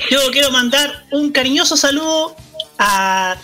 Yo 0.09 0.31
quiero 0.31 0.49
mandar 0.49 1.05
un 1.11 1.31
cariñoso 1.31 1.75
saludo 1.75 2.37
a. 2.77 3.37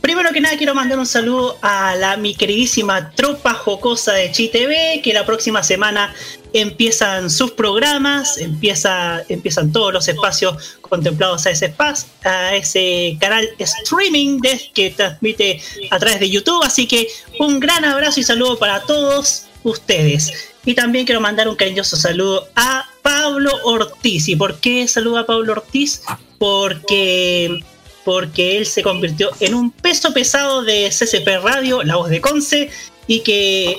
Primero 0.00 0.30
que 0.30 0.40
nada 0.40 0.56
quiero 0.56 0.72
mandar 0.72 1.00
un 1.00 1.06
saludo 1.06 1.58
a 1.62 1.96
la 1.96 2.16
mi 2.16 2.36
queridísima 2.36 3.10
tropa 3.10 3.54
jocosa 3.54 4.12
de 4.12 4.30
ChiTV, 4.30 5.02
que 5.02 5.12
la 5.12 5.26
próxima 5.26 5.64
semana 5.64 6.14
empiezan 6.52 7.28
sus 7.28 7.52
programas, 7.52 8.38
empieza, 8.38 9.24
empiezan 9.28 9.72
todos 9.72 9.92
los 9.92 10.06
espacios 10.06 10.78
contemplados 10.80 11.46
a 11.46 11.50
ese 11.50 11.66
espacio, 11.66 12.08
a 12.24 12.54
ese 12.54 13.16
canal 13.20 13.48
streaming 13.58 14.38
de, 14.38 14.60
que 14.72 14.90
transmite 14.90 15.60
a 15.90 15.98
través 15.98 16.20
de 16.20 16.30
YouTube. 16.30 16.62
Así 16.62 16.86
que 16.86 17.08
un 17.40 17.58
gran 17.58 17.84
abrazo 17.84 18.20
y 18.20 18.22
saludo 18.22 18.58
para 18.58 18.82
todos 18.82 19.46
ustedes. 19.64 20.52
Y 20.64 20.74
también 20.74 21.04
quiero 21.04 21.20
mandar 21.20 21.48
un 21.48 21.56
cariñoso 21.56 21.96
saludo 21.96 22.48
a 22.56 22.88
Pablo 23.02 23.50
Ortiz. 23.64 24.28
¿Y 24.28 24.36
por 24.36 24.58
qué 24.58 24.88
saludo 24.88 25.18
a 25.18 25.26
Pablo 25.26 25.52
Ortiz? 25.52 26.02
Porque 26.38 27.62
porque 28.06 28.56
él 28.56 28.66
se 28.66 28.84
convirtió 28.84 29.30
en 29.40 29.52
un 29.52 29.72
peso 29.72 30.14
pesado 30.14 30.62
de 30.62 30.90
CCP 30.90 31.42
Radio, 31.42 31.82
la 31.82 31.96
voz 31.96 32.08
de 32.08 32.20
Conce, 32.20 32.70
y 33.08 33.18
que 33.20 33.76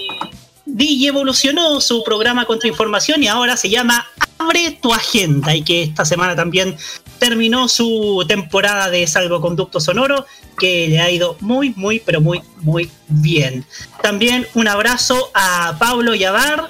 DJ 0.66 1.08
evolucionó 1.08 1.80
su 1.80 2.04
programa 2.04 2.44
Contrainformación 2.44 3.24
y 3.24 3.30
ahora 3.30 3.56
se 3.56 3.70
llama 3.70 4.06
Abre 4.38 4.78
tu 4.82 4.94
Agenda, 4.94 5.56
y 5.56 5.64
que 5.64 5.82
esta 5.84 6.04
semana 6.04 6.36
también 6.36 6.76
terminó 7.20 7.70
su 7.70 8.26
temporada 8.28 8.90
de 8.90 9.08
salvoconducto 9.08 9.80
sonoro, 9.80 10.26
que 10.60 10.90
le 10.90 11.00
ha 11.00 11.10
ido 11.10 11.38
muy, 11.40 11.74
muy, 11.78 12.02
pero 12.02 12.20
muy, 12.20 12.42
muy 12.58 12.92
bien. 13.08 13.66
También 14.04 14.46
un 14.56 14.68
abrazo 14.68 15.32
a 15.36 15.78
Pablo 15.80 16.16
Yavar, 16.16 16.68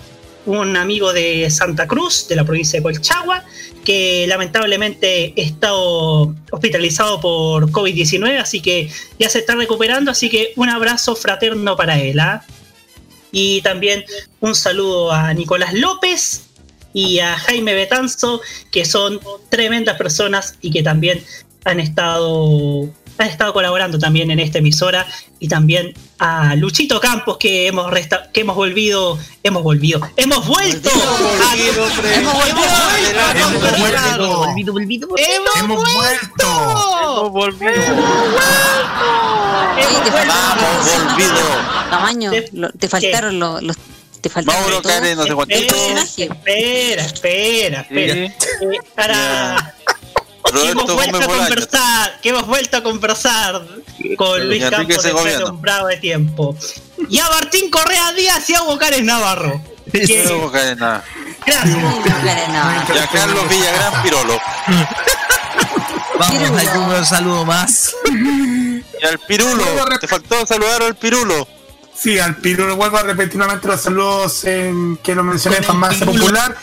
un 0.47 0.77
amigo 0.77 1.11
de 1.11 1.49
Santa 1.51 1.87
Cruz, 1.87 2.27
de 2.29 2.37
la 2.37 2.45
provincia 2.45 2.79
de 2.79 2.83
Colchagua, 2.83 3.43
que 3.83 4.25
lamentablemente 4.27 5.33
ha 5.37 5.41
estado 5.41 6.33
hospitalizado 6.51 7.19
por 7.19 7.69
COVID-19, 7.69 8.39
así 8.39 8.61
que 8.61 8.89
ya 9.19 9.29
se 9.29 9.39
está 9.39 9.55
recuperando, 9.55 10.09
así 10.09 10.29
que 10.29 10.53
un 10.55 10.69
abrazo 10.69 11.15
fraterno 11.15 11.75
para 11.75 11.99
él. 11.99 12.19
¿ah? 12.19 12.45
Y 13.31 13.61
también 13.61 14.05
un 14.39 14.55
saludo 14.55 15.11
a 15.11 15.33
Nicolás 15.33 15.73
López 15.73 16.45
y 16.93 17.19
a 17.19 17.37
Jaime 17.37 17.73
Betanzo, 17.73 18.41
que 18.71 18.85
son 18.85 19.19
tremendas 19.49 19.97
personas 19.97 20.55
y 20.61 20.71
que 20.71 20.81
también 20.81 21.21
han 21.65 21.81
estado 21.81 22.89
han 23.23 23.29
estado 23.29 23.53
colaborando 23.53 23.97
también 23.99 24.29
en 24.31 24.39
esta 24.39 24.59
emisora 24.59 25.05
y 25.39 25.47
también 25.47 25.93
a 26.19 26.55
Luchito 26.55 26.99
Campos 26.99 27.37
que 27.37 27.67
hemos 27.67 27.89
resta 27.91 28.29
que 28.31 28.41
hemos 28.41 28.55
volvido 28.55 29.17
hemos 29.43 29.63
volvido 29.63 30.01
hemos 30.17 30.45
vuelto 30.47 30.89
hemos 32.15 32.33
vuelto 32.33 32.61
hemos 35.57 35.83
vuelto. 35.93 36.47
Hemos 37.17 37.31
volvido. 37.31 37.71
Tamaño, 41.89 42.31
lo- 42.53 42.69
te 42.71 42.87
faltaron 42.87 43.39
los, 43.39 43.61
los- 43.63 43.77
te 44.21 44.29
faltaron 44.29 44.61
Mauro 44.61 44.81
todos. 44.81 44.95
Karen, 44.95 45.17
no 45.17 45.23
sé 45.25 45.35
cuánto. 45.35 45.55
espera 45.55 46.01
espera 47.05 47.81
espera. 47.81 47.81
Eh, 47.91 48.33
para 48.95 49.73
que 50.51 50.69
hemos 50.69 50.93
vuelto 50.93 51.17
a 51.17 51.25
conversar, 51.25 52.19
que 52.21 52.29
hemos 52.29 52.47
vuelto 52.47 52.77
a 52.77 52.83
conversar 52.83 53.61
con 54.17 54.47
Luis 54.47 54.63
Campos 54.69 55.03
de 55.03 55.43
un 55.45 55.61
bravo 55.61 55.87
de 55.87 55.97
tiempo. 55.97 56.55
Y 57.09 57.19
a 57.19 57.29
Martín 57.29 57.69
Correa 57.69 58.11
Díaz 58.13 58.49
y 58.49 58.55
a 58.55 58.63
Hugo 58.63 58.77
Karen 58.77 59.05
Navarro. 59.05 59.61
Que- 59.91 60.23
No 60.29 60.37
hubo 60.39 60.51
cadena. 60.51 61.03
gracias. 61.45 61.77
Y 62.95 62.97
a 62.99 63.07
Carlos 63.07 63.49
Villagrán 63.49 64.03
Pirolo. 64.03 64.39
Vamos, 66.19 66.59
hay 66.59 66.67
un 66.77 67.05
saludo 67.05 67.45
más. 67.45 67.93
Y 68.11 69.05
al 69.05 69.19
Pirulo, 69.19 69.63
te 69.99 70.07
faltó 70.07 70.45
saludar 70.45 70.81
al 70.83 70.95
Pirulo. 70.95 71.47
Sí, 71.95 72.17
al 72.19 72.35
Pirulo 72.37 72.75
vuelvo 72.75 72.97
a 72.97 73.03
repetir 73.03 73.37
nuevamente 73.37 73.67
los 73.67 73.81
saludos 73.81 74.43
en, 74.45 74.97
que 75.03 75.13
lo 75.15 75.23
mencioné 75.23 75.57
en 75.57 75.63
Farmacia 75.63 76.05
Popular. 76.05 76.55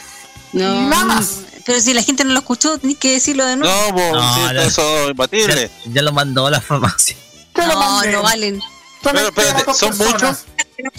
No, 0.52 0.88
Nada 0.88 1.04
más. 1.04 1.40
Pero 1.66 1.80
si 1.80 1.94
la 1.94 2.02
gente 2.02 2.24
no 2.24 2.32
lo 2.32 2.40
escuchó, 2.40 2.78
ni 2.82 2.94
que 2.94 3.12
decirlo 3.12 3.46
de 3.46 3.56
nuevo. 3.56 3.74
No, 3.88 3.94
pues, 3.94 4.12
No, 4.12 4.34
sí, 4.34 4.40
no. 4.54 4.60
eso 4.62 5.04
es 5.04 5.10
imbatible. 5.10 5.70
Ya, 5.86 5.92
ya 5.94 6.02
lo 6.02 6.12
mandó 6.12 6.46
a 6.46 6.50
la 6.50 6.60
farmacia. 6.60 7.16
No, 7.56 8.02
no 8.04 8.22
valen. 8.22 8.60
Pero 9.02 9.18
espérate, 9.28 9.74
¿son 9.74 9.96
muchos? 9.96 10.44
No, 10.78 10.90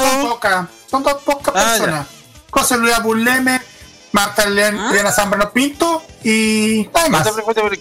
son 0.00 0.28
pocas. 0.28 0.66
Son 0.90 1.02
dos 1.02 1.14
pocas 1.24 1.54
Ah, 1.56 1.68
personas. 1.70 2.06
José 2.50 2.76
Luis 2.78 2.94
Burleme, 3.02 3.60
Marta 4.12 4.44
Eliana 4.44 4.90
Eliana 4.90 5.12
Zambrano 5.12 5.52
Pinto 5.52 6.02
y. 6.24 6.88
Nada 6.94 7.08
más. 7.08 7.28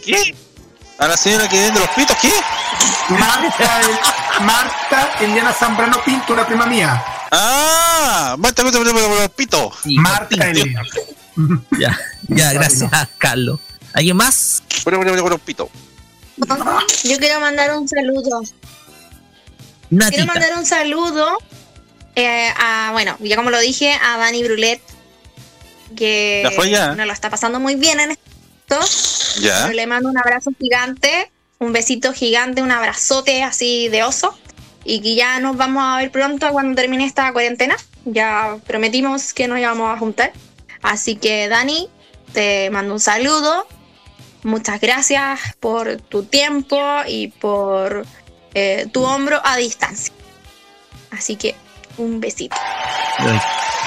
¿Qué? 0.03 0.35
A 0.97 1.07
la 1.07 1.17
señora 1.17 1.47
que 1.49 1.59
vende 1.59 1.79
los 1.79 1.89
pitos, 1.89 2.17
¿qué? 2.21 2.31
Marta, 3.09 3.81
Marta 4.41 5.11
Eliana 5.19 5.53
Zambrano 5.53 6.01
Pinto, 6.03 6.33
una 6.33 6.45
prima 6.47 6.65
mía. 6.65 7.03
Ah, 7.31 8.35
Marta, 8.37 8.63
Marta, 8.63 8.79
Marta, 8.79 8.93
Marta, 8.93 9.21
los 9.21 9.29
pitos. 9.31 9.73
Marta 9.85 10.47
Eliana. 10.47 10.81
Ya, 11.79 11.97
ya, 12.27 12.53
gracias, 12.53 12.91
Carlos. 13.17 13.59
¿Alguien 13.93 14.17
más? 14.17 14.63
Bueno, 14.83 14.99
bueno, 14.99 15.21
bueno, 15.21 15.37
pito. 15.37 15.69
Yo 17.03 17.17
quiero 17.17 17.39
mandar 17.39 17.77
un 17.77 17.87
saludo. 17.87 18.41
Natita. 19.89 20.09
Quiero 20.09 20.25
mandar 20.25 20.57
un 20.57 20.65
saludo 20.65 21.37
eh, 22.15 22.49
a, 22.57 22.89
bueno, 22.93 23.17
ya 23.19 23.35
como 23.35 23.49
lo 23.49 23.59
dije, 23.59 23.93
a 23.93 24.17
Dani 24.17 24.43
Brulet, 24.43 24.81
que 25.95 26.43
no 26.95 27.05
lo 27.05 27.13
está 27.13 27.29
pasando 27.29 27.59
muy 27.59 27.75
bien 27.75 27.99
en 27.99 28.11
esto. 28.11 28.79
Ya. 29.41 29.63
Pero 29.63 29.73
le 29.73 29.87
mando 29.87 30.09
un 30.09 30.17
abrazo 30.17 30.51
gigante, 30.59 31.31
un 31.59 31.73
besito 31.73 32.13
gigante, 32.13 32.61
un 32.61 32.71
abrazote 32.71 33.43
así 33.43 33.89
de 33.89 34.03
oso. 34.03 34.37
Y 34.83 35.01
que 35.01 35.15
ya 35.15 35.39
nos 35.39 35.57
vamos 35.57 35.83
a 35.83 35.97
ver 35.97 36.11
pronto 36.11 36.49
cuando 36.51 36.75
termine 36.75 37.05
esta 37.05 37.31
cuarentena. 37.33 37.75
Ya 38.05 38.57
prometimos 38.67 39.33
que 39.33 39.47
nos 39.47 39.59
íbamos 39.59 39.93
a 39.93 39.97
juntar. 39.97 40.31
Así 40.85 41.15
que 41.15 41.49
Dani, 41.49 41.89
te 42.31 42.69
mando 42.69 42.93
un 42.93 42.99
saludo. 42.99 43.67
Muchas 44.43 44.79
gracias 44.79 45.39
por 45.59 45.97
tu 45.97 46.23
tiempo 46.23 46.79
y 47.07 47.29
por 47.29 48.05
eh, 48.53 48.85
tu 48.93 49.03
hombro 49.03 49.41
a 49.43 49.57
distancia. 49.57 50.13
Así 51.09 51.37
que 51.37 51.55
un 51.97 52.19
besito. 52.19 52.55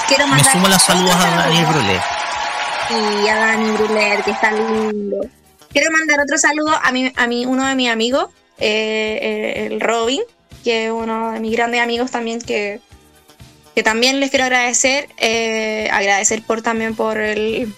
Quiero 0.09 0.27
Me 0.27 0.33
mandar 0.33 0.52
sumo 0.52 0.67
a 0.67 0.70
los 0.70 0.83
saludos 0.83 1.15
a 1.15 1.43
saludo. 1.43 1.68
Brulé. 1.68 2.01
Y 2.91 3.28
a 3.28 3.36
Dani 3.36 3.70
Bruler, 3.73 4.25
que 4.25 4.31
está 4.33 4.51
lindo. 4.51 5.20
Quiero 5.70 5.93
mandar 5.93 6.18
otro 6.20 6.36
saludo 6.36 6.75
a 6.83 6.91
mi, 6.91 7.12
a 7.15 7.27
mi, 7.28 7.47
uno 7.47 7.65
de 7.65 7.77
mis 7.77 7.91
amigos, 7.91 8.28
eh, 8.59 9.18
eh, 9.23 9.67
el 9.67 9.81
Robin, 9.81 10.23
que 10.65 10.86
es 10.86 10.91
uno 10.91 11.31
de 11.31 11.39
mis 11.39 11.52
grandes 11.52 11.81
amigos 11.81 12.10
también 12.10 12.41
que, 12.41 12.81
que 13.78 13.84
también 13.84 14.18
les 14.18 14.31
quiero 14.31 14.44
agradecer, 14.47 15.08
eh, 15.18 15.89
agradecer 15.92 16.42
por 16.42 16.62
también 16.62 16.97
por 16.97 17.16
el, 17.16 17.73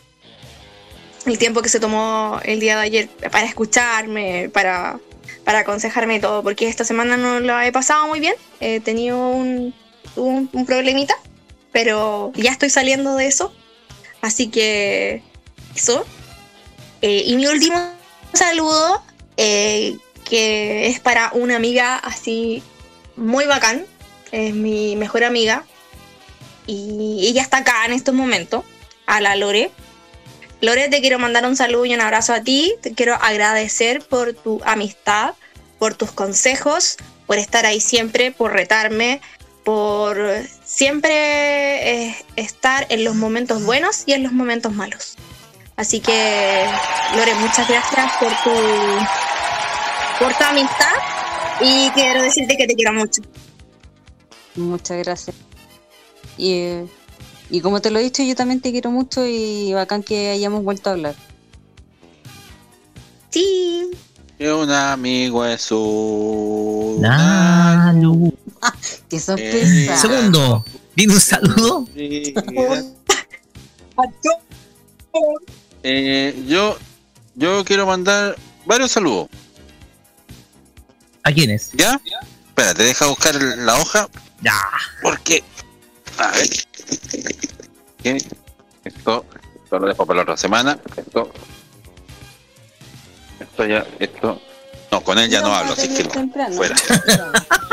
el 1.26 1.38
tiempo 1.38 1.60
que 1.60 1.68
se 1.68 1.78
tomó 1.78 2.40
el 2.42 2.58
día 2.58 2.76
de 2.76 2.82
ayer 2.84 3.08
para 3.30 3.44
escucharme, 3.44 4.48
para, 4.48 4.98
para 5.44 5.58
aconsejarme 5.58 6.14
y 6.14 6.20
todo, 6.20 6.42
porque 6.42 6.68
esta 6.68 6.84
semana 6.84 7.18
no 7.18 7.38
lo 7.40 7.60
he 7.60 7.70
pasado 7.70 8.08
muy 8.08 8.18
bien, 8.18 8.32
he 8.60 8.80
tenido 8.80 9.28
un, 9.28 9.74
un, 10.16 10.48
un 10.50 10.64
problemita, 10.64 11.14
pero 11.70 12.32
ya 12.34 12.50
estoy 12.50 12.70
saliendo 12.70 13.16
de 13.16 13.26
eso, 13.26 13.52
así 14.22 14.48
que 14.48 15.22
eso. 15.76 16.06
Eh, 17.02 17.24
y 17.26 17.36
mi 17.36 17.46
último 17.46 17.78
saludo, 18.32 19.02
eh, 19.36 19.98
que 20.24 20.86
es 20.86 20.98
para 20.98 21.30
una 21.34 21.56
amiga 21.56 21.96
así 21.98 22.62
muy 23.16 23.44
bacán, 23.44 23.84
es 24.32 24.54
mi 24.54 24.96
mejor 24.96 25.24
amiga, 25.24 25.66
y 26.70 27.26
ella 27.26 27.42
está 27.42 27.58
acá 27.58 27.84
en 27.84 27.92
estos 27.92 28.15
momentos, 28.15 28.65
a 29.07 29.20
la 29.20 29.34
Lore. 29.34 29.73
Lore, 30.60 30.89
te 30.89 31.00
quiero 31.00 31.18
mandar 31.18 31.44
un 31.47 31.57
saludo 31.57 31.84
y 31.86 31.94
un 31.94 32.00
abrazo 32.00 32.32
a 32.32 32.42
ti, 32.42 32.74
te 32.81 32.94
quiero 32.94 33.15
agradecer 33.15 34.02
por 34.02 34.34
tu 34.34 34.60
amistad, 34.65 35.34
por 35.78 35.94
tus 35.94 36.12
consejos, 36.12 36.97
por 37.26 37.39
estar 37.39 37.66
ahí 37.66 37.81
siempre, 37.81 38.31
por 38.31 38.52
retarme, 38.52 39.20
por 39.65 40.18
siempre 40.65 42.07
eh, 42.07 42.16
estar 42.36 42.86
en 42.90 43.05
los 43.05 43.15
momentos 43.15 43.65
buenos 43.65 44.05
y 44.07 44.12
en 44.12 44.23
los 44.23 44.32
momentos 44.32 44.73
malos. 44.73 45.16
Así 45.76 46.00
que, 46.00 46.66
Lore, 47.16 47.34
muchas 47.36 47.66
gracias 47.68 48.12
por 48.20 48.28
tu, 48.44 48.50
por 50.20 50.34
tu 50.34 50.44
amistad 50.44 50.94
y 51.60 51.90
quiero 51.90 52.23
decirte 52.23 52.57
que 52.57 52.66
te 52.66 52.74
quiero 52.74 52.92
mucho. 52.92 53.23
Muchas 54.57 54.99
gracias. 54.99 55.49
Y, 56.40 56.88
y 57.50 57.60
como 57.60 57.82
te 57.82 57.90
lo 57.90 57.98
he 57.98 58.02
dicho, 58.02 58.22
yo 58.22 58.34
también 58.34 58.62
te 58.62 58.72
quiero 58.72 58.90
mucho 58.90 59.26
y 59.26 59.74
bacán 59.74 60.02
que 60.02 60.30
hayamos 60.30 60.64
vuelto 60.64 60.88
a 60.88 60.94
hablar. 60.94 61.14
Sí. 63.28 63.90
Que 64.38 64.50
un 64.50 64.70
amigo 64.70 65.44
es 65.44 65.70
un. 65.70 66.98
Nalu. 67.02 68.32
Eh, 68.62 69.06
pesado. 69.08 69.38
Segundo, 70.00 70.64
¿viene 70.96 71.12
un 71.12 71.20
saludo? 71.20 71.86
Eh, 75.82 76.44
yo, 76.46 76.78
yo 77.34 77.64
quiero 77.64 77.86
mandar 77.86 78.36
varios 78.64 78.92
saludos. 78.92 79.28
¿A 81.22 81.32
quiénes? 81.32 81.70
¿Ya? 81.74 82.00
Espérate, 82.48 82.82
deja 82.82 83.06
buscar 83.06 83.34
la 83.34 83.78
hoja. 83.78 84.08
Ya. 84.42 84.58
Porque. 85.02 85.44
A 86.20 86.31
ver. 86.32 86.49
¿Qué? 88.02 88.18
Esto, 88.84 89.24
esto 89.65 89.78
lo 89.78 89.86
dejo 89.86 90.07
para 90.07 90.18
la 90.18 90.23
otra 90.23 90.36
semana. 90.36 90.78
Esto. 90.97 91.32
Esto 93.40 93.66
ya, 93.66 93.86
esto. 93.99 94.40
No, 94.92 95.00
con 95.02 95.18
él 95.18 95.31
ya 95.31 95.40
no 95.40 95.55
hablo, 95.55 95.73
así 95.73 95.89
que 95.89 96.02
no. 96.05 96.10
Temprano. 96.10 96.55
Fuera. 96.57 96.76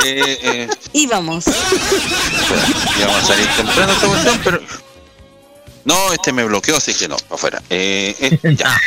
Eh, 0.05 0.37
eh, 0.43 0.69
Íbamos. 0.93 1.43
fuera. 1.45 2.63
Íbamos 2.99 3.17
a 3.17 3.25
salir 3.25 3.47
temprano 3.57 3.91
esta 3.91 4.07
cuestión, 4.07 4.39
pero. 4.43 4.61
No, 5.83 6.13
este 6.13 6.31
me 6.31 6.43
bloqueó, 6.45 6.77
así 6.77 6.93
que 6.93 7.07
no, 7.07 7.17
para 7.17 7.35
afuera. 7.35 7.61
Eh, 7.69 8.15
eh, 8.19 8.55
ya. 8.55 8.79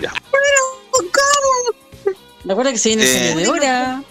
ya. 0.00 0.12
Recuerda 2.44 2.72
que 2.72 2.78
se 2.78 2.88
viene 2.90 3.04
el 3.04 3.38
Eh, 3.38 3.42
de 3.42 3.48
hora. 3.48 4.02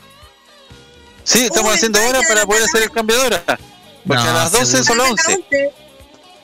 Sí, 1.24 1.40
estamos 1.45 1.74
haciendo 1.74 2.00
ahora 2.00 2.19
para 2.27 2.45
poder 2.45 2.64
hacer 2.64 2.83
el 2.83 2.91
cambio 2.91 3.17
de 3.19 3.25
hora. 3.27 3.43
Porque 3.45 4.24
No, 4.24 4.30
a 4.30 4.33
las 4.33 4.51
12 4.51 4.83
son 4.83 4.98
las 4.98 5.11
11. 5.11 5.43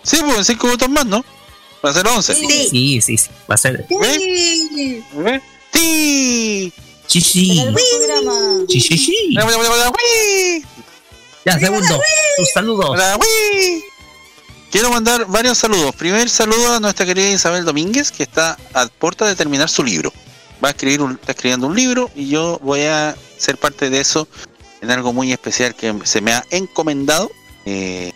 Sí, 0.04 0.18
pues 0.24 0.38
en 0.38 0.46
5 0.46 0.68
minutos 0.68 0.90
más, 0.90 1.06
¿no? 1.06 1.26
Va 1.86 1.90
a 1.90 1.94
ser 1.94 2.08
11. 2.08 2.36
Sí, 2.36 3.02
sí, 3.02 3.18
sí. 3.18 3.30
Va 3.50 3.56
a 3.56 3.58
ser. 3.58 3.86
Sí. 3.90 5.04
¿Ves? 5.14 5.42
Sí. 5.74 6.74
Sí, 7.08 7.22
sí. 7.22 7.64
Sí, 8.68 8.82
sí, 8.82 8.98
sí. 8.98 9.36
Ya, 11.46 11.58
segundo, 11.60 12.02
tus 12.38 12.50
saludos. 12.54 12.98
Quiero 14.72 14.90
mandar 14.92 15.26
varios 15.28 15.58
saludos. 15.58 15.96
Primer 15.96 16.30
saludo 16.30 16.74
a 16.74 16.80
nuestra 16.80 17.06
querida 17.06 17.30
Isabel 17.30 17.64
Domínguez, 17.64 18.12
que 18.12 18.24
está 18.24 18.58
a 18.74 18.88
puerta 18.88 19.26
de 19.26 19.36
terminar 19.36 19.70
su 19.70 19.84
libro. 19.84 20.12
Va 20.64 20.70
a 20.70 20.72
escribir 20.72 21.02
un- 21.02 21.14
está 21.14 21.32
escribiendo 21.32 21.68
un 21.68 21.76
libro 21.76 22.12
y 22.16 22.28
yo 22.28 22.60
voy 22.62 22.82
a 22.82 23.16
ser 23.38 23.58
parte 23.58 23.90
de 23.90 24.02
eso 24.02 24.28
en 24.82 24.92
algo 24.92 25.14
muy 25.14 25.32
especial 25.32 25.76
que 25.76 25.94
se 26.04 26.22
me 26.22 26.34
ha 26.34 26.44
encomendado. 26.52 27.32
Eh, 27.66 28.12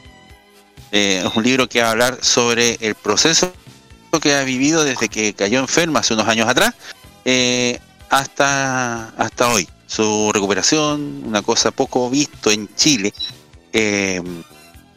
eh, 0.92 1.24
un 1.36 1.44
libro 1.44 1.68
que 1.68 1.82
va 1.82 1.88
a 1.88 1.92
hablar 1.92 2.18
sobre 2.22 2.78
el 2.82 2.96
proceso 2.96 3.54
que 4.22 4.36
ha 4.36 4.44
vivido 4.44 4.84
desde 4.84 5.08
que 5.08 5.34
cayó 5.34 5.60
enferma 5.60 6.00
hace 6.00 6.14
unos 6.14 6.28
años 6.28 6.48
atrás 6.50 6.74
eh, 7.24 7.80
hasta, 8.10 9.10
hasta 9.10 9.48
hoy. 9.50 9.68
Su 9.88 10.32
recuperación, 10.34 11.24
una 11.26 11.42
cosa 11.42 11.72
poco 11.72 12.10
visto 12.10 12.52
en 12.52 12.74
Chile. 12.76 13.14
eh, 13.74 14.22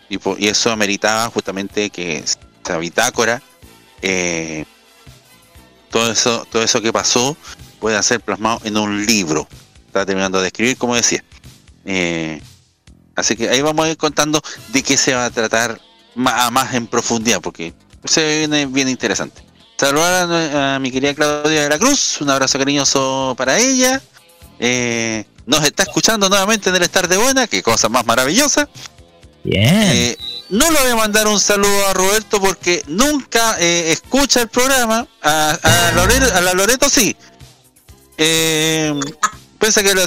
y, 0.08 0.18
y 0.38 0.48
eso 0.48 0.70
ameritaba 0.70 1.28
justamente 1.30 1.90
que 1.90 2.18
esta 2.18 2.78
bitácora, 2.78 3.42
eh, 4.02 4.64
todo 5.90 6.12
eso, 6.12 6.46
todo 6.50 6.62
eso 6.62 6.80
que 6.82 6.92
pasó, 6.92 7.36
pueda 7.80 8.02
ser 8.02 8.20
plasmado 8.20 8.60
en 8.64 8.76
un 8.76 9.06
libro. 9.06 9.48
Está 9.86 10.04
terminando 10.04 10.40
de 10.40 10.48
escribir, 10.48 10.76
como 10.76 10.94
decía. 10.94 11.24
Eh, 11.84 12.40
así 13.14 13.36
que 13.36 13.48
ahí 13.48 13.62
vamos 13.62 13.86
a 13.86 13.90
ir 13.90 13.96
contando 13.96 14.40
de 14.68 14.82
qué 14.82 14.96
se 14.96 15.14
va 15.14 15.26
a 15.26 15.30
tratar 15.30 15.80
más, 16.14 16.50
más 16.50 16.74
en 16.74 16.86
profundidad, 16.86 17.40
porque 17.40 17.74
se 18.04 18.38
viene 18.38 18.66
bien 18.66 18.88
interesante. 18.88 19.42
Saludar 19.76 20.28
a, 20.30 20.78
mi 20.78 20.90
querida 20.90 21.14
Claudia 21.14 21.62
de 21.62 21.68
la 21.68 21.78
Cruz, 21.78 22.20
un 22.20 22.30
abrazo 22.30 22.58
cariñoso 22.58 23.34
para 23.36 23.58
ella. 23.58 24.00
Eh, 24.60 25.24
nos 25.46 25.64
está 25.64 25.82
escuchando 25.82 26.28
nuevamente 26.28 26.70
en 26.70 26.76
el 26.76 26.82
Estar 26.82 27.08
de 27.08 27.16
Buena, 27.16 27.46
qué 27.46 27.62
cosa 27.62 27.88
más 27.88 28.06
maravillosa. 28.06 28.68
Bien. 29.42 29.66
Eh, 29.66 30.18
no 30.50 30.70
le 30.70 30.78
voy 30.80 30.90
a 30.90 30.96
mandar 30.96 31.26
un 31.26 31.40
saludo 31.40 31.88
a 31.88 31.92
Roberto 31.92 32.40
porque 32.40 32.82
nunca 32.86 33.56
eh, 33.58 33.90
escucha 33.92 34.42
el 34.42 34.48
programa. 34.48 35.06
A, 35.22 35.58
a, 35.62 35.92
Loreto, 35.92 36.34
a 36.34 36.40
la 36.40 36.52
Loreto 36.54 36.88
sí. 36.88 37.16
eh, 38.16 38.94
piensa 39.64 39.82
que 39.82 39.94
lo, 39.94 40.02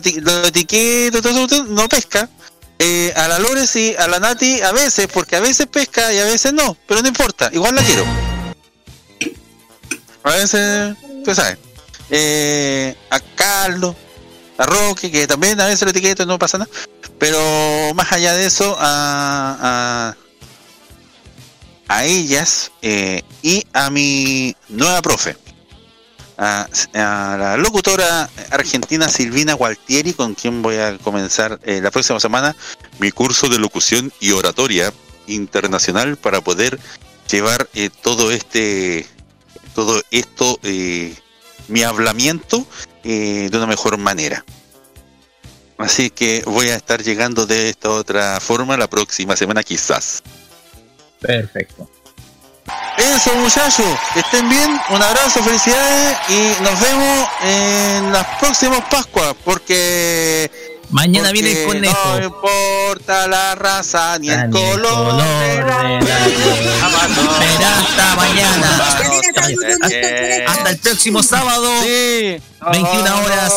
lo 1.32 1.64
no 1.74 1.90
pesca. 1.90 2.30
Eh, 2.80 3.12
a 3.16 3.28
la 3.28 3.40
Lore 3.40 3.66
sí, 3.66 3.96
a 3.98 4.08
la 4.08 4.20
Nati 4.20 4.62
a 4.62 4.72
veces, 4.72 5.08
porque 5.12 5.36
a 5.36 5.40
veces 5.40 5.66
pesca 5.66 6.14
y 6.14 6.20
a 6.20 6.26
veces 6.26 6.54
no, 6.54 6.78
pero 6.88 7.02
no 7.02 7.08
importa, 7.08 7.50
igual 7.52 7.74
la 7.74 7.82
quiero. 7.82 8.06
A 10.22 10.32
veces, 10.32 10.96
tú 11.26 11.34
sabes. 11.34 11.58
Eh, 12.12 12.96
a 13.10 13.20
Carlos, 13.20 13.96
a 14.60 14.66
Roque, 14.68 15.10
que 15.10 15.26
también 15.26 15.60
a 15.60 15.66
veces 15.66 15.82
lo 15.82 15.90
etiqueto 15.90 16.24
no 16.28 16.38
pasa 16.38 16.60
nada. 16.60 16.70
Pero 17.18 17.40
más 17.96 18.12
allá 18.12 18.34
de 18.34 18.46
eso, 18.46 18.78
a, 18.80 20.14
a, 21.90 21.96
a 21.96 22.06
ellas 22.06 22.72
eh, 22.84 23.24
y 23.42 23.66
a 23.74 23.90
mi 23.90 24.56
nueva 24.70 25.02
profe, 25.02 25.36
a, 26.38 26.68
la 26.94 27.58
locutora 27.58 28.30
argentina 28.52 29.10
Silvina 29.10 29.54
Gualtieri, 29.54 30.14
con 30.14 30.36
quien 30.36 30.62
voy 30.62 30.78
a 30.78 30.98
comenzar 30.98 31.60
eh, 31.64 31.82
la 31.82 31.92
próxima 31.92 32.20
semana 32.20 32.56
mi 33.00 33.12
curso 33.12 33.50
de 33.50 33.58
locución 33.58 34.12
y 34.20 34.32
oratoria 34.32 34.94
internacional 35.28 36.18
para 36.18 36.42
poder 36.42 36.80
llevar 37.30 37.68
eh, 37.74 37.90
todo 37.90 38.32
este 38.32 39.06
todo 39.76 40.02
esto 40.12 40.60
eh, 40.64 41.14
mi 41.68 41.84
hablamiento 41.84 42.66
eh, 43.04 43.50
de 43.52 43.58
una 43.58 43.68
mejor 43.68 43.98
manera 43.98 44.46
así 45.78 46.10
que 46.10 46.44
voy 46.46 46.70
a 46.70 46.76
estar 46.76 47.04
llegando 47.04 47.46
de 47.46 47.70
esta 47.70 47.90
otra 47.90 48.40
forma 48.40 48.78
la 48.78 48.88
próxima 48.88 49.36
semana 49.36 49.64
quizás 49.64 50.24
Perfecto. 51.20 51.90
Eso 52.98 53.36
muchachos 53.36 53.86
que 54.14 54.20
estén 54.22 54.50
bien 54.50 54.80
un 54.90 55.02
abrazo 55.02 55.44
felicidades 55.44 56.18
y 56.30 56.64
nos 56.64 56.80
vemos 56.80 57.28
en 57.44 58.12
las 58.12 58.26
próximas 58.40 58.82
Pascuas 58.90 59.36
porque 59.44 60.50
Mañana 60.90 61.28
porque 61.28 61.42
viene 61.42 61.62
el 61.62 61.68
conejo. 61.68 62.18
no 62.18 62.24
importa 62.26 63.28
la 63.28 63.56
raza 63.56 64.18
ni 64.20 64.30
el 64.30 64.50
Ni 64.50 64.62
el 64.62 64.72
color, 64.72 64.94
color 64.94 65.18
de 65.20 65.58
la 65.58 65.84
de 65.84 66.02
la. 66.02 66.08
Será 67.40 67.80
hasta 67.80 68.16
mañana. 68.16 68.68
Hasta 70.48 70.70
el 70.70 70.78
próximo 70.78 71.24
sábado. 71.24 71.70
21 71.82 73.22
horas. 73.22 73.54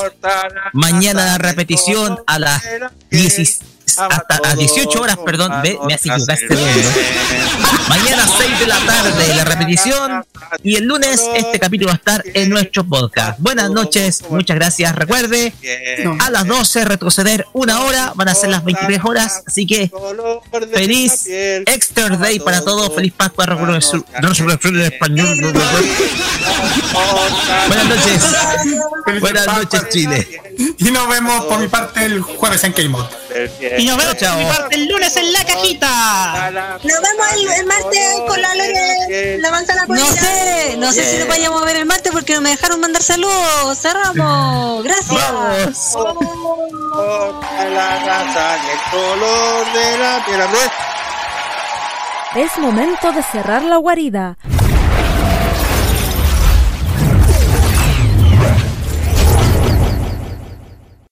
Mañana 0.72 1.24
la 1.24 1.38
repetición 1.38 2.20
a 2.26 2.38
las 2.40 2.62
10 3.10 3.60
hasta 4.00 4.40
a 4.44 4.54
18 4.54 5.00
horas, 5.00 5.18
perdón, 5.24 5.52
ve, 5.62 5.78
me 5.86 5.94
has 5.94 6.06
equivocado 6.06 6.38
segundo. 6.38 6.90
Mañana 7.88 8.28
6 8.38 8.60
de 8.60 8.66
la 8.66 8.78
tarde 8.78 9.34
la 9.34 9.44
repetición 9.44 10.24
y 10.62 10.76
el 10.76 10.84
lunes 10.84 11.20
este 11.34 11.58
capítulo 11.58 11.88
va 11.88 11.94
a 11.94 11.96
estar 11.96 12.22
en 12.34 12.50
nuestro 12.50 12.84
podcast. 12.84 13.38
Buenas 13.40 13.70
noches, 13.70 14.22
muchas 14.30 14.56
gracias. 14.56 14.94
Recuerde, 14.94 15.52
a 16.20 16.30
las 16.30 16.46
12 16.46 16.84
retroceder 16.84 17.46
una 17.52 17.80
hora, 17.82 18.12
van 18.14 18.28
a 18.28 18.34
ser 18.34 18.50
las 18.50 18.64
23 18.64 19.00
horas, 19.04 19.42
así 19.46 19.66
que 19.66 19.90
feliz 20.72 21.26
Extra 21.28 22.08
Day 22.16 22.38
para 22.40 22.62
todos, 22.62 22.94
feliz 22.94 23.12
Pascua, 23.12 23.46
resurrección 23.46 24.76
en 24.76 24.82
español. 24.82 25.36
Buenas 27.68 27.88
noches. 27.88 28.24
Buenas 29.20 29.46
noches, 29.46 29.88
Chile. 29.90 30.40
Y 30.78 30.90
nos 30.90 31.08
vemos 31.08 31.44
por 31.46 31.58
mi 31.58 31.68
parte 31.68 32.04
el 32.04 32.20
jueves 32.20 32.62
en 32.64 32.72
K-Mod. 32.72 33.06
Y 33.78 33.86
nos 33.86 33.96
vemos 33.96 34.14
por 34.14 34.36
mi 34.36 34.44
parte 34.44 34.74
el 34.74 34.88
lunes 34.88 35.16
en 35.16 35.32
la 35.32 35.44
cajita. 35.44 36.50
Nos 36.82 37.00
vemos 37.00 37.32
el, 37.32 37.50
el 37.60 37.66
martes 37.66 38.16
con 38.26 38.42
la 38.42 38.54
Lore, 38.54 39.38
la 39.38 39.50
manzana 39.50 39.86
No 39.88 40.06
sé, 40.06 40.76
no 40.76 40.92
sé 40.92 41.10
si 41.10 41.18
nos 41.18 41.28
vayamos 41.28 41.62
a 41.62 41.64
ver 41.64 41.76
el 41.76 41.86
martes 41.86 42.12
porque 42.12 42.34
no 42.34 42.42
me 42.42 42.50
dejaron 42.50 42.80
mandar 42.80 43.02
saludos. 43.02 43.78
Cerramos. 43.78 44.84
Gracias. 44.84 45.96
Es 52.34 52.58
momento 52.58 53.12
de 53.12 53.22
cerrar 53.22 53.62
la 53.62 53.76
guarida. 53.78 54.36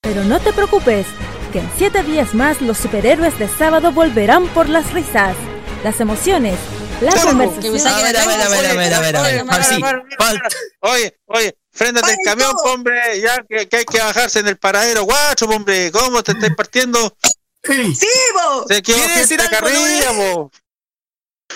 Pero 0.09 0.25
no 0.25 0.41
te 0.41 0.55
preocupes, 0.55 1.07
que 1.53 1.59
en 1.59 1.71
siete 1.77 2.03
días 2.03 2.33
más 2.33 2.63
los 2.63 2.79
superhéroes 2.79 3.39
de 3.39 3.47
sábado 3.47 3.93
volverán 3.93 4.49
por 4.49 4.67
las 4.67 4.91
risas, 4.95 5.37
las 5.85 6.01
emociones, 6.01 6.59
la 7.03 7.13
conversación. 7.13 7.87
A 7.87 8.03
ver, 8.03 8.17
a 8.17 8.25
ver, 8.27 8.41
a 8.41 8.49
ver, 8.49 8.67
a 8.71 8.75
ver, 8.75 8.95
a 8.95 9.01
ver, 9.01 9.17
a 9.17 9.21
ver. 9.21 10.43
Oye, 10.81 11.19
oye, 11.27 11.59
frénate 11.73 12.11
el 12.11 12.17
camión, 12.25 12.53
hombre, 12.65 13.21
ya 13.21 13.45
que, 13.47 13.69
que 13.69 13.77
hay 13.77 13.85
que 13.85 13.99
bajarse 13.99 14.39
en 14.39 14.49
el 14.49 14.57
paradero, 14.57 15.03
guacho, 15.05 15.45
hombre, 15.45 15.93
¿cómo 15.93 16.23
te 16.23 16.33
estás 16.33 16.55
partiendo? 16.57 17.15
Sí, 17.63 18.09
bo. 18.33 18.65
Se 18.67 18.81
quedó 18.81 18.97
¿Quieres 18.97 19.17
decir 19.19 19.39
gente 19.43 19.57
carrilla, 19.57 20.11
po. 20.13 20.51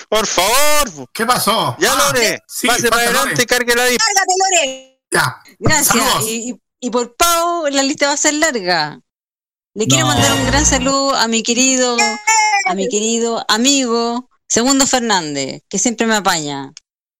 Por 0.09 0.27
favor. 0.27 1.09
¿Qué 1.11 1.25
pasó? 1.25 1.75
Ya, 1.79 1.91
Ah, 1.93 2.11
Lore, 2.13 2.43
sí, 2.47 2.67
pase 2.67 2.87
para 2.89 3.05
Lore. 3.05 3.17
adelante 3.17 3.41
y 3.41 3.45
cargue 3.47 3.73
la. 3.75 3.83
Cárgate, 3.83 4.33
Lore. 4.37 4.99
Ya. 5.11 5.41
Gracias. 5.59 5.87
Saludos. 5.87 6.23
Y, 6.27 6.49
y- 6.51 6.62
y 6.83 6.89
por 6.89 7.15
Pau, 7.15 7.65
la 7.71 7.81
lista 7.81 8.07
va 8.07 8.13
a 8.13 8.17
ser 8.17 8.33
larga. 8.33 8.99
Le 9.73 9.87
quiero 9.87 10.05
No. 10.05 10.13
mandar 10.13 10.33
un 10.33 10.45
gran 10.47 10.65
saludo 10.65 11.15
a 11.15 11.29
mi 11.29 11.41
querido, 11.41 11.95
a 12.65 12.75
mi 12.75 12.89
querido 12.89 13.45
amigo 13.47 14.29
Segundo 14.49 14.85
Fernández, 14.85 15.63
que 15.69 15.79
siempre 15.79 16.05
me 16.07 16.15
apaña. 16.15 16.73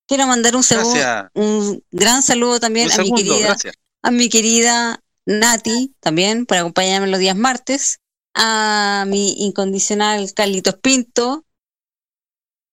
Quiero 0.06 0.28
mandar 0.28 0.58
un, 0.58 0.64
saludo, 0.64 0.92
Gracias. 0.94 1.32
un 1.36 1.82
gran 1.92 2.22
saludo 2.24 2.60
también 2.60 2.88
Un 2.88 3.00
a 3.00 3.04
mi 3.04 3.14
querida, 3.14 3.38
gracias. 3.48 3.76
a 4.02 4.12
mi 4.12 4.28
querida 4.28 5.00
Nati, 5.26 5.96
también 6.02 6.46
por 6.46 6.58
acompañarme 6.58 7.08
los 7.08 7.22
días 7.22 7.38
martes, 7.38 8.00
a 8.36 9.06
mi 9.08 9.32
incondicional 9.46 10.34
Carlitos 10.34 10.76
Pinto, 10.76 11.46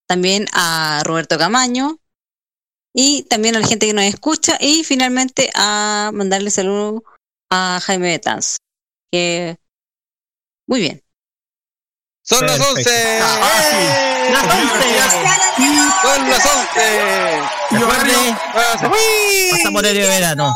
también 0.07 0.45
a 0.51 1.03
Roberto 1.05 1.37
Camaño, 1.37 2.00
y 2.93 3.23
también 3.23 3.55
a 3.55 3.59
la 3.59 3.67
gente 3.67 3.87
que 3.87 3.93
nos 3.93 4.05
escucha, 4.05 4.57
y 4.59 4.83
finalmente 4.83 5.49
a 5.55 6.11
mandarle 6.13 6.51
saludo 6.51 7.03
a 7.49 7.79
Jaime 7.83 8.09
Betanz, 8.09 8.57
que 9.11 9.57
muy 10.67 10.79
bien. 10.79 11.03
Son 12.23 12.45
las 12.45 12.57
Perfecto. 12.59 12.91
11. 12.91 13.19
Ah, 13.21 13.61
¡Eh! 13.73 14.29
Las 14.31 14.43
11. 14.43 14.51
Son 16.03 16.29
las 16.29 16.45
11. 16.45 17.41
Recuerde, 17.71 18.13
¡Uy! 18.89 19.51
pasamos 19.51 19.81
de 19.81 19.93
verano. 19.93 20.53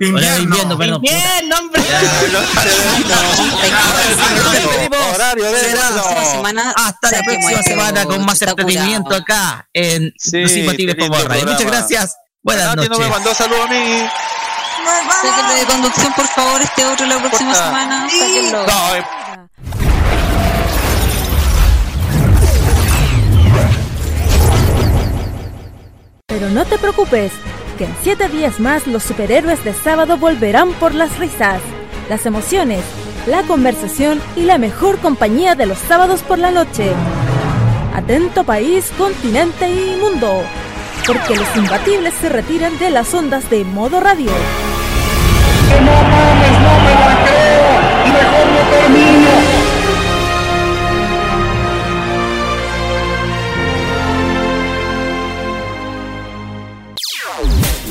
Invierno. 0.00 0.44
invierno, 0.44 0.78
perdón. 0.78 1.00
Bien, 1.02 1.52
hombre. 1.52 1.82
Horario 5.14 5.44
de 5.44 5.50
verano. 5.50 6.02
Hasta 6.76 7.10
la 7.10 7.22
próxima 7.22 7.62
semana 7.62 8.04
con 8.04 8.24
más 8.24 8.40
entretenimiento 8.40 9.14
acá 9.14 9.68
en 9.72 10.12
Los 10.32 10.52
Imbatibles 10.52 10.94
por 10.94 11.28
Radio. 11.28 11.46
Muchas 11.46 11.66
gracias. 11.66 12.16
Buenas 12.42 12.76
Nati 12.76 12.88
no 12.88 12.98
me 12.98 13.04
noches. 13.04 13.10
mandó 13.10 13.34
saludo 13.34 13.62
a 13.64 13.66
mí. 13.66 14.08
Sáquenlo 15.22 15.54
de 15.54 15.64
conducción, 15.66 16.12
por 16.14 16.26
favor, 16.28 16.62
este 16.62 16.84
otro 16.86 17.04
la 17.06 17.18
próxima 17.18 17.54
semana. 17.54 18.08
Sáquenlo. 18.08 18.64
Eh, 18.94 19.04
Pero 26.26 26.50
no 26.50 26.64
te 26.66 26.78
preocupes, 26.78 27.32
que 27.78 27.84
en 27.84 27.96
siete 28.02 28.28
días 28.28 28.58
más 28.58 28.86
los 28.86 29.04
superhéroes 29.04 29.64
de 29.64 29.72
sábado 29.72 30.18
volverán 30.18 30.72
por 30.74 30.94
las 30.94 31.16
risas, 31.18 31.60
las 32.10 32.26
emociones, 32.26 32.84
la 33.26 33.42
conversación 33.44 34.20
y 34.36 34.42
la 34.42 34.58
mejor 34.58 34.98
compañía 34.98 35.54
de 35.54 35.66
los 35.66 35.78
sábados 35.78 36.20
por 36.22 36.38
la 36.38 36.50
noche. 36.50 36.92
Atento 37.94 38.44
país, 38.44 38.90
continente 38.98 39.70
y 39.70 39.96
mundo, 39.96 40.42
porque 41.06 41.36
los 41.36 41.56
imbatibles 41.56 42.14
se 42.20 42.28
retiran 42.28 42.76
de 42.78 42.90
las 42.90 43.14
ondas 43.14 43.48
de 43.48 43.64
modo 43.64 44.00
radio. 44.00 44.30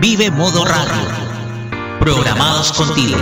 Vive 0.00 0.30
Modo 0.30 0.64
Radio. 0.64 1.10
Programados 2.00 2.72
contigo. 2.72 3.18